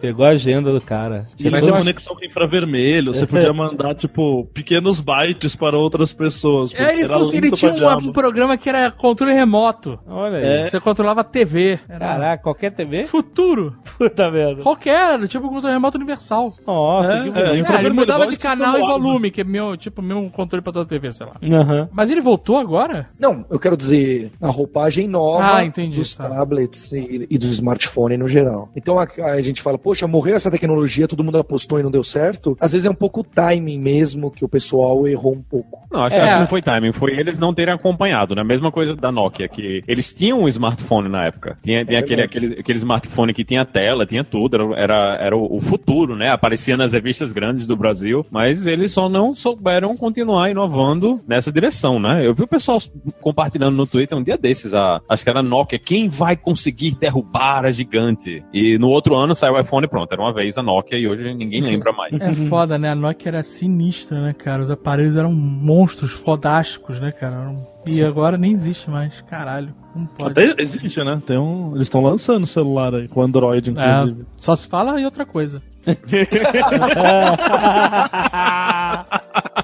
Pegou 0.01 0.25
a 0.25 0.31
agenda 0.31 0.73
do 0.73 0.81
cara. 0.81 1.27
Tinha 1.37 1.51
tinha 1.51 1.61
todos- 1.61 1.79
conexão 1.79 2.15
com 2.15 2.25
infravermelho, 2.25 3.13
você 3.15 3.27
podia 3.27 3.53
mandar, 3.53 3.95
tipo, 3.95 4.47
pequenos 4.55 5.01
bytes 5.01 5.55
para 5.55 5.77
outras 5.77 6.13
pessoas. 6.13 6.75
É, 6.75 6.93
ele, 6.93 7.07
fosse, 7.09 7.37
ele 7.37 7.47
lento 7.51 7.57
tinha 7.57 7.73
um, 7.73 8.09
um 8.09 8.13
programa 8.13 8.57
que 8.57 8.69
era 8.69 8.91
controle 8.91 9.33
remoto. 9.35 9.99
Olha 10.09 10.39
aí. 10.39 10.45
É. 10.45 10.71
Você 10.71 10.81
controlava 10.81 11.21
a 11.21 11.25
TV. 11.25 11.79
Era 11.89 11.99
Caraca, 11.99 12.43
qualquer 12.43 12.71
TV? 12.71 13.05
futuro. 13.05 13.77
Puta 13.99 14.31
merda. 14.31 14.63
Qualquer, 14.63 15.15
era 15.15 15.29
tipo 15.29 15.47
um 15.47 15.51
controle 15.51 15.75
remoto 15.75 15.97
universal. 15.99 16.53
Nossa, 16.67 17.13
É, 17.13 17.23
que 17.23 17.29
é, 17.39 17.47
bonito. 17.49 17.67
Ah, 17.71 17.81
ele 17.81 17.91
mudava 17.93 18.27
de 18.27 18.39
canal 18.39 18.77
e 18.77 18.81
volume, 18.81 19.31
que 19.31 19.41
é 19.43 19.45
meu, 19.45 19.77
tipo, 19.77 20.01
meu 20.03 20.31
controle 20.31 20.63
pra 20.63 20.73
toda 20.73 20.85
a 20.85 20.89
TV, 20.89 21.13
sei 21.13 21.27
lá. 21.27 21.35
Aham. 21.43 21.89
Mas 21.93 22.11
ele 22.11 22.21
voltou 22.21 22.57
agora? 22.57 23.07
Não, 23.19 23.45
eu 23.51 23.59
quero 23.59 23.77
dizer 23.77 24.33
a 24.41 24.49
roupagem 24.49 25.07
nova 25.09 25.57
Ah, 25.57 25.65
entendi, 25.65 25.99
dos 25.99 26.15
tá. 26.15 26.29
tablets 26.29 26.91
e, 26.93 27.27
e 27.31 27.39
do 27.39 27.47
smartphone 27.47 28.17
no 28.17 28.29
geral. 28.29 28.71
Então 28.75 28.99
a, 28.99 29.07
a 29.25 29.41
gente 29.43 29.61
fala, 29.63 29.79
poxa, 29.91 30.07
morreu 30.07 30.37
essa 30.37 30.49
tecnologia, 30.53 31.09
todo 31.09 31.25
mundo 31.25 31.39
apostou 31.39 31.81
e 31.81 31.83
não 31.83 31.91
deu 31.91 32.05
certo. 32.05 32.57
Às 32.61 32.71
vezes 32.73 32.87
é 32.87 32.91
um 32.91 32.95
pouco 32.95 33.21
o 33.23 33.25
timing 33.25 33.77
mesmo 33.81 34.31
que 34.31 34.45
o 34.45 34.49
pessoal 34.49 35.09
errou 35.09 35.33
um 35.33 35.43
pouco. 35.43 35.81
Não, 35.91 36.05
acho, 36.05 36.15
É. 36.15 36.21
acho 36.21 36.35
que 36.35 36.41
não 36.41 36.47
foi 36.47 36.63
timing, 36.63 36.93
foi 36.93 37.19
eles 37.19 37.37
não 37.37 37.53
terem 37.53 37.75
acompanhado, 37.75 38.37
né? 38.37 38.45
Mesma 38.45 38.71
coisa 38.71 38.95
da 38.95 39.11
Nokia, 39.11 39.49
que 39.49 39.83
eles 39.89 40.15
tinham 40.15 40.43
um 40.43 40.47
smartphone 40.49 41.09
na 41.09 41.25
época. 41.25 41.57
Tinha, 41.65 41.85
tinha 41.85 41.99
aquele, 41.99 42.23
aquele, 42.23 42.61
aquele 42.61 42.79
smartphone 42.79 43.35
que 43.35 43.43
tinha 43.43 43.65
tela, 43.65 44.07
tinha 44.07 44.23
tudo, 44.23 44.55
era, 44.55 44.81
era, 44.81 45.17
era 45.27 45.37
o, 45.37 45.57
o 45.57 45.61
futuro, 45.61 46.15
né? 46.15 46.29
Aparecia 46.31 46.77
nas 46.77 46.93
revistas 46.93 47.33
grandes 47.33 47.67
do 47.67 47.77
Brasil, 47.77 48.25
mas 48.31 48.69
eles 48.69 48.93
só 48.93 49.09
não 49.09 49.35
souberam 49.35 49.97
continuar 49.97 50.51
inovando 50.51 51.21
nessa 51.27 51.51
direção, 51.51 51.99
né? 51.99 52.25
Eu 52.25 52.33
vi 52.33 52.45
o 52.45 52.47
pessoal 52.47 52.79
compartilhando 53.21 53.77
no 53.77 53.87
Twitter 53.87 54.17
um 54.17 54.23
dia 54.23 54.39
desses, 54.39 54.73
a, 54.73 55.01
acho 55.09 55.25
que 55.25 55.31
era 55.31 55.41
a 55.41 55.43
Nokia, 55.43 55.81
quem 55.81 56.09
vai 56.09 56.37
conseguir 56.37 56.95
derrubar 56.95 57.65
a 57.65 57.73
gigante? 57.73 58.45
E 58.53 58.79
no 58.79 58.89
outro 58.89 59.17
ano 59.17 59.35
saiu 59.35 59.55
o 59.55 59.59
iPhone, 59.59 59.80
pronto, 59.89 60.13
era 60.13 60.21
uma 60.21 60.33
vez 60.33 60.57
a 60.59 60.63
Nokia 60.63 60.99
e 60.99 61.09
hoje 61.09 61.33
ninguém 61.35 61.61
lembra 61.63 61.93
mais. 61.93 62.21
É 62.21 62.33
foda, 62.33 62.79
né? 62.79 62.91
A 62.91 62.95
Nokia 62.95 63.31
era 63.31 63.43
sinistra, 63.43 64.21
né, 64.21 64.33
cara? 64.33 64.63
Os 64.63 64.71
aparelhos 64.71 65.17
eram 65.17 65.33
monstros 65.33 66.13
fodásticos, 66.13 67.01
né, 67.01 67.11
cara? 67.13 67.35
Eram- 67.37 67.57
E 67.87 68.03
agora 68.05 68.37
nem 68.39 68.53
existe 68.53 68.89
mais. 68.91 69.21
Caralho. 69.23 69.75
Não 69.95 70.07
pode. 70.07 70.31
Até 70.33 70.55
existe, 70.61 71.03
né? 71.03 71.21
Tem 71.27 71.37
um... 71.39 71.71
Eles 71.75 71.87
estão 71.87 72.01
lançando 72.01 72.47
celular 72.47 72.95
aí, 72.95 73.09
com 73.09 73.23
Android, 73.23 73.71
É, 73.71 73.73
inclusive. 73.73 74.25
só 74.37 74.55
se 74.55 74.69
fala 74.69 75.01
em 75.01 75.05
outra 75.05 75.27
coisa. 75.27 75.61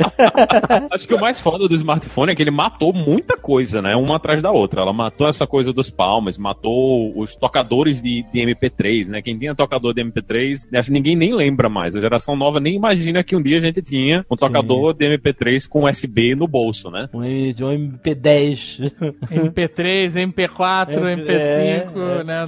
Acho 0.92 1.06
que 1.06 1.14
o 1.14 1.20
mais 1.20 1.40
foda 1.40 1.68
do 1.68 1.74
smartphone 1.74 2.32
é 2.32 2.34
que 2.34 2.42
ele 2.42 2.50
matou 2.50 2.92
muita 2.92 3.36
coisa, 3.36 3.82
né? 3.82 3.94
Uma 3.96 4.16
atrás 4.16 4.42
da 4.42 4.50
outra. 4.50 4.82
Ela 4.82 4.92
matou 4.92 5.28
essa 5.28 5.46
coisa 5.46 5.72
dos 5.72 5.90
palmas, 5.90 6.38
matou 6.38 7.12
os 7.18 7.34
tocadores 7.36 8.00
de, 8.00 8.24
de 8.32 8.40
MP3, 8.40 9.08
né? 9.08 9.22
Quem 9.22 9.38
tinha 9.38 9.54
tocador 9.54 9.94
de 9.94 10.02
MP3, 10.02 10.68
acho 10.74 10.88
que 10.88 10.92
ninguém 10.92 11.16
nem 11.16 11.34
lembra 11.34 11.68
mais. 11.68 11.94
A 11.94 12.00
geração 12.00 12.36
nova 12.36 12.60
nem 12.60 12.74
imagina 12.74 13.22
que 13.22 13.36
um 13.36 13.42
dia 13.42 13.58
a 13.58 13.60
gente 13.60 13.82
tinha 13.82 14.24
um 14.30 14.36
tocador 14.36 14.94
de 14.94 15.06
MP3 15.06 15.68
com 15.68 15.84
USB 15.84 16.34
no 16.34 16.46
bolso, 16.46 16.90
né? 16.90 17.08
Um, 17.12 17.20
um 17.20 17.88
MP10. 17.98 18.92
MP3, 19.30 20.32
MP4, 20.32 20.88
É, 20.90 21.16
MP5, 21.16 22.20
é. 22.20 22.24
né? 22.24 22.44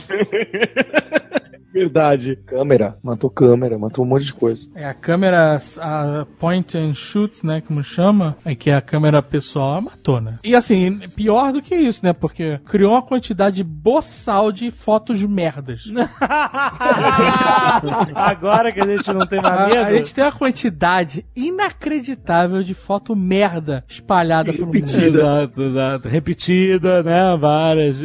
Verdade. 1.72 2.36
Câmera. 2.46 2.96
Matou 3.02 3.30
câmera, 3.30 3.78
matou 3.78 4.04
um 4.04 4.08
monte 4.08 4.26
de 4.26 4.34
coisa. 4.34 4.68
É 4.74 4.84
a 4.86 4.94
câmera 4.94 5.58
a 5.80 6.26
point 6.38 6.76
and 6.76 6.94
shoot, 6.94 7.44
né, 7.46 7.60
como 7.66 7.82
chama, 7.82 8.36
é 8.44 8.54
que 8.54 8.70
é 8.70 8.74
a 8.74 8.80
câmera 8.80 9.22
pessoal 9.22 9.80
matou, 9.80 10.20
né? 10.20 10.38
E 10.44 10.54
assim, 10.54 10.98
pior 11.16 11.52
do 11.52 11.62
que 11.62 11.74
isso, 11.74 12.04
né? 12.04 12.12
Porque 12.12 12.58
criou 12.66 12.92
uma 12.92 13.02
quantidade 13.02 13.62
boçal 13.64 14.52
de 14.52 14.70
fotos 14.70 15.22
merdas. 15.24 15.84
Agora 18.14 18.72
que 18.72 18.80
a 18.80 18.86
gente 18.86 19.12
não 19.12 19.26
tem 19.26 19.40
mais 19.40 19.68
medo. 19.68 19.86
a 19.86 19.92
gente 19.92 20.14
tem 20.14 20.24
uma 20.24 20.32
quantidade 20.32 21.24
inacreditável 21.34 22.62
de 22.62 22.74
foto 22.74 23.14
merda 23.16 23.84
espalhada 23.88 24.52
pelo 24.52 24.66
mundo. 24.66 24.76
Exato, 24.78 25.62
exato. 25.62 26.08
Repetida, 26.08 27.02
né? 27.02 27.36
Várias. 27.38 27.96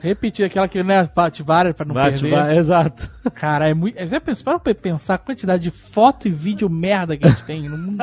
Repetir 0.00 0.44
aquela 0.44 0.68
que, 0.68 0.82
né, 0.82 1.08
bate 1.14 1.42
várias 1.42 1.74
pra 1.74 1.84
não 1.86 1.94
Bate, 1.94 2.20
perder. 2.20 2.30
vai, 2.30 2.58
exato. 2.58 2.99
Cara, 3.34 3.68
é 3.68 3.74
muito. 3.74 3.96
Já 4.06 4.20
pensou 4.20 4.58
para 4.58 4.74
pensar 4.74 5.14
a 5.14 5.18
quantidade 5.18 5.62
de 5.62 5.70
foto 5.70 6.28
e 6.28 6.30
vídeo 6.30 6.68
merda 6.68 7.16
que 7.16 7.26
a 7.26 7.30
gente 7.30 7.44
tem 7.44 7.68
no 7.68 7.76
mundo? 7.78 8.02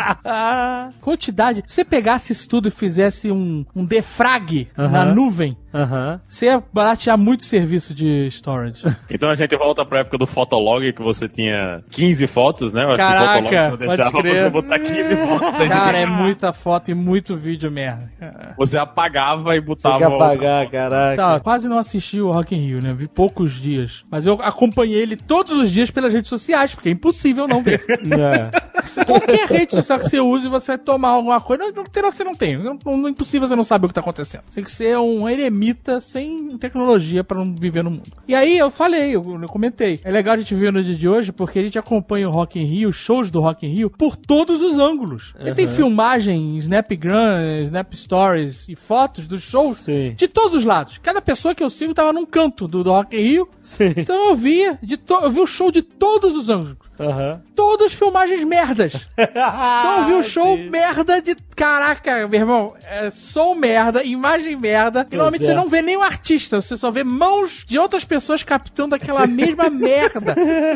quantidade. 1.02 1.64
Se 1.66 1.76
você 1.76 1.86
pegasse 1.86 2.32
isso 2.32 2.48
tudo 2.48 2.68
e 2.68 2.72
fizesse 2.72 3.32
um, 3.32 3.66
um 3.76 3.86
defrag 3.86 4.68
na 4.76 4.86
Aham. 4.86 5.14
nuvem, 5.16 5.58
Aham. 5.74 6.20
você 6.28 6.46
ia 6.48 6.64
baratear 6.74 7.18
muito 7.18 7.46
serviço 7.46 7.94
de 7.94 8.28
storage. 8.28 8.84
Então 9.10 9.30
a 9.30 9.36
gente 9.36 9.56
volta 9.58 9.84
pra 9.86 10.02
época 10.02 10.18
do 10.18 10.28
Fotolog, 10.28 10.92
que 10.94 11.02
você 11.02 11.28
tinha 11.30 11.82
15 11.90 12.28
fotos, 12.28 12.74
né? 12.74 12.84
Eu 12.84 12.90
acho 12.90 12.98
Caraca, 12.98 13.34
que 13.34 13.40
o 13.40 13.42
Fotolog 13.44 13.70
pode 13.70 13.88
deixava 13.88 14.18
crer. 14.22 14.38
você 14.38 14.50
botar 14.50 14.80
15 14.80 15.16
fotos. 15.16 15.68
Cara, 15.70 15.98
é 15.98 16.06
muita 16.06 16.54
foto 16.54 16.92
e 16.92 16.94
muito 16.94 17.36
vídeo 17.38 17.72
merda. 17.72 18.12
Você 18.58 18.78
apagava 18.78 19.56
e 19.56 19.60
Tem 19.60 19.68
botava. 19.68 19.98
que 19.98 20.04
apagar, 20.04 20.70
caraca. 20.70 21.16
Tá, 21.16 21.40
quase 21.40 21.68
não 21.68 21.80
assisti 21.80 22.20
o 22.20 22.32
Rock 22.32 22.54
in 22.56 22.68
Rio, 22.68 22.82
né? 22.82 22.94
Vi 22.94 23.08
poucos 23.08 23.54
dias. 23.54 24.04
Mas 24.12 24.28
eu 24.28 24.34
acompanhei 24.42 25.00
ele 25.02 25.16
todos 25.16 25.54
os 25.58 25.72
dias 25.72 25.90
pelas 25.90 26.14
redes 26.14 26.30
sociais, 26.30 26.76
porque 26.76 26.90
é 26.90 26.92
impossível 26.92 27.48
não 27.48 27.62
ver. 27.64 27.84
É. 28.18 29.04
Qualquer 29.06 29.48
rede 29.48 29.74
social 29.74 30.00
que 30.00 30.08
você 30.10 30.20
use, 30.20 30.48
você 30.48 30.74
vai 30.74 30.78
tomar 30.78 31.10
alguma 31.10 31.42
coisa. 31.42 31.64
Não, 31.64 31.72
não, 31.72 32.12
você 32.12 32.24
não 32.24 32.36
tem. 32.36 32.58
Não, 32.58 32.78
não 32.86 33.08
é 33.08 33.12
impossível 33.12 33.48
você 33.48 33.56
não 33.56 33.64
saber 33.64 33.86
o 33.86 33.88
que 33.90 33.94
tá 33.96 34.02
acontecendo. 34.02 34.44
Você 34.46 34.56
tem 34.56 34.64
que 34.64 34.72
ser 34.72 34.98
um 34.98 35.28
eremita 35.58 36.00
sem 36.00 36.58
tecnologia 36.58 37.24
pra 37.24 37.44
não 37.44 37.54
viver 37.56 37.84
no 37.84 37.90
mundo. 37.92 38.04
E 38.28 38.36
aí 38.36 38.58
eu 38.58 38.70
falei, 38.70 39.16
eu, 39.16 39.24
eu 39.42 39.48
comentei. 39.50 40.00
É 40.04 40.12
legal 40.12 40.36
a 40.36 40.38
gente 40.38 40.54
ver 40.54 40.72
no 40.72 40.84
dia 40.84 40.96
de 40.96 41.08
hoje, 41.08 41.32
porque 41.32 41.60
a 41.60 41.64
gente 41.64 41.80
acompanha 41.80 42.30
o 42.30 42.32
Rock 42.32 42.60
in 42.60 42.64
Rio, 42.66 42.94
shows 42.94 43.32
do 43.32 43.40
Rock 43.42 43.66
in 43.66 43.74
Rio, 43.74 43.90
por 43.90 44.16
todos 44.16 44.62
os 44.62 44.78
ângulos. 44.78 45.34
Ele 45.40 45.54
tem 45.56 45.68
filmagem, 45.68 46.58
Snapgram, 46.58 47.64
Snap 47.64 47.94
Stories 47.94 48.68
e 48.70 48.76
fotos 48.76 49.28
dos 49.28 49.42
shows 49.42 49.78
Sim. 49.78 50.14
de 50.16 50.28
todos 50.28 50.56
os 50.56 50.64
lados. 50.64 50.98
Cada 51.00 51.22
pessoa 51.22 51.56
que 51.56 51.64
eu 51.64 51.70
sigo 51.70 51.94
tava 51.94 52.14
num 52.14 52.26
canto 52.26 52.68
do, 52.68 52.84
do 52.84 52.92
Rock 52.92 53.16
in 53.16 53.22
Rio. 53.22 53.50
Sim. 53.62 53.94
Então 53.98 54.30
eu 54.30 54.36
via, 54.36 54.78
de 54.82 54.98
to- 54.98 55.20
eu 55.24 55.32
vi 55.32 55.40
o 55.40 55.48
show 55.48 55.72
de 55.72 55.82
todos 55.82 56.36
os 56.36 56.50
ângulos. 56.50 56.78
Aham. 57.00 57.42
Todas 57.56 57.94
filmagens 57.94 58.44
merdas. 58.44 59.08
Então 59.18 60.00
eu 60.00 60.06
vi 60.06 60.14
o 60.14 60.24
show 60.24 60.56
Sim. 60.58 60.70
merda 60.70 61.22
de. 61.22 61.36
Caraca, 61.56 62.28
meu 62.28 62.40
irmão. 62.40 62.74
É 62.86 63.10
som 63.10 63.56
merda, 63.56 64.04
imagem 64.04 64.56
merda. 64.56 65.06
E 65.12 65.16
normalmente 65.16 65.44
é. 65.44 65.46
você 65.48 65.54
não 65.54 65.68
vê 65.68 65.82
nem 65.82 65.98
o 65.98 66.02
artista, 66.04 66.62
você 66.62 66.78
só 66.78 66.92
vê 66.92 67.04
mãos 67.04 67.64
de 67.68 67.78
outras 67.80 68.04
pessoas 68.06 68.44
captando 68.44 68.94
aquela 68.96 69.26
mesma 69.28 69.70
merda. 69.72 70.36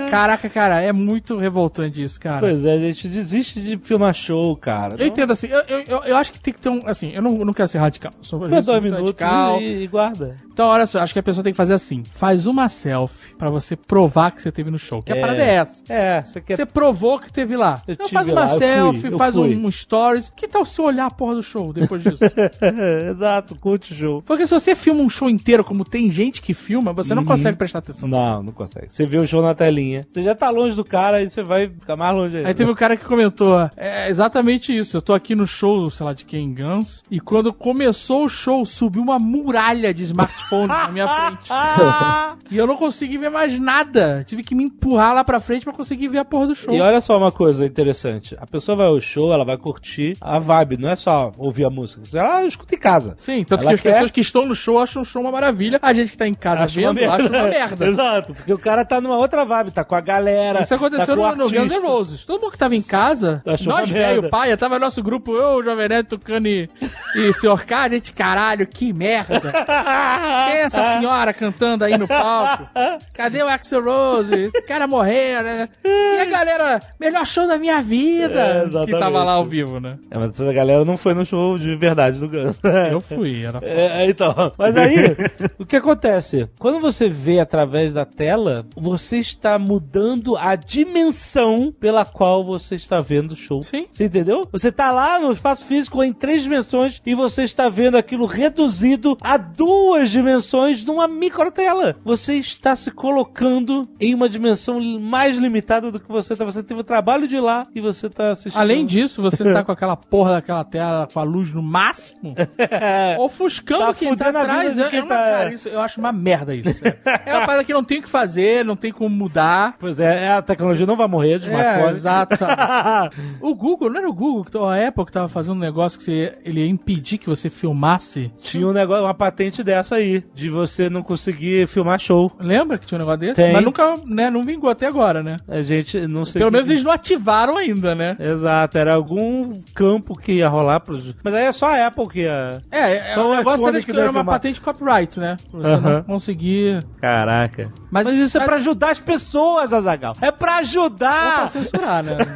Caraca, 0.09 0.49
cara, 0.49 0.82
é 0.82 0.91
muito 0.91 1.38
revoltante 1.38 2.01
isso, 2.01 2.19
cara. 2.19 2.39
Pois 2.39 2.65
é, 2.65 2.74
a 2.74 2.78
gente 2.78 3.07
desiste 3.07 3.61
de 3.61 3.78
filmar 3.78 4.13
show, 4.13 4.55
cara. 4.55 4.95
Eu 4.97 5.07
entendo 5.07 5.32
assim, 5.34 5.47
eu, 5.47 5.61
eu, 5.67 6.03
eu- 6.03 6.17
acho 6.17 6.32
que 6.32 6.39
tem 6.39 6.53
que 6.53 6.59
ter 6.59 6.69
um. 6.69 6.82
Assim, 6.86 7.11
eu 7.11 7.22
não, 7.22 7.32
não 7.45 7.53
quero 7.53 7.67
ser 7.67 7.78
radical. 7.78 8.11
Não, 8.32 8.43
eu 8.43 8.61
dois 8.63 8.82
minutos 8.82 9.05
radical. 9.05 9.61
e, 9.61 9.84
e 9.84 9.88
guarda. 9.88 10.36
Então, 10.51 10.67
olha 10.67 10.86
só, 10.86 10.99
acho 10.99 11.13
que 11.13 11.19
a 11.19 11.24
pessoa 11.24 11.43
tem 11.43 11.53
que 11.53 11.57
fazer 11.57 11.74
assim: 11.74 12.03
faz 12.15 12.45
uma 12.47 12.67
selfie 12.69 13.34
pra 13.36 13.49
você 13.49 13.76
provar 13.76 14.32
que 14.32 14.41
você 14.41 14.51
teve 14.51 14.69
no 14.72 14.78
show. 14.80 15.01
Que 15.01 15.13
a 15.13 15.15
É. 15.15 15.22
parada 15.22 15.41
é 15.43 15.53
essa. 15.55 15.84
É, 15.89 16.11
você 16.20 16.41
quer 16.41 16.55
Você 16.57 16.66
provou 16.66 17.20
que 17.20 17.32
teve 17.32 17.55
lá. 17.55 17.82
Eu 17.88 17.93
então 17.93 18.09
faz 18.09 18.28
uma 18.28 18.41
lá, 18.41 18.47
fui, 18.49 18.57
selfie, 18.59 19.07
eu 19.12 19.18
faz 19.18 19.36
fui. 19.36 19.55
um 19.55 19.72
stories. 19.72 20.30
Que 20.36 20.47
tal 20.47 20.66
se 20.66 20.82
olhar 20.82 21.05
a 21.05 21.12
porra 21.12 21.36
do 21.36 21.43
show 21.43 21.72
depois 21.72 22.03
disso? 22.03 22.24
Exato, 23.09 23.55
curte 23.55 23.93
o 23.93 23.95
show. 23.95 24.22
Porque 24.22 24.45
se 24.45 24.53
você 24.53 24.76
filma 24.76 25.01
um 25.01 25.09
show 25.09 25.30
inteiro, 25.30 25.64
como 25.64 25.84
tem 25.86 26.12
gente 26.12 26.41
que 26.41 26.53
filma, 26.53 26.93
você 26.93 27.14
Uhum. 27.14 27.22
não 27.22 27.26
consegue 27.26 27.57
prestar 27.57 27.80
atenção. 27.80 28.07
Não, 28.09 28.43
não 28.43 28.51
consegue. 28.53 28.88
Você 28.89 29.05
vê 29.05 29.18
o 29.18 29.28
show 29.28 29.41
na 29.41 29.53
telinha. 29.55 30.05
Você 30.09 30.22
já 30.24 30.36
tá 30.36 30.49
longe 30.49 30.76
do 30.76 30.84
cara 30.86 31.22
e 31.22 31.30
você 31.30 31.43
vai 31.43 31.68
ficar 31.70 31.95
mais 31.95 32.14
longe 32.16 32.36
ainda. 32.38 32.47
Aí 32.47 32.53
teve 32.53 32.70
um 32.72 32.76
cara 32.76 32.95
que 32.97 33.05
comentou, 33.05 33.57
é 33.78 34.09
exatamente 34.09 34.76
isso. 34.76 34.97
Eu 34.97 35.01
tô 35.01 35.14
aqui 35.14 35.36
no 35.36 35.45
show, 35.47 35.89
sei 35.89 36.05
lá, 36.05 36.14
de 36.14 36.26
Ken 36.26 36.53
Guns, 36.53 37.03
e 37.09 37.20
quando 37.20 37.53
começou 37.53 38.26
o 38.26 38.30
show, 38.30 38.66
subiu 38.66 39.01
uma 39.01 39.20
muralha 39.20 39.93
de 39.93 40.03
smartphone 40.03 40.68
na 40.68 40.89
minha 40.89 41.07
frente. 41.07 41.49
E 42.51 42.57
eu 42.57 42.68
não 42.68 42.76
consegui 42.76 43.18
ver 43.18 43.30
mais 43.30 43.57
nada. 43.59 44.24
Tive 44.28 44.43
que 44.43 44.53
me 44.55 44.66
empurrar 44.66 45.14
lá 45.14 45.24
pra 45.24 45.39
frente 45.39 45.64
pra 45.64 45.72
conseguir 45.74 46.01
ver 46.10 46.20
a 46.20 46.26
porra 46.26 46.47
do 46.47 46.56
show. 46.56 46.74
E 46.74 46.82
olha 46.82 47.02
só 47.02 47.18
uma 47.18 47.32
coisa 47.32 47.66
interessante. 47.66 48.36
A 48.39 48.45
pessoa 48.47 48.76
vai 48.76 48.88
ao 48.88 48.99
show, 49.02 49.34
ela 49.34 49.43
vai 49.45 49.58
curtir 49.58 50.18
a 50.22 50.39
vibe, 50.39 50.78
não 50.78 50.89
é 50.89 50.95
só 50.95 51.32
ouvir 51.38 51.66
a 51.66 51.70
música. 51.70 52.02
Ela 52.18 52.45
escuta 52.45 52.76
em 52.76 52.80
casa. 52.80 53.16
Sim, 53.18 53.43
tanto 53.43 53.62
Ela 53.62 53.72
que 53.72 53.76
as 53.76 53.82
quer- 53.82 53.91
pessoas 53.93 54.12
que 54.12 54.22
estão 54.22 54.45
no 54.45 54.56
show 54.56 54.80
acham 54.80 55.02
o 55.02 55.06
show 55.06 55.22
uma 55.22 55.32
maravilha. 55.32 55.80
A 55.82 55.93
gente 55.93 56.12
que 56.12 56.18
tá 56.18 56.28
em 56.28 56.34
casa 56.34 56.64
Acha 56.64 56.80
uma 56.80 56.93
vendo, 56.93 56.99
merda. 57.02 57.16
acha 57.16 57.30
uma 57.30 57.43
merda. 57.49 57.86
Exato, 57.91 58.34
porque 58.34 58.54
o 58.54 58.58
cara 58.60 58.86
tá 58.86 58.99
numa 59.02 59.18
outra 59.18 59.43
vibe, 59.45 59.72
tá 59.72 59.84
com 59.84 59.95
a 59.95 60.02
galera. 60.02 60.62
Isso 60.62 60.74
aconteceu 60.76 61.16
tá 61.18 61.36
no, 61.36 61.36
no 61.45 61.49
Guns 61.49 61.72
N'. 61.72 61.80
Roses. 61.80 62.26
Todo 62.26 62.41
mundo 62.41 62.52
que 62.52 62.58
tava 62.58 62.76
em 62.76 62.82
casa, 62.82 63.41
Achou 63.45 63.74
nós 63.74 63.89
uma 63.89 63.93
velho, 63.97 64.30
paia, 64.30 64.58
tava 64.58 64.80
nosso 64.80 65.02
grupo, 65.04 65.36
eu, 65.36 65.58
o 65.60 65.64
Jovem 65.64 65.88
Neto, 65.89 66.18
Tucano 66.18 66.47
e, 66.47 66.70
e 67.16 67.34
Sr. 67.34 67.66
K, 67.66 67.82
a 67.84 67.89
gente, 67.89 68.14
caralho, 68.14 68.66
que 68.68 68.91
merda. 68.93 69.39
Quem 69.41 70.56
é 70.56 70.62
essa 70.64 70.84
senhora 70.97 71.34
cantando 71.34 71.84
aí 71.84 71.97
no 71.97 72.08
palco? 72.08 72.68
Cadê 73.14 73.43
o 73.43 73.47
Axel 73.47 73.84
Rose? 73.84 74.34
Esse 74.34 74.62
cara 74.64 74.88
morreu, 74.88 75.43
né? 75.43 75.70
E 75.92 76.20
a 76.20 76.26
galera, 76.26 76.82
melhor 77.00 77.26
show 77.26 77.48
da 77.48 77.58
minha 77.58 77.82
vida. 77.82 78.39
É, 78.39 78.86
que 78.86 78.92
tava 78.92 79.24
lá 79.24 79.34
ao 79.34 79.46
vivo, 79.46 79.80
né? 79.80 79.98
É, 80.10 80.18
mas 80.18 80.39
essa 80.39 80.54
galera 80.54 80.86
não 80.86 80.98
foi 80.98 81.14
no 81.14 81.26
show 81.26 81.58
de 81.58 81.76
verdade 81.76 82.20
do 82.20 82.28
Guns. 82.28 82.58
Eu 82.92 83.00
fui, 83.00 83.44
era 83.44 83.60
foda. 83.60 83.66
É, 83.72 84.10
então. 84.10 84.34
Mas 84.58 84.76
aí, 84.78 85.16
o 85.58 85.66
que 85.66 85.76
acontece? 85.76 86.50
Quando 86.60 86.80
você 86.80 87.10
vê 87.10 87.39
através 87.39 87.94
da 87.94 88.06
tela, 88.06 88.66
você 88.76 89.18
está 89.18 89.58
mudando 89.58 90.36
a 90.36 90.56
dimensão 90.56 91.74
pela 91.80 92.06
qual 92.06 92.44
você 92.44 92.76
está 92.76 93.00
vendo 93.00 93.32
o 93.32 93.36
show. 93.36 93.64
Sim. 93.64 93.86
Você 93.92 94.06
entendeu? 94.06 94.48
Você 94.52 94.72
tá 94.72 94.92
lá 94.92 95.20
no 95.20 95.32
espaço 95.32 95.66
físico 95.66 96.04
em 96.04 96.14
três 96.14 96.44
dimensões 96.44 97.02
e 97.06 97.16
você 97.16 97.44
está 97.44 97.70
vendo 97.70 97.98
aquilo 97.98 98.26
reduzido 98.26 99.18
a 99.22 99.38
duas 99.38 100.10
dimensões 100.10 100.86
numa 100.86 101.08
microtela. 101.08 101.96
Você 102.04 102.36
está 102.36 102.76
se 102.76 102.92
colocando 102.92 103.88
em 104.00 104.14
uma 104.14 104.30
dimensão 104.30 104.80
mais 105.00 105.38
limitada 105.38 105.80
do 105.89 105.99
que 105.99 106.07
você 106.11 106.36
tá. 106.36 106.43
Você 106.43 106.61
teve 106.61 106.82
o 106.82 106.84
trabalho 106.84 107.25
de 107.27 107.38
ir 107.38 107.39
lá 107.39 107.65
e 107.73 107.79
você 107.82 108.09
tá 108.09 108.32
assistindo. 108.32 108.59
Além 108.59 108.86
disso, 108.86 109.21
você 109.21 109.41
tá 109.53 109.63
com 109.63 109.71
aquela 109.71 109.95
porra 109.95 110.34
daquela 110.34 110.63
tela 110.65 111.07
com 111.11 111.19
a 111.19 111.23
luz 111.23 111.53
no 111.53 111.63
máximo, 111.63 112.36
ofuscando 113.19 113.86
Tá 113.86 113.93
quem 113.93 114.15
tá 114.15 114.29
atrás. 114.29 114.77
É, 114.77 114.89
quem 114.89 114.99
é 114.99 115.01
uma, 115.03 115.07
tá- 115.09 115.15
cara, 115.15 115.53
isso, 115.53 115.69
eu 115.69 115.79
acho 115.82 115.99
uma 115.99 116.11
merda 116.11 116.53
isso. 116.55 116.82
É 117.25 117.36
uma 117.38 117.45
parada 117.45 117.63
que 117.63 117.73
não 117.73 117.84
tem 117.84 117.99
o 117.99 118.01
que 118.01 118.09
fazer, 118.09 118.65
não 118.65 118.75
tem 118.75 118.91
como 118.91 119.09
mudar. 119.15 119.75
Pois 119.79 119.99
é, 119.99 120.29
a 120.32 120.41
tecnologia 120.41 120.86
não 120.86 120.95
vai 120.95 121.07
morrer 121.07 121.39
de 121.39 121.49
É, 121.49 121.53
smartphone. 121.53 121.91
exato. 121.91 122.38
sabe? 122.38 123.15
O 123.39 123.55
Google, 123.55 123.89
não 123.89 123.97
era 123.99 124.09
o 124.09 124.13
Google, 124.13 124.43
que- 124.45 124.57
a 124.57 124.88
Apple 124.88 125.05
que 125.05 125.11
tava 125.11 125.29
fazendo 125.29 125.55
um 125.55 125.59
negócio 125.59 125.97
que 125.97 126.05
você- 126.05 126.38
ele 126.43 126.61
ia 126.61 126.67
impedir 126.69 127.17
que 127.17 127.27
você 127.29 127.49
filmasse. 127.49 128.32
Tinha 128.41 128.67
um 128.67 128.73
negócio, 128.73 129.03
uma 129.03 129.13
patente 129.13 129.63
dessa 129.63 129.95
aí, 129.95 130.23
de 130.34 130.49
você 130.49 130.89
não 130.89 131.01
conseguir 131.03 131.67
filmar 131.67 131.99
show. 131.99 132.32
Lembra 132.39 132.77
que 132.77 132.86
tinha 132.86 132.97
um 132.97 132.99
negócio 132.99 133.19
desse? 133.19 133.36
Tem. 133.36 133.53
Mas 133.53 133.63
nunca, 133.63 133.95
né, 134.05 134.29
não 134.29 134.43
vingou 134.43 134.69
até 134.69 134.88
agora, 134.88 135.21
né? 135.23 135.38
A 135.47 135.61
gente 135.78 136.07
não 136.07 136.24
sei. 136.26 136.39
Pelo 136.39 136.49
o 136.49 136.51
que- 136.51 136.57
menos 136.57 136.69
eles 136.69 136.84
não 136.84 136.91
ativaram 136.91 137.57
ainda, 137.57 137.93
né? 137.95 138.15
Exato, 138.19 138.78
era 138.78 138.93
algum 138.93 139.59
campo 139.74 140.15
que 140.17 140.34
ia 140.34 140.47
rolar 140.47 140.80
pros. 140.82 141.13
Mas 141.24 141.34
aí 141.34 141.45
é 141.45 141.51
só 141.51 141.67
a 141.74 141.88
Apple 141.88 142.07
que 142.07 142.19
ia. 142.22 142.61
É, 142.72 143.11
é 143.11 143.13
Só 143.13 143.30
o 143.32 143.36
negócio 143.36 143.67
era 143.67 143.82
que 143.82 143.91
era 143.91 144.01
uma 144.03 144.13
filmar. 144.13 144.26
patente 144.36 144.61
copyright, 144.61 145.19
né? 145.19 145.38
Pra 145.49 145.59
Você 145.59 145.67
Aham. 145.76 145.93
não 145.93 146.03
conseguir. 146.03 146.86
Caraca. 146.99 147.72
Mas- 147.89 148.07
Mas, 148.07 148.15
isso 148.17 148.38
é 148.38 148.45
pra 148.45 148.55
ajudar 148.57 148.91
as 148.91 148.99
pessoas, 148.99 149.72
Azagal. 149.74 150.15
É 150.22 150.32
pra 150.32 150.32
Ou 150.32 150.38
pra 150.38 150.57
ajudar! 150.57 151.49
censurar, 151.49 152.03
né? 152.03 152.17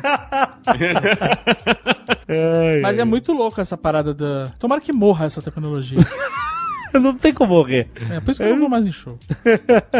Ai, 2.28 2.82
Mas 2.82 2.98
é 2.98 3.04
muito 3.06 3.34
louco 3.34 3.60
essa 3.62 3.78
parada 3.78 4.14
da. 4.14 4.48
Tomara 4.60 4.82
que 4.82 4.92
morra 4.94 5.26
essa 5.26 5.42
tecnologia. 5.42 6.00
Não 6.94 7.14
tem 7.14 7.34
como 7.34 7.54
morrer. 7.54 7.90
É 8.10 8.22
por 8.22 8.32
isso 8.32 8.42
que 8.42 8.48
eu 8.48 8.54
não 8.54 8.62
vou 8.62 8.70
mais 8.70 8.88
em 8.88 8.92
show. 8.92 9.20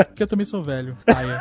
Porque 0.08 0.24
eu 0.24 0.28
também 0.28 0.46
sou 0.46 0.64
velho. 0.64 0.96
Paia. 1.06 1.40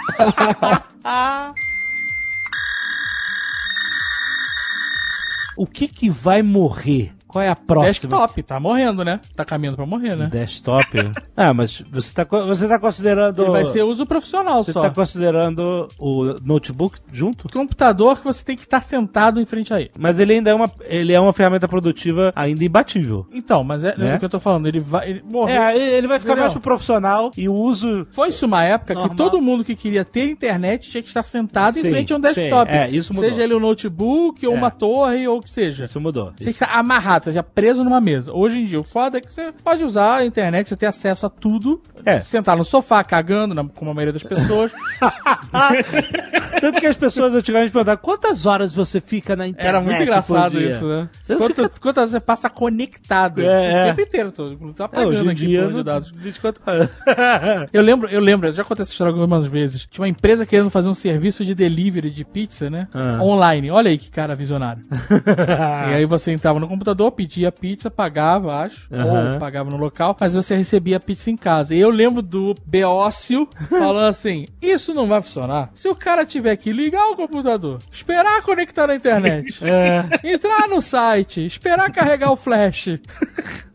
O 5.56 5.66
que 5.66 5.86
que 5.86 6.10
vai 6.10 6.42
morrer? 6.42 7.13
Qual 7.34 7.42
é 7.42 7.48
a 7.48 7.56
próxima? 7.56 7.90
Desktop, 7.90 8.42
tá 8.44 8.60
morrendo, 8.60 9.04
né? 9.04 9.18
Tá 9.34 9.44
caminhando 9.44 9.74
pra 9.74 9.84
morrer, 9.84 10.14
né? 10.14 10.28
Desktop? 10.30 10.86
ah, 11.36 11.52
mas 11.52 11.82
você 11.90 12.14
tá, 12.14 12.24
você 12.24 12.68
tá 12.68 12.78
considerando... 12.78 13.42
Ele 13.42 13.50
vai 13.50 13.64
ser 13.64 13.82
uso 13.82 14.06
profissional 14.06 14.62
Você 14.62 14.70
só. 14.72 14.80
tá 14.82 14.90
considerando 14.90 15.88
o 15.98 16.36
notebook 16.44 17.00
junto? 17.12 17.48
Computador 17.52 18.18
que 18.20 18.24
você 18.24 18.44
tem 18.44 18.54
que 18.54 18.62
estar 18.62 18.84
sentado 18.84 19.40
em 19.40 19.44
frente 19.44 19.74
a 19.74 19.80
ele. 19.80 19.90
Mas 19.98 20.20
ele 20.20 20.34
ainda 20.34 20.50
é 20.50 20.54
uma, 20.54 20.70
ele 20.82 21.12
é 21.12 21.18
uma 21.18 21.32
ferramenta 21.32 21.66
produtiva 21.66 22.32
ainda 22.36 22.64
imbatível. 22.64 23.26
Então, 23.32 23.64
mas 23.64 23.82
é, 23.82 23.96
Né? 23.98 24.12
é 24.12 24.14
o 24.14 24.18
que 24.20 24.24
eu 24.26 24.28
tô 24.30 24.38
falando. 24.38 24.68
Ele 24.68 24.78
vai. 24.78 25.10
Ele, 25.10 25.24
morreu. 25.28 25.60
É, 25.60 25.76
ele 25.76 26.06
vai 26.06 26.20
ficar 26.20 26.34
Entendeu? 26.34 26.44
mais 26.44 26.52
pro 26.52 26.62
profissional 26.62 27.32
e 27.36 27.48
o 27.48 27.54
uso... 27.54 28.06
Foi-se 28.12 28.44
uma 28.44 28.62
época 28.62 28.94
Normal. 28.94 29.10
que 29.10 29.16
todo 29.16 29.42
mundo 29.42 29.64
que 29.64 29.74
queria 29.74 30.04
ter 30.04 30.30
internet 30.30 30.88
tinha 30.88 31.02
que 31.02 31.08
estar 31.08 31.24
sentado 31.24 31.74
Sim, 31.74 31.88
em 31.88 31.90
frente 31.90 32.12
a 32.12 32.16
um 32.16 32.20
desktop. 32.20 32.70
sim, 32.70 32.78
é, 32.78 32.90
isso 32.90 33.12
mudou. 33.12 33.28
Seja 33.28 33.42
ele 33.42 33.54
um 33.56 33.60
notebook 33.60 34.46
ou 34.46 34.54
É. 34.54 34.56
uma 34.56 34.70
torre 34.70 35.26
ou 35.26 35.38
o 35.38 35.42
que 35.42 35.50
seja. 35.50 35.86
Isso 35.86 36.00
mudou. 36.00 36.32
Você 36.38 36.50
está 36.50 36.66
amarrado, 36.66 37.23
seja 37.24 37.42
preso 37.42 37.82
numa 37.82 38.00
mesa. 38.00 38.32
Hoje 38.32 38.58
em 38.58 38.66
dia, 38.66 38.80
o 38.80 38.84
foda 38.84 39.18
é 39.18 39.20
que 39.20 39.32
você 39.32 39.52
pode 39.64 39.82
usar 39.84 40.16
a 40.18 40.24
internet, 40.26 40.68
você 40.68 40.76
tem 40.76 40.88
acesso 40.88 41.26
a 41.26 41.30
tudo. 41.30 41.82
É. 42.04 42.20
Sentar 42.20 42.56
no 42.56 42.64
sofá, 42.64 43.02
cagando, 43.02 43.54
na- 43.54 43.64
como 43.64 43.90
a 43.90 43.94
maioria 43.94 44.12
das 44.12 44.22
pessoas. 44.22 44.70
Tanto 46.60 46.80
que 46.80 46.86
as 46.86 46.96
pessoas 46.96 47.34
antigamente 47.34 47.72
perguntavam 47.72 48.00
quantas 48.02 48.46
horas 48.46 48.74
você 48.74 49.00
fica 49.00 49.34
na 49.36 49.46
internet 49.46 49.68
Era 49.68 49.80
muito 49.80 50.02
engraçado 50.02 50.58
dia?" 50.58 50.68
isso, 50.68 50.86
né? 50.86 51.08
Você 51.20 51.36
Quanto, 51.36 51.62
fica- 51.62 51.80
Quantas 51.80 52.10
você 52.10 52.20
passa 52.20 52.48
conectado 52.50 53.40
É, 53.42 53.44
o 53.44 53.48
é. 53.50 53.84
tempo 53.86 54.00
inteiro. 54.02 54.32
Tô, 54.32 54.48
tô 54.50 54.82
É, 54.82 54.86
apagando 54.86 55.08
hoje 55.12 55.24
em 55.24 55.30
aqui 55.30 55.46
dia, 55.46 55.66
de 55.68 55.82
dados. 55.82 56.10
24 56.14 56.62
horas. 56.66 56.88
Eu 57.72 57.82
lembro, 57.82 58.08
eu 58.08 58.20
lembro, 58.20 58.50
já 58.52 58.64
contei 58.64 58.82
essa 58.82 58.92
história 58.92 59.12
algumas 59.12 59.46
vezes. 59.46 59.86
Tinha 59.90 60.02
uma 60.02 60.08
empresa 60.08 60.46
querendo 60.46 60.70
fazer 60.70 60.88
um 60.88 60.94
serviço 60.94 61.44
de 61.44 61.54
delivery 61.54 62.10
de 62.10 62.24
pizza, 62.24 62.70
né? 62.70 62.86
Ah. 62.92 63.18
Online. 63.22 63.70
Olha 63.70 63.90
aí 63.90 63.98
que 63.98 64.10
cara 64.10 64.34
visionário. 64.34 64.84
e 65.90 65.94
aí 65.94 66.06
você 66.06 66.32
entrava 66.32 66.58
no 66.60 66.68
computador, 66.68 67.10
pedia 67.14 67.50
pizza, 67.50 67.90
pagava, 67.90 68.56
acho, 68.56 68.86
Aham. 68.92 69.34
ou 69.34 69.38
pagava 69.38 69.70
no 69.70 69.76
local, 69.76 70.16
mas 70.20 70.34
você 70.34 70.54
recebia 70.56 70.98
a 70.98 71.00
pizza 71.00 71.30
em 71.30 71.36
casa. 71.36 71.74
E 71.74 71.80
eu 71.80 71.88
lembro 71.90 72.20
do 72.20 72.54
Beócio 72.66 73.48
falando 73.70 74.06
assim: 74.06 74.46
Isso 74.60 74.92
não 74.92 75.06
vai 75.06 75.22
funcionar. 75.22 75.70
Se 75.74 75.88
o 75.88 75.94
cara 75.94 76.26
tiver 76.26 76.56
que 76.56 76.72
ligar 76.72 77.06
o 77.10 77.16
computador, 77.16 77.78
esperar 77.90 78.42
conectar 78.42 78.86
na 78.86 78.94
internet, 78.96 79.58
É. 79.64 80.04
entrar 80.22 80.68
no 80.68 80.80
site, 80.82 81.44
esperar 81.46 81.90
carregar 81.92 82.30
o 82.32 82.36
flash, 82.36 82.98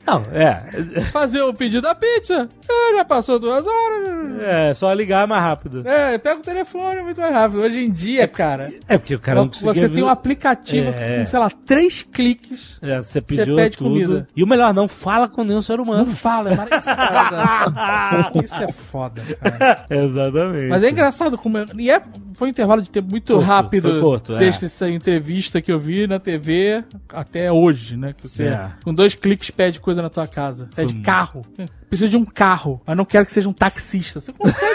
Não, 0.10 0.24
é. 0.34 1.02
fazer 1.12 1.42
o 1.42 1.54
pedido 1.54 1.82
da 1.84 1.94
pizza, 1.96 2.48
ah, 2.70 2.96
já 2.96 3.06
passou 3.06 3.40
duas 3.40 3.66
horas. 3.68 4.42
É, 4.42 4.74
só 4.74 4.92
ligar 4.94 5.28
mais 5.28 5.42
rápido. 5.42 5.88
É, 5.88 6.18
pega 6.18 6.40
o 6.40 6.44
telefone 6.44 7.02
muito 7.04 7.20
mais 7.22 7.34
rápido. 7.34 7.62
Hoje 7.62 7.80
em 7.80 7.92
dia, 7.92 8.28
cara, 8.28 8.72
É 8.88 8.98
porque 8.98 9.16
o 9.16 9.20
cara 9.20 9.40
não 9.42 9.48
conseguia... 9.48 9.74
você 9.74 9.90
tem 9.90 10.04
um 10.04 10.08
aplicativo 10.10 10.90
É. 10.90 11.20
com, 11.20 11.28
sei 11.28 11.40
lá, 11.40 11.50
três 11.66 12.02
cliques. 12.04 12.80
É, 12.82 12.98
você 13.02 13.22
pediu 13.22 13.56
pede 13.56 13.78
tudo. 13.78 13.90
comida. 13.90 14.28
E 14.36 14.44
o 14.44 14.48
melhor, 14.48 14.74
não 14.74 14.88
fala 14.88 15.28
com 15.28 15.44
nenhum 15.44 15.62
ser 15.62 15.78
Não 15.78 15.84
humano. 15.84 16.06
fala, 16.08 16.52
é 16.52 16.56
maravilhoso. 16.56 18.44
Isso 18.44 18.64
é 18.64 18.72
foda, 18.72 19.22
cara. 19.42 19.86
Exatamente. 19.90 20.68
Mas 20.70 20.84
é 20.84 20.90
engraçado 20.90 21.38
como. 21.38 21.58
é- 21.58 21.66
E 21.78 21.90
é, 21.92 22.02
foi 22.34 22.48
um 22.48 22.52
intervalo 22.52 22.82
de 22.82 22.90
tempo 22.90 23.10
muito 23.12 23.34
Curto, 23.34 23.46
rápido 23.48 24.00
curto, 24.00 24.36
é. 24.36 24.40
desde 24.40 24.66
essa 24.66 24.90
entrevista 24.90 25.62
que 25.62 25.72
eu 25.72 25.80
vi 25.80 26.08
na 26.08 26.20
TV 26.20 26.84
até 27.10 27.52
hoje, 27.52 27.98
né? 27.98 28.14
Que 28.14 28.28
você, 28.28 28.46
É. 28.48 28.70
com 28.84 28.94
dois 28.94 29.14
cliques, 29.16 29.50
pede 29.52 29.80
coisa 29.80 29.99
na 30.02 30.10
tua 30.10 30.28
casa. 30.28 30.68
Pede 30.76 31.02
carro. 31.02 31.42
Precisa 31.90 32.10
de 32.10 32.18
um 32.18 32.26
carro, 32.26 32.80
mas 32.86 32.96
não 32.96 33.06
quero 33.06 33.26
que 33.26 33.32
seja 33.32 33.50
um 33.50 33.54
taxista. 33.54 34.22
Você 34.22 34.32
consegue. 34.32 34.70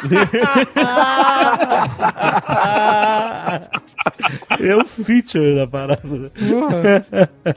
é 4.60 4.76
um 4.76 4.84
feature 4.84 5.56
da 5.56 5.66
parada. 5.66 6.00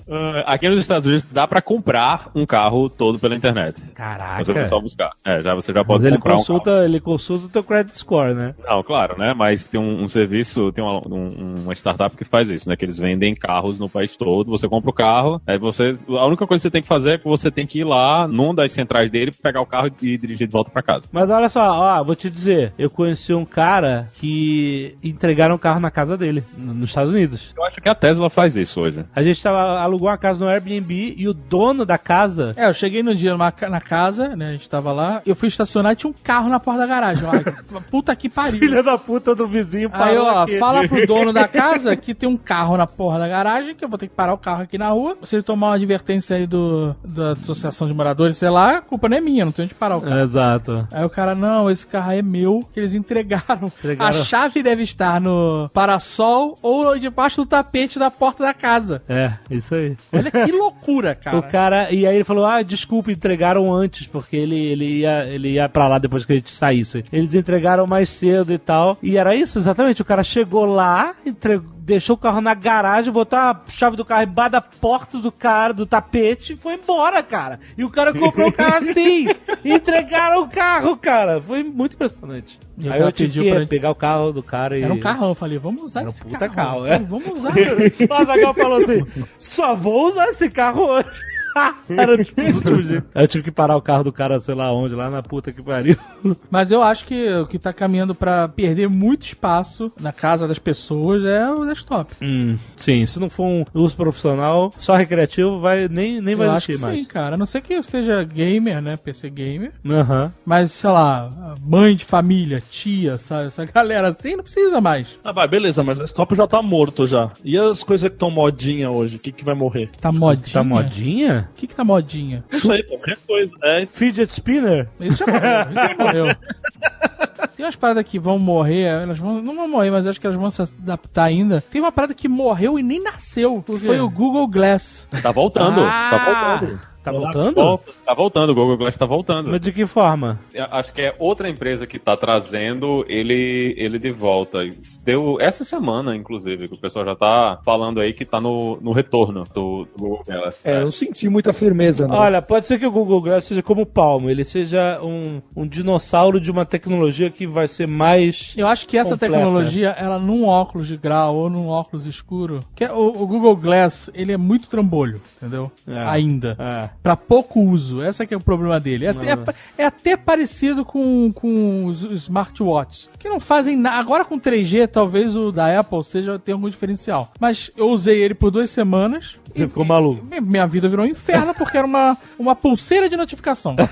Ah, 0.10 0.54
aqui 0.54 0.68
nos 0.68 0.80
Estados 0.80 1.06
Unidos 1.06 1.26
dá 1.32 1.48
pra 1.48 1.62
comprar 1.62 2.30
um 2.36 2.46
carro 2.46 2.90
todo 2.90 3.20
pela 3.20 3.36
internet. 3.36 3.82
Caraca. 3.94 4.44
Você 4.44 4.54
vai 4.54 4.66
só 4.66 4.80
buscar. 4.80 5.12
É, 5.24 5.42
já 5.42 5.54
você 5.56 5.72
já 5.72 5.80
Mas 5.80 5.88
pode 5.88 6.08
ele 6.08 6.18
comprar 6.18 6.34
um 6.34 6.38
consulta, 6.38 6.86
ele 6.86 7.00
consulta 7.00 7.46
o 7.46 7.50
teu 7.50 7.64
credit 7.64 7.98
score, 7.98 8.34
né? 8.34 8.56
carro. 8.64 8.78
Não, 8.78 8.84
claro, 8.84 9.18
né? 9.18 9.34
Mas 9.34 9.68
tem 9.68 9.80
um, 9.80 10.04
um 10.04 10.08
serviço, 10.08 10.72
tem 10.72 10.84
uma, 10.84 10.98
um- 11.08 11.56
uma 11.64 11.74
startup 11.74 12.16
que 12.16 12.24
faz 12.26 12.50
isso, 12.52 12.70
né? 12.70 12.76
Que 12.76 12.86
eles 12.86 12.98
vendem 12.98 13.34
carros 13.36 13.80
no 13.80 13.90
país 13.90 14.16
todo. 14.16 14.50
Você 14.52 14.68
compra 14.68 14.90
o 14.90 14.94
carro, 14.94 15.42
aí 15.48 15.58
você. 15.58 15.92
A 16.10 16.26
única 16.26 16.46
coisa 16.46 16.62
que 16.62 16.64
você 16.64 16.72
tem 16.72 16.82
que 16.82 16.88
fazer 16.88 17.14
é 17.14 17.18
que 17.18 17.28
você 17.28 17.50
tem 17.52 17.66
que 17.66 17.80
ir 17.80 17.84
lá 17.86 18.28
num 18.28 18.54
das 18.54 18.72
centrais 18.74 19.10
dele, 19.10 19.32
pegar 19.32 19.62
o 19.62 19.66
carro 19.66 19.90
e 20.02 20.18
dirigir 20.18 20.48
de 20.48 20.52
volta 20.52 20.72
pra 20.72 20.82
casa. 20.82 21.08
Mas 21.12 21.30
olha 21.30 21.50
só, 21.50 21.62
ó, 21.80 22.04
vou 22.04 22.16
te 22.16 22.30
dizer, 22.30 22.74
eu 22.78 22.90
conheci 22.90 23.34
um 23.34 23.46
cara 23.46 24.10
que 24.16 24.96
entregaram 25.04 25.56
um 25.56 25.58
carro 25.60 25.80
na 25.80 25.92
casa 25.92 26.18
dele, 26.18 26.44
no- 26.58 26.74
nos 26.74 26.90
Estados 26.90 27.12
Unidos. 27.14 27.54
Eu 27.56 27.64
acho 27.66 27.82
que 27.82 27.90
a 27.90 27.96
Tesla 27.96 28.30
faz 28.30 28.56
isso 28.56 28.82
hoje. 28.82 29.06
A 29.16 29.22
gente 29.24 29.42
tava, 29.42 29.80
alugou 29.80 30.08
uma 30.10 30.18
casa 30.18 30.44
no 30.44 30.50
Airbnb 30.50 31.16
e 31.18 31.28
o 31.28 31.34
dono 31.34 31.86
da 31.86 31.98
casa. 31.98 32.54
É, 32.56 32.68
eu 32.68 32.74
cheguei 32.74 33.04
no 33.04 33.14
dia 33.16 33.32
numa 33.32 33.54
na 33.70 33.82
casa, 33.82 34.36
né? 34.36 34.50
A 34.50 34.52
gente 34.54 34.70
tava 34.70 34.92
lá. 34.92 35.22
Eu 35.26 35.36
fui 35.36 35.48
estacionar 35.48 35.94
e 35.94 35.96
tinha 35.96 36.10
um 36.10 36.14
carro 36.24 36.50
na 36.50 36.60
porta 36.60 36.80
da 36.82 36.88
garagem. 36.88 37.24
Ai, 37.28 37.44
puta 37.92 38.16
que 38.16 38.30
pariu. 38.30 38.60
Filha 38.60 38.82
da 38.84 38.98
puta 38.98 39.36
do 39.36 39.46
vizinho 39.48 39.90
Aí, 39.94 40.18
ó, 40.18 40.44
aqui. 40.44 40.58
fala 40.58 40.88
pro 40.88 41.06
dono 41.06 41.32
da 41.34 41.48
casa 41.50 41.96
que 41.96 42.14
tem 42.14 42.28
um 42.28 42.38
carro 42.38 42.78
na 42.78 42.88
porra 42.88 43.20
da 43.20 43.28
garagem, 43.28 43.76
que 43.76 43.84
eu 43.84 43.90
vou 43.90 43.98
ter 43.98 44.08
que 44.08 44.16
parar 44.16 44.34
o 44.34 44.38
carro 44.38 44.64
aqui 44.64 44.78
na 44.78 44.90
rua. 44.90 45.18
Se 45.24 45.36
ele 45.36 45.44
tomar 45.44 45.68
uma 45.68 45.76
advertência 45.76 46.36
aí 46.38 46.48
do, 46.48 46.96
da 47.04 47.32
associação 47.34 47.88
de 47.88 47.94
moradores, 47.94 48.38
sei 48.38 48.50
lá, 48.50 48.63
a 48.70 48.82
culpa 48.82 49.10
não 49.10 49.18
é 49.18 49.22
minha, 49.22 49.46
não 49.46 49.52
tenho 49.52 49.66
onde 49.66 49.76
parar 49.76 49.98
o 49.98 50.02
carro. 50.02 50.20
Exato. 50.20 50.88
Aí 50.92 51.04
o 51.04 51.10
cara, 51.10 51.36
não, 51.36 51.70
esse 51.70 51.86
carro 51.86 52.12
é 52.12 52.22
meu, 52.22 52.68
que 52.74 52.80
eles 52.80 52.94
entregaram. 52.94 53.68
Entregaram. 53.68 54.10
A 54.10 54.24
chave 54.24 54.64
deve 54.64 54.84
estar 54.84 55.20
no 55.20 55.70
parasol 55.74 56.58
ou 56.62 56.98
debaixo 56.98 57.42
do 57.42 57.46
tapete 57.46 58.00
da 58.00 58.10
porta 58.12 58.44
da 58.44 58.54
casa. 58.54 59.02
É, 59.08 59.34
isso 59.50 59.76
aí. 59.76 59.96
Olha 60.12 60.32
que 60.32 60.52
loucura, 60.52 61.16
cara. 61.16 61.38
O 61.38 61.44
cara, 61.44 61.92
e 61.92 62.06
aí 62.06 62.16
ele 62.16 62.24
falou: 62.24 62.46
Ah, 62.46 62.62
desculpa, 62.62 63.12
entregaram 63.12 63.74
antes, 63.74 64.08
porque 64.08 64.36
ele, 64.36 64.58
ele, 64.58 65.00
ia, 65.00 65.26
ele 65.26 65.54
ia 65.54 65.68
pra 65.70 65.88
lá 65.88 65.98
depois 65.98 66.26
que 66.26 66.34
a 66.34 66.36
gente 66.36 66.54
saísse. 66.54 67.04
Eles 67.12 67.34
entregaram 67.34 67.88
mais 67.88 68.10
cedo 68.10 68.52
e 68.52 68.58
tal. 68.58 68.98
E 69.02 69.18
era 69.18 69.36
isso, 69.36 69.60
exatamente. 69.60 70.02
O 70.02 70.06
cara 70.06 70.24
chegou 70.24 70.66
lá, 70.66 71.14
entregou. 71.26 71.73
Deixou 71.86 72.16
o 72.16 72.18
carro 72.18 72.40
na 72.40 72.54
garagem, 72.54 73.12
botou 73.12 73.38
a 73.38 73.62
chave 73.68 73.98
do 73.98 74.06
carro 74.06 74.24
embaixo 74.24 74.52
da 74.52 74.62
porta 74.62 75.18
do 75.18 75.30
cara, 75.34 75.74
do 75.74 75.86
tapete, 75.86 76.54
e 76.54 76.56
foi 76.56 76.76
embora, 76.76 77.22
cara. 77.22 77.60
E 77.78 77.84
o 77.84 77.90
cara 77.90 78.14
comprou 78.14 78.48
o 78.48 78.54
carro 78.54 78.78
assim. 78.90 79.28
entregaram 79.66 80.44
o 80.44 80.48
carro, 80.48 80.96
cara. 80.96 81.42
Foi 81.42 81.62
muito 81.62 81.96
impressionante. 81.96 82.58
E 82.82 82.88
Aí 82.90 83.02
eu 83.02 83.12
tive 83.12 83.34
que 83.42 83.50
pra 83.50 83.58
ele- 83.58 83.68
pegar 83.68 83.92
o 83.92 83.96
carro 83.96 84.32
do 84.32 84.42
cara 84.42 84.80
e. 84.80 84.82
Era 84.84 84.94
um 84.94 85.00
carrão, 85.00 85.30
eu 85.30 85.36
falei, 85.36 85.58
vamos 85.58 85.82
usar 85.84 86.00
Era 86.00 86.08
um 86.10 86.12
esse 86.14 86.24
puta 86.24 86.48
carro. 86.50 86.84
carro, 86.84 86.88
é. 86.88 87.00
Vamos 87.00 87.38
usar. 87.40 87.52
O 88.10 88.14
Azaghal 88.14 88.54
falou 88.54 88.78
assim: 88.78 89.06
só 89.38 89.76
vou 89.76 90.08
usar 90.08 90.30
esse 90.30 90.50
carro 90.50 90.84
hoje. 90.86 91.10
Era 91.90 92.24
tipo 92.24 92.42
os 92.42 92.56
últimos 92.56 92.88
dias. 92.88 93.04
Aí 93.14 93.24
eu 93.24 93.28
tive 93.28 93.44
que 93.46 93.52
parar 93.52 93.76
o 93.78 93.82
carro 93.82 94.04
do 94.04 94.12
cara, 94.12 94.40
sei 94.40 94.56
lá 94.56 94.72
onde, 94.72 94.96
lá 94.96 95.10
na 95.10 95.22
puta 95.22 95.52
que 95.52 95.62
pariu. 95.62 95.98
Mas 96.50 96.72
eu 96.72 96.82
acho 96.82 97.06
que 97.06 97.32
o 97.34 97.46
que 97.46 97.60
tá 97.60 97.74
caminhando 97.74 98.16
pra 98.16 98.48
perder 98.48 98.88
muito 98.90 99.24
espaço 99.26 99.92
na 100.00 100.12
casa 100.12 100.48
das 100.48 100.60
pessoas 100.60 101.24
é 101.26 101.50
o 101.50 101.66
desktop. 101.66 102.14
Hum, 102.22 102.58
sim, 102.78 103.06
se 103.06 103.20
não 103.20 103.30
for 103.30 103.46
um 103.46 103.66
uso 103.74 103.96
profissional, 103.96 104.72
só 104.80 104.96
recreativo, 104.96 105.60
vai, 105.60 105.88
nem, 105.88 106.22
nem 106.22 106.36
vai 106.36 106.48
eu 106.48 106.52
acho 106.52 106.66
que 106.68 106.72
existir 106.74 106.86
mais. 106.88 107.00
sim, 107.00 107.06
cara. 107.06 107.36
A 107.36 107.38
não 107.38 107.46
ser 107.46 107.62
que 107.62 107.74
eu 107.74 107.84
seja 107.84 108.24
gamer, 108.24 108.82
né? 108.82 108.98
PC 108.98 109.30
gamer. 109.30 109.72
Aham. 109.86 110.32
Mas, 110.46 110.72
sei 110.72 110.90
lá, 110.90 111.28
mãe 111.62 111.96
de 111.96 112.06
família, 112.06 112.62
tia, 112.70 113.18
sabe? 113.18 113.48
Essa 113.48 113.66
galera 113.74 114.08
assim 114.08 114.36
não 114.36 114.44
precisa 114.44 114.80
mais. 114.82 115.18
Ah, 115.24 115.32
vai, 115.32 115.48
beleza, 115.48 115.84
mas 115.84 116.00
o 116.00 116.02
desktop 116.04 116.36
já 116.36 116.48
tá 116.48 116.62
morto 116.62 117.06
já. 117.06 117.30
E 117.44 117.58
as 117.58 117.84
coisas 117.84 118.10
que 118.10 118.16
estão 118.16 118.32
modinha 118.32 118.90
hoje, 118.90 119.18
o 119.18 119.20
que, 119.20 119.32
que 119.32 119.44
vai 119.44 119.56
morrer? 119.56 119.90
Tá 120.00 120.12
modinha. 120.12 120.54
Tá 120.54 120.64
modinha? 120.64 121.43
O 121.50 121.54
que 121.54 121.68
que 121.68 121.76
tá 121.76 121.84
modinha? 121.84 122.44
Não 122.52 122.60
sei, 122.60 122.84
qualquer 122.84 123.18
coisa. 123.28 123.54
É, 123.64 123.86
Fidget 123.88 124.32
spinner? 124.34 124.90
Isso 125.00 125.18
já 125.20 125.26
morreu, 125.28 125.62
isso 125.62 125.74
já 125.74 125.96
morreu. 125.98 126.36
Tem 127.56 127.66
umas 127.66 127.76
paradas 127.76 128.04
que 128.04 128.18
vão 128.20 128.40
morrer, 128.40 128.84
elas 128.84 129.20
vão, 129.20 129.42
não 129.42 129.56
vão 129.56 129.68
morrer, 129.68 129.92
mas 129.92 130.08
acho 130.08 130.20
que 130.20 130.26
elas 130.26 130.38
vão 130.38 130.50
se 130.50 130.62
adaptar 130.62 131.26
ainda. 131.26 131.62
Tem 131.62 131.80
uma 131.82 131.92
parada 131.92 132.14
que 132.14 132.28
morreu 132.28 132.80
e 132.80 132.84
nem 132.84 133.02
nasceu. 133.02 133.64
Foi 133.66 134.00
o 134.00 134.10
Google 134.10 134.48
Glass. 134.48 135.08
Tá 135.22 135.32
voltando. 135.32 135.82
Ah! 135.82 136.10
Tá 136.10 136.60
voltando. 136.60 136.93
Tá 137.04 137.12
voltando? 137.12 137.56
Volta, 137.56 137.92
tá 138.06 138.14
voltando, 138.14 138.50
o 138.52 138.56
Google 138.56 138.78
Glass 138.78 138.98
tá 138.98 139.06
voltando. 139.06 139.52
Mas 139.52 139.62
de 139.62 139.72
que 139.72 139.86
forma? 139.86 140.40
Eu 140.54 140.66
Acho 140.72 140.94
que 140.94 141.02
é 141.02 141.16
outra 141.20 141.50
empresa 141.50 141.86
que 141.86 142.00
tá 142.00 142.16
trazendo 142.16 143.06
ele, 143.08 143.76
ele 143.78 144.00
de 144.00 144.12
volta. 144.12 144.60
Deu 145.04 145.38
essa 145.40 145.64
semana, 145.64 146.16
inclusive, 146.16 146.68
que 146.68 146.74
o 146.76 146.78
pessoal 146.78 147.06
já 147.06 147.16
tá 147.16 147.60
falando 147.64 148.00
aí 148.00 148.14
que 148.14 148.26
tá 148.26 148.40
no, 148.40 148.80
no 148.82 148.92
retorno 148.92 149.44
do, 149.54 149.86
do 149.86 149.88
Google 149.98 150.24
Glass. 150.26 150.66
É, 150.66 150.78
eu 150.78 150.86
não 150.86 150.92
senti 150.92 151.28
muita 151.30 151.52
firmeza, 151.54 152.08
não. 152.08 152.16
Olha, 152.16 152.42
pode 152.42 152.68
ser 152.68 152.80
que 152.80 152.86
o 152.86 152.92
Google 152.92 153.22
Glass 153.22 153.46
seja 153.46 153.62
como 153.62 153.82
o 153.82 153.86
Palmo, 153.86 154.30
ele 154.30 154.44
seja 154.46 155.00
um, 155.04 155.42
um 155.56 155.68
dinossauro 155.68 156.40
de 156.40 156.50
uma 156.50 156.66
tecnologia 156.66 157.30
que 157.30 157.46
vai 157.46 157.68
ser 157.68 157.88
mais. 157.88 158.54
Eu 158.58 158.68
acho 158.68 158.88
que 158.88 158.98
essa 158.98 159.12
Completa. 159.16 159.34
tecnologia, 159.36 159.90
ela 159.90 160.18
num 160.20 160.46
óculos 160.46 160.88
de 160.88 160.98
grau 160.98 161.36
ou 161.36 161.50
num 161.50 161.68
óculos 161.68 162.06
escuro, 162.06 162.62
que 162.76 162.84
é- 162.86 162.92
o, 162.92 163.08
o 163.08 163.28
Google 163.28 163.56
Glass, 163.56 164.10
ele 164.14 164.32
é 164.32 164.38
muito 164.38 164.68
trambolho, 164.70 165.22
entendeu? 165.38 165.72
É. 165.88 165.98
Ainda. 166.08 166.56
É. 166.60 166.90
pra 167.02 167.16
pouco 167.18 167.60
uso. 167.60 168.04
Esse 168.04 168.26
que 168.28 168.34
é 168.34 168.38
o 168.38 168.42
problema 168.42 168.80
dele. 168.80 169.06
É, 169.06 169.10
até, 169.10 169.54
é 169.78 169.86
até 169.86 170.16
parecido 170.18 170.86
com, 170.86 171.32
com 171.34 171.86
os 171.86 172.04
os 172.04 172.12
smartwatches, 172.24 173.10
que 173.18 173.28
não 173.30 173.40
fazem 173.40 173.76
nada. 173.78 173.98
Agora 173.98 174.26
com 174.26 174.40
3G, 174.40 174.88
talvez 174.88 175.36
o 175.36 175.52
da 175.52 175.80
Apple 175.80 176.04
seja 176.04 176.38
tenha 176.38 176.56
algum 176.56 176.70
diferencial. 176.70 177.32
Mas 177.40 177.72
eu 177.76 177.88
usei 177.88 178.22
ele 178.22 178.34
por 178.34 178.52
duas 178.52 178.70
semanas. 178.70 179.36
Você 179.54 179.64
e- 179.64 179.68
ficou 179.68 179.86
maluco. 179.86 180.26
e- 180.32 180.42
Minha 180.42 180.68
vida 180.68 180.88
virou 180.88 181.06
um 181.06 181.10
inferno 181.10 181.54
porque 181.54 181.78
era 181.78 181.88
uma, 181.88 182.18
uma 182.38 182.56
pulseira 182.56 183.10
de 183.10 183.16
notificação. 183.18 183.76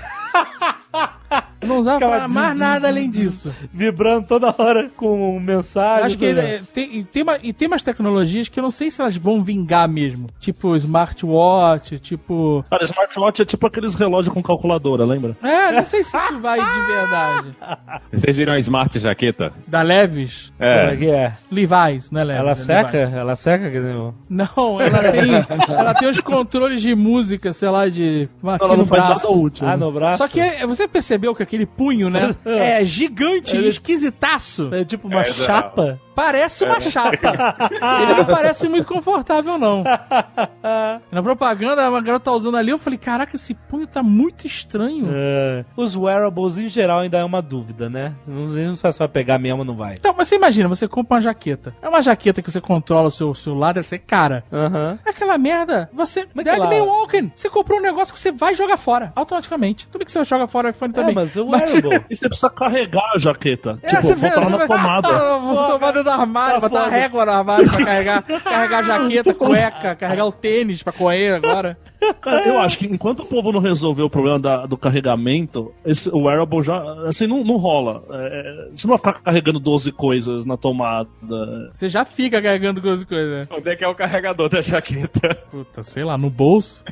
Eu 1.62 1.68
não 1.68 1.78
usava 1.78 1.98
pra 1.98 2.28
mais 2.28 2.58
nada 2.58 2.88
além 2.88 3.08
disso. 3.08 3.52
Vibrando 3.72 4.26
toda 4.26 4.54
hora 4.58 4.90
com 4.96 5.38
mensagem. 5.40 6.04
Acho 6.04 6.18
que 6.18 6.26
é, 6.26 6.60
tem, 6.74 6.96
e, 6.98 7.04
tem 7.04 7.22
uma- 7.22 7.38
e 7.42 7.52
tem 7.52 7.68
umas 7.68 7.82
tecnologias 7.82 8.48
que 8.48 8.58
eu 8.58 8.62
não 8.62 8.70
sei 8.70 8.90
se 8.90 9.00
elas 9.00 9.16
vão 9.16 9.42
vingar 9.42 9.88
mesmo. 9.88 10.28
Tipo 10.40 10.74
smartwatch, 10.76 11.98
tipo. 11.98 12.64
Cara, 12.68 12.82
smartwatch 12.84 13.42
é 13.42 13.44
tipo 13.44 13.66
aqueles 13.66 13.94
relógios 13.94 14.32
com 14.34 14.42
calculadora, 14.42 15.04
lembra? 15.04 15.36
É, 15.42 15.72
não 15.72 15.86
sei 15.86 16.02
se 16.04 16.16
isso 16.16 16.40
vai 16.40 16.58
de 16.58 16.86
verdade. 16.92 17.48
Vocês 18.12 18.36
viram 18.36 18.52
a 18.52 18.58
Smart 18.58 18.98
Jaqueta? 18.98 19.52
Da 19.66 19.82
Como 19.82 19.92
é 20.70 20.92
É. 20.92 20.96
que 20.96 21.06
é? 21.10 21.32
Levi's, 21.50 22.10
não 22.10 22.20
é 22.20 22.24
Levis? 22.24 22.40
Ela 22.42 22.50
é 22.50 22.54
seca? 22.54 22.98
Levi's. 22.98 23.14
Ela 23.16 23.36
seca? 23.36 23.70
que 23.70 23.78
nem 23.78 24.12
Não, 24.28 24.80
ela 24.80 25.12
tem, 25.12 25.32
ela 25.76 25.94
tem 25.94 26.08
os 26.08 26.20
controles 26.20 26.80
de 26.82 26.94
música, 26.94 27.52
sei 27.52 27.68
lá, 27.68 27.88
de. 27.88 28.28
Aqui 28.44 28.64
Ela 28.64 28.72
no 28.72 28.76
não 28.78 28.84
faz 28.86 29.04
braço. 29.04 29.26
nada 29.30 29.38
útil. 29.42 29.66
Ah, 29.68 29.76
no 29.76 29.92
braço? 29.92 30.18
Só 30.18 30.28
que 30.28 30.40
é- 30.40 30.66
você 30.66 30.86
percebeu 30.88 31.34
que 31.34 31.42
aquele 31.52 31.66
punho, 31.66 32.08
né? 32.08 32.34
É 32.46 32.84
gigante 32.84 33.56
e 33.56 33.68
esquisitaço. 33.68 34.72
É 34.72 34.84
tipo 34.84 35.06
uma 35.06 35.20
É, 35.20 35.24
chapa. 35.24 36.00
Parece 36.14 36.64
uma 36.64 36.80
chapa. 36.80 37.56
Ele 38.02 38.14
não 38.14 38.24
parece 38.24 38.68
muito 38.68 38.86
confortável, 38.86 39.58
não. 39.58 39.82
Na 41.10 41.22
propaganda, 41.22 41.86
a 41.86 42.00
garota 42.00 42.26
tá 42.26 42.32
usando 42.32 42.56
ali, 42.56 42.70
eu 42.70 42.78
falei, 42.78 42.98
caraca, 42.98 43.34
esse 43.34 43.54
punho 43.54 43.86
tá 43.86 44.02
muito 44.02 44.46
estranho. 44.46 45.08
É. 45.12 45.64
Os 45.76 45.96
wearables 45.96 46.56
em 46.56 46.68
geral 46.68 47.00
ainda 47.00 47.18
é 47.18 47.24
uma 47.24 47.42
dúvida, 47.42 47.88
né? 47.88 48.14
Não, 48.26 48.44
não 48.46 48.76
sabe 48.76 48.92
se 48.94 48.98
vai 48.98 49.08
pegar 49.08 49.38
mesmo 49.38 49.60
ou 49.60 49.64
não 49.64 49.74
vai. 49.74 49.94
Então, 49.94 50.14
mas 50.16 50.28
você 50.28 50.36
imagina, 50.36 50.68
você 50.68 50.86
compra 50.86 51.16
uma 51.16 51.20
jaqueta. 51.20 51.74
É 51.82 51.88
uma 51.88 52.02
jaqueta 52.02 52.42
que 52.42 52.50
você 52.50 52.60
controla 52.60 53.08
o 53.08 53.10
seu 53.10 53.34
celular, 53.34 53.74
deve 53.74 53.88
ser 53.88 53.98
cara. 53.98 54.44
Aham. 54.52 54.98
Aquela 55.04 55.36
merda, 55.38 55.88
você. 55.92 56.26
Mas 56.34 56.44
Dead 56.44 56.56
claro. 56.56 56.84
Walking. 56.84 57.32
Você 57.34 57.48
comprou 57.48 57.78
um 57.78 57.82
negócio 57.82 58.12
que 58.12 58.20
você 58.20 58.32
vai 58.32 58.54
jogar 58.54 58.76
fora, 58.76 59.12
automaticamente. 59.14 59.86
Tudo 59.88 60.04
que 60.04 60.12
você 60.12 60.22
joga 60.24 60.46
fora 60.46 60.68
o 60.68 60.70
iPhone 60.70 60.92
É, 60.92 60.94
também. 60.94 61.14
mas 61.14 61.36
o 61.36 61.48
wearable. 61.48 62.04
E 62.10 62.16
você 62.16 62.28
precisa 62.28 62.50
carregar 62.50 63.12
a 63.14 63.18
jaqueta. 63.18 63.78
É, 63.82 63.88
tipo, 63.88 64.02
você 64.02 64.14
vê, 64.14 64.30
botar 64.30 64.50
na 64.50 64.66
tomada. 64.66 65.08
Ah, 65.08 65.36
vou 65.42 65.56
tomar 65.70 65.92
dentro 66.02 66.16
do 66.16 66.20
armário, 66.20 66.60
Tá 66.60 66.68
botar 66.68 66.84
foda. 66.84 66.96
régua 66.96 67.24
no 67.26 67.32
armário 67.32 67.70
pra 67.70 67.84
carregar, 67.84 68.22
carregar 68.42 68.78
a 68.78 68.82
jaqueta, 68.82 69.34
cueca, 69.34 69.94
carregar 69.96 70.26
o 70.26 70.32
tênis 70.32 70.82
pra 70.82 70.92
correr 70.92 71.34
agora. 71.34 71.76
Cara, 72.20 72.48
eu 72.48 72.58
acho 72.58 72.78
que 72.78 72.86
enquanto 72.86 73.20
o 73.20 73.26
povo 73.26 73.52
não 73.52 73.60
resolver 73.60 74.02
o 74.02 74.10
problema 74.10 74.38
da- 74.38 74.66
do 74.66 74.76
carregamento, 74.76 75.72
esse, 75.84 76.08
o 76.10 76.24
wearable 76.24 76.62
já, 76.62 76.82
assim, 77.06 77.26
não, 77.26 77.44
não 77.44 77.56
rola. 77.56 78.02
É, 78.10 78.68
você 78.74 78.86
não 78.86 78.96
vai 78.96 78.98
ficar 78.98 79.22
carregando 79.22 79.60
12 79.60 79.92
coisas 79.92 80.44
na 80.44 80.56
tomada. 80.56 81.08
Você 81.72 81.88
já 81.88 82.04
fica 82.04 82.42
carregando 82.42 82.80
coisa, 82.82 83.06
coisa. 83.06 83.38
né? 83.40 83.46
Onde 83.50 83.70
é 83.70 83.76
que 83.76 83.84
é 83.84 83.88
o 83.88 83.94
carregador 83.94 84.48
da 84.48 84.60
jaqueta? 84.60 85.34
Puta, 85.50 85.82
sei 85.82 86.02
lá, 86.04 86.18
no 86.18 86.28
bolso. 86.28 86.82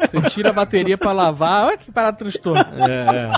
Você 0.00 0.20
tira 0.30 0.48
a 0.50 0.52
bateria 0.52 0.96
pra 0.96 1.12
lavar. 1.12 1.66
Olha 1.66 1.76
que 1.76 1.92
parada 1.92 2.16
transtorno. 2.16 2.64
É, 2.88 3.28
é. 3.28 3.30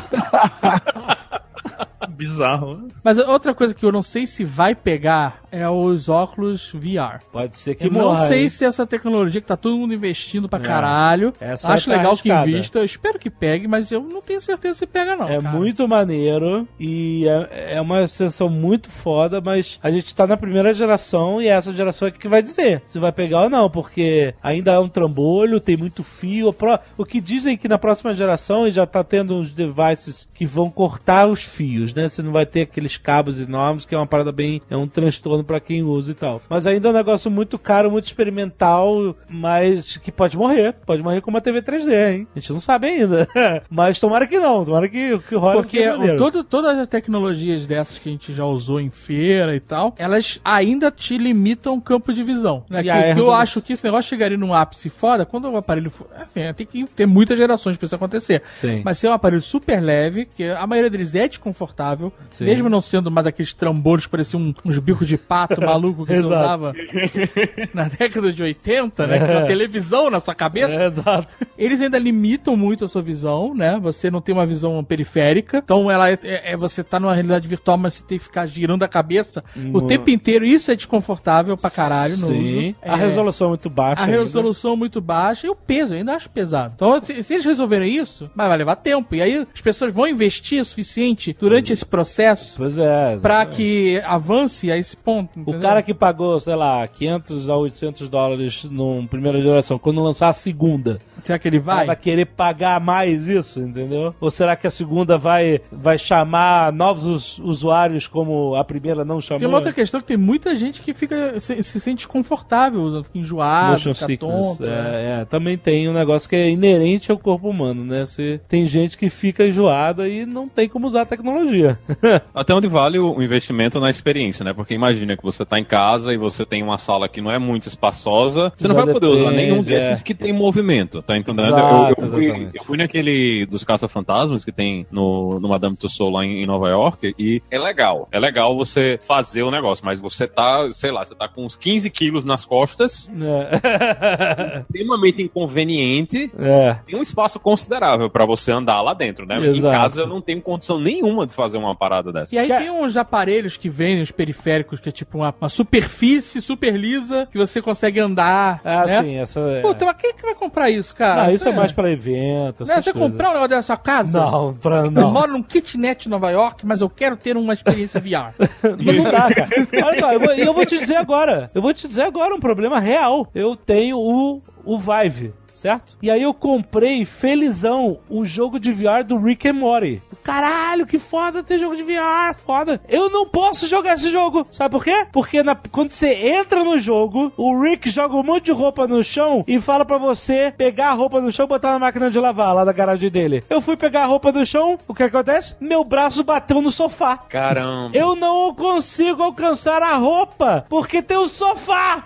Bizarro. 2.11 2.89
Mas 3.03 3.19
outra 3.19 3.55
coisa 3.55 3.75
que 3.75 3.85
eu 3.85 3.93
não 3.93 4.03
sei 4.03 4.27
se 4.27 4.45
vai 4.45 4.75
pegar 4.75 5.43
é 5.51 5.69
os 5.69 6.09
óculos 6.09 6.71
VR. 6.73 7.19
Pode 7.31 7.59
ser 7.59 7.75
que 7.75 7.87
Eu 7.87 7.91
não 7.91 8.01
morra, 8.03 8.27
sei 8.27 8.43
hein? 8.45 8.49
se 8.49 8.65
essa 8.65 8.87
tecnologia 8.87 9.41
que 9.41 9.47
tá 9.47 9.57
todo 9.57 9.77
mundo 9.77 9.93
investindo 9.95 10.49
pra 10.49 10.59
É. 10.59 10.63
caralho. 10.63 11.33
Essa 11.41 11.73
Acho 11.73 11.91
tá 11.91 11.97
legal 11.97 12.17
que 12.17 12.33
invista. 12.33 12.79
Eu 12.79 12.85
espero 12.85 13.19
que 13.19 13.29
pegue, 13.31 13.69
mas 13.69 13.91
eu 13.93 14.01
não 14.01 14.23
tenho 14.23 14.41
certeza 14.41 14.79
se 14.79 14.87
pega, 14.87 15.15
não. 15.15 15.29
É 15.29 15.41
cara. 15.41 15.57
muito 15.57 15.87
maneiro 15.87 16.67
e 16.81 17.27
é, 17.29 17.75
é 17.75 17.81
uma 17.81 18.07
sensação 18.09 18.49
muito 18.49 18.91
foda, 18.91 19.41
mas 19.41 19.79
a 19.83 19.91
gente 19.91 20.15
tá 20.15 20.27
na 20.27 20.37
primeira 20.37 20.73
geração 20.73 21.41
e 21.41 21.49
essa 21.49 21.73
geração 21.73 22.09
é 22.09 22.11
que 22.11 22.29
vai 22.29 22.43
dizer 22.43 22.83
se 22.87 22.99
vai 22.99 23.13
pegar 23.13 23.43
ou 23.43 23.51
não, 23.51 23.69
porque 23.69 24.35
ainda 24.43 24.73
é 24.73 24.79
um 24.79 24.89
trambolho, 24.89 25.61
tem 25.61 25.77
muito 25.77 26.03
fio. 26.03 26.55
O 26.97 27.05
que 27.05 27.21
dizem 27.21 27.57
que 27.57 27.69
na 27.69 27.79
próxima 27.79 28.15
geração 28.15 28.71
já 28.71 28.87
tá 28.87 29.03
tendo 29.05 29.35
uns 29.35 29.53
devices 29.53 30.29
que 30.35 30.47
vão 30.47 30.71
cortar 30.71 31.27
os 31.27 31.43
fios, 31.45 31.92
né? 31.95 32.09
Você 32.09 32.23
não 32.23 32.33
vai 32.33 32.47
ter 32.47 32.63
aqueles 32.63 32.97
cabos 32.97 33.39
enormes, 33.39 33.85
que 33.85 33.95
é 33.95 33.99
uma 33.99 34.07
parada 34.07 34.33
bem. 34.33 34.61
é 34.71 34.77
um 34.77 34.87
transtorno 34.87 35.45
pra 35.45 35.61
quem 35.61 35.83
usa 35.83 36.13
e 36.13 36.15
tal. 36.15 36.43
Mas 36.49 36.67
ainda 36.67 36.89
é 36.89 36.91
um 36.91 36.95
negócio 36.95 37.31
muito 37.31 37.59
caro, 37.59 37.91
muito 37.91 38.07
experimental, 38.07 39.17
mas 39.29 39.97
que 39.97 40.13
pode 40.13 40.37
morrer. 40.37 40.75
Pode 40.87 41.03
morrer 41.03 41.21
com 41.21 41.31
uma 41.31 41.41
TV 41.41 41.63
3D, 41.63 42.13
hein? 42.13 42.29
A 42.35 42.39
gente 42.39 42.53
não 42.53 42.61
sabe 42.61 42.89
ainda. 42.89 43.29
mas 43.71 43.99
tomara 43.99 44.27
que 44.27 44.39
não, 44.39 44.65
tomara 44.65 44.89
que, 44.89 45.19
que 45.19 45.35
role 45.35 45.57
Porque 45.57 45.79
que 45.79 45.85
é 45.85 46.17
todo, 46.17 46.45
todas 46.45 46.79
as 46.79 46.89
tecnologias 46.89 47.67
dessas 47.67 47.99
que 47.99 48.09
a 48.09 48.13
gente 48.13 48.33
já 48.35 48.45
usou 48.45 48.81
em 48.81 48.91
feira 48.91 49.55
e 49.55 49.61
tal, 49.61 49.95
elas 49.99 50.41
ainda 50.45 50.91
te 50.91 51.17
limitam 51.17 51.75
o 51.75 51.81
campo 51.81 52.13
de 52.13 52.23
visão. 52.23 52.65
Né? 52.69 52.83
Que, 52.83 53.15
que 53.15 53.21
eu 53.21 53.33
acho 53.33 53.61
que 53.61 53.73
esse 53.73 53.85
negócio 53.85 54.09
chegaria 54.09 54.37
num 54.37 54.55
ápice 54.55 54.89
foda 54.89 55.25
quando 55.25 55.49
o 55.51 55.57
aparelho 55.57 55.91
for. 55.91 56.09
Assim, 56.17 56.41
tem 56.55 56.67
que 56.67 56.85
ter 56.85 57.07
muitas 57.07 57.37
gerações 57.37 57.77
pra 57.77 57.87
isso 57.87 57.95
acontecer. 57.95 58.43
Sim. 58.51 58.83
Mas 58.85 58.99
ser 58.99 59.09
um 59.09 59.13
aparelho 59.13 59.43
super 59.43 59.81
leve, 59.81 60.27
que 60.27 60.45
a 60.45 60.67
maioria 60.67 60.91
deles 60.91 61.15
é 61.15 61.27
desconfortável, 61.27 61.82
Sim. 62.31 62.45
mesmo 62.45 62.69
não 62.69 62.81
sendo 62.81 63.11
mais 63.11 63.27
aqueles 63.27 63.53
trambolhos 63.55 64.07
que 64.07 64.11
pareciam 64.11 64.41
um- 64.43 64.55
uns 64.65 64.79
bicos 64.79 65.07
de 65.07 65.17
pato 65.19 65.61
maluco 65.63 66.05
que 66.07 66.15
você 66.15 66.23
usava 66.23 66.73
na 67.75 67.85
década 67.85 68.33
de 68.33 68.43
80, 68.43 69.07
né? 69.07 69.19
Com 69.19 69.39
a 69.39 69.47
televisão 69.47 70.11
na 70.11 70.21
sua 70.21 70.35
cabeça. 70.35 70.75
É, 70.75 70.87
exato. 70.87 71.29
Eles 71.57 71.81
ainda 71.81 71.99
limitam 71.99 72.57
muito 72.57 72.85
a 72.85 72.89
sua 72.89 73.03
visão, 73.03 73.55
né? 73.55 73.79
Você 73.83 74.11
não 74.11 74.21
tem 74.21 74.35
uma 74.35 74.47
visão 74.47 74.83
periférica. 74.85 75.59
Então 75.59 75.91
ela 75.91 76.11
é, 76.11 76.19
é- 76.23 76.53
é- 76.53 76.57
você 76.57 76.83
tá 76.83 76.99
numa 77.01 77.15
realidade 77.15 77.47
virtual, 77.49 77.77
mas 77.77 77.95
você 77.95 78.05
tem 78.05 78.19
que 78.19 78.25
ficar 78.25 78.47
girando 78.47 78.83
a 78.83 78.89
cabeça 78.89 79.43
o 79.73 79.81
tempo 79.83 80.11
inteiro. 80.11 80.45
Isso 80.45 80.71
é 80.71 80.75
desconfortável 80.75 81.57
pra 81.57 81.71
caralho 81.71 82.17
no 82.17 82.27
uso. 82.33 82.53
Sim. 82.53 82.75
A 82.83 82.95
É, 82.95 82.97
resolução 82.97 83.47
é 83.47 83.51
muito 83.51 83.71
baixa. 83.71 84.03
a 84.03 84.07
ainda. 84.07 84.19
resolução 84.19 84.77
muito 84.77 85.01
baixa 85.01 85.47
e 85.47 85.51
o 85.51 85.55
peso, 85.55 85.95
eu 85.95 85.99
ainda 85.99 86.15
acho 86.15 86.31
pesado. 86.31 86.73
Então, 86.75 87.01
se, 87.03 87.23
se 87.23 87.35
eles 87.35 87.45
resolverem 87.45 87.95
isso, 87.95 88.31
vai, 88.35 88.49
vai 88.49 88.57
levar 88.59 88.77
tempo. 88.77 89.15
E 89.15 89.23
aí 89.23 89.47
as 89.53 89.61
pessoas 89.61 89.93
vão 89.93 90.07
investir 90.07 90.61
o 90.61 90.65
suficiente 90.65 91.37
durante 91.39 91.72
esse 91.73 91.85
processo 91.87 92.55
Pois 92.59 92.77
é. 92.79 93.15
exatamente. 93.15 93.57
que 93.57 94.03
avance 94.05 94.71
a 94.71 94.77
esse 94.77 94.97
ponto. 94.97 95.31
O 95.37 95.41
entendeu? 95.43 95.61
cara 95.61 95.83
que 95.83 95.95
pagou, 95.95 96.39
sei 96.41 96.55
lá, 96.55 96.87
500 96.87 97.49
a 97.49 97.57
800 97.57 98.09
dólares 98.09 98.65
numa 98.65 99.07
primeira 99.09 99.41
geração, 99.41 99.79
quando 99.79 100.03
lançar 100.03 100.29
a 100.29 100.33
segunda, 100.33 100.99
Será 101.23 101.39
que 101.39 101.49
ele 101.49 101.59
vai? 101.61 101.87
vai 101.87 101.97
querer 101.97 102.27
pagar 102.27 102.81
mais 102.81 103.27
isso, 103.27 103.61
entendeu? 103.61 104.15
Ou 104.21 104.31
será 104.31 104.57
que 104.57 104.67
a 104.67 104.71
segunda 104.71 105.17
vai, 105.17 105.61
vai 105.71 105.97
chamar 105.99 106.73
novos 106.73 107.05
us- 107.05 107.39
usuários 107.39 108.07
como 108.07 108.55
a 108.57 108.65
primeira 108.65 109.05
não 109.05 109.21
chamou? 109.21 109.39
Tem 109.41 109.49
uma 109.49 109.59
outra 109.59 109.73
questão 109.73 110.01
que 110.01 110.07
tem 110.07 110.17
muita 110.17 110.55
gente 110.57 110.83
que 110.83 110.93
fica 110.93 111.39
se, 111.39 111.63
se 111.63 111.79
sente 111.81 111.99
desconfortável, 111.99 113.03
enjoado, 113.15 113.73
Motion 113.73 113.95
fica 113.95 114.07
sickness. 114.07 114.47
tonto. 114.59 114.63
né? 114.71 114.73
É, 115.19 115.21
é, 115.21 115.25
também 115.25 115.57
tem 115.57 115.89
um 115.89 115.93
negócio 115.93 116.29
que 116.29 116.37
é 116.37 116.51
inerente 116.51 117.11
ao 117.13 117.19
corpo 117.19 117.49
humano, 117.49 117.85
né? 117.85 118.05
Você, 118.05 118.41
tem 118.49 118.67
gente 118.67 118.97
que 118.97 119.09
fica 119.11 119.47
enjoada 119.47 120.09
e 120.09 120.27
não 120.27 120.49
tem 120.49 120.69
como 120.69 120.87
usar 120.87 121.03
a 121.03 121.07
tecnologia. 121.07 121.52
Até 122.35 122.55
onde 122.55 122.69
vale 122.69 122.99
o 122.99 123.23
investimento 123.23 123.81
na 123.81 123.91
experiência, 123.91 124.45
né? 124.45 124.53
Porque 124.53 124.75
imagina 124.75 125.17
que 125.17 125.23
você 125.23 125.45
tá 125.45 125.59
em 125.59 125.65
casa 125.65 126.13
e 126.13 126.17
você 126.17 126.45
tem 126.45 126.63
uma 126.63 126.79
sala 126.79 127.09
que 127.09 127.21
não 127.21 127.31
é 127.31 127.39
muito 127.39 127.69
espaçosa, 127.69 128.53
você 128.55 128.69
não 128.69 128.75
Já 128.75 128.85
vai 128.85 128.95
poder 128.95 129.07
usar 129.07 129.31
depende, 129.31 129.43
nenhum 129.43 129.63
desses 129.63 130.01
é. 130.01 130.05
que 130.05 130.15
tem 130.15 130.33
movimento, 130.33 131.03
tá 131.03 131.17
entendendo? 131.17 131.49
Exato, 131.49 132.01
eu, 132.01 132.07
eu 132.07 132.11
fui, 132.11 132.51
eu 132.55 132.65
fui 132.65 132.77
naquele 132.77 133.47
dos 133.47 133.65
caça-fantasmas 133.65 134.45
que 134.45 134.53
tem 134.53 134.87
no, 134.91 135.39
no 135.41 135.49
Madame 135.49 135.77
Tussauds 135.77 136.13
lá 136.15 136.25
em, 136.25 136.43
em 136.43 136.47
Nova 136.47 136.69
York 136.69 137.15
e 137.19 137.43
é 137.51 137.59
legal. 137.59 138.09
É 138.11 138.19
legal 138.19 138.57
você 138.57 138.99
fazer 139.01 139.43
o 139.43 139.51
negócio, 139.51 139.85
mas 139.85 140.01
você 140.01 140.27
tá, 140.27 140.71
sei 140.73 140.91
lá, 140.91 141.05
você 141.05 141.15
tá 141.15 141.29
com 141.29 141.45
uns 141.45 141.57
15 141.57 141.91
quilos 141.91 142.25
nas 142.25 142.45
costas, 142.45 143.11
é. 143.11 144.63
extremamente 144.69 145.23
inconveniente, 145.23 146.31
é. 146.39 146.77
tem 146.87 146.99
um 146.99 147.03
espaço 147.03 147.39
considerável 147.39 148.09
pra 148.11 148.25
você 148.25 148.53
andar 148.53 148.81
lá 148.81 148.95
dentro, 148.95 149.27
né? 149.27 149.39
Em 149.39 149.57
Exato. 149.57 149.75
casa 149.75 150.01
eu 150.03 150.07
não 150.07 150.21
tenho 150.21 150.41
condição 150.41 150.79
nenhuma 150.79 151.27
de 151.27 151.35
fazer 151.43 151.59
uma 151.59 151.75
parada 151.75 152.13
dessa. 152.13 152.35
E 152.35 152.39
aí 152.39 152.49
tem 152.49 152.71
uns 152.71 152.97
aparelhos 152.97 153.57
que 153.57 153.69
vendem, 153.69 154.03
os 154.03 154.11
periféricos, 154.11 154.79
que 154.81 154.89
é 154.89 154.93
tipo 154.93 155.19
uma, 155.19 155.35
uma 155.41 155.49
superfície 155.49 156.41
super 156.41 156.75
lisa, 156.77 157.27
que 157.31 157.37
você 157.39 157.61
consegue 157.61 157.99
andar. 157.99 158.61
Ah, 158.65 158.87
né? 158.87 159.03
sim, 159.03 159.17
essa 159.17 159.41
é. 159.41 159.61
Puta, 159.61 159.85
mas 159.85 159.97
quem 159.97 160.11
é 160.11 160.13
que 160.13 160.23
vai 160.23 160.35
comprar 160.35 160.71
isso, 160.71 160.95
cara? 160.95 161.25
Não, 161.25 161.31
isso 161.33 161.49
é 161.49 161.53
mais 161.53 161.73
pra 161.73 161.91
evento. 161.91 162.65
Né, 162.65 162.81
Você 162.81 162.93
coisas. 162.93 163.11
comprar 163.11 163.31
um 163.31 163.33
negócio 163.33 163.49
da 163.51 163.63
sua 163.63 163.77
casa? 163.77 164.21
Não, 164.21 164.55
pra, 164.55 164.77
Eu 164.85 164.91
não. 164.91 165.11
moro 165.11 165.33
num 165.33 165.43
kitnet 165.43 166.07
em 166.07 166.11
Nova 166.11 166.31
York, 166.31 166.65
mas 166.65 166.81
eu 166.81 166.89
quero 166.89 167.17
ter 167.17 167.37
uma 167.37 167.53
experiência 167.53 168.01
VR. 168.01 168.33
Mas 168.85 168.97
não 168.97 169.05
dá, 169.05 169.35
cara. 169.35 169.51
Olha 169.85 170.01
só, 170.01 170.13
eu 170.13 170.21
vou, 170.21 170.31
eu 170.33 170.55
vou 170.55 170.65
te 170.67 170.79
dizer 170.79 170.97
agora. 170.97 171.51
Eu 171.55 171.61
vou 171.63 171.75
te 171.75 171.87
dizer 171.89 172.03
agora 172.03 172.35
um 172.35 172.41
problema 172.41 172.79
real. 172.79 173.29
Eu 173.35 173.57
tenho 173.57 173.99
o, 173.99 174.41
o 174.65 174.79
Vive. 174.79 175.33
Certo? 175.63 175.97
E 176.03 176.11
aí 176.11 176.21
eu 176.21 176.35
comprei 176.35 177.05
felizão 177.05 178.01
o 178.11 178.25
jogo 178.25 178.59
de 178.59 178.73
VR 178.73 179.05
do 179.07 179.17
Rick 179.17 179.47
and 179.49 179.53
Morty. 179.53 180.03
caralho, 180.25 180.87
que 180.87 180.99
foda 180.99 181.43
ter 181.43 181.59
jogo 181.59 181.77
de 181.77 181.83
VR, 181.85 182.35
foda. 182.35 182.81
Eu 182.89 183.09
não 183.11 183.27
posso 183.27 183.67
jogar 183.69 183.95
esse 183.95 184.09
jogo. 184.11 184.45
Sabe 184.51 184.73
por 184.73 184.83
quê? 184.85 185.07
Porque 185.13 185.43
na- 185.43 185.55
quando 185.55 185.91
você 185.91 186.13
entra 186.15 186.65
no 186.65 186.79
jogo, 186.81 187.33
o 187.37 187.61
Rick 187.61 187.91
joga 187.91 188.17
um 188.17 188.23
monte 188.25 188.47
de 188.47 188.53
roupa 188.53 188.87
no 188.89 189.03
chão 189.05 189.45
e 189.47 189.61
fala 189.61 189.85
pra 189.85 189.99
você 189.99 190.53
pegar 190.57 190.89
a 190.91 190.95
roupa 190.95 191.21
no 191.21 191.31
chão 191.33 191.45
e 191.45 191.49
botar 191.49 191.73
na 191.73 191.79
máquina 191.79 192.11
de 192.11 192.19
lavar 192.19 192.55
lá 192.55 192.65
da 192.65 192.73
garagem 192.73 193.11
dele. 193.11 193.43
Eu 193.49 193.61
fui 193.61 193.77
pegar 193.77 194.03
a 194.03 194.07
roupa 194.07 194.33
do 194.33 194.45
chão, 194.45 194.77
o 194.89 194.95
que 194.95 195.03
acontece? 195.05 195.55
Meu 195.61 195.85
braço 195.85 196.25
bateu 196.25 196.61
no 196.61 196.73
sofá. 196.73 197.17
Caramba. 197.17 197.97
Eu 197.97 198.17
não 198.17 198.53
consigo 198.55 199.23
alcançar 199.23 199.81
a 199.83 199.95
roupa 199.97 200.65
porque 200.69 201.01
tem 201.03 201.17
o 201.17 201.29
sofá. 201.29 202.05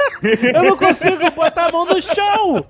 Eu 0.54 0.62
não 0.62 0.76
consigo 0.76 1.30
botar 1.32 1.68
a 1.68 1.72
mão 1.72 1.84
no 1.86 2.00
chão. 2.00 2.64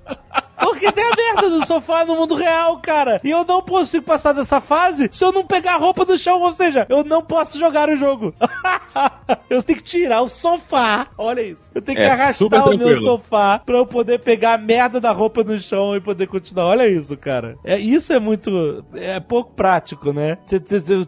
Porque 0.58 0.92
tem 0.92 1.04
a 1.04 1.16
merda 1.16 1.50
do 1.50 1.66
sofá 1.66 2.04
no 2.04 2.14
mundo 2.14 2.34
real, 2.34 2.78
cara. 2.78 3.20
E 3.24 3.30
eu 3.30 3.44
não 3.44 3.60
consigo 3.60 4.04
passar 4.04 4.32
dessa 4.32 4.60
fase 4.60 5.08
se 5.10 5.24
eu 5.24 5.32
não 5.32 5.44
pegar 5.44 5.74
a 5.74 5.76
roupa 5.76 6.04
do 6.04 6.16
chão. 6.16 6.40
Ou 6.40 6.52
seja, 6.52 6.86
eu 6.88 7.02
não 7.04 7.20
posso 7.20 7.58
jogar 7.58 7.88
o 7.88 7.96
jogo. 7.96 8.32
eu 9.50 9.62
tenho 9.62 9.78
que 9.78 9.84
tirar 9.84 10.22
o 10.22 10.28
sofá. 10.28 11.08
Olha 11.18 11.42
isso. 11.42 11.70
Eu 11.74 11.82
tenho 11.82 11.98
que 11.98 12.04
É, 12.04 12.10
arrastar 12.10 12.68
o 12.68 12.78
meu 12.78 13.02
sofá 13.02 13.58
pra 13.58 13.76
eu 13.76 13.84
poder 13.86 14.20
pegar 14.20 14.54
a 14.54 14.58
merda 14.58 15.00
da 15.00 15.10
roupa 15.10 15.42
no 15.42 15.58
chão 15.58 15.96
e 15.96 16.00
poder 16.00 16.28
continuar. 16.28 16.66
Olha 16.66 16.88
isso, 16.88 17.16
cara. 17.16 17.56
É, 17.64 17.76
isso 17.76 18.12
é 18.12 18.20
muito. 18.20 18.84
É 18.94 19.18
pouco 19.18 19.52
prático, 19.54 20.12
né? 20.12 20.38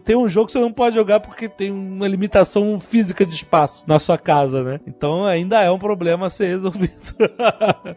Tem 0.03 0.17
um 0.17 0.27
jogo 0.27 0.47
que 0.47 0.51
você 0.51 0.59
não 0.59 0.71
pode 0.71 0.95
jogar 0.95 1.21
porque 1.21 1.47
tem 1.47 1.71
uma 1.71 2.07
limitação 2.07 2.79
física 2.79 3.25
de 3.25 3.33
espaço 3.33 3.85
na 3.87 3.99
sua 3.99 4.17
casa, 4.17 4.63
né? 4.63 4.79
Então 4.85 5.25
ainda 5.25 5.61
é 5.61 5.71
um 5.71 5.79
problema 5.79 6.04
a 6.13 6.29
ser 6.29 6.47
resolvido. 6.47 6.93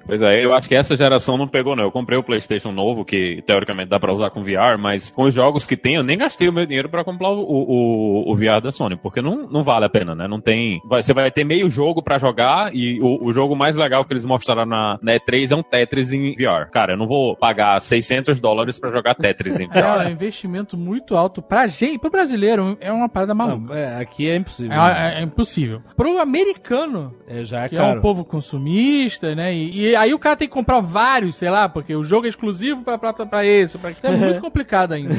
Pois 0.06 0.22
é, 0.22 0.44
eu 0.44 0.54
acho 0.54 0.68
que 0.68 0.74
essa 0.74 0.96
geração 0.96 1.36
não 1.36 1.46
pegou, 1.46 1.76
não. 1.76 1.84
Eu 1.84 1.90
comprei 1.92 2.18
o 2.18 2.22
PlayStation 2.22 2.72
novo, 2.72 3.04
que 3.04 3.42
teoricamente 3.46 3.90
dá 3.90 4.00
pra 4.00 4.12
usar 4.12 4.30
com 4.30 4.42
VR, 4.42 4.78
mas 4.78 5.10
com 5.10 5.24
os 5.24 5.34
jogos 5.34 5.66
que 5.66 5.76
tem, 5.76 5.96
eu 5.96 6.02
nem 6.02 6.16
gastei 6.16 6.48
o 6.48 6.52
meu 6.52 6.64
dinheiro 6.64 6.88
pra 6.88 7.04
comprar 7.04 7.28
o, 7.30 7.40
o, 7.42 8.32
o 8.32 8.36
VR 8.36 8.60
da 8.62 8.70
Sony, 8.70 8.96
porque 8.96 9.20
não, 9.20 9.46
não 9.48 9.62
vale 9.62 9.84
a 9.84 9.88
pena, 9.88 10.14
né? 10.14 10.26
Não 10.26 10.40
tem. 10.40 10.80
vai- 10.88 11.02
você 11.02 11.12
vai 11.12 11.30
ter 11.30 11.44
meio 11.44 11.68
jogo 11.68 12.02
pra 12.02 12.16
jogar 12.18 12.74
e 12.74 13.00
o, 13.02 13.24
o 13.26 13.32
jogo 13.32 13.54
mais 13.54 13.76
legal 13.76 14.04
que 14.04 14.12
eles 14.12 14.24
mostraram 14.24 14.64
na, 14.66 14.98
na 15.02 15.12
E3 15.14 15.52
é 15.52 15.56
um 15.56 15.62
Tetris 15.62 16.12
em 16.12 16.34
VR. 16.34 16.70
Cara, 16.72 16.94
eu 16.94 16.96
não 16.96 17.06
vou 17.06 17.36
pagar 17.36 17.78
600 17.80 18.40
dólares 18.40 18.78
pra 18.78 18.90
jogar 18.90 19.14
Tetris 19.14 19.60
em 19.60 19.68
É 19.72 19.84
um 19.92 19.98
VR. 19.98 20.10
investimento 20.10 20.76
muito 20.76 21.16
alto 21.16 21.42
pra 21.42 21.66
gente, 21.66 21.98
pro 21.98 22.10
brasileiro, 22.10 22.76
é 22.80 22.90
uma 22.92 23.08
parada 23.08 23.34
maluca. 23.34 23.74
Não, 23.74 23.74
é, 23.74 24.00
aqui 24.00 24.28
é 24.28 24.36
impossível. 24.36 24.72
É, 24.72 25.16
é- 25.16 25.20
é 25.20 25.22
impossível. 25.22 25.82
Pro 25.96 26.18
americano, 26.18 27.12
É, 27.26 27.44
já 27.44 27.64
é 27.64 27.68
que 27.68 27.76
é 27.76 27.82
um 27.82 27.97
caro. 27.98 28.02
povo 28.02 28.24
consumista, 28.24 29.34
né? 29.34 29.54
E, 29.54 29.90
e 29.90 29.96
aí 29.96 30.12
o 30.12 30.18
cara 30.18 30.36
tem 30.36 30.48
que 30.48 30.54
comprar 30.54 30.80
vários, 30.80 31.36
sei 31.36 31.50
lá, 31.50 31.68
porque 31.68 31.94
o 31.94 32.04
jogo 32.04 32.26
é 32.26 32.28
exclusivo 32.28 32.82
pra, 32.82 32.98
pra, 32.98 33.12
pra 33.12 33.44
esse. 33.44 33.78
Pra... 33.78 33.90
É 34.02 34.10
muito 34.16 34.40
complicado 34.40 34.92
ainda. 34.92 35.14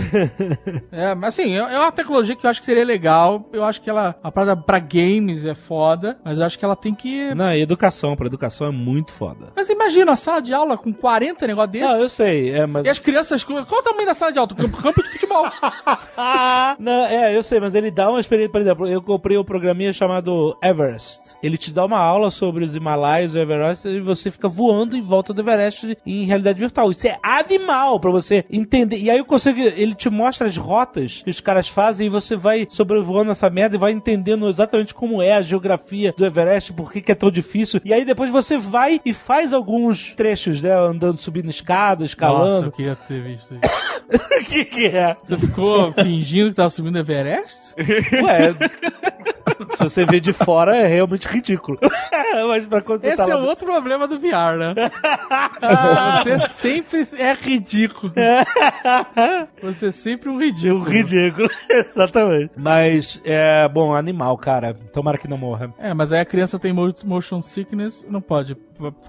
é, 0.91 1.15
mas 1.15 1.39
assim, 1.39 1.55
é 1.57 1.79
é 1.79 1.79
uma 1.79 1.91
tecnologia 1.91 2.35
que 2.35 2.45
eu 2.45 2.49
acho 2.49 2.59
que 2.59 2.65
seria 2.65 2.83
legal. 2.83 3.47
Eu 3.53 3.63
acho 3.63 3.81
que 3.81 3.89
ela, 3.89 4.15
a 4.23 4.31
parada 4.31 4.57
pra 4.57 4.79
games 4.79 5.45
é 5.45 5.53
foda, 5.55 6.19
mas 6.23 6.39
eu 6.39 6.45
acho 6.45 6.57
que 6.57 6.65
ela 6.65 6.75
tem 6.75 6.93
que. 6.93 7.33
Não, 7.33 7.53
e 7.53 7.61
educação, 7.61 8.15
pra 8.15 8.27
educação 8.27 8.67
é 8.67 8.71
muito 8.71 9.11
foda. 9.13 9.51
Mas 9.55 9.69
imagina 9.69 10.11
a 10.11 10.15
sala 10.15 10.41
de 10.41 10.53
aula 10.53 10.77
com 10.77 10.91
40 10.93 11.47
negócios 11.47 11.71
desses. 11.71 11.87
Não, 11.87 11.97
eu 11.97 12.09
sei, 12.09 12.51
é, 12.51 12.65
mas. 12.65 12.85
E 12.85 12.89
as 12.89 12.99
crianças. 12.99 13.43
Qual 13.43 13.61
o 13.61 13.83
tamanho 13.83 14.05
da 14.05 14.13
sala 14.13 14.31
de 14.31 14.39
aula? 14.39 14.49
Campo, 14.49 14.77
campo 14.81 15.03
de 15.03 15.09
futebol. 15.09 15.45
Não, 16.79 17.05
é, 17.05 17.35
eu 17.35 17.43
sei, 17.43 17.59
mas 17.59 17.75
ele 17.75 17.91
dá 17.91 18.09
uma 18.09 18.19
experiência. 18.19 18.51
Por 18.51 18.61
exemplo, 18.61 18.87
eu 18.87 19.01
comprei 19.01 19.37
um 19.37 19.43
programinha 19.43 19.93
chamado 19.93 20.57
Everest. 20.63 21.35
Ele 21.41 21.57
te 21.57 21.71
dá 21.71 21.85
uma 21.85 21.99
aula 21.99 22.31
sobre 22.31 22.63
os 22.69 22.75
Himalaias, 22.75 23.35
o 23.35 23.39
Everest, 23.39 23.87
e 23.87 23.99
você 23.99 24.31
fica 24.31 24.47
voando 24.47 24.95
em 24.95 25.01
volta 25.01 25.33
do 25.33 25.41
Everest 25.41 25.97
em 26.05 26.25
realidade 26.25 26.59
virtual. 26.59 26.91
Isso 26.91 27.07
é 27.07 27.17
animal 27.21 27.99
pra 27.99 28.11
você 28.11 28.45
entender. 28.49 28.97
E 28.97 29.09
aí 29.09 29.17
eu 29.17 29.25
consigo. 29.25 29.59
Ele 29.59 29.95
te 29.95 30.09
mostra 30.09 30.47
as 30.47 30.57
rotas 30.57 31.21
que 31.23 31.29
os 31.29 31.39
caras 31.39 31.67
fazem 31.67 32.07
e 32.07 32.09
você 32.09 32.35
vai 32.35 32.67
sobrevoando 32.69 33.31
essa 33.31 33.49
merda 33.49 33.75
e 33.75 33.79
vai 33.79 33.91
entendendo 33.91 34.47
exatamente 34.47 34.93
como 34.93 35.21
é 35.21 35.33
a 35.33 35.41
geografia 35.41 36.13
do 36.15 36.25
Everest, 36.25 36.73
por 36.73 36.91
que, 36.91 37.01
que 37.01 37.11
é 37.11 37.15
tão 37.15 37.31
difícil. 37.31 37.81
E 37.83 37.93
aí 37.93 38.05
depois 38.05 38.31
você 38.31 38.57
vai 38.57 39.01
e 39.05 39.13
faz 39.13 39.53
alguns 39.53 40.13
trechos, 40.15 40.61
né? 40.61 40.73
Andando, 40.73 41.17
subindo 41.17 41.49
escada, 41.49 42.01
Nossa, 42.01 42.03
eu 42.03 42.05
escalando. 42.05 42.71
queria 42.71 42.95
ter 42.95 43.21
visto 43.21 43.53
isso. 43.53 43.61
O 44.09 44.43
que, 44.45 44.65
que 44.65 44.87
é? 44.87 45.15
Você 45.23 45.37
ficou 45.37 45.93
fingindo 45.93 46.49
que 46.49 46.55
tava 46.55 46.71
subindo 46.71 46.95
o 46.95 46.99
Everest? 46.99 47.75
Ué, 48.23 48.55
se 49.75 49.83
você 49.83 50.05
vê 50.05 50.19
de 50.19 50.33
fora 50.33 50.75
é 50.75 50.87
realmente 50.87 51.27
ridículo. 51.27 51.77
Pra 52.67 52.81
Esse 53.23 53.31
é 53.31 53.35
lá... 53.35 53.41
outro 53.43 53.65
problema 53.65 54.07
do 54.07 54.19
VR, 54.19 54.57
né? 54.57 54.73
Você 56.23 56.49
sempre 56.49 57.07
é 57.17 57.33
ridículo. 57.33 58.13
Você 59.61 59.87
é 59.87 59.91
sempre 59.91 60.29
um 60.29 60.35
Um 60.35 60.37
ridículo. 60.39 60.83
ridículo, 60.83 61.49
exatamente. 61.69 62.51
Mas, 62.55 63.21
é, 63.23 63.67
bom, 63.67 63.93
animal, 63.93 64.37
cara. 64.37 64.73
Tomara 64.93 65.17
que 65.17 65.27
não 65.27 65.37
morra. 65.37 65.73
É, 65.77 65.93
mas 65.93 66.11
aí 66.13 66.19
a 66.19 66.25
criança 66.25 66.57
tem 66.59 66.73
mo- 66.73 66.93
motion 67.03 67.41
sickness, 67.41 68.05
não 68.09 68.21
pode. 68.21 68.55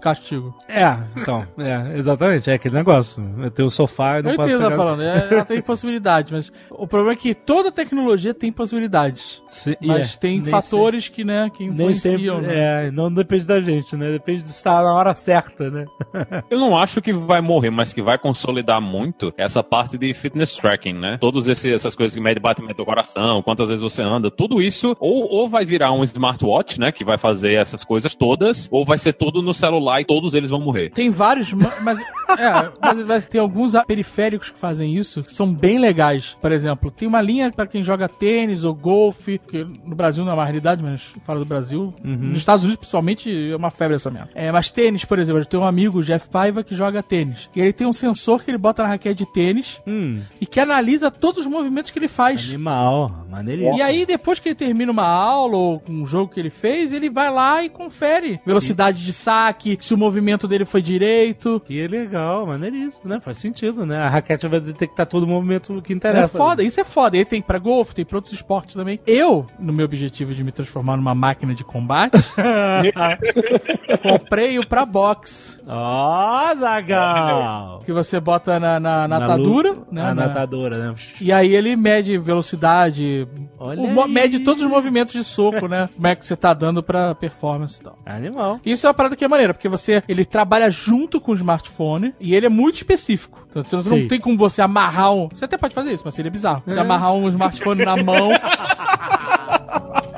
Castigo. 0.01 0.55
É, 0.69 0.97
então, 1.17 1.47
é, 1.59 1.97
exatamente, 1.97 2.51
é 2.51 2.55
aquele 2.55 2.75
negócio. 2.75 3.23
Eu 3.43 3.51
tenho 3.51 3.69
o 3.69 3.71
sofá 3.71 4.19
e 4.19 4.23
não 4.23 4.31
Eu 4.33 4.37
posso 4.37 4.49
entendo 4.49 4.61
o 4.61 4.65
que 4.65 4.71
pegar... 4.71 4.77
tá 4.77 4.91
falando, 4.91 5.03
é- 5.03 5.29
ela 5.35 5.45
tem 5.45 5.61
possibilidade, 5.63 6.33
mas 6.33 6.53
o 6.71 6.87
problema 6.87 7.13
é 7.13 7.17
que 7.17 7.35
toda 7.35 7.71
tecnologia 7.71 8.35
tem 8.35 8.51
possibilidades. 8.53 9.43
Se- 9.51 9.77
Mas 9.83 10.15
é, 10.17 10.19
tem 10.19 10.43
fatores 10.43 11.09
que, 11.09 11.25
né, 11.25 11.51
que 11.55 11.69
Nem 11.69 11.95
sempre, 11.95 12.25
influenciam. 12.27 12.41
né? 12.41 12.87
é, 12.87 12.91
não 12.91 13.13
depende 13.13 13.45
da 13.45 13.61
gente, 13.61 13.97
né? 13.97 14.11
Depende 14.13 14.43
de 14.43 14.51
estar 14.51 14.83
na 14.83 14.95
hora 14.95 15.15
certa, 15.15 15.71
né? 15.71 15.85
Eu 16.51 16.59
não 16.59 16.77
acho 16.77 17.01
que 17.01 17.13
vai 17.13 17.41
morrer, 17.41 17.71
mas 17.71 17.93
que 17.93 18.03
vai 18.03 18.19
consolidar 18.19 18.81
muito 18.81 19.33
essa 19.37 19.63
parte 19.63 19.97
de 19.99 20.13
fitness 20.15 20.57
tracking, 20.57 20.95
né? 20.95 21.19
Todas 21.21 21.49
essas 21.49 21.95
coisas 21.95 22.15
que 22.15 22.21
mede 22.23 22.41
batimento 22.41 22.75
do 22.77 22.85
coração, 22.85 23.43
quantas 23.43 23.69
vezes 23.69 23.83
você 23.83 24.03
anda, 24.03 24.31
tudo 24.31 24.61
isso 24.63 24.97
ou, 24.99 25.29
ou 25.31 25.49
vai 25.49 25.65
virar 25.65 25.93
um 25.93 26.03
smartwatch, 26.03 26.79
né? 26.81 26.91
Que 26.93 27.05
vai 27.05 27.19
fazer 27.19 27.55
essas 27.55 27.85
coisas 27.85 28.15
todas, 28.15 28.69
ou 28.71 28.85
vai 28.85 28.99
ser 28.99 29.13
tudo 29.13 29.43
no 29.43 29.53
celular 29.61 30.01
e 30.01 30.05
todos 30.05 30.35
eles 30.35 30.51
vão 30.51 30.61
morrer. 30.61 30.91
Tem 30.91 31.11
vários, 31.11 31.53
ma- 31.53 31.73
mas, 31.83 32.01
é, 32.01 32.71
mas, 32.81 33.05
mas 33.07 33.27
tem 33.27 33.41
alguns 33.41 33.75
periféricos 33.87 34.51
que 34.51 34.59
fazem 34.59 34.97
isso, 34.97 35.23
que 35.23 35.33
são 35.33 35.53
bem 35.53 35.79
legais. 35.79 36.37
Por 36.41 36.53
exemplo, 36.53 36.91
tem 36.91 37.07
uma 37.07 37.21
linha 37.21 37.51
para 37.53 37.67
quem 37.67 37.83
joga 37.83 38.09
tênis 38.09 38.65
ou 38.65 38.75
golfe, 38.75 39.39
que 39.39 39.65
no 39.65 39.95
Brasil 39.95 40.25
não 40.25 40.33
é 40.33 40.35
uma 40.35 40.45
realidade, 40.45 40.83
mas 40.83 41.13
fora 41.25 41.39
do 41.39 41.45
Brasil, 41.45 41.95
nos 42.03 42.39
Estados 42.39 42.63
Unidos 42.65 42.79
principalmente, 42.81 43.51
é 43.53 43.57
uma 43.57 43.71
febre 43.71 43.95
essa 43.97 44.11
merda. 44.11 44.31
É, 44.35 44.51
mas 44.51 44.71
tênis, 44.71 45.05
por 45.05 45.19
exemplo, 45.19 45.41
eu 45.43 45.47
tenho 45.47 45.63
um 45.63 45.67
amigo, 45.67 45.99
o 45.99 46.03
Jeff 46.03 46.29
Paiva, 46.29 46.63
que 46.65 46.75
joga 46.75 47.03
tênis. 47.03 47.49
E 47.55 47.61
ele 47.61 47.73
tem 47.73 47.87
um 47.87 47.93
sensor 47.93 48.43
que 48.43 48.51
ele 48.51 48.59
bota 48.59 48.83
na 48.83 48.89
raquete 48.89 49.25
de 49.25 49.33
tênis 49.33 49.81
Hum, 49.87 50.21
e 50.41 50.47
que 50.47 50.59
analisa 50.61 51.11
todos 51.11 51.41
os 51.41 51.47
movimentos 51.47 51.91
que 51.91 51.99
ele 51.99 52.09
faz. 52.09 52.49
animal, 52.49 53.27
maneiríssimo. 53.31 53.77
E 53.79 53.83
aí, 53.83 54.07
depois 54.07 54.39
que 54.39 54.49
ele 54.51 54.55
termina 54.55 54.91
uma 54.93 55.07
aula 55.07 55.57
ou 55.57 55.83
um 55.89 56.07
jogo 56.07 56.33
que 56.33 56.39
ele 56.41 56.51
fez, 56.51 56.93
ele 56.93 57.11
vai 57.11 57.31
lá 57.31 57.63
e 57.65 57.69
confere 57.69 58.41
velocidade 58.47 59.05
de 59.05 59.13
saque, 59.13 59.50
se 59.81 59.95
o 59.95 59.99
movimento 59.99 60.47
dele 60.49 60.65
foi 60.65 60.81
direito. 60.83 61.61
Que 61.65 61.87
legal, 61.87 62.47
maneiríssimo, 62.47 63.09
né? 63.09 63.21
Faz 63.21 63.39
sentido, 63.39 63.85
né? 63.87 63.99
A 63.99 64.09
raquete 64.09 64.47
vai 64.49 64.61
detectar 64.61 65.07
todo 65.07 65.25
o 65.25 65.27
movimento 65.27 65.81
que 65.83 65.93
É 65.93 65.97
interessa. 65.97 66.37
foda, 66.39 66.63
isso 66.63 66.81
é 66.81 66.85
foda. 66.85 67.17
E 67.17 67.25
tem 67.25 67.41
pra 67.43 67.59
golfe, 67.59 67.95
tem 67.95 68.05
pra 68.05 68.19
outros 68.19 68.35
esportes 68.35 68.75
também. 68.75 69.01
Eu, 69.07 69.47
no 69.59 69.73
meu 69.73 69.85
objetivo 69.85 70.35
de 70.35 70.43
me 70.45 70.53
transformar 70.53 70.97
numa 70.97 71.15
máquina 71.15 71.55
de 71.55 71.65
combate, 71.65 72.17
comprei 74.03 74.59
o 74.59 74.67
pra 74.67 74.85
boxe. 74.85 75.61
Ó, 75.67 76.55
Zagal! 76.57 77.81
Que 77.85 77.93
você 77.93 78.19
bota 78.21 78.59
na, 78.59 78.81
na, 78.81 79.09
na 79.09 79.17
atadura, 79.19 79.71
lu- 79.71 79.87
né? 79.91 80.13
Na- 80.15 80.15
né? 80.15 80.95
E 81.21 81.33
aí 81.33 81.55
ele 81.55 81.77
mede 81.77 82.19
velocidade, 82.19 83.27
o 83.59 84.07
mede 84.09 84.41
todos 84.41 84.63
os 84.63 84.69
movimentos 84.69 85.13
de 85.15 85.25
soco, 85.25 85.67
né? 85.69 85.89
Como 85.95 86.07
é 86.07 86.15
que 86.15 86.25
você 86.25 86.37
tá 86.37 86.53
dando 86.53 86.83
pra 86.83 87.15
performance 87.15 87.81
e 87.81 87.85
tal. 87.85 87.99
Animal. 88.05 88.61
Isso 88.65 88.87
é 88.87 88.89
uma 88.89 88.95
parada 88.95 89.17
que 89.17 89.25
é 89.25 89.29
maneira, 89.29 89.40
porque 89.49 89.69
você 89.69 90.03
ele 90.09 90.25
trabalha 90.25 90.71
junto 90.71 91.21
com 91.21 91.33
o 91.33 91.35
smartphone 91.35 92.15
e 92.21 92.35
ele 92.35 92.47
é 92.47 92.49
muito 92.49 92.77
específico. 92.77 93.47
Então 93.51 93.63
você 93.63 93.77
não 93.77 93.83
Sim. 93.83 94.09
tem 94.09 94.21
como 94.21 94.37
você 94.37 94.63
amarrar 94.63 95.13
um. 95.13 95.29
Você 95.29 95.45
até 95.45 95.57
pode 95.57 95.75
fazer 95.75 95.93
isso, 95.93 96.03
mas 96.05 96.15
seria 96.15 96.31
bizarro. 96.31 96.63
Você 96.67 96.79
amarrar 96.79 97.13
um 97.13 97.29
smartphone 97.29 97.85
na 97.85 98.03
mão. 98.03 98.31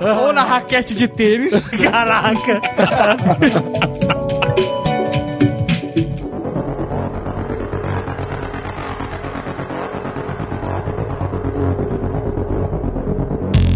ou 0.03 0.33
na 0.33 0.43
raquete 0.43 0.95
de 0.95 1.09
tênis. 1.09 1.53
Caraca! 1.71 2.61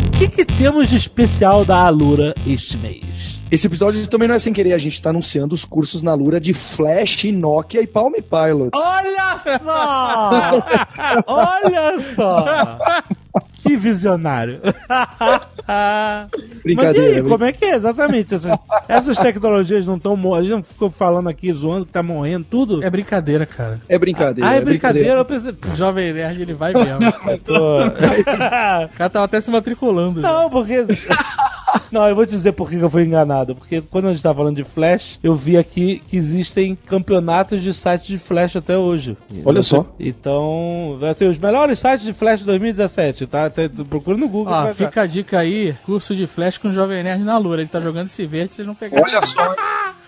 O 0.06 0.18
que, 0.18 0.28
que 0.28 0.44
temos 0.44 0.88
de 0.88 0.96
especial 0.96 1.64
da 1.64 1.84
Alura 1.84 2.34
este 2.46 2.76
mês? 2.76 3.35
Esse 3.50 3.66
episódio 3.68 4.04
também 4.08 4.26
não 4.26 4.34
é 4.34 4.38
sem 4.40 4.52
querer, 4.52 4.72
a 4.72 4.78
gente 4.78 5.00
tá 5.00 5.10
anunciando 5.10 5.54
os 5.54 5.64
cursos 5.64 6.02
na 6.02 6.12
Lura 6.14 6.40
de 6.40 6.52
Flash, 6.52 7.24
Nokia 7.24 7.80
e 7.80 7.86
Palm 7.86 8.12
Pilot. 8.14 8.70
Olha 8.74 9.38
só! 9.62 10.62
Olha 11.26 12.00
só! 12.16 12.68
Que 13.62 13.76
visionário! 13.76 14.60
Mas 15.66 16.28
e 16.32 16.62
Brincadeira. 16.62 17.16
aí, 17.16 17.22
como 17.22 17.44
é 17.44 17.52
que 17.52 17.64
é 17.64 17.74
exatamente? 17.74 18.34
Essas, 18.34 18.58
essas 18.88 19.18
tecnologias 19.18 19.86
não 19.86 19.96
estão 19.96 20.16
morrendo. 20.16 20.36
A 20.36 20.42
gente 20.42 20.52
não 20.52 20.62
ficou 20.62 20.90
falando 20.90 21.28
aqui, 21.28 21.52
zoando 21.52 21.86
que 21.86 21.92
tá 21.92 22.02
morrendo 22.02 22.46
tudo? 22.48 22.82
É 22.84 22.90
brincadeira, 22.90 23.44
cara. 23.46 23.80
É 23.88 23.98
brincadeira. 23.98 24.48
ah, 24.50 24.54
é 24.54 24.60
brincadeira. 24.60 25.14
Eu 25.14 25.24
pensei. 25.24 25.52
O 25.72 25.76
Jovem 25.76 26.12
Nerd, 26.12 26.42
ele 26.42 26.54
vai 26.54 26.72
mesmo. 26.72 27.12
Tô... 27.44 27.86
O 27.86 27.90
cara 28.96 29.10
tava 29.10 29.24
até 29.24 29.40
se 29.40 29.50
matriculando. 29.50 30.22
já. 30.22 30.28
Não, 30.32 30.50
porque. 30.50 30.84
Não, 31.90 32.08
eu 32.08 32.14
vou 32.14 32.26
te 32.26 32.30
dizer 32.30 32.52
por 32.52 32.68
que 32.68 32.76
eu 32.76 32.90
fui 32.90 33.04
enganado. 33.04 33.54
Porque 33.54 33.80
quando 33.82 34.08
a 34.08 34.10
gente 34.12 34.22
tava 34.22 34.36
falando 34.36 34.56
de 34.56 34.64
Flash, 34.64 35.18
eu 35.22 35.34
vi 35.34 35.56
aqui 35.56 36.02
que 36.06 36.16
existem 36.16 36.76
campeonatos 36.86 37.62
de 37.62 37.72
sites 37.72 38.06
de 38.06 38.18
Flash 38.18 38.56
até 38.56 38.76
hoje. 38.76 39.16
Olha 39.44 39.62
só. 39.62 39.86
Então, 39.98 40.96
vai 41.00 41.14
ser 41.14 41.26
os 41.26 41.38
melhores 41.38 41.78
sites 41.78 42.04
de 42.04 42.12
Flash 42.12 42.40
de 42.40 42.46
2017, 42.46 43.26
tá? 43.26 43.46
Até, 43.46 43.68
procura 43.68 44.16
no 44.16 44.28
Google. 44.28 44.54
Achar. 44.54 44.74
fica 44.74 45.02
a 45.02 45.06
dica 45.06 45.38
aí, 45.38 45.74
curso 45.84 46.14
de 46.14 46.26
flash 46.26 46.58
com 46.58 46.68
o 46.68 46.72
Jovem 46.72 47.02
Nerd 47.02 47.24
na 47.24 47.38
Lura. 47.38 47.60
Ele 47.60 47.68
tá 47.68 47.80
jogando 47.80 48.06
esse 48.06 48.26
verde, 48.26 48.52
vocês 48.52 48.66
não 48.66 48.74
pegaram. 48.74 49.04
Olha 49.04 49.22
só. 49.22 49.54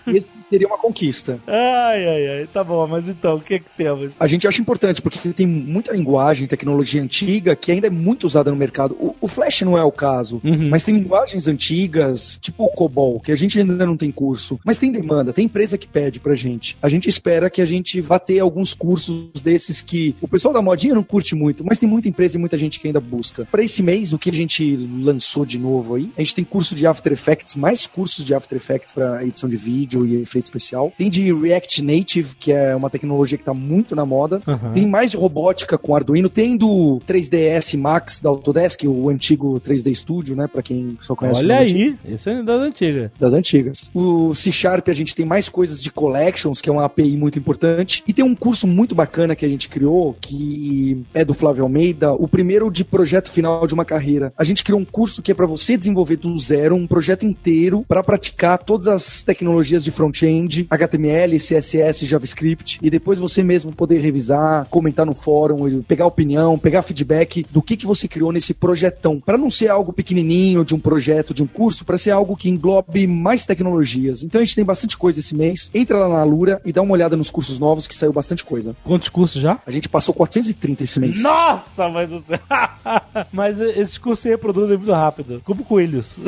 Esse 0.07 0.31
seria 0.49 0.67
uma 0.67 0.77
conquista. 0.77 1.39
Ai, 1.47 2.07
ai, 2.07 2.27
ai. 2.39 2.47
Tá 2.51 2.63
bom, 2.63 2.85
mas 2.87 3.07
então, 3.07 3.37
o 3.37 3.41
que 3.41 3.59
que 3.59 3.65
temos? 3.77 4.13
A 4.19 4.27
gente 4.27 4.47
acha 4.47 4.61
importante, 4.61 5.01
porque 5.01 5.29
tem 5.33 5.45
muita 5.47 5.91
linguagem, 5.93 6.47
tecnologia 6.47 7.01
antiga 7.01 7.55
que 7.55 7.71
ainda 7.71 7.87
é 7.87 7.89
muito 7.91 8.25
usada 8.25 8.49
no 8.51 8.57
mercado. 8.57 8.95
O, 8.99 9.15
o 9.21 9.27
Flash 9.27 9.61
não 9.61 9.77
é 9.77 9.83
o 9.83 9.91
caso, 9.91 10.41
Uhum. 10.43 10.69
mas 10.69 10.83
tem 10.83 10.95
linguagens 10.95 11.47
antigas, 11.47 12.37
tipo 12.41 12.63
o 12.65 12.69
COBOL, 12.69 13.19
que 13.19 13.31
a 13.31 13.35
gente 13.35 13.59
ainda 13.59 13.85
não 13.85 13.95
tem 13.97 14.11
curso, 14.11 14.59
mas 14.65 14.77
tem 14.77 14.91
demanda, 14.91 15.31
tem 15.33 15.45
empresa 15.45 15.77
que 15.77 15.87
pede 15.87 16.19
pra 16.19 16.35
gente. 16.35 16.77
A 16.81 16.89
gente 16.89 17.07
espera 17.09 17.49
que 17.49 17.61
a 17.61 17.65
gente 17.65 18.01
vá 18.01 18.17
ter 18.19 18.39
alguns 18.39 18.73
cursos 18.73 19.29
desses 19.41 19.81
que 19.81 20.15
o 20.21 20.27
pessoal 20.27 20.53
da 20.53 20.61
modinha 20.61 20.93
não 20.95 21.03
curte 21.03 21.35
muito, 21.35 21.63
mas 21.65 21.79
tem 21.79 21.87
muita 21.89 22.07
empresa 22.09 22.37
e 22.37 22.39
muita 22.39 22.57
gente 22.57 22.79
que 22.79 22.87
ainda 22.87 22.99
busca. 22.99 23.47
Pra 23.51 23.63
esse 23.63 23.81
mês, 23.83 24.13
o 24.13 24.17
que 24.19 24.29
a 24.29 24.33
gente 24.33 24.75
lançou 25.01 25.45
de 25.45 25.57
novo 25.57 25.95
aí, 25.95 26.11
a 26.17 26.21
gente 26.21 26.35
tem 26.35 26.43
curso 26.43 26.75
de 26.75 26.85
After 26.87 27.11
Effects, 27.13 27.55
mais 27.55 27.85
cursos 27.87 28.25
de 28.25 28.33
After 28.33 28.55
Effects 28.57 28.91
pra 28.93 29.23
edição 29.25 29.49
de 29.49 29.57
vídeo 29.57 29.88
e 29.97 30.21
efeito 30.21 30.45
especial. 30.45 30.91
Tem 30.97 31.09
de 31.09 31.33
React 31.33 31.81
Native, 31.81 32.35
que 32.35 32.51
é 32.51 32.75
uma 32.75 32.89
tecnologia 32.89 33.37
que 33.37 33.43
tá 33.43 33.53
muito 33.53 33.95
na 33.95 34.05
moda. 34.05 34.41
Uhum. 34.45 34.71
Tem 34.73 34.87
mais 34.87 35.11
de 35.11 35.17
robótica 35.17 35.77
com 35.77 35.95
Arduino. 35.95 36.29
Tem 36.29 36.55
do 36.55 37.01
3ds 37.07 37.77
Max 37.77 38.19
da 38.19 38.29
Autodesk, 38.29 38.83
o 38.85 39.09
antigo 39.09 39.59
3D 39.59 39.95
Studio, 39.95 40.35
né? 40.35 40.47
Pra 40.47 40.61
quem 40.61 40.97
só 41.01 41.15
conhece 41.15 41.39
Olha 41.39 41.59
aí, 41.59 41.95
isso 42.05 42.29
é 42.29 42.43
das 42.43 42.61
antigas. 42.61 43.11
Das 43.19 43.33
antigas. 43.33 43.91
O 43.93 44.33
C 44.35 44.51
Sharp 44.51 44.87
a 44.89 44.93
gente 44.93 45.15
tem 45.15 45.25
mais 45.25 45.49
coisas 45.49 45.81
de 45.81 45.91
collections, 45.91 46.61
que 46.61 46.69
é 46.69 46.71
uma 46.71 46.85
API 46.85 47.15
muito 47.17 47.39
importante. 47.39 48.03
E 48.07 48.13
tem 48.13 48.23
um 48.23 48.35
curso 48.35 48.67
muito 48.67 48.95
bacana 48.95 49.35
que 49.35 49.45
a 49.45 49.49
gente 49.49 49.69
criou, 49.69 50.15
que 50.19 51.03
é 51.13 51.23
do 51.23 51.33
Flávio 51.33 51.63
Almeida, 51.63 52.13
o 52.13 52.27
primeiro 52.27 52.71
de 52.71 52.83
projeto 52.83 53.31
final 53.31 53.65
de 53.65 53.73
uma 53.73 53.85
carreira. 53.85 54.33
A 54.37 54.43
gente 54.43 54.63
criou 54.63 54.79
um 54.79 54.85
curso 54.85 55.21
que 55.21 55.31
é 55.31 55.35
para 55.35 55.45
você 55.45 55.77
desenvolver 55.77 56.17
do 56.17 56.37
zero 56.37 56.75
um 56.75 56.87
projeto 56.87 57.25
inteiro 57.25 57.85
para 57.87 58.03
praticar 58.03 58.57
todas 58.59 58.87
as 58.87 59.23
tecnologias 59.23 59.78
de 59.83 59.91
front-end, 59.91 60.67
HTML, 60.69 61.37
CSS, 61.37 62.05
JavaScript, 62.05 62.79
e 62.81 62.89
depois 62.89 63.19
você 63.19 63.43
mesmo 63.43 63.71
poder 63.71 63.99
revisar, 63.99 64.65
comentar 64.69 65.05
no 65.05 65.13
fórum, 65.13 65.81
pegar 65.81 66.05
opinião, 66.05 66.57
pegar 66.57 66.81
feedback 66.81 67.45
do 67.49 67.61
que, 67.61 67.77
que 67.77 67.85
você 67.85 68.07
criou 68.07 68.31
nesse 68.31 68.53
projetão. 68.53 69.19
Para 69.19 69.37
não 69.37 69.49
ser 69.49 69.69
algo 69.69 69.93
pequenininho 69.93 70.63
de 70.63 70.75
um 70.75 70.79
projeto, 70.79 71.33
de 71.33 71.43
um 71.43 71.47
curso, 71.47 71.85
para 71.85 71.97
ser 71.97 72.11
algo 72.11 72.35
que 72.35 72.49
englobe 72.49 73.07
mais 73.07 73.45
tecnologias. 73.45 74.23
Então 74.23 74.41
a 74.41 74.43
gente 74.43 74.55
tem 74.55 74.65
bastante 74.65 74.97
coisa 74.97 75.19
esse 75.19 75.35
mês. 75.35 75.69
Entra 75.73 75.99
lá 75.99 76.09
na 76.09 76.23
Lura 76.23 76.61
e 76.65 76.71
dá 76.71 76.81
uma 76.81 76.93
olhada 76.93 77.15
nos 77.15 77.29
cursos 77.29 77.59
novos 77.59 77.87
que 77.87 77.95
saiu 77.95 78.13
bastante 78.13 78.43
coisa. 78.43 78.75
Quantos 78.83 79.09
cursos 79.09 79.41
já? 79.41 79.59
A 79.65 79.71
gente 79.71 79.89
passou 79.89 80.13
430 80.13 80.83
esse 80.83 80.99
mês. 80.99 81.21
Nossa, 81.21 81.87
mãe 81.89 82.07
do 82.07 82.21
céu! 82.21 82.39
Mas 83.31 83.59
esses 83.59 83.97
cursos 83.97 84.23
se 84.23 84.29
reproduzem 84.29 84.77
muito 84.77 84.91
rápido, 84.91 85.41
como 85.45 85.63
coelhos. 85.63 86.19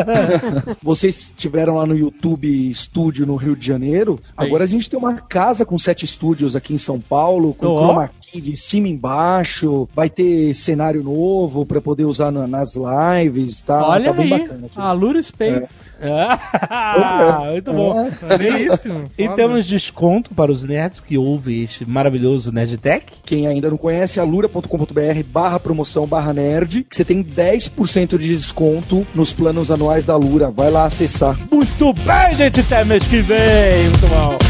Vocês 0.82 1.16
estiveram 1.16 1.76
lá 1.76 1.86
no 1.86 1.96
YouTube 1.96 2.69
Estúdio 2.70 3.26
no 3.26 3.36
Rio 3.36 3.56
de 3.56 3.66
Janeiro. 3.66 4.18
Agora 4.36 4.64
a 4.64 4.66
gente 4.66 4.88
tem 4.88 4.98
uma 4.98 5.14
casa 5.14 5.64
com 5.64 5.78
sete 5.78 6.04
estúdios 6.04 6.54
aqui 6.56 6.74
em 6.74 6.78
São 6.78 7.00
Paulo, 7.00 7.54
com 7.54 7.66
Ó. 7.66 7.76
chroma 7.76 8.10
de 8.38 8.54
cima 8.56 8.88
e 8.88 8.90
embaixo. 8.90 9.88
Vai 9.94 10.10
ter 10.10 10.52
cenário 10.52 11.02
novo 11.02 11.64
para 11.64 11.80
poder 11.80 12.04
usar 12.04 12.30
na- 12.30 12.46
nas 12.46 12.74
lives, 12.76 13.62
tá? 13.62 13.86
Olha 13.86 14.10
tá 14.10 14.12
bem 14.12 14.32
aí, 14.34 14.40
bacana 14.40 14.66
aqui. 14.66 14.74
a 14.78 14.92
Lura 14.92 15.22
Space. 15.22 15.90
Ah, 16.02 17.46
muito 17.50 17.72
bom. 17.72 18.10
Belíssimo. 18.38 19.04
E 19.16 19.28
temos 19.30 19.64
desconto 19.66 20.34
para 20.34 20.52
os 20.52 20.64
nerds 20.64 21.00
que 21.00 21.16
ouvem 21.16 21.62
este 21.64 21.88
maravilhoso 21.88 22.52
Nerdtech. 22.52 23.14
Quem 23.24 23.46
ainda 23.46 23.70
não 23.70 23.76
conhece, 23.76 24.20
alura.com.br 24.20 25.22
barra 25.32 25.58
promoção 25.58 26.06
barra 26.06 26.32
nerd, 26.32 26.84
que 26.88 26.96
você 26.96 27.04
tem 27.04 27.22
10% 27.24 28.18
de 28.18 28.28
desconto 28.36 29.06
nos 29.14 29.32
planos 29.32 29.70
anuais 29.70 30.04
da 30.04 30.16
Lura. 30.16 30.50
Vai 30.50 30.70
lá 30.70 30.84
acessar. 30.84 31.38
Muito 31.50 31.92
bem, 31.92 32.36
gente, 32.36 32.60
até 32.60 32.84
mês 32.84 33.06
que 33.06 33.20
vem. 33.20 33.84
Muito 33.84 34.06
bom. 34.08 34.49